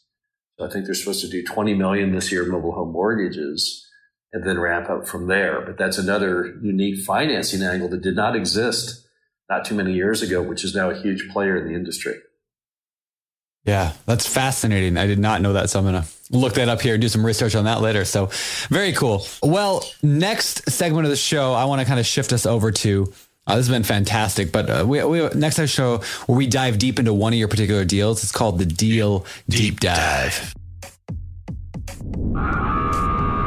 So 0.58 0.66
I 0.66 0.70
think 0.70 0.84
they're 0.84 0.94
supposed 0.94 1.20
to 1.22 1.28
do 1.28 1.44
20 1.44 1.74
million 1.74 2.12
this 2.12 2.30
year 2.30 2.42
of 2.42 2.48
mobile 2.48 2.72
home 2.72 2.92
mortgages 2.92 3.86
and 4.32 4.44
then 4.44 4.58
ramp 4.58 4.90
up 4.90 5.06
from 5.06 5.28
there. 5.28 5.60
But 5.60 5.78
that's 5.78 5.98
another 5.98 6.58
unique 6.60 7.04
financing 7.04 7.62
angle 7.62 7.88
that 7.88 8.02
did 8.02 8.16
not 8.16 8.34
exist 8.34 9.03
not 9.48 9.64
too 9.64 9.74
many 9.74 9.92
years 9.92 10.22
ago, 10.22 10.42
which 10.42 10.64
is 10.64 10.74
now 10.74 10.90
a 10.90 10.94
huge 10.94 11.28
player 11.30 11.56
in 11.56 11.68
the 11.68 11.74
industry. 11.74 12.14
Yeah, 13.64 13.92
that's 14.04 14.26
fascinating. 14.26 14.98
I 14.98 15.06
did 15.06 15.18
not 15.18 15.40
know 15.40 15.54
that. 15.54 15.70
So 15.70 15.78
I'm 15.78 15.86
going 15.86 16.02
to 16.02 16.08
look 16.30 16.54
that 16.54 16.68
up 16.68 16.82
here 16.82 16.94
and 16.94 17.00
do 17.00 17.08
some 17.08 17.24
research 17.24 17.54
on 17.54 17.64
that 17.64 17.80
later. 17.80 18.04
So 18.04 18.26
very 18.68 18.92
cool. 18.92 19.26
Well, 19.42 19.84
next 20.02 20.70
segment 20.70 21.06
of 21.06 21.10
the 21.10 21.16
show, 21.16 21.54
I 21.54 21.64
want 21.64 21.80
to 21.80 21.86
kind 21.86 21.98
of 21.98 22.04
shift 22.04 22.32
us 22.32 22.44
over 22.44 22.70
to. 22.72 23.12
Uh, 23.46 23.56
this 23.56 23.66
has 23.66 23.74
been 23.74 23.82
fantastic, 23.82 24.52
but 24.52 24.70
uh, 24.70 24.84
we, 24.86 25.02
we 25.04 25.28
next 25.34 25.56
time 25.56 25.66
show 25.66 25.98
where 26.26 26.36
we 26.36 26.46
dive 26.46 26.78
deep 26.78 26.98
into 26.98 27.12
one 27.12 27.32
of 27.32 27.38
your 27.38 27.48
particular 27.48 27.84
deals. 27.84 28.22
It's 28.22 28.32
called 28.32 28.58
the 28.58 28.66
Deal 28.66 29.26
Deep, 29.48 29.80
deep 29.80 29.80
dive. 29.80 30.54
dive. 32.34 33.43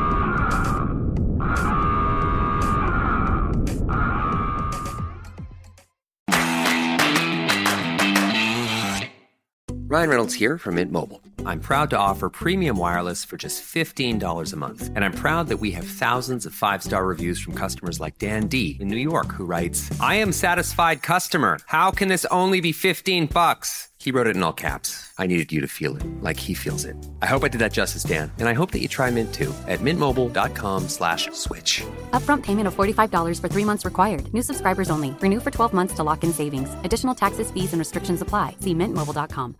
Ryan 9.89 10.09
Reynolds 10.09 10.33
here 10.33 10.57
from 10.57 10.75
Mint 10.75 10.91
Mobile. 10.91 11.21
I'm 11.45 11.61
proud 11.61 11.89
to 11.91 11.97
offer 11.97 12.29
premium 12.29 12.77
wireless 12.77 13.23
for 13.23 13.37
just 13.37 13.63
$15 13.63 14.51
a 14.51 14.55
month. 14.57 14.91
And 14.93 15.05
I'm 15.05 15.13
proud 15.13 15.47
that 15.47 15.61
we 15.61 15.71
have 15.71 15.85
thousands 15.85 16.45
of 16.45 16.53
five 16.53 16.83
star 16.83 17.07
reviews 17.07 17.39
from 17.39 17.53
customers 17.53 17.97
like 17.97 18.17
Dan 18.17 18.47
D 18.47 18.75
in 18.81 18.89
New 18.89 18.97
York, 18.97 19.31
who 19.31 19.45
writes, 19.45 19.89
I 20.01 20.15
am 20.15 20.33
satisfied 20.33 21.01
customer. 21.03 21.59
How 21.67 21.91
can 21.91 22.09
this 22.09 22.25
only 22.25 22.59
be 22.59 22.73
15 22.73 23.27
bucks? 23.27 23.87
He 23.97 24.11
wrote 24.11 24.27
it 24.27 24.35
in 24.35 24.43
all 24.43 24.51
caps. 24.51 25.13
I 25.17 25.25
needed 25.25 25.53
you 25.53 25.61
to 25.61 25.67
feel 25.69 25.95
it 25.95 26.03
like 26.21 26.37
he 26.37 26.53
feels 26.53 26.83
it. 26.83 26.97
I 27.21 27.27
hope 27.27 27.45
I 27.45 27.47
did 27.47 27.61
that 27.61 27.71
justice, 27.71 28.03
Dan. 28.03 28.29
And 28.39 28.49
I 28.49 28.53
hope 28.53 28.71
that 28.71 28.81
you 28.81 28.89
try 28.89 29.09
Mint 29.09 29.33
too 29.33 29.53
at 29.69 29.79
mintmobile.com 29.79 30.89
slash 30.89 31.29
switch. 31.31 31.81
Upfront 32.11 32.43
payment 32.43 32.67
of 32.67 32.75
$45 32.75 33.39
for 33.39 33.47
three 33.47 33.63
months 33.63 33.85
required. 33.85 34.33
New 34.33 34.41
subscribers 34.41 34.89
only. 34.89 35.11
Renew 35.21 35.39
for 35.39 35.49
12 35.49 35.73
months 35.73 35.93
to 35.93 36.03
lock 36.03 36.25
in 36.25 36.33
savings. 36.33 36.75
Additional 36.83 37.15
taxes, 37.15 37.51
fees, 37.51 37.71
and 37.71 37.79
restrictions 37.79 38.21
apply. 38.21 38.57
See 38.59 38.73
mintmobile.com. 38.75 39.55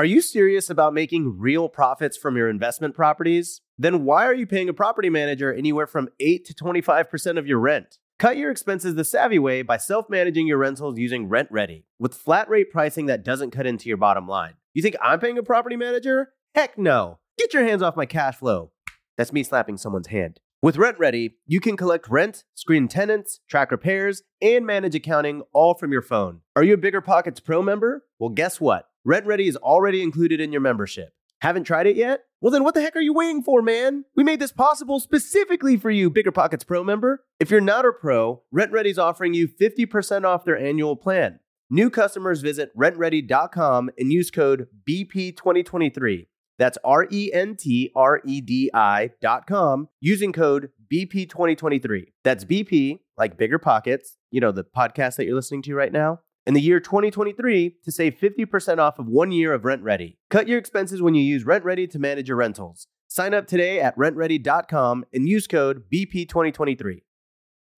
Are 0.00 0.06
you 0.06 0.22
serious 0.22 0.70
about 0.70 0.94
making 0.94 1.38
real 1.38 1.68
profits 1.68 2.16
from 2.16 2.34
your 2.34 2.48
investment 2.48 2.94
properties? 2.94 3.60
Then 3.76 4.02
why 4.06 4.24
are 4.24 4.32
you 4.32 4.46
paying 4.46 4.70
a 4.70 4.72
property 4.72 5.10
manager 5.10 5.52
anywhere 5.52 5.86
from 5.86 6.08
8 6.18 6.42
to 6.46 6.54
25% 6.54 7.38
of 7.38 7.46
your 7.46 7.58
rent? 7.58 7.98
Cut 8.18 8.38
your 8.38 8.50
expenses 8.50 8.94
the 8.94 9.04
savvy 9.04 9.38
way 9.38 9.60
by 9.60 9.76
self 9.76 10.08
managing 10.08 10.46
your 10.46 10.56
rentals 10.56 10.98
using 10.98 11.28
RentRedi 11.28 11.84
with 11.98 12.14
flat 12.14 12.48
rate 12.48 12.70
pricing 12.70 13.04
that 13.06 13.22
doesn't 13.22 13.50
cut 13.50 13.66
into 13.66 13.90
your 13.90 13.98
bottom 13.98 14.26
line. 14.26 14.54
You 14.72 14.80
think 14.80 14.96
I'm 15.02 15.20
paying 15.20 15.36
a 15.36 15.42
property 15.42 15.76
manager? 15.76 16.32
Heck 16.54 16.78
no. 16.78 17.18
Get 17.36 17.52
your 17.52 17.64
hands 17.64 17.82
off 17.82 17.94
my 17.94 18.06
cash 18.06 18.36
flow. 18.36 18.70
That's 19.18 19.34
me 19.34 19.42
slapping 19.42 19.76
someone's 19.76 20.06
hand. 20.06 20.40
With 20.62 20.76
RentRedi, 20.76 21.32
you 21.46 21.60
can 21.60 21.76
collect 21.76 22.08
rent, 22.08 22.44
screen 22.54 22.88
tenants, 22.88 23.40
track 23.50 23.70
repairs, 23.70 24.22
and 24.40 24.64
manage 24.64 24.94
accounting 24.94 25.42
all 25.52 25.74
from 25.74 25.92
your 25.92 26.00
phone. 26.00 26.40
Are 26.56 26.62
you 26.62 26.72
a 26.72 26.78
Bigger 26.78 27.02
Pockets 27.02 27.40
Pro 27.40 27.60
member? 27.60 28.06
Well, 28.18 28.30
guess 28.30 28.62
what? 28.62 28.86
RentRedi 29.06 29.48
is 29.48 29.56
already 29.56 30.02
included 30.02 30.40
in 30.40 30.52
your 30.52 30.60
membership. 30.60 31.14
Haven't 31.40 31.64
tried 31.64 31.86
it 31.86 31.96
yet? 31.96 32.24
Well, 32.42 32.50
then 32.50 32.64
what 32.64 32.74
the 32.74 32.82
heck 32.82 32.96
are 32.96 33.00
you 33.00 33.14
waiting 33.14 33.42
for, 33.42 33.62
man? 33.62 34.04
We 34.14 34.24
made 34.24 34.40
this 34.40 34.52
possible 34.52 35.00
specifically 35.00 35.78
for 35.78 35.90
you, 35.90 36.10
Bigger 36.10 36.32
Pockets 36.32 36.64
Pro 36.64 36.84
member. 36.84 37.24
If 37.38 37.50
you're 37.50 37.62
not 37.62 37.86
a 37.86 37.92
pro, 37.92 38.42
RentRedi 38.54 38.86
is 38.86 38.98
offering 38.98 39.32
you 39.32 39.48
50% 39.48 40.24
off 40.24 40.44
their 40.44 40.58
annual 40.58 40.96
plan. 40.96 41.40
New 41.70 41.88
customers 41.88 42.42
visit 42.42 42.76
rentredi.com 42.76 43.90
and 43.96 44.12
use 44.12 44.30
code 44.30 44.66
BP2023. 44.88 46.26
That's 46.58 46.76
R 46.84 47.06
E 47.10 47.32
N 47.32 47.56
T 47.56 47.90
R 47.96 48.20
E 48.26 48.42
D 48.42 48.70
I.com 48.74 49.88
using 50.00 50.32
code 50.32 50.70
BP2023. 50.92 52.02
That's 52.22 52.44
BP, 52.44 52.98
like 53.16 53.38
Bigger 53.38 53.58
Pockets, 53.58 54.18
you 54.30 54.42
know, 54.42 54.52
the 54.52 54.64
podcast 54.64 55.16
that 55.16 55.24
you're 55.24 55.36
listening 55.36 55.62
to 55.62 55.74
right 55.74 55.92
now 55.92 56.20
in 56.46 56.54
the 56.54 56.60
year 56.60 56.80
2023 56.80 57.76
to 57.84 57.92
save 57.92 58.14
50% 58.14 58.78
off 58.78 58.98
of 58.98 59.06
one 59.06 59.32
year 59.32 59.52
of 59.52 59.62
RentRedi. 59.62 60.16
Cut 60.30 60.48
your 60.48 60.58
expenses 60.58 61.02
when 61.02 61.14
you 61.14 61.22
use 61.22 61.44
RentRedi 61.44 61.90
to 61.90 61.98
manage 61.98 62.28
your 62.28 62.36
rentals. 62.36 62.86
Sign 63.08 63.34
up 63.34 63.46
today 63.46 63.80
at 63.80 63.96
rentredi.com 63.96 65.04
and 65.12 65.28
use 65.28 65.46
code 65.46 65.84
BP2023. 65.92 67.02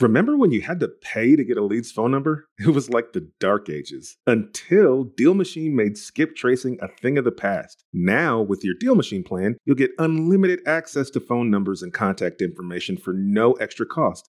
Remember 0.03 0.37
when 0.37 0.51
you 0.51 0.63
had 0.63 0.81
to 0.81 0.89
pay 0.89 1.37
to 1.37 1.45
get 1.45 1.57
a 1.57 1.63
lead's 1.63 1.93
phone 1.93 2.11
number? 2.11 2.49
It 2.59 2.75
was 2.75 2.91
like 2.91 3.13
the 3.13 3.31
dark 3.41 3.69
ages 3.69 4.17
until 4.27 5.05
Deal 5.05 5.35
Machine 5.35 5.77
made 5.77 5.97
skip 5.97 6.35
tracing 6.37 6.79
a 6.83 6.89
thing 6.89 7.19
of 7.19 7.25
the 7.25 7.33
past. 7.33 7.85
Now, 7.93 8.41
with 8.41 8.65
your 8.65 8.75
Deal 8.79 8.95
Machine 8.95 9.23
plan, 9.23 9.57
you'll 9.65 9.77
get 9.77 9.93
unlimited 9.99 10.61
access 10.67 11.09
to 11.11 11.21
phone 11.21 11.51
numbers 11.51 11.83
and 11.83 11.93
contact 11.93 12.43
information 12.43 12.97
for 12.97 13.13
no 13.13 13.53
extra 13.55 13.87
cost. 13.87 14.29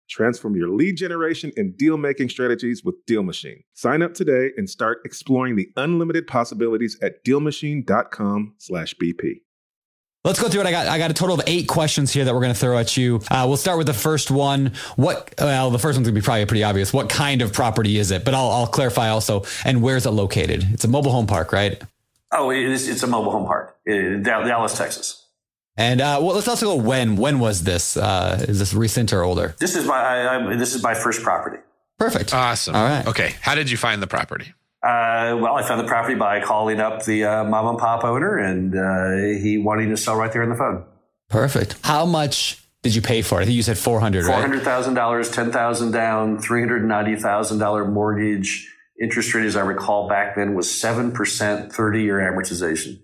Transform 0.11 0.55
your 0.57 0.69
lead 0.69 0.97
generation 0.97 1.53
and 1.55 1.77
deal 1.77 1.95
making 1.97 2.27
strategies 2.27 2.83
with 2.83 2.95
Deal 3.07 3.23
Machine. 3.23 3.63
Sign 3.73 4.01
up 4.01 4.13
today 4.13 4.51
and 4.57 4.69
start 4.69 4.97
exploring 5.05 5.55
the 5.55 5.69
unlimited 5.77 6.27
possibilities 6.27 6.99
at 7.01 7.23
dealmachine.com/bp. 7.23 9.41
Let's 10.23 10.39
go 10.39 10.49
through 10.49 10.61
it. 10.61 10.67
I 10.67 10.71
got 10.71 10.87
I 10.87 10.99
got 10.99 11.09
a 11.09 11.15
total 11.15 11.39
of 11.39 11.41
eight 11.47 11.67
questions 11.67 12.11
here 12.11 12.23
that 12.25 12.33
we're 12.33 12.41
going 12.41 12.53
to 12.53 12.59
throw 12.59 12.77
at 12.77 12.97
you. 12.97 13.21
Uh, 13.31 13.45
we'll 13.47 13.57
start 13.57 13.79
with 13.79 13.87
the 13.87 13.93
first 13.93 14.29
one. 14.29 14.73
What? 14.97 15.33
Well, 15.39 15.71
the 15.71 15.79
first 15.79 15.97
one's 15.97 16.07
going 16.07 16.13
to 16.13 16.21
be 16.21 16.23
probably 16.23 16.45
pretty 16.45 16.63
obvious. 16.63 16.93
What 16.93 17.09
kind 17.09 17.41
of 17.41 17.51
property 17.53 17.97
is 17.97 18.11
it? 18.11 18.23
But 18.23 18.35
I'll, 18.35 18.51
I'll 18.51 18.67
clarify 18.67 19.09
also. 19.09 19.45
And 19.65 19.81
where's 19.81 20.05
it 20.05 20.11
located? 20.11 20.63
It's 20.73 20.83
a 20.83 20.87
mobile 20.87 21.11
home 21.11 21.25
park, 21.25 21.51
right? 21.51 21.81
Oh, 22.31 22.51
it 22.51 22.63
is, 22.63 22.87
it's 22.87 23.01
a 23.01 23.07
mobile 23.07 23.31
home 23.31 23.45
park 23.45 23.75
in 23.85 24.21
Dallas, 24.23 24.77
Texas. 24.77 25.20
And 25.77 26.01
uh, 26.01 26.19
well, 26.21 26.35
let's 26.35 26.47
also 26.47 26.75
go 26.75 26.75
when. 26.75 27.15
When 27.15 27.39
was 27.39 27.63
this? 27.63 27.95
Uh, 27.97 28.45
is 28.47 28.59
this 28.59 28.73
recent 28.73 29.13
or 29.13 29.23
older? 29.23 29.55
This 29.59 29.75
is 29.75 29.85
my 29.85 29.95
I, 29.95 30.55
this 30.55 30.75
is 30.75 30.83
my 30.83 30.93
first 30.93 31.23
property. 31.23 31.57
Perfect. 31.97 32.33
Awesome. 32.33 32.75
All 32.75 32.83
right. 32.83 33.07
Okay. 33.07 33.35
How 33.41 33.55
did 33.55 33.69
you 33.71 33.77
find 33.77 34.01
the 34.01 34.07
property? 34.07 34.53
Uh, 34.83 35.37
well, 35.39 35.55
I 35.55 35.61
found 35.61 35.79
the 35.79 35.87
property 35.87 36.15
by 36.15 36.41
calling 36.41 36.79
up 36.79 37.05
the 37.05 37.23
uh, 37.23 37.43
mom 37.43 37.67
and 37.67 37.77
pop 37.77 38.03
owner, 38.03 38.37
and 38.37 38.75
uh, 38.75 39.39
he 39.39 39.59
wanting 39.59 39.89
to 39.89 39.97
sell 39.97 40.15
right 40.15 40.33
there 40.33 40.41
on 40.41 40.49
the 40.49 40.55
phone. 40.55 40.83
Perfect. 41.29 41.75
How 41.83 42.05
much 42.05 42.57
did 42.81 42.95
you 42.95 43.01
pay 43.01 43.21
for 43.21 43.39
it? 43.39 43.43
I 43.43 43.45
think 43.45 43.55
you 43.55 43.63
said 43.63 43.77
four 43.77 43.99
hundred. 43.99 44.25
Four 44.25 44.41
hundred 44.41 44.63
thousand 44.63 44.95
dollars, 44.95 45.29
ten 45.29 45.51
thousand 45.51 45.91
down, 45.91 46.39
three 46.39 46.59
hundred 46.59 46.83
ninety 46.83 47.15
thousand 47.15 47.59
dollar 47.59 47.85
mortgage. 47.85 48.67
Interest 48.99 49.33
rate, 49.33 49.45
as 49.45 49.55
I 49.55 49.61
recall 49.61 50.09
back 50.09 50.35
then, 50.35 50.53
was 50.53 50.69
seven 50.69 51.11
percent, 51.11 51.71
thirty 51.71 52.01
year 52.03 52.17
amortization. 52.17 52.99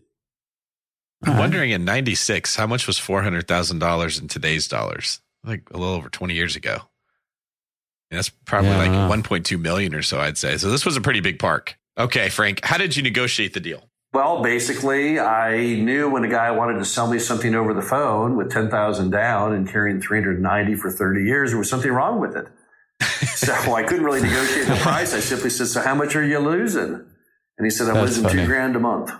I'm 1.24 1.32
uh-huh. 1.32 1.39
wondering 1.39 1.72
in 1.72 1.86
'96 1.86 2.55
how 2.55 2.68
much 2.68 2.88
was 2.88 2.97
four 2.97 3.24
hundred 3.24 3.47
thousand 3.47 3.80
dollars 3.80 4.20
in 4.20 4.28
today's 4.28 4.68
dollars? 4.68 5.20
Like 5.43 5.70
a 5.72 5.78
little 5.78 5.95
over 5.95 6.09
20 6.09 6.34
years 6.34 6.55
ago. 6.55 6.82
That's 8.11 8.30
probably 8.30 8.72
yeah, 8.72 9.07
like 9.07 9.24
1.2 9.24 9.59
million 9.59 9.93
or 9.93 10.01
so, 10.01 10.20
I'd 10.20 10.38
say. 10.38 10.57
So 10.57 10.70
this 10.70 10.86
was 10.86 10.97
a 10.97 11.01
pretty 11.01 11.20
big 11.20 11.39
park. 11.39 11.78
Okay, 11.97 12.30
Frank, 12.30 12.63
how 12.63 12.78
did 12.78 12.95
you 12.95 13.03
negotiate 13.03 13.53
the 13.53 13.59
deal? 13.59 13.84
Well, 14.13 14.41
basically, 14.41 15.20
I 15.20 15.76
knew 15.76 16.09
when 16.09 16.24
a 16.24 16.30
guy 16.30 16.51
wanted 16.51 16.80
to 16.80 16.86
sell 16.86 17.11
me 17.11 17.20
something 17.20 17.53
over 17.53 17.74
the 17.74 17.82
phone 17.82 18.38
with 18.38 18.51
10,000 18.51 19.09
down 19.09 19.53
and 19.53 19.70
carrying 19.70 19.99
390 19.99 20.76
for 20.76 20.89
30 20.89 21.24
years, 21.24 21.51
there 21.51 21.57
was 21.57 21.70
something 21.70 21.91
wrong 21.91 22.20
with 22.20 22.36
it. 22.36 22.47
so 23.28 23.53
I 23.76 23.84
couldn't 23.84 24.05
really 24.05 24.22
negotiate 24.22 24.68
the 24.68 24.76
price. 24.76 25.13
I 25.13 25.20
simply 25.20 25.49
said, 25.49 25.68
"So 25.68 25.82
how 25.82 25.93
much 25.93 26.15
are 26.15 26.26
you 26.26 26.39
losing?" 26.39 27.05
And 27.57 27.65
he 27.65 27.70
said, 27.70 27.88
"I'm 27.89 27.95
That's 27.95 28.07
losing 28.07 28.24
funny. 28.24 28.41
two 28.41 28.47
grand 28.47 28.76
a 28.76 28.80
month." 28.80 29.11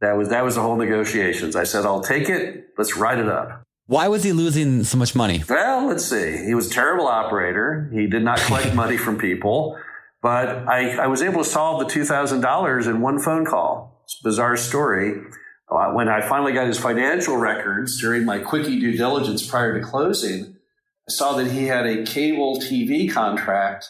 That 0.00 0.16
was 0.16 0.28
that 0.28 0.44
was 0.44 0.54
the 0.54 0.62
whole 0.62 0.76
negotiations. 0.76 1.56
I 1.56 1.64
said, 1.64 1.84
"I'll 1.84 2.02
take 2.02 2.28
it. 2.28 2.68
Let's 2.76 2.96
write 2.96 3.18
it 3.18 3.28
up." 3.28 3.62
Why 3.88 4.08
was 4.08 4.22
he 4.22 4.32
losing 4.32 4.84
so 4.84 4.98
much 4.98 5.14
money? 5.14 5.42
Well, 5.48 5.86
let's 5.88 6.04
see. 6.04 6.44
He 6.44 6.54
was 6.54 6.66
a 6.66 6.70
terrible 6.70 7.06
operator. 7.06 7.90
He 7.90 8.06
did 8.06 8.22
not 8.22 8.38
collect 8.38 8.74
money 8.82 8.98
from 8.98 9.16
people, 9.16 9.78
but 10.20 10.68
I, 10.68 10.90
I 10.98 11.06
was 11.06 11.22
able 11.22 11.42
to 11.42 11.48
solve 11.48 11.80
the 11.80 11.86
$2,000 11.86 12.86
in 12.86 13.00
one 13.00 13.18
phone 13.18 13.46
call. 13.46 14.02
It's 14.04 14.20
a 14.20 14.28
bizarre 14.28 14.58
story. 14.58 15.22
Uh, 15.70 15.92
when 15.92 16.10
I 16.10 16.20
finally 16.20 16.52
got 16.52 16.66
his 16.66 16.78
financial 16.78 17.38
records 17.38 17.98
during 17.98 18.26
my 18.26 18.40
quickie 18.40 18.78
due 18.78 18.94
diligence 18.94 19.46
prior 19.46 19.80
to 19.80 19.86
closing, 19.86 20.56
I 21.08 21.10
saw 21.10 21.36
that 21.36 21.50
he 21.50 21.64
had 21.64 21.86
a 21.86 22.04
cable 22.04 22.60
TV 22.60 23.10
contract 23.10 23.88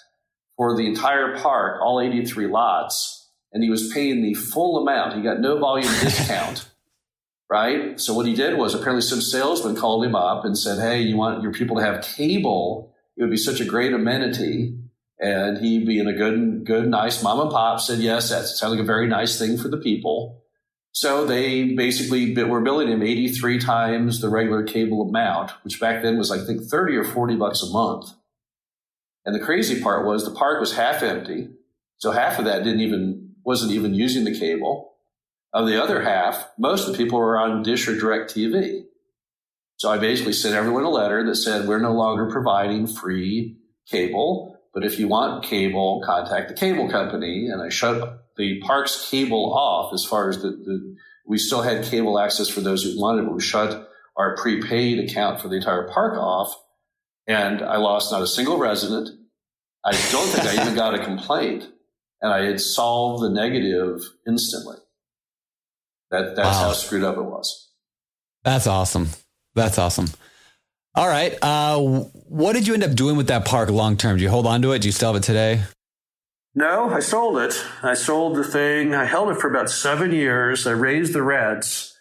for 0.57 0.77
the 0.77 0.87
entire 0.87 1.37
park, 1.39 1.81
all 1.83 2.01
83 2.01 2.47
lots, 2.47 3.18
and 3.59 3.65
he 3.65 3.71
was 3.71 3.93
paying 3.93 4.23
the 4.23 4.35
full 4.35 4.79
amount. 4.79 5.17
He 5.17 5.23
got 5.23 5.41
no 5.41 5.59
volume 5.59 5.93
discount 6.01 6.69
right? 7.51 7.99
So 8.01 8.15
what 8.15 8.27
he 8.27 8.35
did 8.35 8.59
was 8.59 8.75
apparently 8.75 9.03
some 9.03 9.21
salesman 9.21 9.77
called 9.77 10.05
him 10.05 10.15
up 10.15 10.45
and 10.45 10.57
said, 10.57 10.79
Hey, 10.79 11.01
you 11.01 11.17
want 11.17 11.43
your 11.43 11.53
people 11.53 11.77
to 11.77 11.83
have 11.83 12.03
cable? 12.03 12.95
It 13.17 13.23
would 13.23 13.31
be 13.31 13.37
such 13.37 13.61
a 13.61 13.65
great 13.65 13.93
amenity. 13.93 14.79
And 15.21 15.59
he, 15.59 15.85
being 15.85 16.07
a 16.07 16.13
good, 16.13 16.65
good, 16.65 16.89
nice 16.89 17.23
mom 17.23 17.41
and 17.41 17.51
pop, 17.51 17.81
said, 17.81 17.99
Yes, 17.99 18.31
that 18.31 18.45
sounds 18.45 18.73
like 18.73 18.81
a 18.81 18.85
very 18.85 19.09
nice 19.09 19.39
thing 19.39 19.59
for 19.59 19.69
the 19.69 19.79
people. 19.79 20.43
So 20.93 21.27
they 21.27 21.75
basically 21.75 22.35
were 22.43 22.61
billing 22.61 22.89
him 22.89 23.03
83 23.03 23.59
times 23.59 24.21
the 24.21 24.29
regular 24.29 24.63
cable 24.63 25.03
amount, 25.09 25.53
which 25.63 25.81
back 25.81 26.03
then 26.03 26.19
was, 26.19 26.31
I 26.31 26.45
think, 26.45 26.63
30 26.63 26.97
or 26.97 27.05
40 27.05 27.37
bucks 27.37 27.63
a 27.63 27.71
month. 27.71 28.11
And 29.25 29.35
the 29.35 29.45
crazy 29.45 29.81
part 29.81 30.07
was 30.07 30.25
the 30.25 30.31
park 30.31 30.61
was 30.61 30.75
half 30.75 31.03
empty. 31.03 31.49
So 31.99 32.11
half 32.11 32.39
of 32.39 32.47
that 32.47 32.65
didn't 32.65 32.81
even, 32.81 33.28
wasn't 33.49 33.73
even 33.73 33.95
using 33.95 34.25
the 34.25 34.39
cable. 34.39 34.93
Of 35.55 35.67
the 35.67 35.83
other 35.83 36.03
half, 36.03 36.47
most 36.59 36.87
of 36.87 36.93
the 36.93 36.99
people 36.99 37.19
were 37.19 37.39
on 37.39 37.63
Dish 37.63 37.89
or 37.89 37.99
Direct 37.99 38.31
TV. 38.31 38.83
So 39.79 39.91
I 39.91 39.97
basically 39.97 40.35
sent 40.35 40.55
everyone 40.55 40.85
a 40.85 40.91
letter 40.91 41.25
that 41.25 41.37
said, 41.37 41.67
we're 41.67 41.81
no 41.81 41.95
longer 41.95 42.31
providing 42.31 42.87
free 42.87 43.57
cable, 43.87 44.59
but 44.75 44.85
if 44.85 44.99
you 44.99 45.09
want 45.09 45.45
cable, 45.45 46.03
contact 46.05 46.49
the 46.49 46.55
cable 46.55 46.91
company. 46.91 47.49
And 47.49 47.63
I 47.63 47.71
shut 47.71 48.27
the 48.37 48.61
park's 48.61 49.09
cable 49.09 49.55
off 49.55 49.95
as 49.95 50.05
far 50.05 50.29
as 50.29 50.43
the, 50.43 50.51
the 50.51 50.97
we 51.27 51.39
still 51.39 51.63
had 51.63 51.85
cable 51.85 52.19
access 52.19 52.51
for 52.51 52.61
those 52.61 52.83
who 52.83 53.01
wanted, 53.01 53.23
it, 53.23 53.25
but 53.29 53.35
we 53.35 53.41
shut 53.41 53.89
our 54.15 54.37
prepaid 54.37 54.99
account 54.99 55.41
for 55.41 55.49
the 55.49 55.57
entire 55.57 55.89
park 55.89 56.19
off. 56.19 56.55
And 57.27 57.63
I 57.63 57.79
lost 57.79 58.13
not 58.13 58.21
a 58.21 58.27
single 58.27 58.59
resident. 58.59 59.09
I 59.87 59.93
don't 60.13 60.29
think 60.29 60.45
I 60.45 60.61
even 60.61 60.75
got 60.75 60.95
a 60.95 61.03
complaint. 61.03 61.71
And 62.21 62.33
I 62.33 62.45
had 62.45 62.61
solved 62.61 63.23
the 63.23 63.31
negative 63.31 64.01
instantly. 64.27 64.77
That 66.11 66.37
that's 66.37 66.57
wow. 66.57 66.69
how 66.69 66.73
screwed 66.73 67.05
up 67.05 67.17
it 67.17 67.23
was. 67.23 67.71
That's 68.45 68.67
awesome. 68.67 69.09
That's 69.55 69.79
awesome. 69.79 70.09
All 70.95 71.07
right. 71.07 71.37
Uh, 71.43 71.79
what 71.81 72.55
did 72.55 72.67
you 72.67 72.75
end 72.75 72.83
up 72.83 72.95
doing 72.95 73.17
with 73.17 73.29
that 73.29 73.45
park 73.45 73.71
long 73.71 73.97
term? 73.97 74.17
Do 74.17 74.23
you 74.23 74.31
hold 74.31 74.47
on 74.47 74.63
to 74.63 74.73
it? 74.73 74.81
Do 74.81 74.89
you 74.89 74.93
still 74.93 75.13
have 75.13 75.23
it 75.23 75.25
today? 75.25 75.63
No, 76.55 76.91
I 76.91 77.01
sold 77.01 77.39
it. 77.39 77.55
I 77.83 77.95
sold 77.95 78.37
the 78.37 78.43
thing. 78.43 78.95
I 78.95 79.05
held 79.05 79.29
it 79.29 79.41
for 79.41 79.49
about 79.49 79.71
seven 79.71 80.13
years. 80.13 80.67
I 80.67 80.73
raised 80.73 81.13
the 81.13 81.23
rents. 81.23 81.97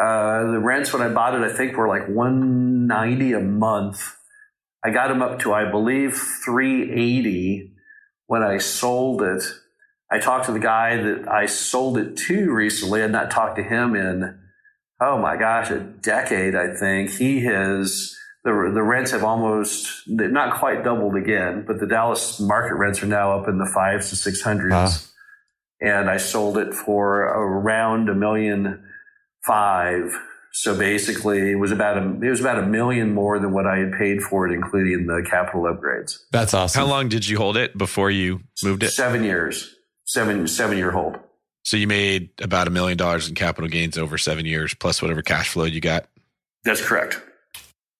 Uh, 0.00 0.52
the 0.52 0.60
rents 0.60 0.92
when 0.92 1.02
I 1.02 1.08
bought 1.08 1.34
it, 1.34 1.40
I 1.40 1.52
think, 1.52 1.76
were 1.76 1.88
like 1.88 2.06
one 2.06 2.86
ninety 2.86 3.32
a 3.32 3.40
month. 3.40 4.14
I 4.84 4.90
got 4.90 5.08
them 5.08 5.22
up 5.22 5.40
to, 5.40 5.54
I 5.54 5.70
believe, 5.70 6.14
three 6.44 6.92
eighty 6.92 7.72
when 8.26 8.42
I 8.42 8.58
sold 8.58 9.22
it. 9.22 9.42
I 10.10 10.18
talked 10.18 10.46
to 10.46 10.52
the 10.52 10.60
guy 10.60 10.96
that 10.96 11.28
I 11.28 11.46
sold 11.46 11.98
it 11.98 12.16
to 12.28 12.52
recently. 12.52 13.02
I'd 13.02 13.10
not 13.10 13.30
talked 13.30 13.56
to 13.56 13.62
him 13.62 13.96
in, 13.96 14.38
oh 15.00 15.18
my 15.18 15.36
gosh, 15.36 15.70
a 15.70 15.80
decade, 15.80 16.54
I 16.54 16.74
think. 16.74 17.10
He 17.10 17.44
has, 17.44 18.16
the, 18.44 18.70
the 18.72 18.82
rents 18.82 19.10
have 19.10 19.24
almost, 19.24 19.88
not 20.06 20.58
quite 20.58 20.84
doubled 20.84 21.16
again, 21.16 21.64
but 21.66 21.80
the 21.80 21.86
Dallas 21.86 22.38
market 22.38 22.76
rents 22.76 23.02
are 23.02 23.06
now 23.06 23.36
up 23.38 23.48
in 23.48 23.58
the 23.58 23.70
fives 23.74 24.10
to 24.10 24.16
six 24.16 24.42
hundreds. 24.42 24.74
Uh. 24.74 24.98
And 25.78 26.08
I 26.08 26.16
sold 26.16 26.56
it 26.56 26.72
for 26.72 27.22
around 27.22 28.08
a 28.08 28.14
million 28.14 28.84
five. 29.44 30.16
So 30.58 30.74
basically, 30.76 31.52
it 31.52 31.56
was 31.56 31.70
about 31.70 31.98
a 31.98 32.02
it 32.24 32.30
was 32.30 32.40
about 32.40 32.58
a 32.58 32.66
million 32.66 33.12
more 33.12 33.38
than 33.38 33.52
what 33.52 33.66
I 33.66 33.76
had 33.78 33.92
paid 33.92 34.22
for 34.22 34.48
it, 34.48 34.54
including 34.54 35.06
the 35.06 35.26
capital 35.28 35.64
upgrades. 35.64 36.18
That's 36.32 36.54
awesome. 36.54 36.80
How 36.80 36.86
long 36.86 37.10
did 37.10 37.28
you 37.28 37.36
hold 37.36 37.58
it 37.58 37.76
before 37.76 38.10
you 38.10 38.40
moved 38.62 38.82
it? 38.82 38.90
Seven 38.90 39.22
years 39.22 39.76
seven 40.06 40.48
seven 40.48 40.78
year 40.78 40.90
hold. 40.90 41.18
So 41.64 41.76
you 41.76 41.86
made 41.86 42.30
about 42.40 42.68
a 42.68 42.70
million 42.70 42.96
dollars 42.96 43.28
in 43.28 43.34
capital 43.34 43.68
gains 43.68 43.98
over 43.98 44.16
seven 44.16 44.46
years, 44.46 44.72
plus 44.72 45.02
whatever 45.02 45.20
cash 45.20 45.50
flow 45.50 45.64
you 45.64 45.80
got. 45.80 46.06
That's 46.64 46.80
correct. 46.80 47.20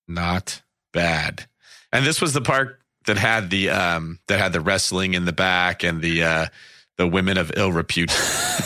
Not 0.08 0.62
bad. 0.92 1.46
And 1.92 2.06
this 2.06 2.20
was 2.20 2.32
the 2.32 2.40
park 2.40 2.80
that 3.06 3.18
had 3.18 3.50
the 3.50 3.70
um 3.70 4.20
that 4.28 4.38
had 4.38 4.52
the 4.52 4.60
wrestling 4.60 5.14
in 5.14 5.24
the 5.24 5.32
back 5.32 5.84
and 5.84 6.00
the 6.00 6.22
uh 6.22 6.46
the 6.96 7.06
women 7.06 7.36
of 7.36 7.52
ill 7.56 7.72
repute. 7.72 8.10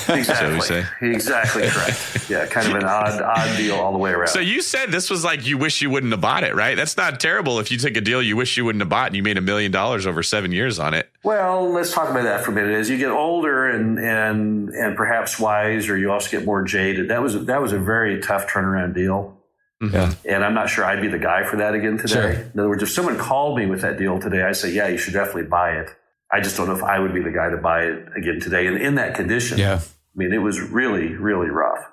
exactly. 0.08 0.84
Exactly 1.00 1.68
correct. 1.68 2.30
Yeah, 2.30 2.46
kind 2.46 2.68
of 2.68 2.74
an 2.76 2.84
odd, 2.84 3.20
odd 3.20 3.56
deal 3.56 3.74
all 3.74 3.92
the 3.92 3.98
way 3.98 4.12
around. 4.12 4.28
So 4.28 4.38
you 4.38 4.62
said 4.62 4.92
this 4.92 5.10
was 5.10 5.24
like 5.24 5.46
you 5.46 5.58
wish 5.58 5.82
you 5.82 5.90
wouldn't 5.90 6.12
have 6.12 6.20
bought 6.20 6.44
it, 6.44 6.54
right? 6.54 6.76
That's 6.76 6.96
not 6.96 7.18
terrible. 7.18 7.58
If 7.58 7.72
you 7.72 7.78
took 7.78 7.96
a 7.96 8.00
deal 8.00 8.22
you 8.22 8.36
wish 8.36 8.56
you 8.56 8.64
wouldn't 8.64 8.82
have 8.82 8.88
bought 8.88 9.08
and 9.08 9.16
you 9.16 9.22
made 9.22 9.36
a 9.36 9.40
million 9.40 9.72
dollars 9.72 10.06
over 10.06 10.22
seven 10.22 10.52
years 10.52 10.78
on 10.78 10.94
it. 10.94 11.10
Well, 11.24 11.70
let's 11.70 11.92
talk 11.92 12.08
about 12.08 12.22
that 12.22 12.44
for 12.44 12.52
a 12.52 12.54
minute. 12.54 12.72
As 12.72 12.88
you 12.88 12.98
get 12.98 13.10
older 13.10 13.68
and 13.68 13.98
and 13.98 14.68
and 14.70 14.96
perhaps 14.96 15.40
wiser, 15.40 15.98
you 15.98 16.12
also 16.12 16.30
get 16.30 16.46
more 16.46 16.62
jaded. 16.62 17.08
That 17.08 17.22
was 17.22 17.46
that 17.46 17.60
was 17.60 17.72
a 17.72 17.78
very 17.78 18.20
tough 18.20 18.46
turnaround 18.46 18.94
deal. 18.94 19.36
Mm-hmm. 19.82 19.94
Yeah. 19.94 20.34
And 20.36 20.44
I'm 20.44 20.54
not 20.54 20.68
sure 20.68 20.84
I'd 20.84 21.00
be 21.00 21.08
the 21.08 21.18
guy 21.18 21.42
for 21.42 21.56
that 21.56 21.74
again 21.74 21.96
today. 21.96 22.12
Sure. 22.12 22.30
In 22.30 22.60
other 22.60 22.68
words, 22.68 22.82
if 22.82 22.90
someone 22.90 23.16
called 23.18 23.58
me 23.58 23.66
with 23.66 23.80
that 23.80 23.98
deal 23.98 24.20
today, 24.20 24.42
I 24.42 24.52
say, 24.52 24.70
yeah, 24.72 24.88
you 24.88 24.98
should 24.98 25.14
definitely 25.14 25.44
buy 25.44 25.72
it. 25.72 25.88
I 26.32 26.40
just 26.40 26.56
don't 26.56 26.68
know 26.68 26.76
if 26.76 26.82
I 26.82 26.98
would 26.98 27.12
be 27.12 27.22
the 27.22 27.30
guy 27.30 27.50
to 27.50 27.56
buy 27.56 27.82
it 27.84 28.08
again 28.16 28.40
today. 28.40 28.66
And 28.66 28.76
in 28.76 28.94
that 28.96 29.14
condition, 29.14 29.58
yeah. 29.58 29.80
I 29.80 30.18
mean, 30.18 30.32
it 30.32 30.38
was 30.38 30.60
really, 30.60 31.14
really 31.14 31.50
rough. 31.50 31.84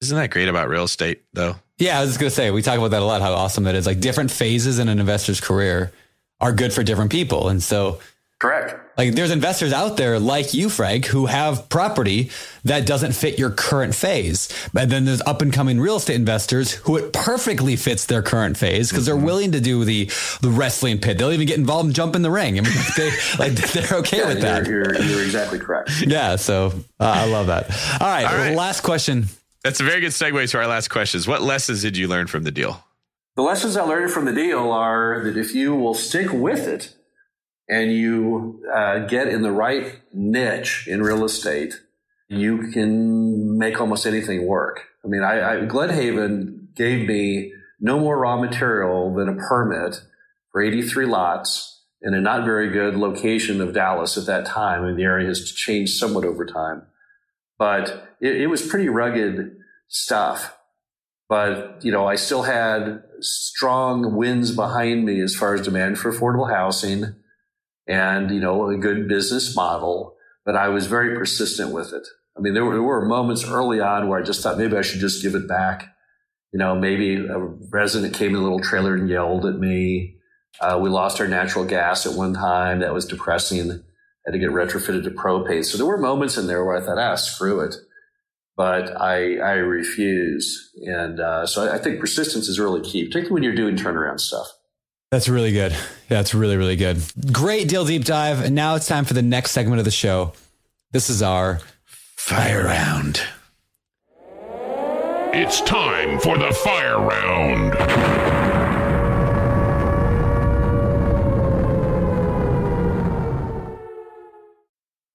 Isn't 0.00 0.16
that 0.16 0.30
great 0.30 0.48
about 0.48 0.68
real 0.68 0.84
estate, 0.84 1.22
though? 1.32 1.56
Yeah, 1.78 1.98
I 1.98 2.02
was 2.02 2.10
just 2.10 2.20
going 2.20 2.30
to 2.30 2.34
say, 2.34 2.50
we 2.50 2.62
talk 2.62 2.78
about 2.78 2.90
that 2.90 3.02
a 3.02 3.04
lot, 3.04 3.22
how 3.22 3.32
awesome 3.32 3.64
that 3.64 3.74
is. 3.74 3.86
Like 3.86 4.00
different 4.00 4.30
phases 4.30 4.78
in 4.78 4.88
an 4.88 4.98
investor's 4.98 5.40
career 5.40 5.92
are 6.40 6.52
good 6.52 6.72
for 6.72 6.82
different 6.82 7.10
people. 7.10 7.48
And 7.48 7.62
so 7.62 8.00
Correct. 8.44 8.78
Like 8.98 9.14
there's 9.14 9.30
investors 9.30 9.72
out 9.72 9.96
there 9.96 10.18
like 10.18 10.52
you, 10.52 10.68
Frank, 10.68 11.06
who 11.06 11.24
have 11.24 11.70
property 11.70 12.30
that 12.64 12.86
doesn't 12.86 13.12
fit 13.12 13.38
your 13.38 13.50
current 13.50 13.94
phase. 13.94 14.50
But 14.74 14.90
then 14.90 15.06
there's 15.06 15.22
up 15.22 15.40
and 15.40 15.50
coming 15.50 15.80
real 15.80 15.96
estate 15.96 16.16
investors 16.16 16.72
who 16.72 16.98
it 16.98 17.14
perfectly 17.14 17.74
fits 17.76 18.04
their 18.04 18.20
current 18.20 18.58
phase 18.58 18.90
because 18.90 19.08
mm-hmm. 19.08 19.16
they're 19.16 19.24
willing 19.24 19.52
to 19.52 19.62
do 19.62 19.86
the 19.86 20.10
the 20.42 20.50
wrestling 20.50 20.98
pit. 20.98 21.16
They'll 21.16 21.32
even 21.32 21.46
get 21.46 21.56
involved 21.56 21.86
and 21.86 21.94
jump 21.94 22.16
in 22.16 22.20
the 22.20 22.30
ring. 22.30 22.58
I 22.58 22.60
mean, 22.60 22.72
they 22.98 23.10
like 23.38 23.52
they're 23.72 23.98
okay 24.00 24.18
yeah, 24.18 24.28
with 24.28 24.42
you're, 24.42 24.42
that. 24.42 24.66
You're, 24.66 25.02
you're 25.02 25.22
exactly 25.24 25.58
correct. 25.58 25.90
Yeah. 26.06 26.36
So 26.36 26.66
uh, 27.00 27.14
I 27.16 27.24
love 27.24 27.46
that. 27.46 27.70
All 27.98 28.06
right, 28.06 28.26
All 28.26 28.36
right. 28.36 28.54
Last 28.54 28.82
question. 28.82 29.24
That's 29.62 29.80
a 29.80 29.84
very 29.84 30.02
good 30.02 30.12
segue 30.12 30.50
to 30.50 30.58
our 30.58 30.66
last 30.66 30.88
questions. 30.88 31.26
What 31.26 31.40
lessons 31.40 31.80
did 31.80 31.96
you 31.96 32.08
learn 32.08 32.26
from 32.26 32.42
the 32.42 32.50
deal? 32.50 32.84
The 33.36 33.42
lessons 33.42 33.74
I 33.74 33.84
learned 33.84 34.12
from 34.12 34.26
the 34.26 34.34
deal 34.34 34.70
are 34.70 35.22
that 35.24 35.38
if 35.38 35.54
you 35.54 35.74
will 35.74 35.94
stick 35.94 36.30
with 36.30 36.68
it 36.68 36.94
and 37.68 37.92
you 37.92 38.62
uh, 38.72 39.00
get 39.00 39.28
in 39.28 39.42
the 39.42 39.50
right 39.50 40.00
niche 40.12 40.86
in 40.88 41.02
real 41.02 41.24
estate, 41.24 41.80
you 42.28 42.70
can 42.72 43.58
make 43.58 43.80
almost 43.80 44.06
anything 44.06 44.46
work. 44.46 44.84
I 45.04 45.08
mean, 45.08 45.22
I, 45.22 45.52
I 45.52 45.56
Glenhaven 45.66 46.68
gave 46.74 47.06
me 47.06 47.52
no 47.80 47.98
more 47.98 48.18
raw 48.18 48.40
material 48.40 49.14
than 49.14 49.28
a 49.28 49.36
permit 49.36 50.00
for 50.52 50.62
83 50.62 51.06
lots 51.06 51.82
in 52.02 52.14
a 52.14 52.20
not 52.20 52.44
very 52.44 52.70
good 52.70 52.96
location 52.96 53.60
of 53.60 53.74
Dallas 53.74 54.16
at 54.18 54.26
that 54.26 54.46
time. 54.46 54.84
And 54.84 54.98
the 54.98 55.04
area 55.04 55.26
has 55.26 55.50
changed 55.52 55.94
somewhat 55.94 56.24
over 56.24 56.44
time, 56.44 56.82
but 57.58 58.16
it, 58.20 58.42
it 58.42 58.46
was 58.46 58.66
pretty 58.66 58.88
rugged 58.88 59.56
stuff. 59.88 60.56
But, 61.28 61.82
you 61.82 61.90
know, 61.90 62.06
I 62.06 62.16
still 62.16 62.42
had 62.42 63.02
strong 63.20 64.14
winds 64.14 64.50
behind 64.52 65.06
me 65.06 65.20
as 65.20 65.34
far 65.34 65.54
as 65.54 65.62
demand 65.62 65.98
for 65.98 66.12
affordable 66.12 66.50
housing 66.50 67.14
and, 67.86 68.30
you 68.30 68.40
know, 68.40 68.68
a 68.68 68.76
good 68.76 69.08
business 69.08 69.54
model. 69.54 70.16
But 70.44 70.56
I 70.56 70.68
was 70.68 70.86
very 70.86 71.16
persistent 71.16 71.72
with 71.72 71.92
it. 71.92 72.06
I 72.36 72.40
mean, 72.40 72.54
there 72.54 72.64
were, 72.64 72.74
there 72.74 72.82
were 72.82 73.06
moments 73.06 73.44
early 73.44 73.80
on 73.80 74.08
where 74.08 74.18
I 74.18 74.22
just 74.22 74.42
thought 74.42 74.58
maybe 74.58 74.76
I 74.76 74.82
should 74.82 75.00
just 75.00 75.22
give 75.22 75.34
it 75.34 75.48
back. 75.48 75.94
You 76.52 76.58
know, 76.58 76.74
maybe 76.74 77.16
a 77.16 77.38
resident 77.38 78.14
came 78.14 78.30
in 78.30 78.36
a 78.36 78.42
little 78.42 78.60
trailer 78.60 78.94
and 78.94 79.08
yelled 79.08 79.46
at 79.46 79.58
me. 79.58 80.16
Uh, 80.60 80.78
we 80.80 80.88
lost 80.88 81.20
our 81.20 81.26
natural 81.26 81.64
gas 81.64 82.06
at 82.06 82.16
one 82.16 82.34
time. 82.34 82.80
That 82.80 82.94
was 82.94 83.06
depressing. 83.06 83.58
had 84.26 84.32
to 84.32 84.38
get 84.38 84.50
retrofitted 84.50 85.04
to 85.04 85.10
propane. 85.10 85.64
So 85.64 85.78
there 85.78 85.86
were 85.86 85.98
moments 85.98 86.36
in 86.36 86.46
there 86.46 86.64
where 86.64 86.76
I 86.76 86.84
thought, 86.84 86.98
ah, 86.98 87.16
screw 87.16 87.60
it 87.60 87.74
but 88.56 89.00
I, 89.00 89.36
I 89.36 89.52
refuse. 89.54 90.70
And 90.86 91.20
uh, 91.20 91.46
so 91.46 91.66
I, 91.66 91.74
I 91.74 91.78
think 91.78 92.00
persistence 92.00 92.48
is 92.48 92.60
really 92.60 92.80
key, 92.80 93.04
particularly 93.04 93.32
when 93.32 93.42
you're 93.42 93.54
doing 93.54 93.76
turnaround 93.76 94.20
stuff. 94.20 94.46
That's 95.14 95.28
really 95.28 95.52
good. 95.52 95.76
That's 96.08 96.34
really, 96.34 96.56
really 96.56 96.74
good. 96.74 97.00
Great 97.32 97.68
deal 97.68 97.84
deep 97.84 98.04
dive. 98.04 98.40
And 98.40 98.52
now 98.52 98.74
it's 98.74 98.88
time 98.88 99.04
for 99.04 99.14
the 99.14 99.22
next 99.22 99.52
segment 99.52 99.78
of 99.78 99.84
the 99.84 99.92
show. 99.92 100.32
This 100.90 101.08
is 101.08 101.22
our 101.22 101.60
fire 101.86 102.64
round. 102.64 103.20
It's 105.32 105.60
time 105.60 106.18
for 106.18 106.36
the 106.36 106.52
fire 106.52 106.98
round. 106.98 108.43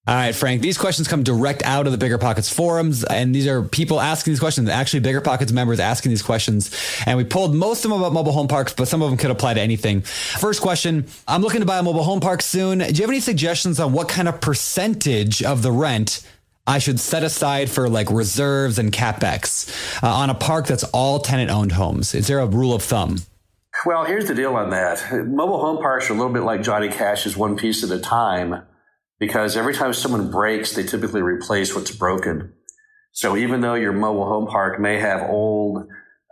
All 0.10 0.16
right, 0.16 0.34
Frank, 0.34 0.64
these 0.64 0.80
questions 0.80 1.08
come 1.08 1.22
direct 1.22 1.62
out 1.62 1.86
of 1.86 1.92
the 1.92 1.98
Bigger 2.00 2.18
Pockets 2.18 2.52
forums. 2.52 3.04
And 3.04 3.36
these 3.36 3.46
are 3.46 3.62
people 3.62 4.02
asking 4.02 4.32
these 4.32 4.40
questions, 4.40 4.68
actually 4.68 5.02
Bigger 5.02 5.22
Pockets 5.22 5.52
members 5.52 5.80
asking 5.80 6.10
these 6.10 6.24
questions. 6.24 6.76
And 7.06 7.16
we 7.16 7.24
pulled 7.24 7.54
most 7.54 7.86
of 7.86 7.92
them 7.92 8.00
about 8.00 8.12
mobile 8.12 8.32
home 8.32 8.48
parks, 8.48 8.74
but 8.74 8.88
some 8.88 9.04
of 9.04 9.12
them 9.12 9.20
could 9.20 9.30
apply 9.30 9.54
to 9.54 9.62
anything. 9.62 10.02
First 10.02 10.64
question 10.64 11.06
I'm 11.28 11.44
looking 11.44 11.60
to 11.60 11.68
buy 11.68 11.78
a 11.78 11.84
mobile 11.84 12.02
home 12.02 12.22
park 12.22 12.42
soon. 12.42 12.80
Do 12.80 12.86
you 12.86 13.02
have 13.02 13.10
any 13.12 13.20
suggestions 13.20 13.80
on 13.80 13.94
what 13.94 14.10
kind 14.10 14.28
of 14.28 14.42
percentage 14.42 15.44
of 15.44 15.62
the 15.62 15.72
rent 15.72 16.28
I 16.66 16.80
should 16.80 17.00
set 17.00 17.24
aside 17.24 17.70
for 17.70 17.88
like 17.88 18.10
reserves 18.10 18.80
and 18.80 18.92
capex 18.92 19.72
uh, 20.02 20.12
on 20.12 20.32
a 20.32 20.36
park 20.36 20.66
that's 20.66 20.86
all 20.86 21.20
tenant 21.20 21.52
owned 21.52 21.74
homes? 21.74 22.16
Is 22.16 22.26
there 22.26 22.40
a 22.40 22.48
rule 22.48 22.74
of 22.74 22.82
thumb? 22.82 23.18
Well, 23.86 24.06
here's 24.06 24.28
the 24.28 24.34
deal 24.34 24.56
on 24.56 24.72
that. 24.72 25.28
Mobile 25.28 25.60
home 25.60 25.78
parks 25.78 26.10
are 26.10 26.14
a 26.14 26.16
little 26.16 26.34
bit 26.34 26.42
like 26.42 26.64
Johnny 26.64 26.90
Cash's 26.90 27.38
one 27.38 27.56
piece 27.56 27.84
at 27.84 27.92
a 27.92 28.00
time 28.00 28.64
because 29.20 29.58
every 29.58 29.74
time 29.74 29.94
someone 29.94 30.32
breaks, 30.32 30.74
they 30.74 30.84
typically 30.84 31.22
replace 31.22 31.76
what's 31.76 31.92
broken. 31.92 32.54
So 33.12 33.36
even 33.36 33.62
though 33.62 33.76
your 33.76 33.92
mobile 33.92 34.26
home 34.26 34.48
park 34.48 34.80
may 34.80 35.00
have 35.00 35.30
old 35.30 35.88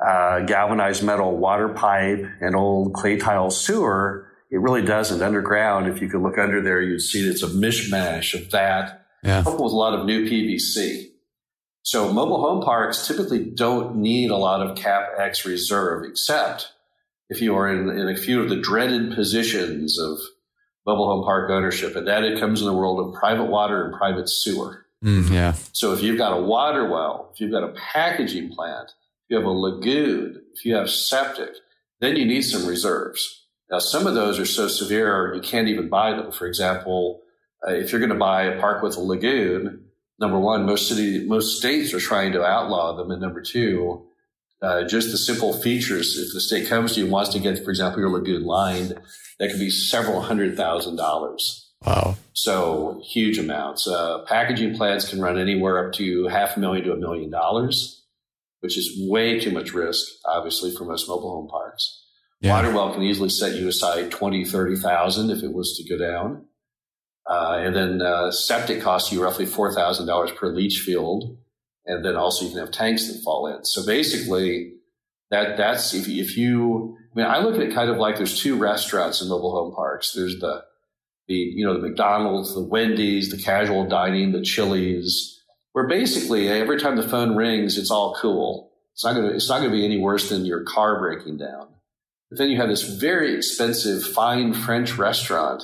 uh, 0.06 0.42
galvanized 0.42 1.04
metal 1.04 1.36
water 1.36 1.70
pipe 1.70 2.24
and 2.40 2.56
old 2.56 2.94
clay 2.94 3.18
tile 3.18 3.50
sewer, 3.50 4.28
it 4.52 4.60
really 4.60 4.84
doesn't. 4.84 5.22
Underground, 5.22 5.88
if 5.88 6.02
you 6.02 6.08
could 6.08 6.22
look 6.22 6.38
under 6.38 6.62
there, 6.62 6.82
you'd 6.82 7.02
see 7.02 7.28
it's 7.28 7.44
a 7.44 7.48
mishmash 7.48 8.34
of 8.34 8.52
that, 8.52 9.06
yeah. 9.24 9.44
coupled 9.44 9.64
with 9.64 9.74
a 9.74 9.76
lot 9.76 9.94
of 9.94 10.06
new 10.06 10.26
PVC. 10.26 11.08
So 11.82 12.12
mobile 12.12 12.42
home 12.42 12.64
parks 12.64 13.08
typically 13.08 13.46
don't 13.46 13.98
need 13.98 14.30
a 14.30 14.38
lot 14.38 14.62
of 14.62 14.78
CapEx 14.78 15.46
reserve, 15.46 16.06
except 16.06 16.72
if 17.30 17.42
you 17.42 17.56
are 17.56 17.70
in, 17.70 17.90
in 17.90 18.08
a 18.10 18.16
few 18.16 18.42
of 18.42 18.50
the 18.50 18.58
dreaded 18.58 19.14
positions 19.14 20.00
of 20.00 20.18
mobile 20.88 21.08
home 21.08 21.24
park 21.24 21.52
ownership, 21.52 21.96
and 21.96 22.08
that 22.08 22.24
it 22.24 22.40
comes 22.40 22.62
in 22.62 22.68
the 22.68 22.74
world 22.74 23.00
of 23.06 23.14
private 23.14 23.46
water 23.46 23.86
and 23.86 23.94
private 23.94 24.30
sewer. 24.30 24.86
Mm, 25.04 25.30
yeah. 25.30 25.54
So 25.74 25.94
if 25.94 26.02
you've 26.02 26.18
got 26.18 26.36
a 26.36 26.42
water 26.42 26.90
well, 26.90 27.30
if 27.34 27.42
you've 27.42 27.52
got 27.52 27.64
a 27.64 27.74
packaging 27.74 28.54
plant, 28.54 28.90
if 28.90 29.30
you 29.30 29.38
have 29.38 29.46
a 29.46 29.52
lagoon, 29.52 30.42
if 30.54 30.66
you 30.66 30.76
have 30.76 30.90
septic, 30.90 31.50
then 32.00 32.16
you 32.16 32.26
need 32.26 32.44
some 32.44 32.66
reserves. 32.66 33.44
Now, 33.70 33.80
some 33.80 34.08
of 34.08 34.16
those 34.16 34.40
are 34.40 34.46
so 34.46 34.70
severe 34.70 35.34
you 35.36 35.42
can't 35.42 35.68
even 35.68 35.90
buy 35.90 36.12
them. 36.14 36.32
For 36.32 36.48
example, 36.48 37.22
uh, 37.68 37.74
if 37.74 37.92
you're 37.92 38.00
going 38.00 38.14
to 38.14 38.18
buy 38.18 38.44
a 38.44 38.60
park 38.60 38.82
with 38.82 38.96
a 38.96 39.02
lagoon, 39.02 39.84
number 40.20 40.40
one, 40.40 40.66
most 40.66 40.88
city, 40.88 41.26
most 41.28 41.58
states 41.58 41.94
are 41.94 42.00
trying 42.00 42.32
to 42.32 42.44
outlaw 42.44 42.96
them, 42.96 43.12
and 43.12 43.22
number 43.22 43.42
two, 43.42 44.06
uh, 44.62 44.84
just 44.88 45.12
the 45.12 45.18
simple 45.18 45.54
features. 45.54 46.18
If 46.18 46.34
the 46.34 46.42
state 46.42 46.68
comes 46.70 46.94
to 46.94 47.00
you 47.00 47.06
and 47.06 47.12
wants 47.12 47.32
to 47.34 47.40
get, 47.40 47.64
for 47.64 47.72
example, 47.72 48.00
your 48.00 48.10
lagoon 48.10 48.46
lined, 48.46 48.98
that 49.40 49.52
could 49.52 49.60
be 49.60 49.70
several 49.70 50.22
hundred 50.22 50.56
thousand 50.58 50.96
dollars. 50.96 51.72
Wow. 51.86 52.16
So 52.34 53.02
huge 53.06 53.38
amounts. 53.38 53.88
Uh, 53.88 54.24
packaging 54.28 54.76
plants 54.76 55.10
can 55.10 55.22
run 55.22 55.38
anywhere 55.38 55.86
up 55.86 55.94
to 55.96 56.28
half 56.28 56.58
a 56.58 56.60
million 56.60 56.86
to 56.86 56.94
a 56.94 56.98
million 56.98 57.30
dollars, 57.30 58.04
which 58.62 58.78
is 58.78 58.98
way 59.10 59.40
too 59.40 59.52
much 59.52 59.74
risk, 59.74 60.08
obviously, 60.26 60.76
for 60.76 60.86
most 60.86 61.08
mobile 61.08 61.32
home 61.32 61.48
parks. 61.48 62.04
Yeah. 62.42 62.54
Water 62.54 62.72
well 62.72 62.94
can 62.94 63.04
easily 63.04 63.30
set 63.30 63.56
you 63.56 63.68
aside 63.68 64.12
20, 64.12 64.46
30,000 64.46 65.32
if 65.32 65.44
it 65.44 65.54
was 65.54 65.76
to 65.78 65.90
go 65.90 65.98
down. 65.98 66.46
Uh, 67.30 67.58
and 67.60 67.76
then 67.76 68.02
uh, 68.02 68.32
septic 68.32 68.82
costs 68.82 69.12
you 69.12 69.22
roughly 69.22 69.46
$4,000 69.46 70.36
per 70.36 70.48
leach 70.48 70.80
field. 70.80 71.38
And 71.86 72.06
then 72.06 72.16
also 72.16 72.46
you 72.46 72.52
can 72.52 72.60
have 72.60 72.72
tanks 72.72 73.08
that 73.08 73.24
fall 73.24 73.48
in. 73.48 73.66
So 73.66 73.86
basically, 73.86 74.74
that 75.32 75.58
that's 75.58 75.94
if, 75.94 76.08
if 76.08 76.38
you 76.38 76.98
I 77.14 77.20
mean 77.20 77.26
I 77.26 77.40
look 77.40 77.56
at 77.56 77.62
it 77.62 77.74
kind 77.74 77.90
of 77.90 77.98
like 77.98 78.18
there's 78.18 78.40
two 78.40 78.58
restaurants 78.58 79.22
in 79.22 79.30
mobile 79.30 79.52
home 79.52 79.76
parks. 79.76 80.14
There's 80.14 80.40
the 80.40 80.64
the 81.28 81.36
you 81.36 81.66
know 81.66 81.74
the 81.74 81.88
McDonald's, 81.88 82.54
the 82.54 82.64
Wendy's, 82.64 83.30
the 83.30 83.42
casual 83.42 83.88
dining, 83.88 84.32
the 84.32 84.42
Chili's, 84.42 85.42
where 85.74 85.88
basically 85.88 86.50
every 86.50 86.80
time 86.80 86.96
the 86.96 87.08
phone 87.08 87.36
rings, 87.36 87.78
it's 87.78 87.92
all 87.92 88.16
cool. 88.20 88.72
It's 88.94 89.04
not 89.04 89.16
gonna 89.16 89.30
it's 89.30 89.50
not 89.50 89.60
gonna 89.60 89.72
be 89.72 89.86
any 89.86 90.00
worse 90.00 90.30
than 90.30 90.46
your 90.46 90.64
car 90.64 91.00
breaking 91.00 91.38
down. 91.38 91.68
But 92.30 92.40
then 92.40 92.50
you 92.50 92.58
have 92.58 92.70
this 92.70 92.84
very 92.84 93.36
expensive 93.36 94.04
fine 94.04 94.54
French 94.54 94.98
restaurant 94.98 95.64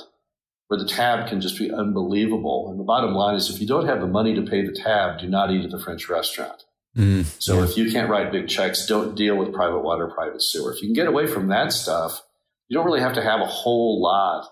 where 0.68 0.78
the 0.78 0.88
tab 0.88 1.28
can 1.28 1.40
just 1.40 1.58
be 1.58 1.70
unbelievable. 1.70 2.68
And 2.70 2.80
the 2.80 2.84
bottom 2.84 3.14
line 3.14 3.34
is 3.34 3.50
if 3.50 3.60
you 3.60 3.66
don't 3.66 3.86
have 3.86 4.00
the 4.00 4.06
money 4.06 4.34
to 4.34 4.42
pay 4.42 4.64
the 4.64 4.72
tab, 4.72 5.18
do 5.18 5.28
not 5.28 5.50
eat 5.50 5.64
at 5.64 5.70
the 5.70 5.78
French 5.78 6.08
restaurant. 6.08 6.64
Mm, 6.96 7.24
so 7.42 7.62
if 7.62 7.76
you 7.76 7.90
can't 7.90 8.08
write 8.08 8.30
big 8.30 8.48
checks, 8.48 8.86
don't 8.86 9.16
deal 9.16 9.36
with 9.36 9.52
private 9.52 9.80
water, 9.80 10.06
private 10.06 10.42
sewer. 10.42 10.72
If 10.72 10.80
you 10.80 10.88
can 10.88 10.94
get 10.94 11.08
away 11.08 11.26
from 11.26 11.48
that 11.48 11.72
stuff, 11.72 12.22
you 12.68 12.76
don't 12.76 12.86
really 12.86 13.00
have 13.00 13.14
to 13.14 13.22
have 13.22 13.40
a 13.40 13.46
whole 13.46 14.00
lot 14.00 14.48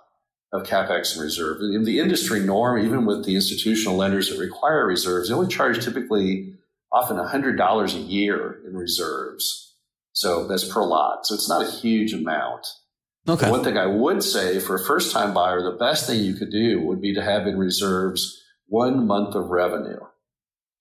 of 0.53 0.65
capex 0.65 1.15
and 1.15 1.23
reserve. 1.23 1.59
In 1.61 1.85
the 1.85 1.99
industry 2.01 2.41
norm, 2.41 2.85
even 2.85 3.07
with 3.07 3.25
the 3.25 3.37
institutional 3.37 3.97
lenders 3.97 4.29
that 4.29 4.39
require 4.39 4.87
reserves, 4.87 5.29
they 5.29 5.35
only 5.35 5.49
charge 5.49 5.83
typically 5.85 6.55
often 6.93 7.17
$100 7.17 7.95
a 7.95 7.99
year 7.99 8.61
in 8.67 8.77
reserves. 8.77 9.75
So 10.13 10.47
that's 10.47 10.65
per 10.65 10.85
lot. 10.85 11.27
So 11.27 11.35
it's 11.35 11.49
not 11.49 11.67
a 11.67 11.71
huge 11.71 12.13
amount. 12.13 12.67
Okay. 13.29 13.49
one 13.49 13.63
thing 13.63 13.79
I 13.79 13.87
would 13.87 14.23
say 14.25 14.59
for 14.59 14.75
a 14.75 14.85
first 14.85 15.13
time 15.13 15.33
buyer, 15.33 15.63
the 15.63 15.79
best 15.79 16.09
thing 16.09 16.21
you 16.21 16.35
could 16.35 16.51
do 16.51 16.81
would 16.81 17.01
be 17.01 17.15
to 17.15 17.23
have 17.23 17.47
in 17.47 17.57
reserves 17.57 18.43
one 18.67 19.07
month 19.07 19.37
of 19.37 19.51
revenue. 19.51 20.01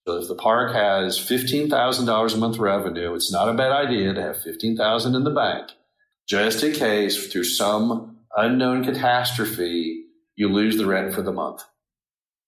So 0.08 0.18
if 0.18 0.28
the 0.28 0.36
park 0.36 0.74
has 0.74 1.20
$15,000 1.20 2.34
a 2.34 2.38
month 2.38 2.58
revenue, 2.58 3.14
it's 3.14 3.32
not 3.32 3.50
a 3.50 3.54
bad 3.54 3.72
idea 3.72 4.14
to 4.14 4.22
have 4.22 4.42
15,000 4.42 5.16
in 5.16 5.24
the 5.24 5.30
bank 5.30 5.72
just 6.28 6.64
in 6.64 6.74
case 6.74 7.28
through 7.28 7.44
some 7.44 8.18
unknown 8.36 8.84
catastrophe 8.84 10.06
you 10.36 10.48
lose 10.48 10.78
the 10.78 10.86
rent 10.86 11.14
for 11.14 11.22
the 11.22 11.32
month. 11.32 11.62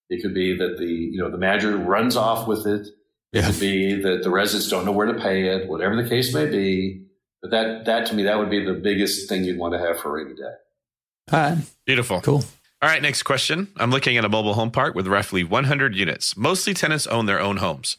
It 0.10 0.22
could 0.22 0.34
be 0.34 0.58
that 0.58 0.78
the, 0.78 0.86
you 0.86 1.18
know, 1.18 1.30
the 1.30 1.38
manager 1.38 1.76
runs 1.78 2.16
off 2.16 2.48
with 2.48 2.66
it. 2.66 2.88
It 3.34 3.42
yeah. 3.42 3.48
could 3.48 3.60
be 3.60 4.02
that 4.02 4.24
the 4.24 4.30
residents 4.30 4.70
don't 4.70 4.86
know 4.86 4.92
where 4.92 5.08
to 5.08 5.20
pay 5.20 5.48
it, 5.48 5.68
whatever 5.68 6.02
the 6.02 6.08
case 6.08 6.34
may 6.34 6.46
be. 6.46 7.06
But 7.42 7.52
that, 7.52 7.86
that 7.86 8.06
to 8.08 8.16
me, 8.16 8.24
that 8.24 8.38
would 8.40 8.50
be 8.50 8.64
the 8.64 8.74
biggest 8.74 9.28
thing 9.28 9.44
you'd 9.44 9.58
want 9.58 9.74
to 9.74 9.80
have 9.80 10.00
for 10.00 10.10
a 10.18 10.24
rainy 10.24 10.36
day. 10.36 10.54
All 11.32 11.40
right. 11.40 11.58
Beautiful. 11.86 12.22
Cool. 12.22 12.44
All 12.84 12.90
right, 12.90 13.02
next 13.02 13.24
question. 13.24 13.70
I'm 13.78 13.92
looking 13.92 14.18
at 14.18 14.26
a 14.26 14.30
mobile 14.30 14.56
home 14.56 14.70
park 14.70 14.94
with 14.94 15.08
roughly 15.08 15.42
100 15.42 15.96
units. 15.96 16.36
Mostly 16.36 16.74
tenants 16.74 17.08
own 17.08 17.28
their 17.28 17.40
own 17.40 17.56
homes. 17.56 17.96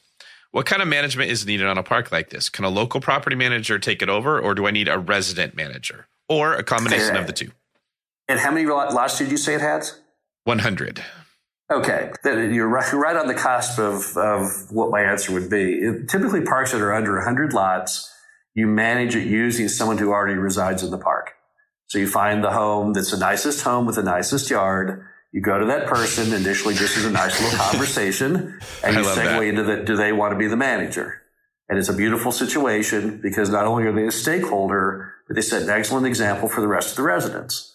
What 0.50 0.66
kind 0.66 0.82
of 0.82 0.88
management 0.88 1.30
is 1.30 1.46
needed 1.46 1.66
on 1.66 1.78
a 1.78 1.82
park 1.82 2.12
like 2.12 2.28
this? 2.28 2.50
Can 2.50 2.66
a 2.66 2.68
local 2.68 3.00
property 3.00 3.34
manager 3.34 3.78
take 3.78 4.02
it 4.02 4.10
over, 4.10 4.38
or 4.38 4.54
do 4.54 4.66
I 4.66 4.72
need 4.72 4.88
a 4.88 4.98
resident 4.98 5.56
manager, 5.56 6.06
or 6.28 6.52
a 6.52 6.62
combination 6.62 7.16
of 7.16 7.26
the 7.26 7.32
two? 7.32 7.52
And 8.28 8.38
how 8.38 8.50
many 8.50 8.66
lots 8.66 9.16
did 9.16 9.30
you 9.30 9.38
say 9.38 9.54
it 9.54 9.62
has? 9.62 9.98
100. 10.44 11.02
Okay, 11.72 12.12
Then 12.22 12.52
you're 12.52 12.68
right, 12.68 12.92
right 12.92 13.16
on 13.16 13.26
the 13.26 13.32
cusp 13.32 13.78
of, 13.78 14.14
of 14.18 14.70
what 14.70 14.90
my 14.90 15.00
answer 15.00 15.32
would 15.32 15.48
be. 15.48 15.78
It, 15.78 16.10
typically, 16.10 16.42
parks 16.42 16.72
that 16.72 16.82
are 16.82 16.92
under 16.92 17.14
100 17.14 17.54
lots, 17.54 18.12
you 18.52 18.66
manage 18.66 19.16
it 19.16 19.26
using 19.26 19.68
someone 19.68 19.96
who 19.96 20.10
already 20.10 20.34
resides 20.34 20.82
in 20.82 20.90
the 20.90 20.98
park. 20.98 21.30
So 21.94 22.00
you 22.00 22.08
find 22.08 22.42
the 22.42 22.50
home 22.50 22.92
that's 22.92 23.12
the 23.12 23.18
nicest 23.18 23.62
home 23.62 23.86
with 23.86 23.94
the 23.94 24.02
nicest 24.02 24.50
yard. 24.50 25.06
You 25.30 25.40
go 25.40 25.58
to 25.60 25.66
that 25.66 25.86
person 25.86 26.34
initially 26.34 26.74
just 26.74 26.96
as 26.96 27.04
a 27.04 27.10
nice 27.10 27.40
little 27.40 27.58
conversation, 27.70 28.58
and 28.82 28.96
you 28.96 29.02
segue 29.02 29.14
that. 29.14 29.42
into 29.42 29.62
the 29.62 29.76
do 29.84 29.94
they 29.96 30.12
want 30.12 30.32
to 30.32 30.38
be 30.38 30.48
the 30.48 30.56
manager? 30.56 31.22
And 31.68 31.78
it's 31.78 31.88
a 31.88 31.94
beautiful 31.94 32.32
situation 32.32 33.20
because 33.22 33.48
not 33.48 33.66
only 33.66 33.84
are 33.84 33.92
they 33.92 34.08
a 34.08 34.10
stakeholder, 34.10 35.14
but 35.28 35.36
they 35.36 35.40
set 35.40 35.62
an 35.62 35.70
excellent 35.70 36.06
example 36.06 36.48
for 36.48 36.60
the 36.60 36.68
rest 36.68 36.90
of 36.90 36.96
the 36.96 37.04
residents 37.04 37.74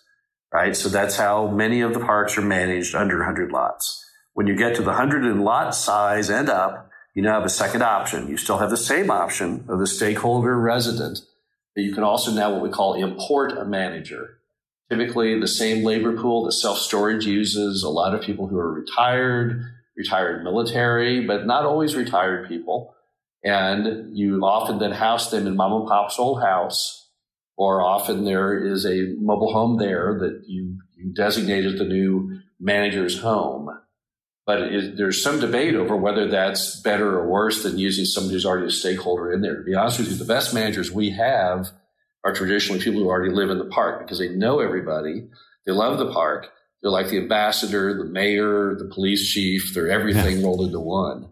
right? 0.52 0.76
So 0.76 0.90
that's 0.90 1.16
how 1.16 1.48
many 1.48 1.82
of 1.82 1.94
the 1.94 2.00
parks 2.00 2.38
are 2.38 2.42
managed 2.42 2.96
under 2.96 3.18
100 3.18 3.52
lots. 3.52 4.06
When 4.34 4.48
you 4.48 4.56
get 4.56 4.76
to 4.76 4.82
the 4.82 4.90
100 4.90 5.26
in 5.26 5.42
lot 5.42 5.76
size 5.76 6.30
and 6.30 6.50
up, 6.50 6.90
you 7.14 7.22
now 7.22 7.34
have 7.34 7.46
a 7.46 7.50
second 7.50 7.82
option. 7.82 8.30
You 8.30 8.38
still 8.38 8.60
have 8.60 8.70
the 8.70 8.78
same 8.78 9.12
option 9.12 9.66
of 9.68 9.80
the 9.80 9.88
stakeholder 9.88 10.58
resident, 10.58 11.22
you 11.76 11.94
can 11.94 12.04
also 12.04 12.32
now 12.32 12.52
what 12.52 12.62
we 12.62 12.70
call 12.70 12.96
import 12.96 13.58
a 13.58 13.66
manager. 13.66 14.40
Typically, 14.90 15.40
the 15.40 15.48
same 15.48 15.84
labor 15.84 16.16
pool 16.16 16.46
that 16.46 16.52
self 16.54 16.80
storage 16.80 17.26
uses, 17.26 17.84
a 17.84 17.90
lot 17.90 18.16
of 18.16 18.22
people 18.22 18.48
who 18.48 18.58
are 18.58 18.74
retired, 18.74 19.64
retired 19.96 20.44
military, 20.44 21.26
but 21.26 21.46
not 21.46 21.66
always 21.66 21.96
retired 21.96 22.48
people. 22.48 22.96
And 23.44 24.18
you 24.18 24.42
often 24.44 24.80
then 24.80 24.92
house 24.92 25.30
them 25.30 25.48
in 25.48 25.56
mom 25.56 25.74
and 25.74 25.88
pop's 25.88 26.20
old 26.20 26.42
house 26.42 27.00
or 27.60 27.82
often 27.82 28.24
there 28.24 28.58
is 28.58 28.86
a 28.86 29.14
mobile 29.20 29.52
home 29.52 29.78
there 29.78 30.18
that 30.18 30.44
you, 30.48 30.80
you 30.96 31.14
designate 31.14 31.66
as 31.66 31.78
the 31.78 31.84
new 31.84 32.40
manager's 32.58 33.20
home. 33.20 33.70
But 34.50 34.62
it, 34.64 34.98
there's 34.98 35.22
some 35.22 35.40
debate 35.40 35.76
over 35.76 35.96
whether 35.96 36.28
that's 36.28 36.82
better 36.82 37.20
or 37.20 37.28
worse 37.28 37.62
than 37.62 37.78
using 37.78 38.04
somebody 38.04 38.34
who's 38.34 38.48
already 38.48 38.66
a 38.66 38.72
stakeholder 38.72 39.32
in 39.32 39.42
there. 39.42 39.58
To 39.58 39.64
be 39.64 39.76
honest 39.76 40.00
with 40.00 40.10
you, 40.10 40.16
the 40.16 40.26
best 40.26 40.56
managers 40.56 40.92
we 40.92 41.12
have 41.12 41.70
are 42.24 42.34
traditionally 42.34 42.82
people 42.82 43.00
who 43.00 43.10
already 43.10 43.32
live 43.32 43.52
in 43.52 43.60
the 43.60 43.66
park 43.66 44.00
because 44.00 44.18
they 44.18 44.30
know 44.30 44.60
everybody. 44.60 45.28
They 45.68 45.72
love 45.72 46.00
the 46.00 46.12
park. 46.12 46.48
They're 46.82 46.90
like 46.90 47.10
the 47.10 47.20
ambassador, 47.20 47.96
the 47.96 48.06
mayor, 48.06 48.74
the 48.74 48.90
police 48.92 49.32
chief. 49.32 49.72
They're 49.76 49.92
everything 49.92 50.42
rolled 50.44 50.62
into 50.62 50.80
one. 50.80 51.30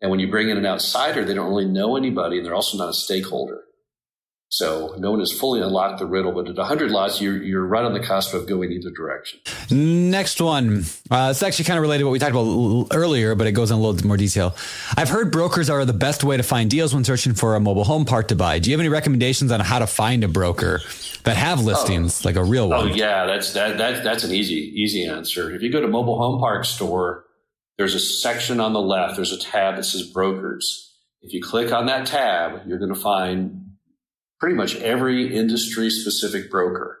And 0.00 0.12
when 0.12 0.20
you 0.20 0.30
bring 0.30 0.48
in 0.48 0.56
an 0.56 0.64
outsider, 0.64 1.24
they 1.24 1.34
don't 1.34 1.48
really 1.48 1.66
know 1.66 1.96
anybody 1.96 2.36
and 2.36 2.46
they're 2.46 2.54
also 2.54 2.78
not 2.78 2.90
a 2.90 2.94
stakeholder. 2.94 3.64
So 4.52 4.96
no 4.98 5.12
one 5.12 5.20
has 5.20 5.30
fully 5.30 5.62
unlocked 5.62 6.00
the 6.00 6.06
riddle, 6.06 6.32
but 6.32 6.48
at 6.48 6.56
100 6.56 6.90
lots, 6.90 7.20
you're, 7.20 7.40
you're 7.40 7.64
right 7.64 7.84
on 7.84 7.92
the 7.92 8.00
cusp 8.00 8.34
of 8.34 8.48
going 8.48 8.72
either 8.72 8.90
direction. 8.90 9.38
Next 9.70 10.40
one. 10.40 10.82
Uh, 11.08 11.28
it's 11.30 11.42
actually 11.44 11.66
kind 11.66 11.78
of 11.78 11.82
related 11.82 12.00
to 12.00 12.06
what 12.06 12.10
we 12.10 12.18
talked 12.18 12.32
about 12.32 12.88
earlier, 12.92 13.36
but 13.36 13.46
it 13.46 13.52
goes 13.52 13.70
in 13.70 13.78
a 13.78 13.80
little 13.80 14.04
more 14.08 14.16
detail. 14.16 14.56
I've 14.96 15.08
heard 15.08 15.30
brokers 15.30 15.70
are 15.70 15.84
the 15.84 15.92
best 15.92 16.24
way 16.24 16.36
to 16.36 16.42
find 16.42 16.68
deals 16.68 16.92
when 16.92 17.04
searching 17.04 17.32
for 17.32 17.54
a 17.54 17.60
mobile 17.60 17.84
home 17.84 18.04
park 18.04 18.26
to 18.28 18.34
buy. 18.34 18.58
Do 18.58 18.70
you 18.70 18.74
have 18.74 18.80
any 18.80 18.88
recommendations 18.88 19.52
on 19.52 19.60
how 19.60 19.78
to 19.78 19.86
find 19.86 20.24
a 20.24 20.28
broker 20.28 20.80
that 21.22 21.36
have 21.36 21.62
listings, 21.62 22.26
oh. 22.26 22.28
like 22.28 22.36
a 22.36 22.42
real 22.42 22.68
one? 22.68 22.90
Oh, 22.90 22.92
yeah, 22.92 23.26
that's, 23.26 23.52
that, 23.52 23.78
that, 23.78 24.02
that's 24.02 24.24
an 24.24 24.32
easy, 24.32 24.72
easy 24.74 25.04
answer. 25.04 25.54
If 25.54 25.62
you 25.62 25.70
go 25.70 25.80
to 25.80 25.86
mobile 25.86 26.18
home 26.18 26.40
park 26.40 26.64
store, 26.64 27.24
there's 27.78 27.94
a 27.94 28.00
section 28.00 28.58
on 28.58 28.72
the 28.72 28.80
left, 28.80 29.14
there's 29.14 29.32
a 29.32 29.38
tab 29.38 29.76
that 29.76 29.84
says 29.84 30.02
brokers. 30.02 30.88
If 31.22 31.34
you 31.34 31.40
click 31.40 31.70
on 31.70 31.86
that 31.86 32.06
tab, 32.08 32.66
you're 32.66 32.78
going 32.78 32.92
to 32.92 32.98
find 32.98 33.59
pretty 34.40 34.56
much 34.56 34.76
every 34.76 35.36
industry 35.36 35.90
specific 35.90 36.50
broker. 36.50 36.98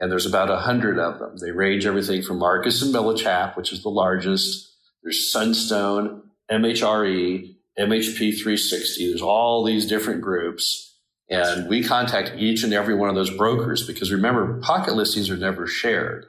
And 0.00 0.10
there's 0.10 0.26
about 0.26 0.50
a 0.50 0.56
hundred 0.56 0.98
of 0.98 1.20
them. 1.20 1.36
They 1.38 1.52
range 1.52 1.86
everything 1.86 2.22
from 2.22 2.38
Marcus 2.38 2.82
and 2.82 2.92
Millichap, 2.92 3.56
which 3.56 3.72
is 3.72 3.82
the 3.82 3.90
largest. 3.90 4.74
There's 5.02 5.30
Sunstone, 5.30 6.22
MHRE, 6.50 7.54
MHP 7.78 8.16
360. 8.16 9.08
There's 9.08 9.22
all 9.22 9.64
these 9.64 9.86
different 9.86 10.20
groups. 10.20 10.98
And 11.28 11.68
we 11.68 11.84
contact 11.84 12.32
each 12.36 12.64
and 12.64 12.74
every 12.74 12.94
one 12.94 13.08
of 13.08 13.14
those 13.14 13.30
brokers 13.30 13.86
because 13.86 14.10
remember, 14.10 14.60
pocket 14.60 14.94
listings 14.94 15.30
are 15.30 15.36
never 15.36 15.66
shared. 15.66 16.26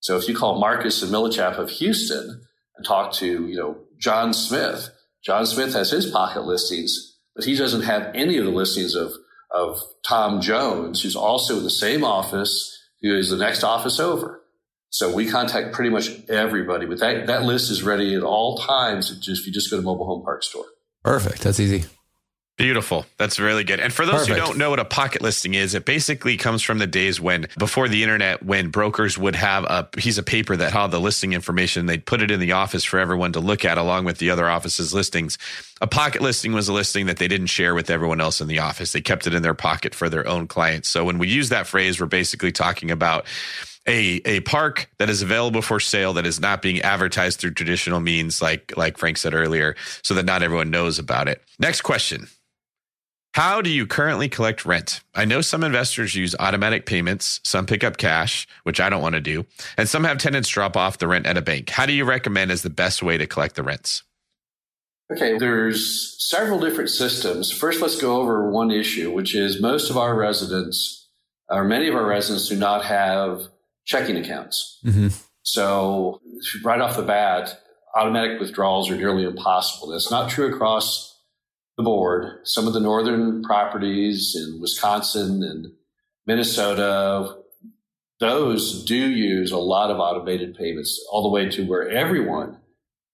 So 0.00 0.16
if 0.16 0.26
you 0.26 0.34
call 0.34 0.58
Marcus 0.58 1.02
and 1.02 1.12
Millichap 1.12 1.58
of 1.58 1.70
Houston 1.70 2.42
and 2.76 2.86
talk 2.86 3.12
to, 3.14 3.46
you 3.46 3.56
know, 3.56 3.76
John 3.98 4.32
Smith, 4.32 4.90
John 5.24 5.46
Smith 5.46 5.74
has 5.74 5.90
his 5.90 6.06
pocket 6.06 6.44
listings, 6.44 7.18
but 7.36 7.44
he 7.44 7.54
doesn't 7.54 7.82
have 7.82 8.10
any 8.14 8.36
of 8.38 8.44
the 8.44 8.50
listings 8.50 8.96
of 8.96 9.12
of 9.54 9.80
Tom 10.06 10.40
Jones, 10.40 11.02
who's 11.02 11.16
also 11.16 11.58
in 11.58 11.64
the 11.64 11.70
same 11.70 12.04
office, 12.04 12.78
who 13.02 13.16
is 13.16 13.30
the 13.30 13.36
next 13.36 13.62
office 13.64 14.00
over. 14.00 14.40
So 14.90 15.14
we 15.14 15.28
contact 15.28 15.72
pretty 15.72 15.90
much 15.90 16.10
everybody, 16.28 16.86
but 16.86 17.00
that, 17.00 17.26
that 17.26 17.44
list 17.44 17.70
is 17.70 17.82
ready 17.82 18.14
at 18.14 18.22
all 18.22 18.58
times 18.58 19.10
if 19.10 19.46
you 19.46 19.52
just 19.52 19.70
go 19.70 19.76
to 19.76 19.82
mobile 19.82 20.06
home 20.06 20.22
park 20.22 20.42
store. 20.42 20.66
Perfect. 21.02 21.42
That's 21.42 21.58
easy. 21.58 21.84
Beautiful. 22.62 23.06
That's 23.18 23.40
really 23.40 23.64
good. 23.64 23.80
And 23.80 23.92
for 23.92 24.06
those 24.06 24.28
Perfect. 24.28 24.38
who 24.38 24.46
don't 24.46 24.56
know 24.56 24.70
what 24.70 24.78
a 24.78 24.84
pocket 24.84 25.20
listing 25.20 25.54
is, 25.54 25.74
it 25.74 25.84
basically 25.84 26.36
comes 26.36 26.62
from 26.62 26.78
the 26.78 26.86
days 26.86 27.20
when, 27.20 27.48
before 27.58 27.88
the 27.88 28.04
internet, 28.04 28.44
when 28.44 28.70
brokers 28.70 29.18
would 29.18 29.34
have 29.34 29.64
a 29.68 29.82
piece 29.82 30.16
of 30.16 30.26
paper 30.26 30.54
that 30.54 30.72
had 30.72 30.92
the 30.92 31.00
listing 31.00 31.32
information. 31.32 31.86
They'd 31.86 32.06
put 32.06 32.22
it 32.22 32.30
in 32.30 32.38
the 32.38 32.52
office 32.52 32.84
for 32.84 33.00
everyone 33.00 33.32
to 33.32 33.40
look 33.40 33.64
at 33.64 33.78
along 33.78 34.04
with 34.04 34.18
the 34.18 34.30
other 34.30 34.48
office's 34.48 34.94
listings. 34.94 35.38
A 35.80 35.88
pocket 35.88 36.22
listing 36.22 36.52
was 36.52 36.68
a 36.68 36.72
listing 36.72 37.06
that 37.06 37.16
they 37.16 37.26
didn't 37.26 37.48
share 37.48 37.74
with 37.74 37.90
everyone 37.90 38.20
else 38.20 38.40
in 38.40 38.46
the 38.46 38.60
office. 38.60 38.92
They 38.92 39.00
kept 39.00 39.26
it 39.26 39.34
in 39.34 39.42
their 39.42 39.54
pocket 39.54 39.92
for 39.92 40.08
their 40.08 40.24
own 40.28 40.46
clients. 40.46 40.88
So 40.88 41.04
when 41.04 41.18
we 41.18 41.26
use 41.26 41.48
that 41.48 41.66
phrase, 41.66 42.00
we're 42.00 42.06
basically 42.06 42.52
talking 42.52 42.92
about 42.92 43.26
a 43.88 44.20
a 44.24 44.38
park 44.42 44.88
that 44.98 45.10
is 45.10 45.22
available 45.22 45.62
for 45.62 45.80
sale 45.80 46.12
that 46.12 46.26
is 46.26 46.38
not 46.38 46.62
being 46.62 46.80
advertised 46.82 47.40
through 47.40 47.50
traditional 47.50 47.98
means 47.98 48.40
like 48.40 48.72
like 48.76 48.96
Frank 48.98 49.16
said 49.16 49.34
earlier 49.34 49.74
so 50.02 50.14
that 50.14 50.24
not 50.24 50.44
everyone 50.44 50.70
knows 50.70 51.00
about 51.00 51.26
it. 51.26 51.42
Next 51.58 51.80
question. 51.80 52.28
How 53.32 53.62
do 53.62 53.70
you 53.70 53.86
currently 53.86 54.28
collect 54.28 54.66
rent? 54.66 55.00
I 55.14 55.24
know 55.24 55.40
some 55.40 55.64
investors 55.64 56.14
use 56.14 56.34
automatic 56.38 56.84
payments, 56.84 57.40
some 57.44 57.64
pick 57.64 57.82
up 57.82 57.96
cash, 57.96 58.46
which 58.64 58.78
I 58.78 58.90
don't 58.90 59.00
want 59.00 59.14
to 59.14 59.22
do, 59.22 59.46
and 59.78 59.88
some 59.88 60.04
have 60.04 60.18
tenants 60.18 60.50
drop 60.50 60.76
off 60.76 60.98
the 60.98 61.08
rent 61.08 61.26
at 61.26 61.38
a 61.38 61.42
bank. 61.42 61.70
How 61.70 61.86
do 61.86 61.94
you 61.94 62.04
recommend 62.04 62.50
as 62.50 62.60
the 62.60 62.68
best 62.68 63.02
way 63.02 63.16
to 63.16 63.26
collect 63.26 63.54
the 63.54 63.62
rents? 63.62 64.02
Okay, 65.10 65.38
there's 65.38 66.14
several 66.28 66.60
different 66.60 66.90
systems. 66.90 67.50
First, 67.50 67.80
let's 67.80 67.98
go 67.98 68.20
over 68.20 68.50
one 68.50 68.70
issue, 68.70 69.10
which 69.10 69.34
is 69.34 69.62
most 69.62 69.88
of 69.88 69.96
our 69.96 70.14
residents, 70.14 71.08
or 71.48 71.64
many 71.64 71.88
of 71.88 71.94
our 71.94 72.06
residents, 72.06 72.50
do 72.50 72.56
not 72.56 72.84
have 72.84 73.44
checking 73.86 74.18
accounts. 74.18 74.78
Mm-hmm. 74.84 75.08
So, 75.42 76.20
right 76.62 76.80
off 76.80 76.96
the 76.96 77.02
bat, 77.02 77.58
automatic 77.96 78.40
withdrawals 78.40 78.90
are 78.90 78.96
nearly 78.96 79.24
impossible. 79.24 79.88
That's 79.88 80.10
not 80.10 80.28
true 80.28 80.54
across 80.54 81.11
the 81.82 81.90
board. 81.90 82.40
Some 82.44 82.66
of 82.66 82.72
the 82.72 82.80
northern 82.80 83.42
properties 83.42 84.36
in 84.36 84.60
Wisconsin 84.60 85.42
and 85.42 85.72
Minnesota, 86.26 87.36
those 88.20 88.84
do 88.84 88.94
use 88.94 89.50
a 89.50 89.58
lot 89.58 89.90
of 89.90 89.98
automated 89.98 90.56
payments, 90.56 91.04
all 91.10 91.22
the 91.22 91.28
way 91.28 91.48
to 91.50 91.66
where 91.66 91.88
everyone 91.88 92.58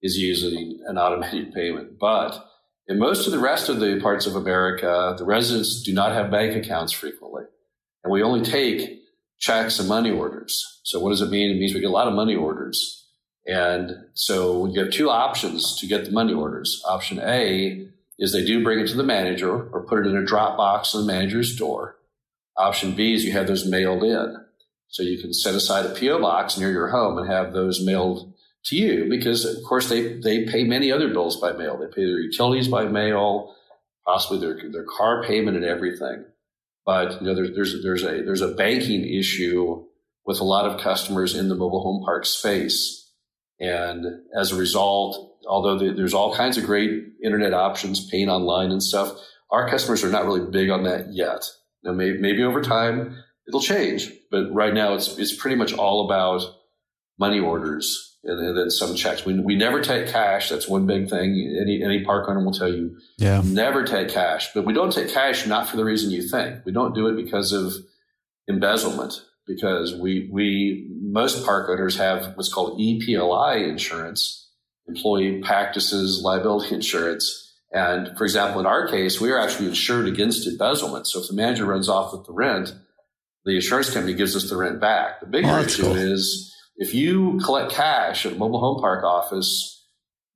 is 0.03 0.19
using 0.19 0.81
an 0.87 0.99
automated 0.99 1.53
payment. 1.55 1.99
But 1.99 2.45
in 2.87 2.99
most 2.99 3.27
of 3.27 3.33
the 3.33 3.39
rest 3.39 3.69
of 3.69 3.81
the 3.81 4.01
parts 4.01 4.27
of 4.27 4.37
America, 4.37 5.15
the 5.17 5.25
residents 5.25 5.83
do 5.83 5.93
not 5.93 6.13
have 6.13 6.31
bank 6.31 6.55
accounts 6.57 6.93
frequently. 6.93 7.45
And 8.05 8.13
we 8.13 8.23
only 8.23 8.43
take 8.43 9.01
checks 9.39 9.79
and 9.79 9.89
money 9.89 10.11
orders. 10.11 10.81
So 10.85 11.01
what 11.01 11.11
does 11.11 11.21
it 11.21 11.31
mean? 11.31 11.51
It 11.51 11.59
means 11.59 11.75
we 11.75 11.81
get 11.81 11.91
a 11.91 11.93
lot 11.93 12.09
of 12.09 12.15
money 12.15 12.35
orders. 12.35 13.07
And 13.47 13.93
so 14.13 14.67
you 14.67 14.81
have 14.81 14.93
two 14.93 15.09
options 15.09 15.79
to 15.81 15.87
get 15.87 16.05
the 16.05 16.11
money 16.11 16.35
orders. 16.35 16.83
Option 16.87 17.19
A 17.21 17.89
is 18.19 18.33
they 18.33 18.45
do 18.45 18.63
bring 18.63 18.81
it 18.81 18.89
to 18.89 18.97
the 18.97 19.03
manager 19.03 19.69
or 19.71 19.87
put 19.87 20.05
it 20.05 20.09
in 20.09 20.17
a 20.17 20.25
drop 20.25 20.57
box 20.57 20.95
on 20.95 21.07
the 21.07 21.13
manager's 21.13 21.57
door. 21.57 21.97
Option 22.57 22.93
B 22.93 23.15
is 23.15 23.25
you 23.25 23.33
have 23.33 23.47
those 23.47 23.67
mailed 23.67 24.03
in. 24.03 24.37
So 24.89 25.03
you 25.03 25.21
can 25.21 25.33
set 25.33 25.55
aside 25.55 25.87
a 25.87 25.95
PO 25.95 26.21
box 26.21 26.59
near 26.59 26.73
your 26.73 26.89
home 26.89 27.19
and 27.19 27.29
have 27.29 27.53
those 27.53 27.85
mailed 27.85 28.33
to 28.65 28.77
you 28.77 29.07
because 29.09 29.45
of 29.45 29.63
course 29.65 29.89
they, 29.89 30.15
they 30.15 30.47
pay 30.47 30.65
many 30.65 30.91
other 30.91 31.09
bills 31.09 31.41
by 31.41 31.53
mail. 31.53 31.77
They 31.77 31.87
pay 31.87 32.05
their 32.07 32.21
utilities 32.21 32.69
by 32.69 32.87
mail, 32.87 33.55
possibly 34.07 34.39
their, 34.41 34.71
their 34.71 34.85
car 34.85 35.23
payment 35.25 35.57
and 35.57 35.65
everything. 35.65 36.25
But 36.85 37.21
you 37.21 37.27
know, 37.27 37.35
there's, 37.35 37.55
there's, 37.55 37.83
there's 37.83 38.03
a, 38.03 38.23
there's 38.23 38.41
a 38.41 38.55
banking 38.55 39.07
issue 39.07 39.85
with 40.25 40.41
a 40.41 40.45
lot 40.45 40.67
of 40.67 40.81
customers 40.81 41.35
in 41.35 41.49
the 41.49 41.55
mobile 41.55 41.83
home 41.83 42.03
park 42.05 42.25
space. 42.25 42.98
And 43.61 44.05
as 44.39 44.53
a 44.53 44.57
result, 44.57 45.39
although 45.47 45.79
there's 45.79 46.15
all 46.15 46.35
kinds 46.35 46.57
of 46.59 46.65
great 46.65 46.91
internet 47.23 47.55
options, 47.55 48.09
paying 48.09 48.29
online 48.29 48.71
and 48.71 48.83
stuff, 48.83 49.13
our 49.51 49.69
customers 49.69 50.05
are 50.05 50.11
not 50.11 50.27
really 50.27 50.49
big 50.51 50.71
on 50.71 50.85
that 50.85 51.13
yet. 51.13 51.45
Now, 51.83 51.93
maybe, 51.93 52.19
maybe 52.19 52.45
over 52.45 52.63
time 52.63 53.17
it'll 53.47 53.61
change, 53.61 54.13
but 54.31 54.53
right 54.53 54.75
now 54.75 54.95
it's 54.95 55.17
it's 55.19 55.35
pretty 55.35 55.57
much 55.57 55.73
all 55.73 56.05
about 56.05 56.43
money 57.19 57.41
orders 57.41 58.17
and, 58.25 58.39
and, 58.39 58.57
then 58.57 58.71
some 58.71 58.95
checks. 58.95 59.25
We, 59.25 59.41
we 59.41 59.57
never 59.57 59.81
take 59.81 60.09
cash. 60.09 60.51
That's 60.51 60.69
one 60.69 60.87
big 60.87 61.09
thing. 61.09 61.57
Any 61.61 61.83
any 61.83 62.05
park 62.05 62.29
owner 62.29 62.45
will 62.45 62.53
tell 62.53 62.73
you, 62.73 62.99
yeah, 63.17 63.43
never 63.45 63.85
take 63.85 64.11
cash. 64.11 64.53
But 64.55 64.67
we 64.67 64.73
don't 64.73 64.93
take 64.93 65.09
cash 65.09 65.47
not 65.47 65.69
for 65.69 65.77
the 65.77 65.85
reason 65.85 66.11
you 66.11 66.23
think. 66.23 66.65
We 66.65 66.73
don't 66.73 66.95
do 66.95 67.09
it 67.09 67.17
because 67.17 67.53
of 67.53 67.73
embezzlement. 68.49 69.25
because 69.47 69.95
we, 69.95 70.29
we, 70.31 70.87
most 71.13 71.45
park 71.45 71.69
owners 71.69 71.97
have 71.97 72.37
what's 72.37 72.53
called 72.53 72.79
EPLI 72.79 73.69
insurance, 73.69 74.51
employee 74.87 75.41
practices 75.43 76.23
liability 76.23 76.75
insurance. 76.75 77.45
And 77.73 78.17
for 78.17 78.25
example, 78.25 78.61
in 78.61 78.67
our 78.67 78.89
case, 78.89 79.21
we 79.21 79.31
are 79.31 79.39
actually 79.39 79.69
insured 79.69 80.07
against 80.07 80.47
embezzlement. 80.47 81.07
So 81.07 81.21
if 81.21 81.29
the 81.29 81.35
manager 81.35 81.67
runs 81.67 81.89
off 81.89 82.13
with 82.13 82.25
the 82.25 82.33
rent, 82.33 82.75
the 83.45 83.57
insurance 83.57 83.93
company 83.93 84.15
gives 84.15 84.35
us 84.35 84.49
the 84.49 84.57
rent 84.57 84.81
back. 84.81 85.21
The 85.21 85.27
bigger 85.27 85.51
oh, 85.51 85.61
issue 85.61 85.83
cool. 85.83 85.97
is 85.97 86.55
if 86.77 86.95
you 86.95 87.41
collect 87.45 87.73
cash 87.73 88.25
at 88.25 88.33
a 88.33 88.37
mobile 88.37 88.61
home 88.61 88.81
park 88.81 89.05
office, 89.05 89.85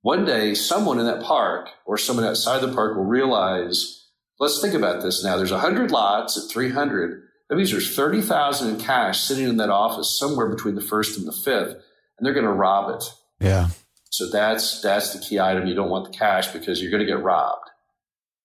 one 0.01 0.25
day 0.25 0.53
someone 0.53 0.99
in 0.99 1.05
that 1.05 1.23
park 1.23 1.69
or 1.85 1.97
someone 1.97 2.25
outside 2.25 2.61
the 2.61 2.73
park 2.73 2.95
will 2.95 3.05
realize, 3.05 4.07
let's 4.39 4.61
think 4.61 4.73
about 4.73 5.01
this 5.01 5.23
now. 5.23 5.37
There's 5.37 5.51
100 5.51 5.91
lots 5.91 6.37
at 6.37 6.51
300. 6.51 7.22
That 7.53 7.57
means 7.57 7.69
there's 7.69 7.95
30,000 7.95 8.67
in 8.67 8.79
cash 8.79 9.19
sitting 9.19 9.47
in 9.47 9.57
that 9.57 9.69
office 9.69 10.17
somewhere 10.17 10.49
between 10.49 10.73
the 10.73 10.81
first 10.81 11.19
and 11.19 11.27
the 11.27 11.31
fifth, 11.31 11.75
and 12.17 12.25
they're 12.25 12.33
going 12.33 12.47
to 12.47 12.51
rob 12.51 12.95
it. 12.95 13.03
Yeah. 13.39 13.67
So 14.09 14.27
that's 14.31 14.81
that's 14.81 15.13
the 15.13 15.19
key 15.19 15.39
item. 15.39 15.67
You 15.67 15.75
don't 15.75 15.91
want 15.91 16.11
the 16.11 16.17
cash 16.17 16.47
because 16.47 16.81
you're 16.81 16.89
going 16.89 17.05
to 17.05 17.11
get 17.11 17.21
robbed. 17.21 17.69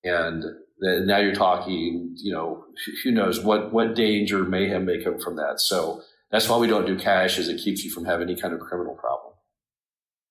And 0.05 0.45
then 0.81 1.07
now 1.07 1.17
you're 1.21 1.35
talking, 1.35 2.17
you 2.19 2.35
know, 2.35 2.67
who 3.03 3.11
knows 3.11 3.41
what 3.41 3.73
what 3.73 3.95
danger 3.95 4.45
mayhem 4.45 4.85
may 4.85 5.03
come 5.03 5.19
from 5.19 5.37
that. 5.37 5.59
So 5.59 6.03
that's 6.31 6.47
why 6.47 6.59
we 6.59 6.67
don't 6.67 6.85
do 6.85 6.99
cash, 6.99 7.39
is 7.39 7.49
it 7.49 7.63
keeps 7.63 7.83
you 7.85 7.91
from 7.91 8.05
having 8.05 8.29
any 8.29 8.39
kind 8.39 8.53
of 8.53 8.61
criminal 8.61 8.95
problem. 8.95 9.33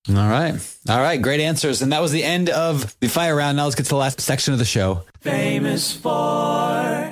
All 0.10 0.30
right. 0.30 0.54
All 0.88 1.00
right. 1.00 1.20
Great 1.20 1.40
answers. 1.40 1.82
And 1.82 1.92
that 1.94 2.02
was 2.04 2.12
the 2.12 2.24
end 2.24 2.52
of 2.52 2.96
the 3.00 3.08
fire 3.08 3.36
round. 3.36 3.58
Now 3.58 3.64
let's 3.64 3.76
get 3.76 3.86
to 3.86 3.90
the 3.90 3.96
last 3.96 4.22
section 4.22 4.54
of 4.54 4.60
the 4.60 4.66
show. 4.66 5.04
Famous 5.22 5.92
four. 5.94 7.07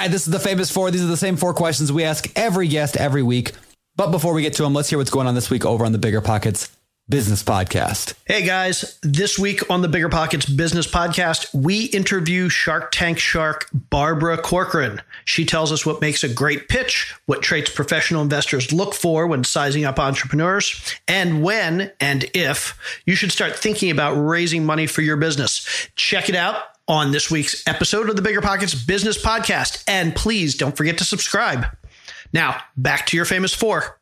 Right. 0.00 0.10
This 0.10 0.26
is 0.26 0.32
the 0.32 0.40
famous 0.40 0.70
four. 0.70 0.90
These 0.90 1.04
are 1.04 1.08
the 1.08 1.16
same 1.18 1.36
four 1.36 1.52
questions 1.52 1.92
we 1.92 2.04
ask 2.04 2.26
every 2.34 2.68
guest 2.68 2.96
every 2.96 3.22
week. 3.22 3.52
But 3.96 4.10
before 4.10 4.32
we 4.32 4.40
get 4.40 4.54
to 4.54 4.62
them, 4.62 4.72
let's 4.72 4.88
hear 4.88 4.98
what's 4.98 5.10
going 5.10 5.26
on 5.26 5.34
this 5.34 5.50
week 5.50 5.66
over 5.66 5.84
on 5.84 5.92
the 5.92 5.98
Bigger 5.98 6.22
Pockets 6.22 6.74
Business 7.06 7.42
Podcast. 7.42 8.14
Hey 8.24 8.46
guys, 8.46 8.98
this 9.02 9.38
week 9.38 9.68
on 9.68 9.82
the 9.82 9.88
Bigger 9.88 10.08
Pockets 10.08 10.46
Business 10.46 10.86
Podcast, 10.86 11.52
we 11.52 11.84
interview 11.84 12.48
Shark 12.48 12.92
Tank 12.92 13.18
shark 13.18 13.68
Barbara 13.74 14.38
Corcoran. 14.38 15.02
She 15.26 15.44
tells 15.44 15.70
us 15.70 15.84
what 15.84 16.00
makes 16.00 16.24
a 16.24 16.32
great 16.32 16.70
pitch, 16.70 17.14
what 17.26 17.42
traits 17.42 17.68
professional 17.68 18.22
investors 18.22 18.72
look 18.72 18.94
for 18.94 19.26
when 19.26 19.44
sizing 19.44 19.84
up 19.84 19.98
entrepreneurs, 19.98 20.94
and 21.08 21.42
when 21.42 21.92
and 22.00 22.24
if 22.32 23.02
you 23.04 23.14
should 23.14 23.32
start 23.32 23.54
thinking 23.54 23.90
about 23.90 24.14
raising 24.14 24.64
money 24.64 24.86
for 24.86 25.02
your 25.02 25.18
business. 25.18 25.90
Check 25.94 26.30
it 26.30 26.36
out 26.36 26.62
on 26.90 27.12
this 27.12 27.30
week's 27.30 27.62
episode 27.68 28.10
of 28.10 28.16
the 28.16 28.22
Bigger 28.22 28.40
Pockets 28.40 28.74
Business 28.74 29.16
Podcast. 29.16 29.84
And 29.86 30.12
please 30.12 30.56
don't 30.56 30.76
forget 30.76 30.98
to 30.98 31.04
subscribe. 31.04 31.64
Now, 32.32 32.60
back 32.76 33.06
to 33.06 33.16
your 33.16 33.24
famous 33.24 33.54
four. 33.54 34.00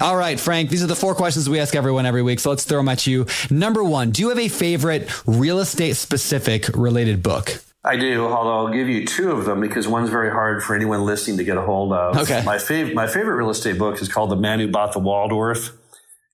All 0.00 0.16
right, 0.16 0.38
Frank, 0.38 0.70
these 0.70 0.84
are 0.84 0.86
the 0.86 0.94
four 0.94 1.16
questions 1.16 1.50
we 1.50 1.58
ask 1.58 1.74
everyone 1.74 2.06
every 2.06 2.22
week. 2.22 2.38
So 2.38 2.50
let's 2.50 2.62
throw 2.62 2.78
them 2.78 2.88
at 2.88 3.08
you. 3.08 3.26
Number 3.50 3.82
one, 3.82 4.12
do 4.12 4.22
you 4.22 4.28
have 4.28 4.38
a 4.38 4.46
favorite 4.46 5.10
real 5.26 5.58
estate 5.58 5.96
specific 5.96 6.68
related 6.68 7.20
book? 7.20 7.60
I 7.82 7.96
do, 7.96 8.28
although 8.28 8.66
I'll 8.66 8.72
give 8.72 8.88
you 8.88 9.04
two 9.04 9.32
of 9.32 9.44
them 9.44 9.60
because 9.60 9.88
one's 9.88 10.10
very 10.10 10.30
hard 10.30 10.62
for 10.62 10.76
anyone 10.76 11.04
listening 11.04 11.38
to 11.38 11.44
get 11.44 11.56
a 11.56 11.62
hold 11.62 11.92
of. 11.92 12.16
Okay. 12.16 12.44
My, 12.44 12.58
fav- 12.58 12.94
my 12.94 13.08
favorite 13.08 13.34
real 13.34 13.50
estate 13.50 13.76
book 13.76 14.00
is 14.00 14.08
called 14.08 14.30
The 14.30 14.36
Man 14.36 14.60
Who 14.60 14.68
Bought 14.68 14.92
the 14.92 15.00
Waldorf. 15.00 15.72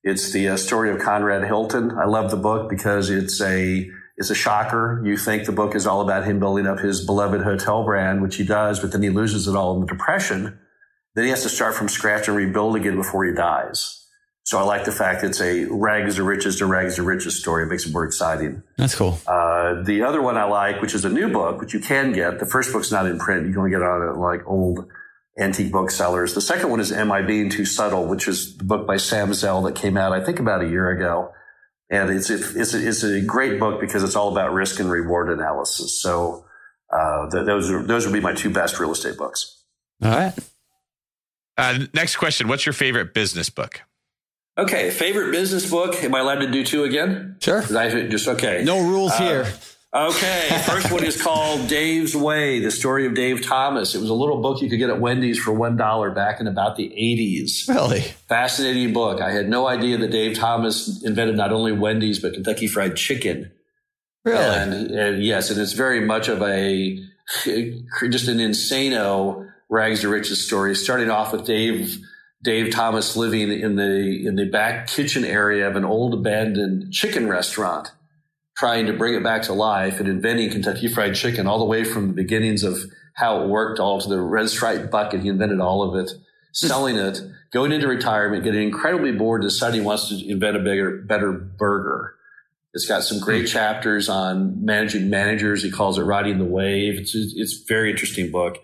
It's 0.02 0.30
the 0.30 0.46
uh, 0.48 0.56
story 0.58 0.90
of 0.90 1.00
Conrad 1.00 1.44
Hilton. 1.44 1.90
I 1.92 2.04
love 2.04 2.30
the 2.30 2.36
book 2.36 2.68
because 2.68 3.08
it's 3.08 3.40
a 3.40 3.90
it's 4.16 4.30
a 4.30 4.34
shocker. 4.34 5.02
You 5.04 5.16
think 5.16 5.46
the 5.46 5.52
book 5.52 5.74
is 5.74 5.86
all 5.86 6.00
about 6.00 6.24
him 6.24 6.38
building 6.38 6.66
up 6.66 6.78
his 6.78 7.04
beloved 7.04 7.42
hotel 7.42 7.84
brand, 7.84 8.22
which 8.22 8.36
he 8.36 8.44
does, 8.44 8.80
but 8.80 8.92
then 8.92 9.02
he 9.02 9.10
loses 9.10 9.48
it 9.48 9.56
all 9.56 9.74
in 9.74 9.80
the 9.80 9.86
depression 9.86 10.58
then 11.14 11.24
he 11.24 11.30
has 11.30 11.42
to 11.42 11.48
start 11.48 11.74
from 11.74 11.88
scratch 11.88 12.28
and 12.28 12.36
rebuild 12.36 12.76
again 12.76 12.96
before 12.96 13.24
he 13.24 13.32
dies. 13.32 14.00
So 14.42 14.58
I 14.58 14.62
like 14.62 14.84
the 14.84 14.92
fact 14.92 15.22
that 15.22 15.28
it's 15.28 15.40
a 15.40 15.64
rags 15.64 16.16
to 16.16 16.22
riches 16.22 16.58
to 16.58 16.66
rags 16.66 16.96
to 16.96 17.02
riches 17.02 17.40
story. 17.40 17.62
It 17.64 17.68
makes 17.68 17.86
it 17.86 17.92
more 17.92 18.04
exciting. 18.04 18.62
That's 18.76 18.94
cool. 18.94 19.18
Uh, 19.26 19.82
the 19.82 20.02
other 20.02 20.20
one 20.20 20.36
I 20.36 20.44
like, 20.44 20.82
which 20.82 20.94
is 20.94 21.04
a 21.04 21.08
new 21.08 21.30
book, 21.32 21.60
which 21.60 21.72
you 21.72 21.80
can 21.80 22.12
get. 22.12 22.40
The 22.40 22.46
first 22.46 22.70
book's 22.72 22.92
not 22.92 23.06
in 23.06 23.18
print. 23.18 23.46
You 23.46 23.52
can 23.52 23.58
only 23.58 23.70
get 23.70 23.80
it 23.80 23.86
on 23.86 24.20
like 24.20 24.46
old 24.46 24.86
antique 25.38 25.72
booksellers. 25.72 26.34
The 26.34 26.42
second 26.42 26.68
one 26.68 26.78
is 26.78 26.92
Am 26.92 27.10
I 27.10 27.22
Being 27.22 27.48
Too 27.48 27.64
Subtle, 27.64 28.06
which 28.06 28.28
is 28.28 28.58
the 28.58 28.64
book 28.64 28.86
by 28.86 28.98
Sam 28.98 29.32
Zell 29.32 29.62
that 29.62 29.76
came 29.76 29.96
out, 29.96 30.12
I 30.12 30.22
think, 30.22 30.40
about 30.40 30.62
a 30.62 30.68
year 30.68 30.90
ago. 30.90 31.32
And 31.90 32.10
it's, 32.10 32.30
it's, 32.30 32.74
a, 32.74 32.88
it's 32.88 33.02
a 33.02 33.20
great 33.20 33.60
book 33.60 33.80
because 33.80 34.02
it's 34.02 34.16
all 34.16 34.32
about 34.32 34.52
risk 34.52 34.80
and 34.80 34.90
reward 34.90 35.30
analysis. 35.30 36.00
So 36.00 36.44
uh, 36.90 37.28
those, 37.28 37.70
are, 37.70 37.82
those 37.82 38.06
would 38.06 38.12
be 38.12 38.20
my 38.20 38.32
two 38.32 38.50
best 38.50 38.80
real 38.80 38.92
estate 38.92 39.16
books. 39.16 39.64
All 40.02 40.10
right. 40.10 40.32
Uh, 41.56 41.86
next 41.92 42.16
question. 42.16 42.48
What's 42.48 42.66
your 42.66 42.72
favorite 42.72 43.14
business 43.14 43.50
book? 43.50 43.82
Okay, 44.56 44.90
favorite 44.90 45.32
business 45.32 45.68
book. 45.68 46.02
Am 46.04 46.14
I 46.14 46.20
allowed 46.20 46.40
to 46.40 46.50
do 46.50 46.64
two 46.64 46.84
again? 46.84 47.36
Sure. 47.40 47.62
I 47.76 48.06
just 48.06 48.28
okay. 48.28 48.62
No 48.64 48.80
rules 48.86 49.12
uh, 49.12 49.18
here. 49.18 49.46
Okay, 49.94 50.48
first 50.66 50.90
one 50.90 51.04
is 51.04 51.22
called 51.22 51.68
Dave's 51.68 52.16
Way: 52.16 52.58
The 52.58 52.72
Story 52.72 53.06
of 53.06 53.14
Dave 53.14 53.42
Thomas. 53.46 53.94
It 53.94 54.00
was 54.00 54.10
a 54.10 54.14
little 54.14 54.42
book 54.42 54.60
you 54.60 54.68
could 54.68 54.80
get 54.80 54.90
at 54.90 55.00
Wendy's 55.00 55.38
for 55.38 55.52
one 55.52 55.76
dollar 55.76 56.10
back 56.10 56.40
in 56.40 56.48
about 56.48 56.74
the 56.74 56.92
eighties. 56.92 57.64
Really 57.68 58.00
fascinating 58.00 58.92
book. 58.92 59.20
I 59.20 59.30
had 59.30 59.48
no 59.48 59.68
idea 59.68 59.96
that 59.98 60.10
Dave 60.10 60.36
Thomas 60.36 61.04
invented 61.04 61.36
not 61.36 61.52
only 61.52 61.70
Wendy's 61.70 62.18
but 62.18 62.34
Kentucky 62.34 62.66
Fried 62.66 62.96
Chicken. 62.96 63.52
Really, 64.24 64.42
and, 64.42 64.90
and 64.90 65.22
yes, 65.22 65.50
and 65.50 65.60
it's 65.60 65.74
very 65.74 66.00
much 66.00 66.26
of 66.28 66.42
a 66.42 66.98
just 67.44 68.26
an 68.26 68.38
insano 68.38 69.48
rags 69.68 70.00
to 70.00 70.08
riches 70.08 70.44
story, 70.44 70.74
starting 70.74 71.08
off 71.08 71.32
with 71.32 71.46
Dave 71.46 71.98
Dave 72.42 72.72
Thomas 72.72 73.16
living 73.16 73.48
in 73.52 73.76
the 73.76 74.26
in 74.26 74.34
the 74.34 74.46
back 74.46 74.88
kitchen 74.88 75.24
area 75.24 75.68
of 75.68 75.76
an 75.76 75.84
old 75.84 76.14
abandoned 76.14 76.92
chicken 76.92 77.28
restaurant, 77.28 77.92
trying 78.56 78.86
to 78.86 78.92
bring 78.92 79.14
it 79.14 79.22
back 79.22 79.42
to 79.42 79.52
life 79.52 80.00
and 80.00 80.08
inventing 80.08 80.50
Kentucky 80.50 80.88
Fried 80.88 81.14
Chicken 81.14 81.46
all 81.46 81.58
the 81.58 81.64
way 81.64 81.84
from 81.84 82.08
the 82.08 82.12
beginnings 82.12 82.62
of 82.62 82.78
how 83.14 83.42
it 83.42 83.48
worked 83.48 83.80
all 83.80 84.00
to 84.00 84.08
the 84.08 84.20
red 84.20 84.48
stripe 84.48 84.90
bucket. 84.90 85.22
He 85.22 85.28
invented 85.28 85.60
all 85.60 85.82
of 85.82 85.96
it, 85.96 86.12
selling 86.52 86.96
it, 86.96 87.20
going 87.52 87.72
into 87.72 87.88
retirement, 87.88 88.44
getting 88.44 88.62
incredibly 88.62 89.12
bored, 89.12 89.42
deciding 89.42 89.80
he 89.80 89.86
wants 89.86 90.08
to 90.08 90.28
invent 90.28 90.56
a 90.56 90.60
bigger, 90.60 90.98
better 90.98 91.32
burger. 91.32 92.14
It's 92.74 92.86
got 92.86 93.04
some 93.04 93.20
great 93.20 93.46
chapters 93.46 94.08
on 94.08 94.64
managing 94.64 95.08
managers. 95.08 95.62
He 95.62 95.70
calls 95.70 95.96
it 95.96 96.02
riding 96.02 96.38
the 96.38 96.44
wave. 96.44 96.98
It's 96.98 97.14
it's 97.14 97.62
very 97.68 97.90
interesting 97.90 98.32
book. 98.32 98.58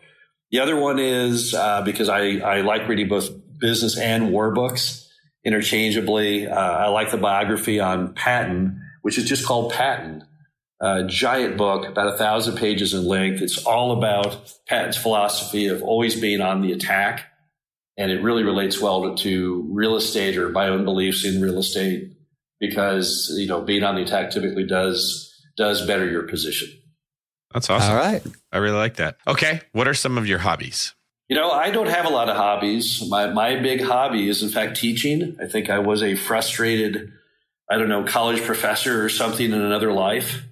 The 0.51 0.59
other 0.59 0.77
one 0.77 0.99
is 0.99 1.55
uh, 1.55 1.83
because 1.83 2.09
I, 2.09 2.39
I 2.39 2.61
like 2.63 2.89
reading 2.89 3.07
both 3.07 3.31
business 3.59 3.97
and 3.97 4.33
war 4.33 4.51
books 4.51 5.09
interchangeably. 5.45 6.49
Uh, 6.49 6.55
I 6.55 6.89
like 6.89 7.13
the 7.13 7.19
biography 7.19 7.79
on 7.79 8.15
Patton, 8.15 8.83
which 9.03 9.19
is 9.19 9.29
just 9.29 9.47
called 9.47 9.73
Patton. 9.73 10.25
A 10.83 11.05
giant 11.05 11.59
book, 11.59 11.87
about 11.87 12.15
a 12.15 12.17
thousand 12.17 12.57
pages 12.57 12.95
in 12.95 13.05
length. 13.05 13.43
It's 13.43 13.67
all 13.67 13.93
about 13.93 14.55
Patton's 14.67 14.97
philosophy 14.97 15.67
of 15.67 15.83
always 15.83 16.19
being 16.19 16.41
on 16.41 16.63
the 16.63 16.73
attack. 16.73 17.27
And 17.99 18.11
it 18.11 18.23
really 18.23 18.45
relates 18.45 18.81
well 18.81 19.15
to, 19.15 19.23
to 19.25 19.69
real 19.71 19.97
estate 19.97 20.39
or 20.39 20.49
my 20.49 20.69
own 20.69 20.87
beliefs 20.87 21.23
in 21.27 21.43
real 21.43 21.59
estate 21.59 22.13
because, 22.61 23.31
you 23.37 23.47
know, 23.47 23.61
being 23.61 23.83
on 23.83 23.95
the 23.95 24.03
attack 24.03 24.31
typically 24.31 24.65
does, 24.65 25.31
does 25.55 25.87
better 25.87 26.09
your 26.09 26.23
position. 26.23 26.71
That's 27.53 27.69
awesome. 27.69 27.93
All 27.93 27.99
right. 27.99 28.23
I 28.51 28.59
really 28.59 28.79
like 28.79 28.97
that. 28.97 29.19
Okay. 29.27 29.61
What 29.73 29.87
are 29.87 29.93
some 29.93 30.17
of 30.17 30.27
your 30.27 30.39
hobbies? 30.39 30.95
You 31.29 31.37
know, 31.37 31.51
I 31.51 31.71
don't 31.71 31.89
have 31.89 32.07
a 32.07 32.11
lot 32.11 32.31
of 32.31 32.37
hobbies. 32.37 33.07
My, 33.07 33.27
my 33.27 33.57
big 33.57 33.83
hobby 33.83 34.31
is, 34.31 34.43
in 34.43 34.49
fact, 34.49 34.79
teaching. 34.79 35.37
I 35.43 35.47
think 35.47 35.69
I 35.69 35.79
was 35.79 36.03
a 36.03 36.15
frustrated, 36.15 37.13
I 37.71 37.79
don't 37.79 37.89
know, 37.89 38.05
college 38.05 38.43
professor 38.43 39.05
or 39.05 39.09
something 39.09 39.47
in 39.47 39.61
another 39.61 39.93
life. 39.93 40.43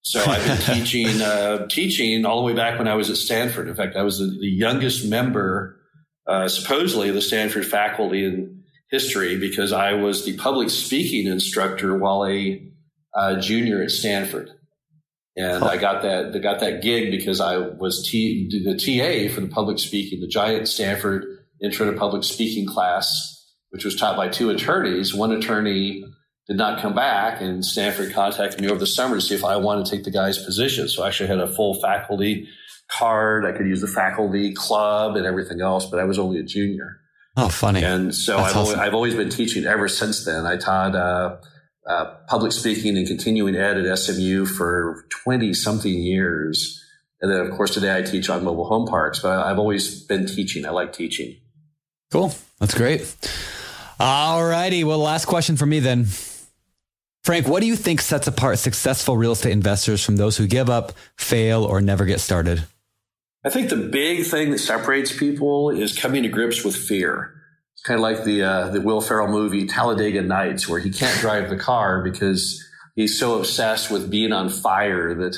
So 0.00 0.24
I've 0.24 0.44
been 0.44 0.56
teaching, 0.76 1.20
uh, 1.20 1.66
teaching 1.68 2.24
all 2.24 2.40
the 2.40 2.46
way 2.46 2.54
back 2.54 2.78
when 2.78 2.88
I 2.88 2.94
was 2.94 3.10
at 3.10 3.16
Stanford. 3.16 3.68
In 3.68 3.74
fact, 3.74 3.94
I 3.94 4.02
was 4.02 4.18
the, 4.18 4.26
the 4.26 4.48
youngest 4.48 5.06
member, 5.06 5.78
uh, 6.26 6.48
supposedly, 6.48 7.10
of 7.10 7.14
the 7.14 7.22
Stanford 7.22 7.66
faculty 7.66 8.24
in 8.24 8.62
history 8.90 9.38
because 9.38 9.72
I 9.72 9.92
was 9.92 10.24
the 10.24 10.36
public 10.36 10.70
speaking 10.70 11.26
instructor 11.26 11.96
while 11.96 12.26
a 12.26 12.66
uh, 13.14 13.40
junior 13.40 13.82
at 13.82 13.90
Stanford. 13.90 14.50
And 15.36 15.64
I 15.64 15.78
got 15.78 16.02
that, 16.02 16.38
got 16.42 16.60
that 16.60 16.82
gig 16.82 17.10
because 17.10 17.40
I 17.40 17.56
was 17.56 18.06
T, 18.06 18.48
the 18.64 18.74
TA 18.74 19.32
for 19.34 19.40
the 19.40 19.48
public 19.48 19.78
speaking, 19.78 20.20
the 20.20 20.26
giant 20.26 20.68
Stanford 20.68 21.24
intro 21.62 21.90
to 21.90 21.96
public 21.96 22.22
speaking 22.24 22.66
class, 22.66 23.46
which 23.70 23.84
was 23.84 23.96
taught 23.96 24.16
by 24.16 24.28
two 24.28 24.50
attorneys. 24.50 25.14
One 25.14 25.32
attorney 25.32 26.04
did 26.48 26.56
not 26.56 26.80
come 26.80 26.94
back 26.94 27.40
and 27.40 27.64
Stanford 27.64 28.12
contacted 28.12 28.60
me 28.60 28.68
over 28.68 28.78
the 28.78 28.86
summer 28.86 29.16
to 29.16 29.20
see 29.20 29.34
if 29.34 29.44
I 29.44 29.56
wanted 29.56 29.86
to 29.86 29.90
take 29.90 30.04
the 30.04 30.10
guy's 30.10 30.42
position. 30.44 30.88
So 30.88 31.02
I 31.02 31.08
actually 31.08 31.28
had 31.28 31.38
a 31.38 31.46
full 31.46 31.80
faculty 31.80 32.48
card. 32.90 33.44
I 33.44 33.52
could 33.52 33.66
use 33.66 33.80
the 33.80 33.86
faculty 33.86 34.52
club 34.52 35.16
and 35.16 35.24
everything 35.24 35.60
else, 35.60 35.86
but 35.86 36.00
I 36.00 36.04
was 36.04 36.18
only 36.18 36.38
a 36.38 36.42
junior. 36.42 36.98
Oh, 37.36 37.48
funny. 37.48 37.82
And 37.82 38.14
so 38.14 38.38
I've, 38.38 38.44
awesome. 38.44 38.58
always, 38.58 38.74
I've, 38.74 38.94
always, 38.94 39.14
been 39.14 39.30
teaching 39.30 39.64
ever 39.64 39.88
since 39.88 40.24
then. 40.24 40.44
I 40.44 40.56
taught, 40.56 40.94
uh, 40.94 41.36
uh, 41.86 42.14
public 42.28 42.52
speaking 42.52 42.96
and 42.96 43.06
continuing 43.06 43.56
ed 43.56 43.78
at 43.78 43.98
SMU 43.98 44.44
for 44.44 45.06
20 45.24 45.54
something 45.54 45.92
years. 45.92 46.78
And 47.20 47.30
then, 47.30 47.40
of 47.40 47.50
course, 47.52 47.72
today 47.72 47.96
I 47.96 48.02
teach 48.02 48.28
on 48.28 48.44
mobile 48.44 48.66
home 48.66 48.86
parks, 48.86 49.20
but 49.20 49.38
I've 49.46 49.58
always 49.58 50.02
been 50.04 50.26
teaching. 50.26 50.66
I 50.66 50.70
like 50.70 50.92
teaching. 50.92 51.36
Cool. 52.10 52.34
That's 52.58 52.74
great. 52.74 53.16
All 53.98 54.44
righty. 54.44 54.84
Well, 54.84 54.98
last 54.98 55.24
question 55.24 55.56
for 55.56 55.64
me 55.64 55.80
then. 55.80 56.06
Frank, 57.24 57.46
what 57.46 57.60
do 57.60 57.66
you 57.66 57.76
think 57.76 58.00
sets 58.00 58.26
apart 58.26 58.58
successful 58.58 59.16
real 59.16 59.32
estate 59.32 59.52
investors 59.52 60.04
from 60.04 60.16
those 60.16 60.36
who 60.36 60.46
give 60.48 60.68
up, 60.68 60.92
fail, 61.16 61.64
or 61.64 61.80
never 61.80 62.04
get 62.04 62.20
started? 62.20 62.64
I 63.44 63.50
think 63.50 63.70
the 63.70 63.76
big 63.76 64.26
thing 64.26 64.50
that 64.50 64.58
separates 64.58 65.16
people 65.16 65.70
is 65.70 65.96
coming 65.96 66.24
to 66.24 66.28
grips 66.28 66.64
with 66.64 66.74
fear. 66.74 67.32
It's 67.74 67.82
kind 67.82 67.98
of 67.98 68.02
like 68.02 68.24
the 68.24 68.42
uh, 68.42 68.68
the 68.70 68.80
Will 68.80 69.00
Ferrell 69.00 69.28
movie 69.28 69.66
Talladega 69.66 70.22
Nights, 70.22 70.68
where 70.68 70.80
he 70.80 70.90
can't 70.90 71.18
drive 71.20 71.48
the 71.48 71.56
car 71.56 72.02
because 72.02 72.64
he's 72.96 73.18
so 73.18 73.38
obsessed 73.38 73.90
with 73.90 74.10
being 74.10 74.32
on 74.32 74.48
fire 74.48 75.14
that 75.14 75.36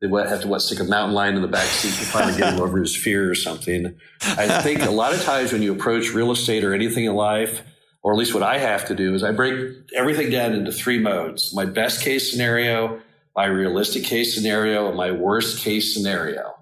they 0.00 0.08
have 0.08 0.42
to 0.42 0.48
what 0.48 0.60
stick 0.60 0.80
a 0.80 0.84
mountain 0.84 1.14
lion 1.14 1.36
in 1.36 1.42
the 1.42 1.48
back 1.48 1.66
seat 1.66 1.94
to 1.94 2.10
finally 2.10 2.36
get 2.36 2.54
him 2.54 2.60
over 2.60 2.78
his 2.78 2.96
fear 2.96 3.30
or 3.30 3.36
something. 3.36 3.94
I 4.22 4.60
think 4.62 4.82
a 4.82 4.90
lot 4.90 5.14
of 5.14 5.22
times 5.22 5.52
when 5.52 5.62
you 5.62 5.72
approach 5.72 6.12
real 6.12 6.32
estate 6.32 6.64
or 6.64 6.74
anything 6.74 7.04
in 7.04 7.14
life, 7.14 7.62
or 8.02 8.12
at 8.12 8.18
least 8.18 8.34
what 8.34 8.42
I 8.42 8.58
have 8.58 8.86
to 8.88 8.94
do 8.94 9.14
is 9.14 9.22
I 9.22 9.32
break 9.32 9.76
everything 9.94 10.30
down 10.30 10.52
into 10.52 10.72
three 10.72 10.98
modes. 10.98 11.54
My 11.54 11.64
best 11.64 12.02
case 12.02 12.30
scenario, 12.30 13.00
my 13.36 13.46
realistic 13.46 14.04
case 14.04 14.34
scenario, 14.34 14.88
and 14.88 14.96
my 14.96 15.12
worst 15.12 15.60
case 15.60 15.94
scenario. 15.94 16.54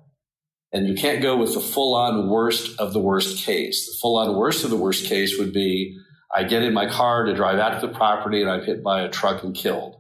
And 0.73 0.87
you 0.87 0.95
can't 0.95 1.23
go 1.23 1.37
with 1.37 1.55
the 1.55 1.61
full 1.61 1.95
on 1.95 2.29
worst 2.29 2.79
of 2.79 2.93
the 2.93 3.01
worst 3.01 3.45
case. 3.45 3.87
The 3.87 3.99
full 4.01 4.17
on 4.19 4.37
worst 4.37 4.65
of 4.65 4.71
the 4.71 4.77
worst 4.77 5.07
case 5.07 5.39
would 5.39 5.53
be 5.53 5.99
I 6.35 6.45
get 6.45 6.63
in 6.63 6.75
my 6.75 6.89
car 6.89 7.25
to 7.25 7.35
drive 7.35 7.59
out 7.59 7.81
to 7.81 7.87
the 7.87 7.93
property 7.93 8.41
and 8.41 8.51
I'm 8.51 8.63
hit 8.63 8.85
by 8.85 9.03
a 9.03 9.09
truck 9.09 9.43
and 9.43 9.55
killed. 9.55 9.97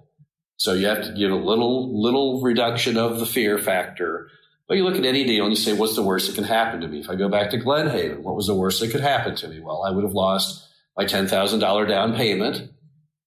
So 0.58 0.74
you 0.74 0.86
have 0.86 1.02
to 1.04 1.12
give 1.12 1.32
a 1.32 1.36
little, 1.36 2.00
little 2.00 2.42
reduction 2.42 2.96
of 2.96 3.18
the 3.18 3.26
fear 3.26 3.58
factor. 3.58 4.28
But 4.68 4.76
you 4.76 4.84
look 4.84 4.96
at 4.96 5.04
any 5.04 5.24
deal 5.24 5.44
and 5.44 5.52
you 5.52 5.60
say, 5.60 5.72
what's 5.72 5.96
the 5.96 6.02
worst 6.02 6.28
that 6.28 6.36
can 6.36 6.44
happen 6.44 6.82
to 6.82 6.86
me? 6.86 7.00
If 7.00 7.10
I 7.10 7.16
go 7.16 7.28
back 7.28 7.50
to 7.50 7.58
Glenhaven, 7.58 8.22
what 8.22 8.36
was 8.36 8.46
the 8.46 8.54
worst 8.54 8.78
that 8.80 8.92
could 8.92 9.00
happen 9.00 9.34
to 9.36 9.48
me? 9.48 9.58
Well, 9.58 9.82
I 9.82 9.90
would 9.90 10.04
have 10.04 10.12
lost 10.12 10.68
my 10.96 11.04
$10,000 11.04 11.88
down 11.88 12.14
payment. 12.14 12.70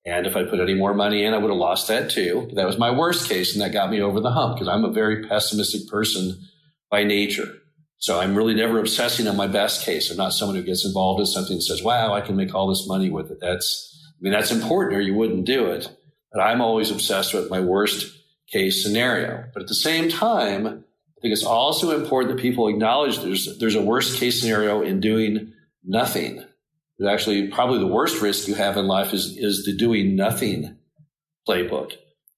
And 0.06 0.28
if 0.28 0.36
I 0.36 0.44
put 0.44 0.60
any 0.60 0.74
more 0.74 0.94
money 0.94 1.24
in, 1.24 1.34
I 1.34 1.38
would 1.38 1.50
have 1.50 1.58
lost 1.58 1.88
that 1.88 2.12
too. 2.12 2.50
That 2.56 2.66
was 2.66 2.78
my 2.78 2.92
worst 2.92 3.30
case. 3.30 3.54
And 3.54 3.62
that 3.62 3.72
got 3.72 3.90
me 3.90 4.02
over 4.02 4.20
the 4.20 4.32
hump 4.32 4.56
because 4.56 4.68
I'm 4.68 4.84
a 4.84 4.92
very 4.92 5.26
pessimistic 5.28 5.88
person 5.90 6.38
by 6.92 7.04
nature. 7.04 7.50
So 7.98 8.20
I'm 8.20 8.36
really 8.36 8.54
never 8.54 8.80
obsessing 8.80 9.30
on 9.30 9.38
my 9.38 9.48
best 9.48 9.86
case. 9.86 10.12
I'm 10.12 10.18
not 10.18 10.34
someone 10.34 10.58
who 10.58 10.64
gets 10.64 10.86
involved 10.86 11.22
in 11.22 11.26
something 11.26 11.54
and 11.54 11.64
says, 11.64 11.82
wow, 11.82 12.14
I 12.14 12.20
can 12.20 12.36
make 12.36 12.54
all 12.54 12.68
this 12.68 12.86
money 12.86 13.10
with 13.10 13.32
it. 13.32 13.38
That's, 13.40 13.98
I 14.10 14.20
mean, 14.20 14.34
that's 14.34 14.52
important 14.52 14.98
or 14.98 15.02
you 15.02 15.14
wouldn't 15.14 15.46
do 15.46 15.68
it. 15.68 15.90
But 16.34 16.42
I'm 16.42 16.60
always 16.60 16.92
obsessed 16.92 17.34
with 17.34 17.50
my 17.50 17.62
worst 17.62 18.14
case 18.52 18.84
scenario. 18.84 19.46
But 19.54 19.62
at 19.62 19.70
the 19.70 19.76
same 19.76 20.10
time, 20.10 20.68
I 20.68 21.22
think 21.22 21.32
it's 21.32 21.46
also 21.46 21.98
important 21.98 22.36
that 22.36 22.42
people 22.42 22.68
acknowledge 22.68 23.20
there's, 23.20 23.58
there's 23.58 23.76
a 23.76 23.82
worst 23.82 24.20
case 24.20 24.42
scenario 24.42 24.82
in 24.82 25.00
doing 25.00 25.54
nothing. 25.86 26.44
Actually 27.06 27.48
probably 27.48 27.80
the 27.80 27.88
worst 27.88 28.22
risk 28.22 28.48
you 28.48 28.56
have 28.56 28.78
in 28.78 28.88
life 28.88 29.14
is, 29.14 29.38
is 29.38 29.66
the 29.66 29.76
doing 29.76 30.16
nothing 30.16 30.78
playbook. 31.48 31.94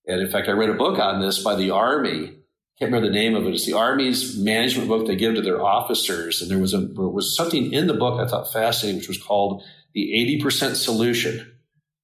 And 0.08 0.22
in 0.22 0.30
fact, 0.30 0.48
I 0.48 0.52
read 0.52 0.70
a 0.70 0.76
book 0.76 1.00
on 1.00 1.22
this 1.22 1.44
by 1.44 1.56
the 1.56 1.72
Army. 1.72 2.34
Can't 2.78 2.92
remember 2.92 3.08
the 3.08 3.14
name 3.14 3.36
of 3.36 3.46
it. 3.46 3.54
It's 3.54 3.66
the 3.66 3.74
Army's 3.74 4.38
management 4.38 4.88
book 4.88 5.08
they 5.08 5.16
give 5.16 5.36
to 5.36 5.42
their 5.42 5.64
officers. 5.64 6.42
And 6.42 6.52
there 6.52 6.60
was 6.60 6.74
a 6.74 6.80
there 6.80 7.08
was 7.08 7.36
something 7.36 7.72
in 7.72 7.88
the 7.88 7.94
book 7.94 8.20
I 8.20 8.28
thought 8.28 8.52
fascinating, 8.52 9.00
which 9.00 9.08
was 9.08 9.22
called 9.22 9.64
the 9.94 10.40
80% 10.42 10.76
solution. 10.76 11.54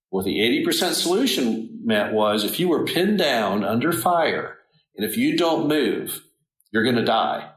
What 0.09 0.25
the 0.25 0.39
80% 0.65 0.93
solution 0.93 1.81
meant 1.83 2.13
was 2.13 2.43
if 2.43 2.59
you 2.59 2.69
were 2.69 2.85
pinned 2.85 3.17
down 3.17 3.63
under 3.63 3.91
fire 3.91 4.57
and 4.95 5.05
if 5.05 5.17
you 5.17 5.37
don't 5.37 5.67
move, 5.67 6.21
you're 6.71 6.83
going 6.83 6.95
to 6.95 7.03
die. 7.03 7.50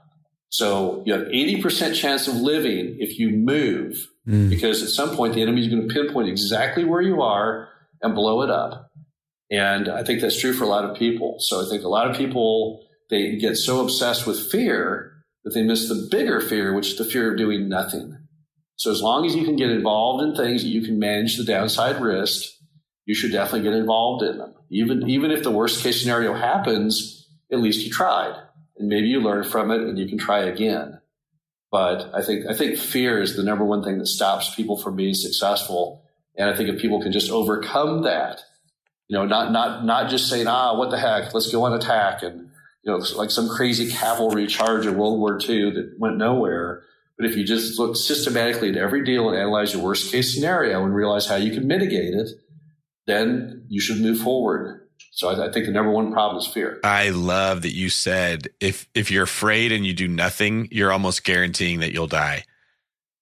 So 0.54 1.02
you 1.04 1.12
have 1.14 1.22
80% 1.22 1.96
chance 1.96 2.28
of 2.28 2.36
living 2.36 2.98
if 3.00 3.18
you 3.18 3.30
move 3.30 4.06
mm. 4.24 4.48
because 4.48 4.84
at 4.84 4.88
some 4.88 5.16
point 5.16 5.34
the 5.34 5.42
enemy 5.42 5.62
is 5.62 5.66
going 5.66 5.88
to 5.88 5.92
pinpoint 5.92 6.28
exactly 6.28 6.84
where 6.84 7.00
you 7.00 7.22
are 7.22 7.68
and 8.00 8.14
blow 8.14 8.40
it 8.42 8.50
up. 8.50 8.88
And 9.50 9.88
I 9.88 10.04
think 10.04 10.20
that's 10.20 10.40
true 10.40 10.52
for 10.52 10.62
a 10.62 10.68
lot 10.68 10.84
of 10.84 10.96
people. 10.96 11.38
So 11.40 11.60
I 11.60 11.68
think 11.68 11.82
a 11.82 11.88
lot 11.88 12.08
of 12.08 12.16
people, 12.16 12.86
they 13.10 13.34
get 13.34 13.56
so 13.56 13.82
obsessed 13.82 14.28
with 14.28 14.48
fear 14.48 15.24
that 15.42 15.54
they 15.54 15.64
miss 15.64 15.88
the 15.88 16.06
bigger 16.08 16.40
fear, 16.40 16.72
which 16.72 16.90
is 16.90 16.98
the 16.98 17.04
fear 17.04 17.32
of 17.32 17.36
doing 17.36 17.68
nothing. 17.68 18.16
So 18.76 18.92
as 18.92 19.02
long 19.02 19.26
as 19.26 19.34
you 19.34 19.44
can 19.44 19.56
get 19.56 19.70
involved 19.70 20.22
in 20.22 20.36
things 20.36 20.62
that 20.62 20.68
you 20.68 20.82
can 20.82 21.00
manage 21.00 21.36
the 21.36 21.42
downside 21.42 22.00
risk, 22.00 22.48
you 23.06 23.14
should 23.16 23.32
definitely 23.32 23.68
get 23.68 23.76
involved 23.76 24.22
in 24.22 24.38
them. 24.38 24.54
Even 24.70 25.10
even 25.10 25.32
if 25.32 25.42
the 25.42 25.50
worst 25.50 25.82
case 25.82 26.00
scenario 26.00 26.32
happens, 26.32 27.28
at 27.50 27.58
least 27.58 27.84
you 27.84 27.90
tried, 27.90 28.40
and 28.76 28.88
maybe 28.88 29.08
you 29.08 29.20
learn 29.20 29.44
from 29.44 29.70
it, 29.70 29.80
and 29.80 29.98
you 29.98 30.08
can 30.08 30.18
try 30.18 30.40
again. 30.40 31.00
But 31.70 32.10
I 32.14 32.22
think 32.22 32.46
I 32.46 32.54
think 32.54 32.78
fear 32.78 33.20
is 33.20 33.36
the 33.36 33.42
number 33.42 33.64
one 33.64 33.82
thing 33.82 33.98
that 33.98 34.06
stops 34.06 34.54
people 34.54 34.76
from 34.76 34.96
being 34.96 35.14
successful. 35.14 36.02
And 36.36 36.50
I 36.50 36.56
think 36.56 36.68
if 36.68 36.80
people 36.80 37.00
can 37.00 37.12
just 37.12 37.30
overcome 37.30 38.02
that, 38.02 38.40
you 39.08 39.16
know, 39.16 39.26
not 39.26 39.52
not 39.52 39.84
not 39.84 40.10
just 40.10 40.28
saying, 40.28 40.46
ah, 40.46 40.76
what 40.76 40.90
the 40.90 40.98
heck, 40.98 41.34
let's 41.34 41.50
go 41.50 41.64
on 41.64 41.72
attack, 41.72 42.22
and 42.22 42.50
you 42.82 42.92
know, 42.92 43.04
like 43.16 43.30
some 43.30 43.48
crazy 43.48 43.90
cavalry 43.90 44.46
charge 44.46 44.86
in 44.86 44.96
World 44.96 45.18
War 45.18 45.38
II 45.40 45.72
that 45.72 45.96
went 45.98 46.16
nowhere 46.16 46.84
but 47.16 47.26
if 47.26 47.36
you 47.36 47.44
just 47.44 47.78
look 47.78 47.96
systematically 47.96 48.70
at 48.70 48.76
every 48.76 49.04
deal 49.04 49.28
and 49.28 49.38
analyze 49.38 49.72
your 49.72 49.82
worst 49.82 50.10
case 50.10 50.34
scenario 50.34 50.84
and 50.84 50.94
realize 50.94 51.26
how 51.26 51.36
you 51.36 51.52
can 51.52 51.66
mitigate 51.66 52.14
it, 52.14 52.30
then 53.06 53.66
you 53.68 53.80
should 53.80 54.00
move 54.00 54.18
forward. 54.18 54.83
So 55.10 55.28
I, 55.28 55.48
I, 55.48 55.52
think 55.52 55.66
the 55.66 55.72
number 55.72 55.92
one 55.92 56.12
problem 56.12 56.38
is 56.38 56.46
fear. 56.46 56.80
I 56.82 57.10
love 57.10 57.62
that 57.62 57.72
you 57.72 57.88
said 57.88 58.48
if 58.60 58.88
if 58.94 59.10
you're 59.10 59.24
afraid 59.24 59.72
and 59.72 59.86
you 59.86 59.92
do 59.92 60.08
nothing, 60.08 60.68
you're 60.70 60.92
almost 60.92 61.24
guaranteeing 61.24 61.80
that 61.80 61.92
you'll 61.92 62.08
die. 62.08 62.44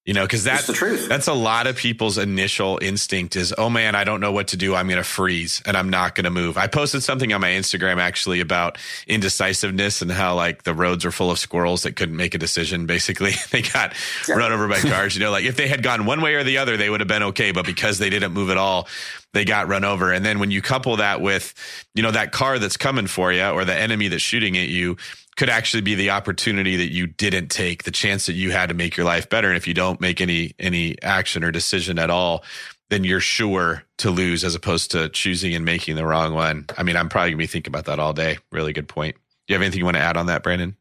You 0.05 0.15
know, 0.15 0.25
because 0.25 0.43
that's 0.43 0.67
the 0.67 0.73
truth. 0.73 1.09
That's 1.09 1.29
a 1.29 1.33
lot 1.33 1.69
of 1.69 1.77
people's 1.77 2.19
initial 2.19 2.77
instinct 2.83 3.37
is, 3.37 3.55
oh 3.57 3.71
man, 3.71 3.95
I 3.95 4.03
don't 4.03 4.21
know 4.21 4.33
what 4.33 4.49
to 4.49 4.57
do. 4.57 4.75
I'm 4.75 4.89
going 4.89 4.97
to 4.97 5.05
freeze 5.05 5.63
and 5.65 5.77
I'm 5.77 5.91
not 5.91 6.17
going 6.17 6.25
to 6.25 6.31
move. 6.31 6.59
I 6.59 6.67
posted 6.67 7.05
something 7.05 7.33
on 7.33 7.41
my 7.41 7.51
Instagram 7.51 7.99
actually 7.99 8.41
about 8.41 8.79
indecisiveness 9.07 10.03
and 10.03 10.11
how 10.11 10.35
like 10.35 10.65
the 10.65 10.75
roads 10.75 11.05
are 11.05 11.13
full 11.13 11.31
of 11.31 11.39
squirrels 11.39 11.85
that 11.85 11.95
couldn't 11.95 12.17
make 12.17 12.35
a 12.35 12.39
decision. 12.39 12.87
Basically, 12.87 13.31
they 13.53 13.63
got 13.63 13.95
yeah. 14.29 14.35
run 14.35 14.51
over 14.51 14.67
by 14.67 14.81
cars. 14.81 15.15
You 15.15 15.21
know, 15.21 15.31
like 15.31 15.45
if 15.45 15.55
they 15.55 15.69
had 15.69 15.85
gone 15.85 16.05
one 16.05 16.21
way 16.21 16.35
or 16.35 16.43
the 16.43 16.59
other, 16.59 16.77
they 16.77 16.91
would 16.91 16.99
have 16.99 17.09
been 17.09 17.23
okay. 17.23 17.53
But 17.53 17.65
because 17.65 17.99
they 17.99 18.11
didn't 18.11 18.33
move 18.33 18.51
at 18.51 18.57
all, 18.57 18.89
they 19.33 19.45
got 19.45 19.69
run 19.69 19.85
over. 19.85 20.13
And 20.13 20.25
then 20.25 20.39
when 20.39 20.51
you 20.51 20.61
couple 20.61 20.97
that 20.97 21.21
with, 21.21 21.55
you 21.95 22.03
know, 22.03 22.11
that 22.11 22.33
car 22.33 22.59
that's 22.59 22.77
coming 22.77 23.07
for 23.07 23.33
you 23.33 23.45
or 23.45 23.65
the 23.65 23.75
enemy 23.75 24.09
that's 24.09 24.23
shooting 24.23 24.57
at 24.57 24.69
you, 24.69 24.97
could 25.37 25.49
actually 25.49 25.81
be 25.81 25.95
the 25.95 26.11
opportunity 26.11 26.77
that 26.77 26.93
you 26.93 27.07
didn't 27.07 27.49
take, 27.49 27.85
the 27.85 27.91
chance 27.91 28.27
that 28.27 28.35
you 28.35 28.51
had 28.51 28.69
to 28.69 28.75
make 28.75 28.97
your 28.97 29.07
life 29.07 29.29
better. 29.31 29.49
And 29.49 29.57
if 29.57 29.67
you 29.67 29.75
don't 29.75 30.01
make 30.01 30.21
any 30.21 30.55
any 30.59 31.01
action 31.03 31.43
or 31.43 31.51
decision 31.51 31.99
at 31.99 32.11
all, 32.11 32.45
then 32.91 33.05
you're 33.05 33.21
sure 33.21 33.83
to 33.99 34.11
lose 34.11 34.45
as 34.45 34.55
opposed 34.55 34.91
to 34.91 35.09
choosing 35.09 35.55
and 35.55 35.65
making 35.65 35.97
the 35.97 36.05
wrong 36.05 36.35
one. 36.35 36.67
I 36.77 36.83
mean, 36.83 36.97
I'm 36.97 37.09
probably 37.09 37.31
gonna 37.31 37.39
be 37.39 37.47
thinking 37.47 37.71
about 37.71 37.87
that 37.87 37.99
all 37.99 38.13
day. 38.13 38.39
Really 38.51 38.75
good 38.75 38.89
point. 38.89 39.17
Do 39.17 39.21
you 39.49 39.55
have 39.55 39.63
anything 39.63 39.79
you 39.79 39.87
want 39.87 39.97
to 39.97 40.03
add 40.03 40.19
on 40.19 40.27
that, 40.27 40.43
Brandon? 40.43 40.77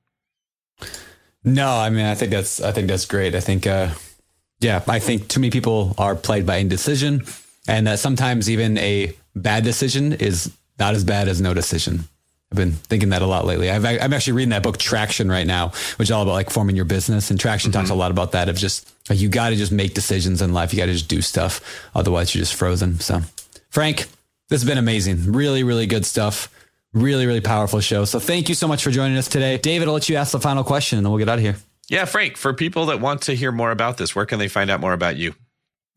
No, 1.43 1.69
I 1.69 1.89
mean, 1.89 2.05
I 2.05 2.15
think 2.15 2.31
that's 2.31 2.59
I 2.59 2.73
think 2.73 2.89
that's 2.89 3.05
great. 3.05 3.35
I 3.35 3.39
think 3.39 3.65
uh 3.65 3.91
yeah, 4.59 4.83
I 4.87 4.99
think 4.99 5.29
too 5.29 5.39
many 5.39 5.49
people 5.49 5.95
are 5.97 6.15
played 6.15 6.45
by 6.45 6.57
indecision 6.57 7.23
and 7.67 7.87
that 7.87 7.99
sometimes 7.99 8.49
even 8.49 8.77
a 8.77 9.13
bad 9.35 9.63
decision 9.63 10.13
is 10.13 10.51
not 10.79 10.93
as 10.93 11.03
bad 11.03 11.27
as 11.27 11.41
no 11.41 11.53
decision. 11.53 12.05
I've 12.51 12.57
been 12.57 12.73
thinking 12.73 13.09
that 13.09 13.21
a 13.21 13.25
lot 13.25 13.45
lately. 13.45 13.69
I've, 13.69 13.85
I'm 13.85 14.11
actually 14.11 14.33
reading 14.33 14.49
that 14.49 14.63
book 14.63 14.77
Traction 14.77 15.29
right 15.29 15.47
now, 15.47 15.69
which 15.95 16.07
is 16.07 16.11
all 16.11 16.23
about 16.23 16.33
like 16.33 16.49
forming 16.49 16.75
your 16.75 16.83
business. 16.83 17.31
And 17.31 17.39
Traction 17.39 17.71
mm-hmm. 17.71 17.79
talks 17.79 17.89
a 17.91 17.95
lot 17.95 18.11
about 18.11 18.33
that 18.33 18.49
of 18.49 18.57
just 18.57 18.91
like 19.09 19.19
you 19.19 19.29
got 19.29 19.49
to 19.49 19.55
just 19.55 19.71
make 19.71 19.93
decisions 19.93 20.41
in 20.41 20.51
life. 20.51 20.73
You 20.73 20.77
got 20.77 20.87
to 20.87 20.93
just 20.93 21.07
do 21.07 21.21
stuff. 21.21 21.61
Otherwise, 21.95 22.35
you're 22.35 22.41
just 22.41 22.55
frozen. 22.55 22.99
So, 22.99 23.21
Frank, 23.69 23.99
this 24.49 24.61
has 24.61 24.65
been 24.65 24.77
amazing. 24.77 25.31
Really, 25.31 25.63
really 25.63 25.87
good 25.87 26.05
stuff. 26.05 26.49
Really, 26.93 27.25
really 27.25 27.39
powerful 27.39 27.79
show. 27.79 28.03
So, 28.03 28.19
thank 28.19 28.49
you 28.49 28.55
so 28.55 28.67
much 28.67 28.83
for 28.83 28.91
joining 28.91 29.17
us 29.17 29.29
today. 29.29 29.57
David, 29.57 29.87
I'll 29.87 29.93
let 29.93 30.09
you 30.09 30.17
ask 30.17 30.33
the 30.33 30.39
final 30.41 30.65
question 30.65 30.97
and 30.97 31.05
then 31.05 31.11
we'll 31.11 31.19
get 31.19 31.29
out 31.29 31.37
of 31.37 31.43
here. 31.43 31.55
Yeah, 31.87 32.03
Frank, 32.03 32.35
for 32.35 32.53
people 32.53 32.87
that 32.87 32.99
want 32.99 33.21
to 33.23 33.33
hear 33.33 33.53
more 33.53 33.71
about 33.71 33.97
this, 33.97 34.13
where 34.13 34.25
can 34.25 34.39
they 34.39 34.49
find 34.49 34.69
out 34.69 34.81
more 34.81 34.93
about 34.93 35.15
you? 35.15 35.35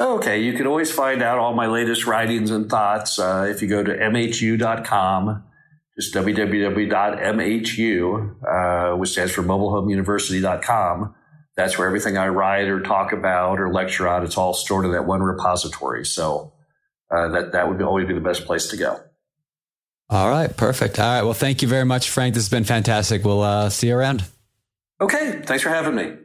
Okay, 0.01 0.43
you 0.43 0.55
can 0.55 0.67
always 0.67 0.91
find 0.91 1.23
out 1.23 1.39
all 1.39 1.55
my 1.55 1.67
latest 1.67 2.07
writings 2.07 2.51
and 2.51 2.69
thoughts 2.69 3.19
uh, 3.19 3.47
if 3.49 3.63
you 3.63 3.69
go 3.69 3.83
to 3.83 3.93
mhu.com 3.93 5.45
just 5.97 6.15
www.mhu, 6.15 6.87
uh, 8.47 8.97
which 8.97 9.11
stands 9.11 9.33
for 9.33 9.43
mobilehomeuniversity.com. 9.43 11.15
That's 11.57 11.79
where 11.79 11.87
everything 11.87 12.19
I 12.19 12.27
write 12.29 12.67
or 12.67 12.81
talk 12.81 13.13
about 13.13 13.61
or 13.61 13.73
lecture 13.73 14.09
on, 14.09 14.25
it's 14.25 14.37
all 14.37 14.55
stored 14.55 14.85
in 14.87 14.93
that 14.93 15.07
one 15.07 15.23
repository. 15.23 16.05
So 16.05 16.53
uh, 17.11 17.29
that, 17.29 17.53
that 17.53 17.69
would 17.69 17.79
be, 17.79 17.85
always 17.85 18.09
be 18.09 18.15
the 18.15 18.21
best 18.21 18.45
place 18.45 18.67
to 18.69 18.77
go. 18.77 19.01
All 20.11 20.29
right, 20.29 20.55
perfect. 20.55 20.99
All 20.99 21.07
right. 21.07 21.23
Well, 21.23 21.33
thank 21.33 21.63
you 21.63 21.69
very 21.69 21.85
much, 21.85 22.11
Frank. 22.11 22.35
This 22.35 22.43
has 22.43 22.51
been 22.51 22.65
fantastic. 22.65 23.25
We'll 23.25 23.43
uh, 23.43 23.71
see 23.71 23.87
you 23.89 23.97
around. 23.97 24.25
Okay. 25.01 25.41
Thanks 25.45 25.63
for 25.63 25.71
having 25.71 25.95
me. 25.95 26.24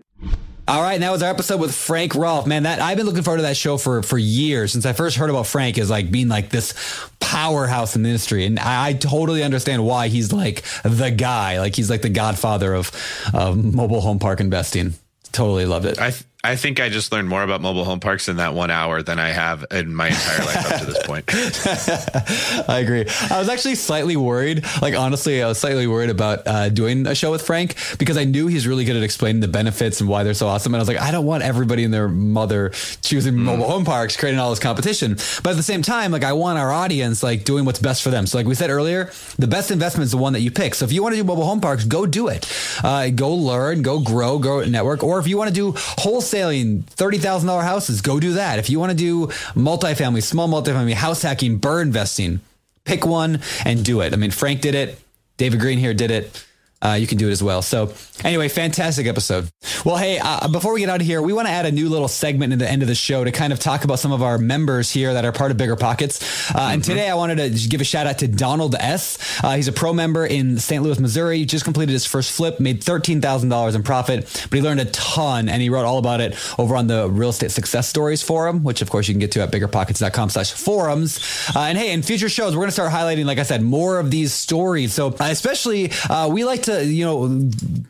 All 0.69 0.83
right, 0.83 0.99
that 0.99 1.11
was 1.11 1.23
our 1.23 1.31
episode 1.31 1.59
with 1.59 1.73
Frank 1.73 2.13
Rolfe. 2.13 2.45
Man, 2.45 2.61
that 2.61 2.79
I've 2.79 2.95
been 2.95 3.07
looking 3.07 3.23
forward 3.23 3.37
to 3.37 3.41
that 3.43 3.57
show 3.57 3.77
for 3.77 4.03
for 4.03 4.19
years 4.19 4.71
since 4.71 4.85
I 4.85 4.93
first 4.93 5.17
heard 5.17 5.31
about 5.31 5.47
Frank 5.47 5.79
as 5.79 5.89
like 5.89 6.11
being 6.11 6.27
like 6.27 6.49
this 6.49 6.75
powerhouse 7.19 7.95
in 7.95 8.03
the 8.03 8.09
industry, 8.09 8.45
and 8.45 8.59
I, 8.59 8.89
I 8.89 8.93
totally 8.93 9.41
understand 9.41 9.83
why 9.83 10.09
he's 10.09 10.31
like 10.31 10.61
the 10.83 11.09
guy, 11.09 11.57
like 11.57 11.75
he's 11.75 11.89
like 11.89 12.03
the 12.03 12.09
godfather 12.09 12.75
of 12.75 12.91
of 13.33 13.57
mobile 13.57 13.99
home 13.99 14.19
park 14.19 14.41
investing. 14.41 14.93
Totally 15.31 15.65
loved 15.65 15.87
it. 15.87 15.99
I 15.99 16.13
I 16.41 16.55
think 16.55 16.79
I 16.79 16.87
just 16.87 17.11
learned 17.11 17.27
more 17.27 17.43
about 17.43 17.59
mobile 17.59 17.83
home 17.83 17.99
parks 17.99 18.29
in 18.29 18.37
that 18.37 18.53
one 18.53 18.71
hour 18.71 19.03
than 19.03 19.19
I 19.19 19.27
have 19.27 19.65
in 19.71 19.93
my 19.93 20.07
entire 20.07 20.45
life 20.45 20.71
up 20.71 20.79
to 20.79 20.85
this 20.85 21.05
point. 21.05 21.25
I 22.69 22.79
agree. 22.79 23.05
I 23.29 23.39
was 23.39 23.49
actually 23.49 23.75
slightly 23.75 24.15
worried. 24.15 24.63
Like, 24.81 24.95
honestly, 24.95 25.43
I 25.43 25.49
was 25.49 25.57
slightly 25.57 25.85
worried 25.85 26.09
about 26.09 26.47
uh, 26.47 26.69
doing 26.69 27.05
a 27.07 27.13
show 27.13 27.31
with 27.31 27.41
Frank 27.41 27.75
because 27.97 28.15
I 28.15 28.23
knew 28.23 28.47
he's 28.47 28.67
really 28.67 28.85
good 28.85 28.95
at 28.95 29.03
explaining 29.03 29.41
the 29.41 29.49
benefits 29.49 29.99
and 29.99 30.09
why 30.09 30.23
they're 30.23 30.33
so 30.33 30.47
awesome. 30.47 30.73
And 30.73 30.79
I 30.79 30.81
was 30.81 30.87
like, 30.87 31.01
I 31.01 31.11
don't 31.11 31.25
want 31.25 31.43
everybody 31.43 31.83
and 31.83 31.93
their 31.93 32.07
mother 32.07 32.69
choosing 33.01 33.33
mm. 33.33 33.39
mobile 33.39 33.67
home 33.67 33.83
parks, 33.83 34.15
creating 34.15 34.39
all 34.39 34.49
this 34.49 34.59
competition. 34.59 35.15
But 35.43 35.49
at 35.49 35.57
the 35.57 35.63
same 35.63 35.81
time, 35.81 36.13
like, 36.13 36.23
I 36.23 36.31
want 36.31 36.57
our 36.57 36.71
audience, 36.71 37.21
like, 37.21 37.43
doing 37.43 37.65
what's 37.65 37.79
best 37.79 38.01
for 38.01 38.11
them. 38.11 38.25
So, 38.25 38.37
like 38.37 38.47
we 38.47 38.55
said 38.55 38.69
earlier, 38.69 39.11
the 39.37 39.47
best 39.47 39.71
investment 39.71 40.05
is 40.05 40.11
the 40.11 40.17
one 40.17 40.31
that 40.31 40.41
you 40.41 40.51
pick. 40.51 40.73
So, 40.73 40.85
if 40.85 40.93
you 40.93 41.03
want 41.03 41.15
to 41.15 41.17
do 41.17 41.25
mobile 41.25 41.45
home 41.45 41.59
parks, 41.59 41.83
go 41.83 42.05
do 42.05 42.29
it. 42.29 42.49
Uh, 42.81 43.09
go 43.09 43.33
learn, 43.33 43.81
go 43.81 43.99
grow, 43.99 44.39
go 44.39 44.63
network. 44.63 45.03
Or 45.03 45.19
if 45.19 45.27
you 45.27 45.37
want 45.37 45.49
to 45.49 45.53
do 45.53 45.77
wholesaling 46.30 46.84
$30,000 46.84 47.64
houses, 47.64 48.01
go 48.01 48.19
do 48.19 48.34
that. 48.34 48.60
If 48.60 48.69
you 48.69 48.80
want 48.80 48.91
to 48.91 48.97
do 48.97 49.27
multifamily, 49.56 50.23
small 50.23 50.47
multifamily, 50.47 50.93
house 50.93 51.22
hacking, 51.22 51.60
BRRRR 51.60 51.81
investing, 51.81 52.41
pick 52.85 53.06
one 53.06 53.41
and 53.65 53.84
do 53.84 54.01
it. 54.01 54.14
I 54.14 54.15
mean, 54.15 54.31
Frank 54.31 54.61
did 54.61 54.76
it. 54.76 54.99
David 55.38 55.60
Greene 55.60 55.77
here 55.80 55.93
did 55.93 56.11
it 56.11 56.45
uh, 56.81 56.93
you 56.93 57.07
can 57.07 57.18
do 57.18 57.27
it 57.27 57.31
as 57.31 57.43
well. 57.43 57.61
So, 57.61 57.93
anyway, 58.23 58.47
fantastic 58.47 59.06
episode. 59.06 59.49
Well, 59.84 59.97
hey, 59.97 60.19
uh, 60.19 60.47
before 60.47 60.73
we 60.73 60.80
get 60.80 60.89
out 60.89 61.01
of 61.01 61.07
here, 61.07 61.22
we 61.22 61.34
want 61.34 61.47
to 61.47 61.51
add 61.51 61.65
a 61.65 61.72
new 61.72 61.89
little 61.89 62.07
segment 62.07 62.53
in 62.53 62.60
the 62.60 62.69
end 62.69 62.81
of 62.81 62.88
the 62.88 62.95
show 62.95 63.23
to 63.23 63.31
kind 63.31 63.51
of 63.51 63.60
talk 63.60 63.84
about 63.84 63.99
some 63.99 64.14
of 64.14 64.23
our 64.23 64.38
members 64.38 64.89
here 64.89 65.14
that 65.14 65.26
are 65.26 65.34
part 65.34 65.51
of 65.51 65.57
Bigger 65.57 65.76
Pockets. 65.76 66.22
Uh, 66.49 66.53
mm-hmm. 66.53 66.73
And 66.73 66.84
today 66.84 67.10
I 67.10 67.15
wanted 67.15 67.38
to 67.38 67.68
give 67.68 67.81
a 67.81 67.84
shout 67.84 68.07
out 68.07 68.19
to 68.19 68.27
Donald 68.27 68.76
S. 68.76 69.43
Uh, 69.43 69.56
he's 69.56 69.68
a 69.68 69.73
pro 69.73 69.91
member 69.91 70.26
in 70.26 70.57
St. 70.57 70.81
Louis, 70.81 70.99
Missouri. 70.99 71.39
He 71.39 71.45
just 71.45 71.65
completed 71.65 71.91
his 71.91 72.06
first 72.06 72.31
flip, 72.31 72.61
made 72.61 72.81
$13,000 72.81 73.76
in 73.76 73.84
profit, 73.84 74.47
but 74.49 74.57
he 74.57 74.61
learned 74.61 74.80
a 74.80 74.85
ton 74.85 75.49
and 75.49 75.61
he 75.61 75.69
wrote 75.69 75.85
all 75.85 75.97
about 75.97 76.22
it 76.22 76.35
over 76.57 76.77
on 76.77 76.88
the 76.88 77.10
Real 77.10 77.30
Estate 77.30 77.51
Success 77.51 77.89
Stories 77.89 78.22
Forum, 78.22 78.64
which 78.64 78.81
of 78.81 78.89
course 78.89 79.07
you 79.07 79.14
can 79.14 79.19
get 79.19 79.34
to 79.34 79.41
at 79.41 79.51
biggerpockets.com 79.51 80.30
slash 80.30 80.53
forums. 80.53 81.19
Uh, 81.53 81.64
and 81.64 81.77
hey, 81.77 81.91
in 81.91 82.03
future 82.03 82.30
shows, 82.30 82.56
we're 82.56 82.61
going 82.61 82.69
to 82.69 82.72
start 82.72 82.91
highlighting, 82.91 83.26
like 83.26 83.38
I 83.38 83.43
said, 83.43 83.61
more 83.61 83.99
of 83.99 84.11
these 84.11 84.31
stories. 84.34 84.93
So, 84.93 85.07
uh, 85.07 85.27
especially, 85.30 85.91
we 86.30 86.43
like 86.45 86.64
to 86.64 86.68
to, 86.69 86.85
you 86.85 87.05
know, 87.05 87.49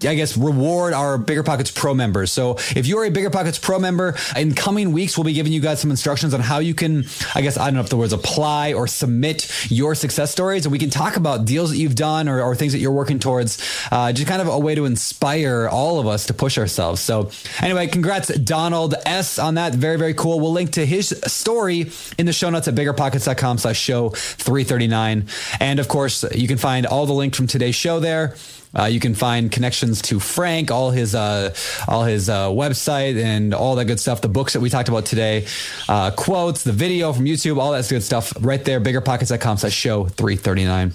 I 0.10 0.16
guess 0.16 0.38
reward 0.38 0.94
our 0.94 1.18
Bigger 1.18 1.44
Pockets 1.44 1.72
Pro 1.72 1.94
members. 1.94 2.32
So 2.32 2.58
if 2.76 2.88
you're 2.88 3.06
a 3.06 3.12
Bigger 3.12 3.30
Pockets 3.30 3.60
Pro 3.60 3.80
member, 3.80 4.16
in 4.36 4.54
coming 4.56 4.92
weeks, 4.92 5.18
we'll 5.18 5.26
be 5.26 5.34
giving 5.34 5.52
you 5.52 5.60
guys 5.60 5.80
some 5.80 5.92
instructions 5.92 6.34
on 6.34 6.40
how 6.40 6.60
you 6.60 6.74
can, 6.74 7.06
I 7.36 7.42
guess, 7.42 7.58
I 7.58 7.66
don't 7.66 7.76
know 7.76 7.82
if 7.82 7.90
the 7.90 7.98
words 7.98 8.14
apply 8.14 8.74
or 8.74 8.88
submit 8.88 9.50
your 9.70 9.96
success 9.96 10.32
stories. 10.32 10.66
And 10.66 10.72
we 10.72 10.80
can 10.80 10.90
talk 10.90 11.16
about 11.16 11.46
deals 11.46 11.72
that 11.72 11.78
you've 11.78 11.96
done 11.96 12.28
or, 12.28 12.42
or 12.42 12.56
things 12.56 12.74
that 12.74 12.80
you're 12.80 12.92
working 12.92 13.20
towards. 13.20 13.58
Uh, 13.92 14.12
just 14.14 14.28
kind 14.28 14.42
of 14.42 14.48
a 14.48 14.60
way 14.60 14.76
to 14.76 14.86
inspire 14.86 15.68
all 15.70 16.00
of 16.00 16.08
us 16.08 16.26
to 16.28 16.34
push 16.34 16.58
ourselves. 16.58 17.02
So 17.02 17.32
anyway, 17.62 17.88
congrats, 17.88 18.28
Donald 18.40 18.96
S 19.06 19.40
on 19.40 19.56
that. 19.56 19.74
Very, 19.74 19.98
very 19.98 20.14
cool. 20.14 20.40
We'll 20.40 20.52
link 20.52 20.72
to 20.72 20.86
his 20.86 21.10
story 21.28 21.92
in 22.18 22.26
the 22.26 22.34
show 22.34 22.50
notes 22.50 22.68
at 22.68 22.76
biggerpockets.com 22.76 23.58
slash 23.58 23.80
show 23.80 24.10
339. 24.10 25.28
And 25.60 25.80
of 25.80 25.88
course, 25.88 26.24
you 26.34 26.48
can 26.48 26.58
find 26.58 26.86
all 26.86 27.06
the 27.06 27.14
links 27.14 27.38
from 27.38 27.48
today's 27.48 27.76
show 27.76 28.00
there. 28.00 28.36
Uh, 28.78 28.86
you 28.86 29.00
can 29.00 29.16
find 29.16 29.52
connections 29.52 30.02
to 30.04 30.20
Frank, 30.20 30.72
all 30.72 30.92
his 30.92 31.16
uh, 31.16 31.54
all 31.88 32.04
his 32.04 32.30
uh, 32.30 32.50
website, 32.50 33.22
and 33.22 33.54
all 33.54 33.76
that 33.76 33.86
good 33.86 34.00
stuff. 34.00 34.22
The 34.22 34.30
books 34.30 34.54
that 34.54 34.60
we 34.60 34.70
talked 34.70 34.90
about 34.90 35.06
today, 35.06 35.48
uh, 35.88 36.12
quotes, 36.12 36.64
the 36.64 36.72
video 36.72 37.12
from 37.14 37.26
YouTube, 37.26 37.58
all 37.58 37.72
that 37.72 37.88
good 37.90 38.04
stuff 38.04 38.34
right 38.40 38.64
there. 38.64 38.80
Biggerpockets.com 38.80 39.58
slash 39.58 39.74
show 39.74 40.06
three 40.06 40.36
thirty 40.36 40.66
nine. 40.66 40.94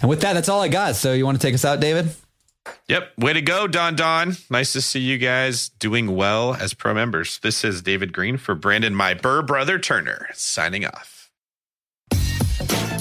And 0.00 0.08
with 0.08 0.20
that, 0.20 0.34
that's 0.34 0.48
all 0.48 0.60
I 0.60 0.68
got. 0.68 0.96
So 0.96 1.12
you 1.12 1.24
want 1.24 1.40
to 1.40 1.46
take 1.46 1.54
us 1.54 1.64
out, 1.64 1.80
David? 1.80 2.08
Yep. 2.88 3.18
Way 3.18 3.32
to 3.34 3.42
go, 3.42 3.66
Don 3.66 3.94
Don. 3.94 4.36
Nice 4.50 4.72
to 4.72 4.80
see 4.80 5.00
you 5.00 5.18
guys 5.18 5.68
doing 5.68 6.14
well 6.14 6.54
as 6.54 6.74
pro 6.74 6.94
members. 6.94 7.38
This 7.38 7.64
is 7.64 7.82
David 7.82 8.12
Greene 8.12 8.36
for 8.36 8.54
Brandon, 8.54 8.94
my 8.94 9.14
BRRRR 9.14 9.46
brother 9.46 9.78
Turner, 9.78 10.28
signing 10.34 10.84
off. 10.84 11.13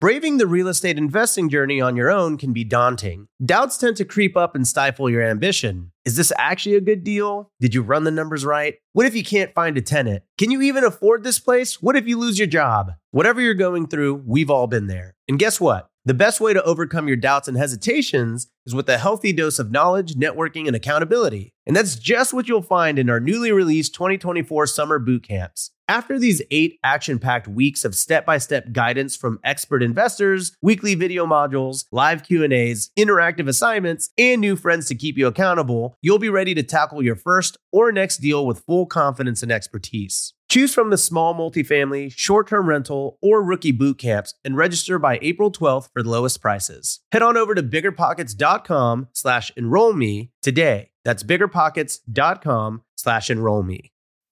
Braving 0.00 0.38
the 0.38 0.46
real 0.46 0.68
estate 0.68 0.96
investing 0.96 1.50
journey 1.50 1.78
on 1.78 1.94
your 1.94 2.10
own 2.10 2.38
can 2.38 2.54
be 2.54 2.64
daunting. 2.64 3.28
Doubts 3.44 3.76
tend 3.76 3.98
to 3.98 4.06
creep 4.06 4.34
up 4.34 4.54
and 4.54 4.66
stifle 4.66 5.10
your 5.10 5.20
ambition. 5.20 5.92
Is 6.06 6.16
this 6.16 6.32
actually 6.38 6.76
a 6.76 6.80
good 6.80 7.04
deal? 7.04 7.52
Did 7.60 7.74
you 7.74 7.82
run 7.82 8.04
the 8.04 8.10
numbers 8.10 8.42
right? 8.42 8.76
What 8.94 9.04
if 9.04 9.14
you 9.14 9.22
can't 9.22 9.52
find 9.52 9.76
a 9.76 9.82
tenant? 9.82 10.22
Can 10.38 10.50
you 10.50 10.62
even 10.62 10.84
afford 10.84 11.22
this 11.22 11.38
place? 11.38 11.82
What 11.82 11.96
if 11.96 12.08
you 12.08 12.18
lose 12.18 12.38
your 12.38 12.46
job? 12.46 12.92
Whatever 13.10 13.42
you're 13.42 13.52
going 13.52 13.88
through, 13.88 14.22
we've 14.24 14.48
all 14.48 14.66
been 14.66 14.86
there. 14.86 15.16
And 15.28 15.38
guess 15.38 15.60
what? 15.60 15.90
The 16.06 16.14
best 16.14 16.40
way 16.40 16.54
to 16.54 16.62
overcome 16.62 17.06
your 17.06 17.18
doubts 17.18 17.46
and 17.46 17.58
hesitations 17.58 18.48
is 18.64 18.74
with 18.74 18.88
a 18.88 18.96
healthy 18.96 19.34
dose 19.34 19.58
of 19.58 19.70
knowledge, 19.70 20.14
networking, 20.14 20.66
and 20.66 20.74
accountability. 20.74 21.52
And 21.66 21.76
that's 21.76 21.96
just 21.96 22.32
what 22.32 22.48
you'll 22.48 22.62
find 22.62 22.98
in 22.98 23.10
our 23.10 23.20
newly 23.20 23.52
released 23.52 23.92
2024 23.94 24.66
summer 24.66 24.98
boot 24.98 25.24
camps. 25.28 25.72
After 25.90 26.20
these 26.20 26.40
eight 26.52 26.78
action 26.84 27.18
packed 27.18 27.48
weeks 27.48 27.84
of 27.84 27.96
step 27.96 28.24
by 28.24 28.38
step 28.38 28.70
guidance 28.70 29.16
from 29.16 29.40
expert 29.42 29.82
investors, 29.82 30.56
weekly 30.62 30.94
video 30.94 31.26
modules, 31.26 31.86
live 31.90 32.22
Q&As, 32.22 32.92
interactive 32.96 33.48
assignments, 33.48 34.10
and 34.16 34.40
new 34.40 34.54
friends 34.54 34.86
to 34.86 34.94
keep 34.94 35.18
you 35.18 35.26
accountable, 35.26 35.96
you'll 36.00 36.20
be 36.20 36.28
ready 36.28 36.54
to 36.54 36.62
tackle 36.62 37.02
your 37.02 37.16
first 37.16 37.56
or 37.72 37.90
next 37.90 38.18
deal 38.18 38.46
with 38.46 38.64
full 38.66 38.86
confidence 38.86 39.42
and 39.42 39.50
expertise. 39.50 40.32
Choose 40.48 40.72
from 40.72 40.90
the 40.90 40.96
small 40.96 41.34
multifamily, 41.34 42.12
short 42.16 42.46
term 42.46 42.68
rental, 42.68 43.18
or 43.20 43.42
rookie 43.42 43.72
boot 43.72 43.98
camps 43.98 44.34
and 44.44 44.56
register 44.56 44.96
by 44.96 45.18
April 45.22 45.50
12th 45.50 45.88
for 45.92 46.04
the 46.04 46.08
lowest 46.08 46.40
prices. 46.40 47.00
Head 47.10 47.22
on 47.22 47.36
over 47.36 47.52
to 47.52 47.64
biggerpockets.com 47.64 49.08
slash 49.12 49.50
enroll 49.56 49.92
me 49.94 50.30
today. 50.40 50.92
That's 51.04 51.24
biggerpockets.com 51.24 52.82
slash 52.96 53.28
enroll 53.28 53.64
me. 53.64 53.90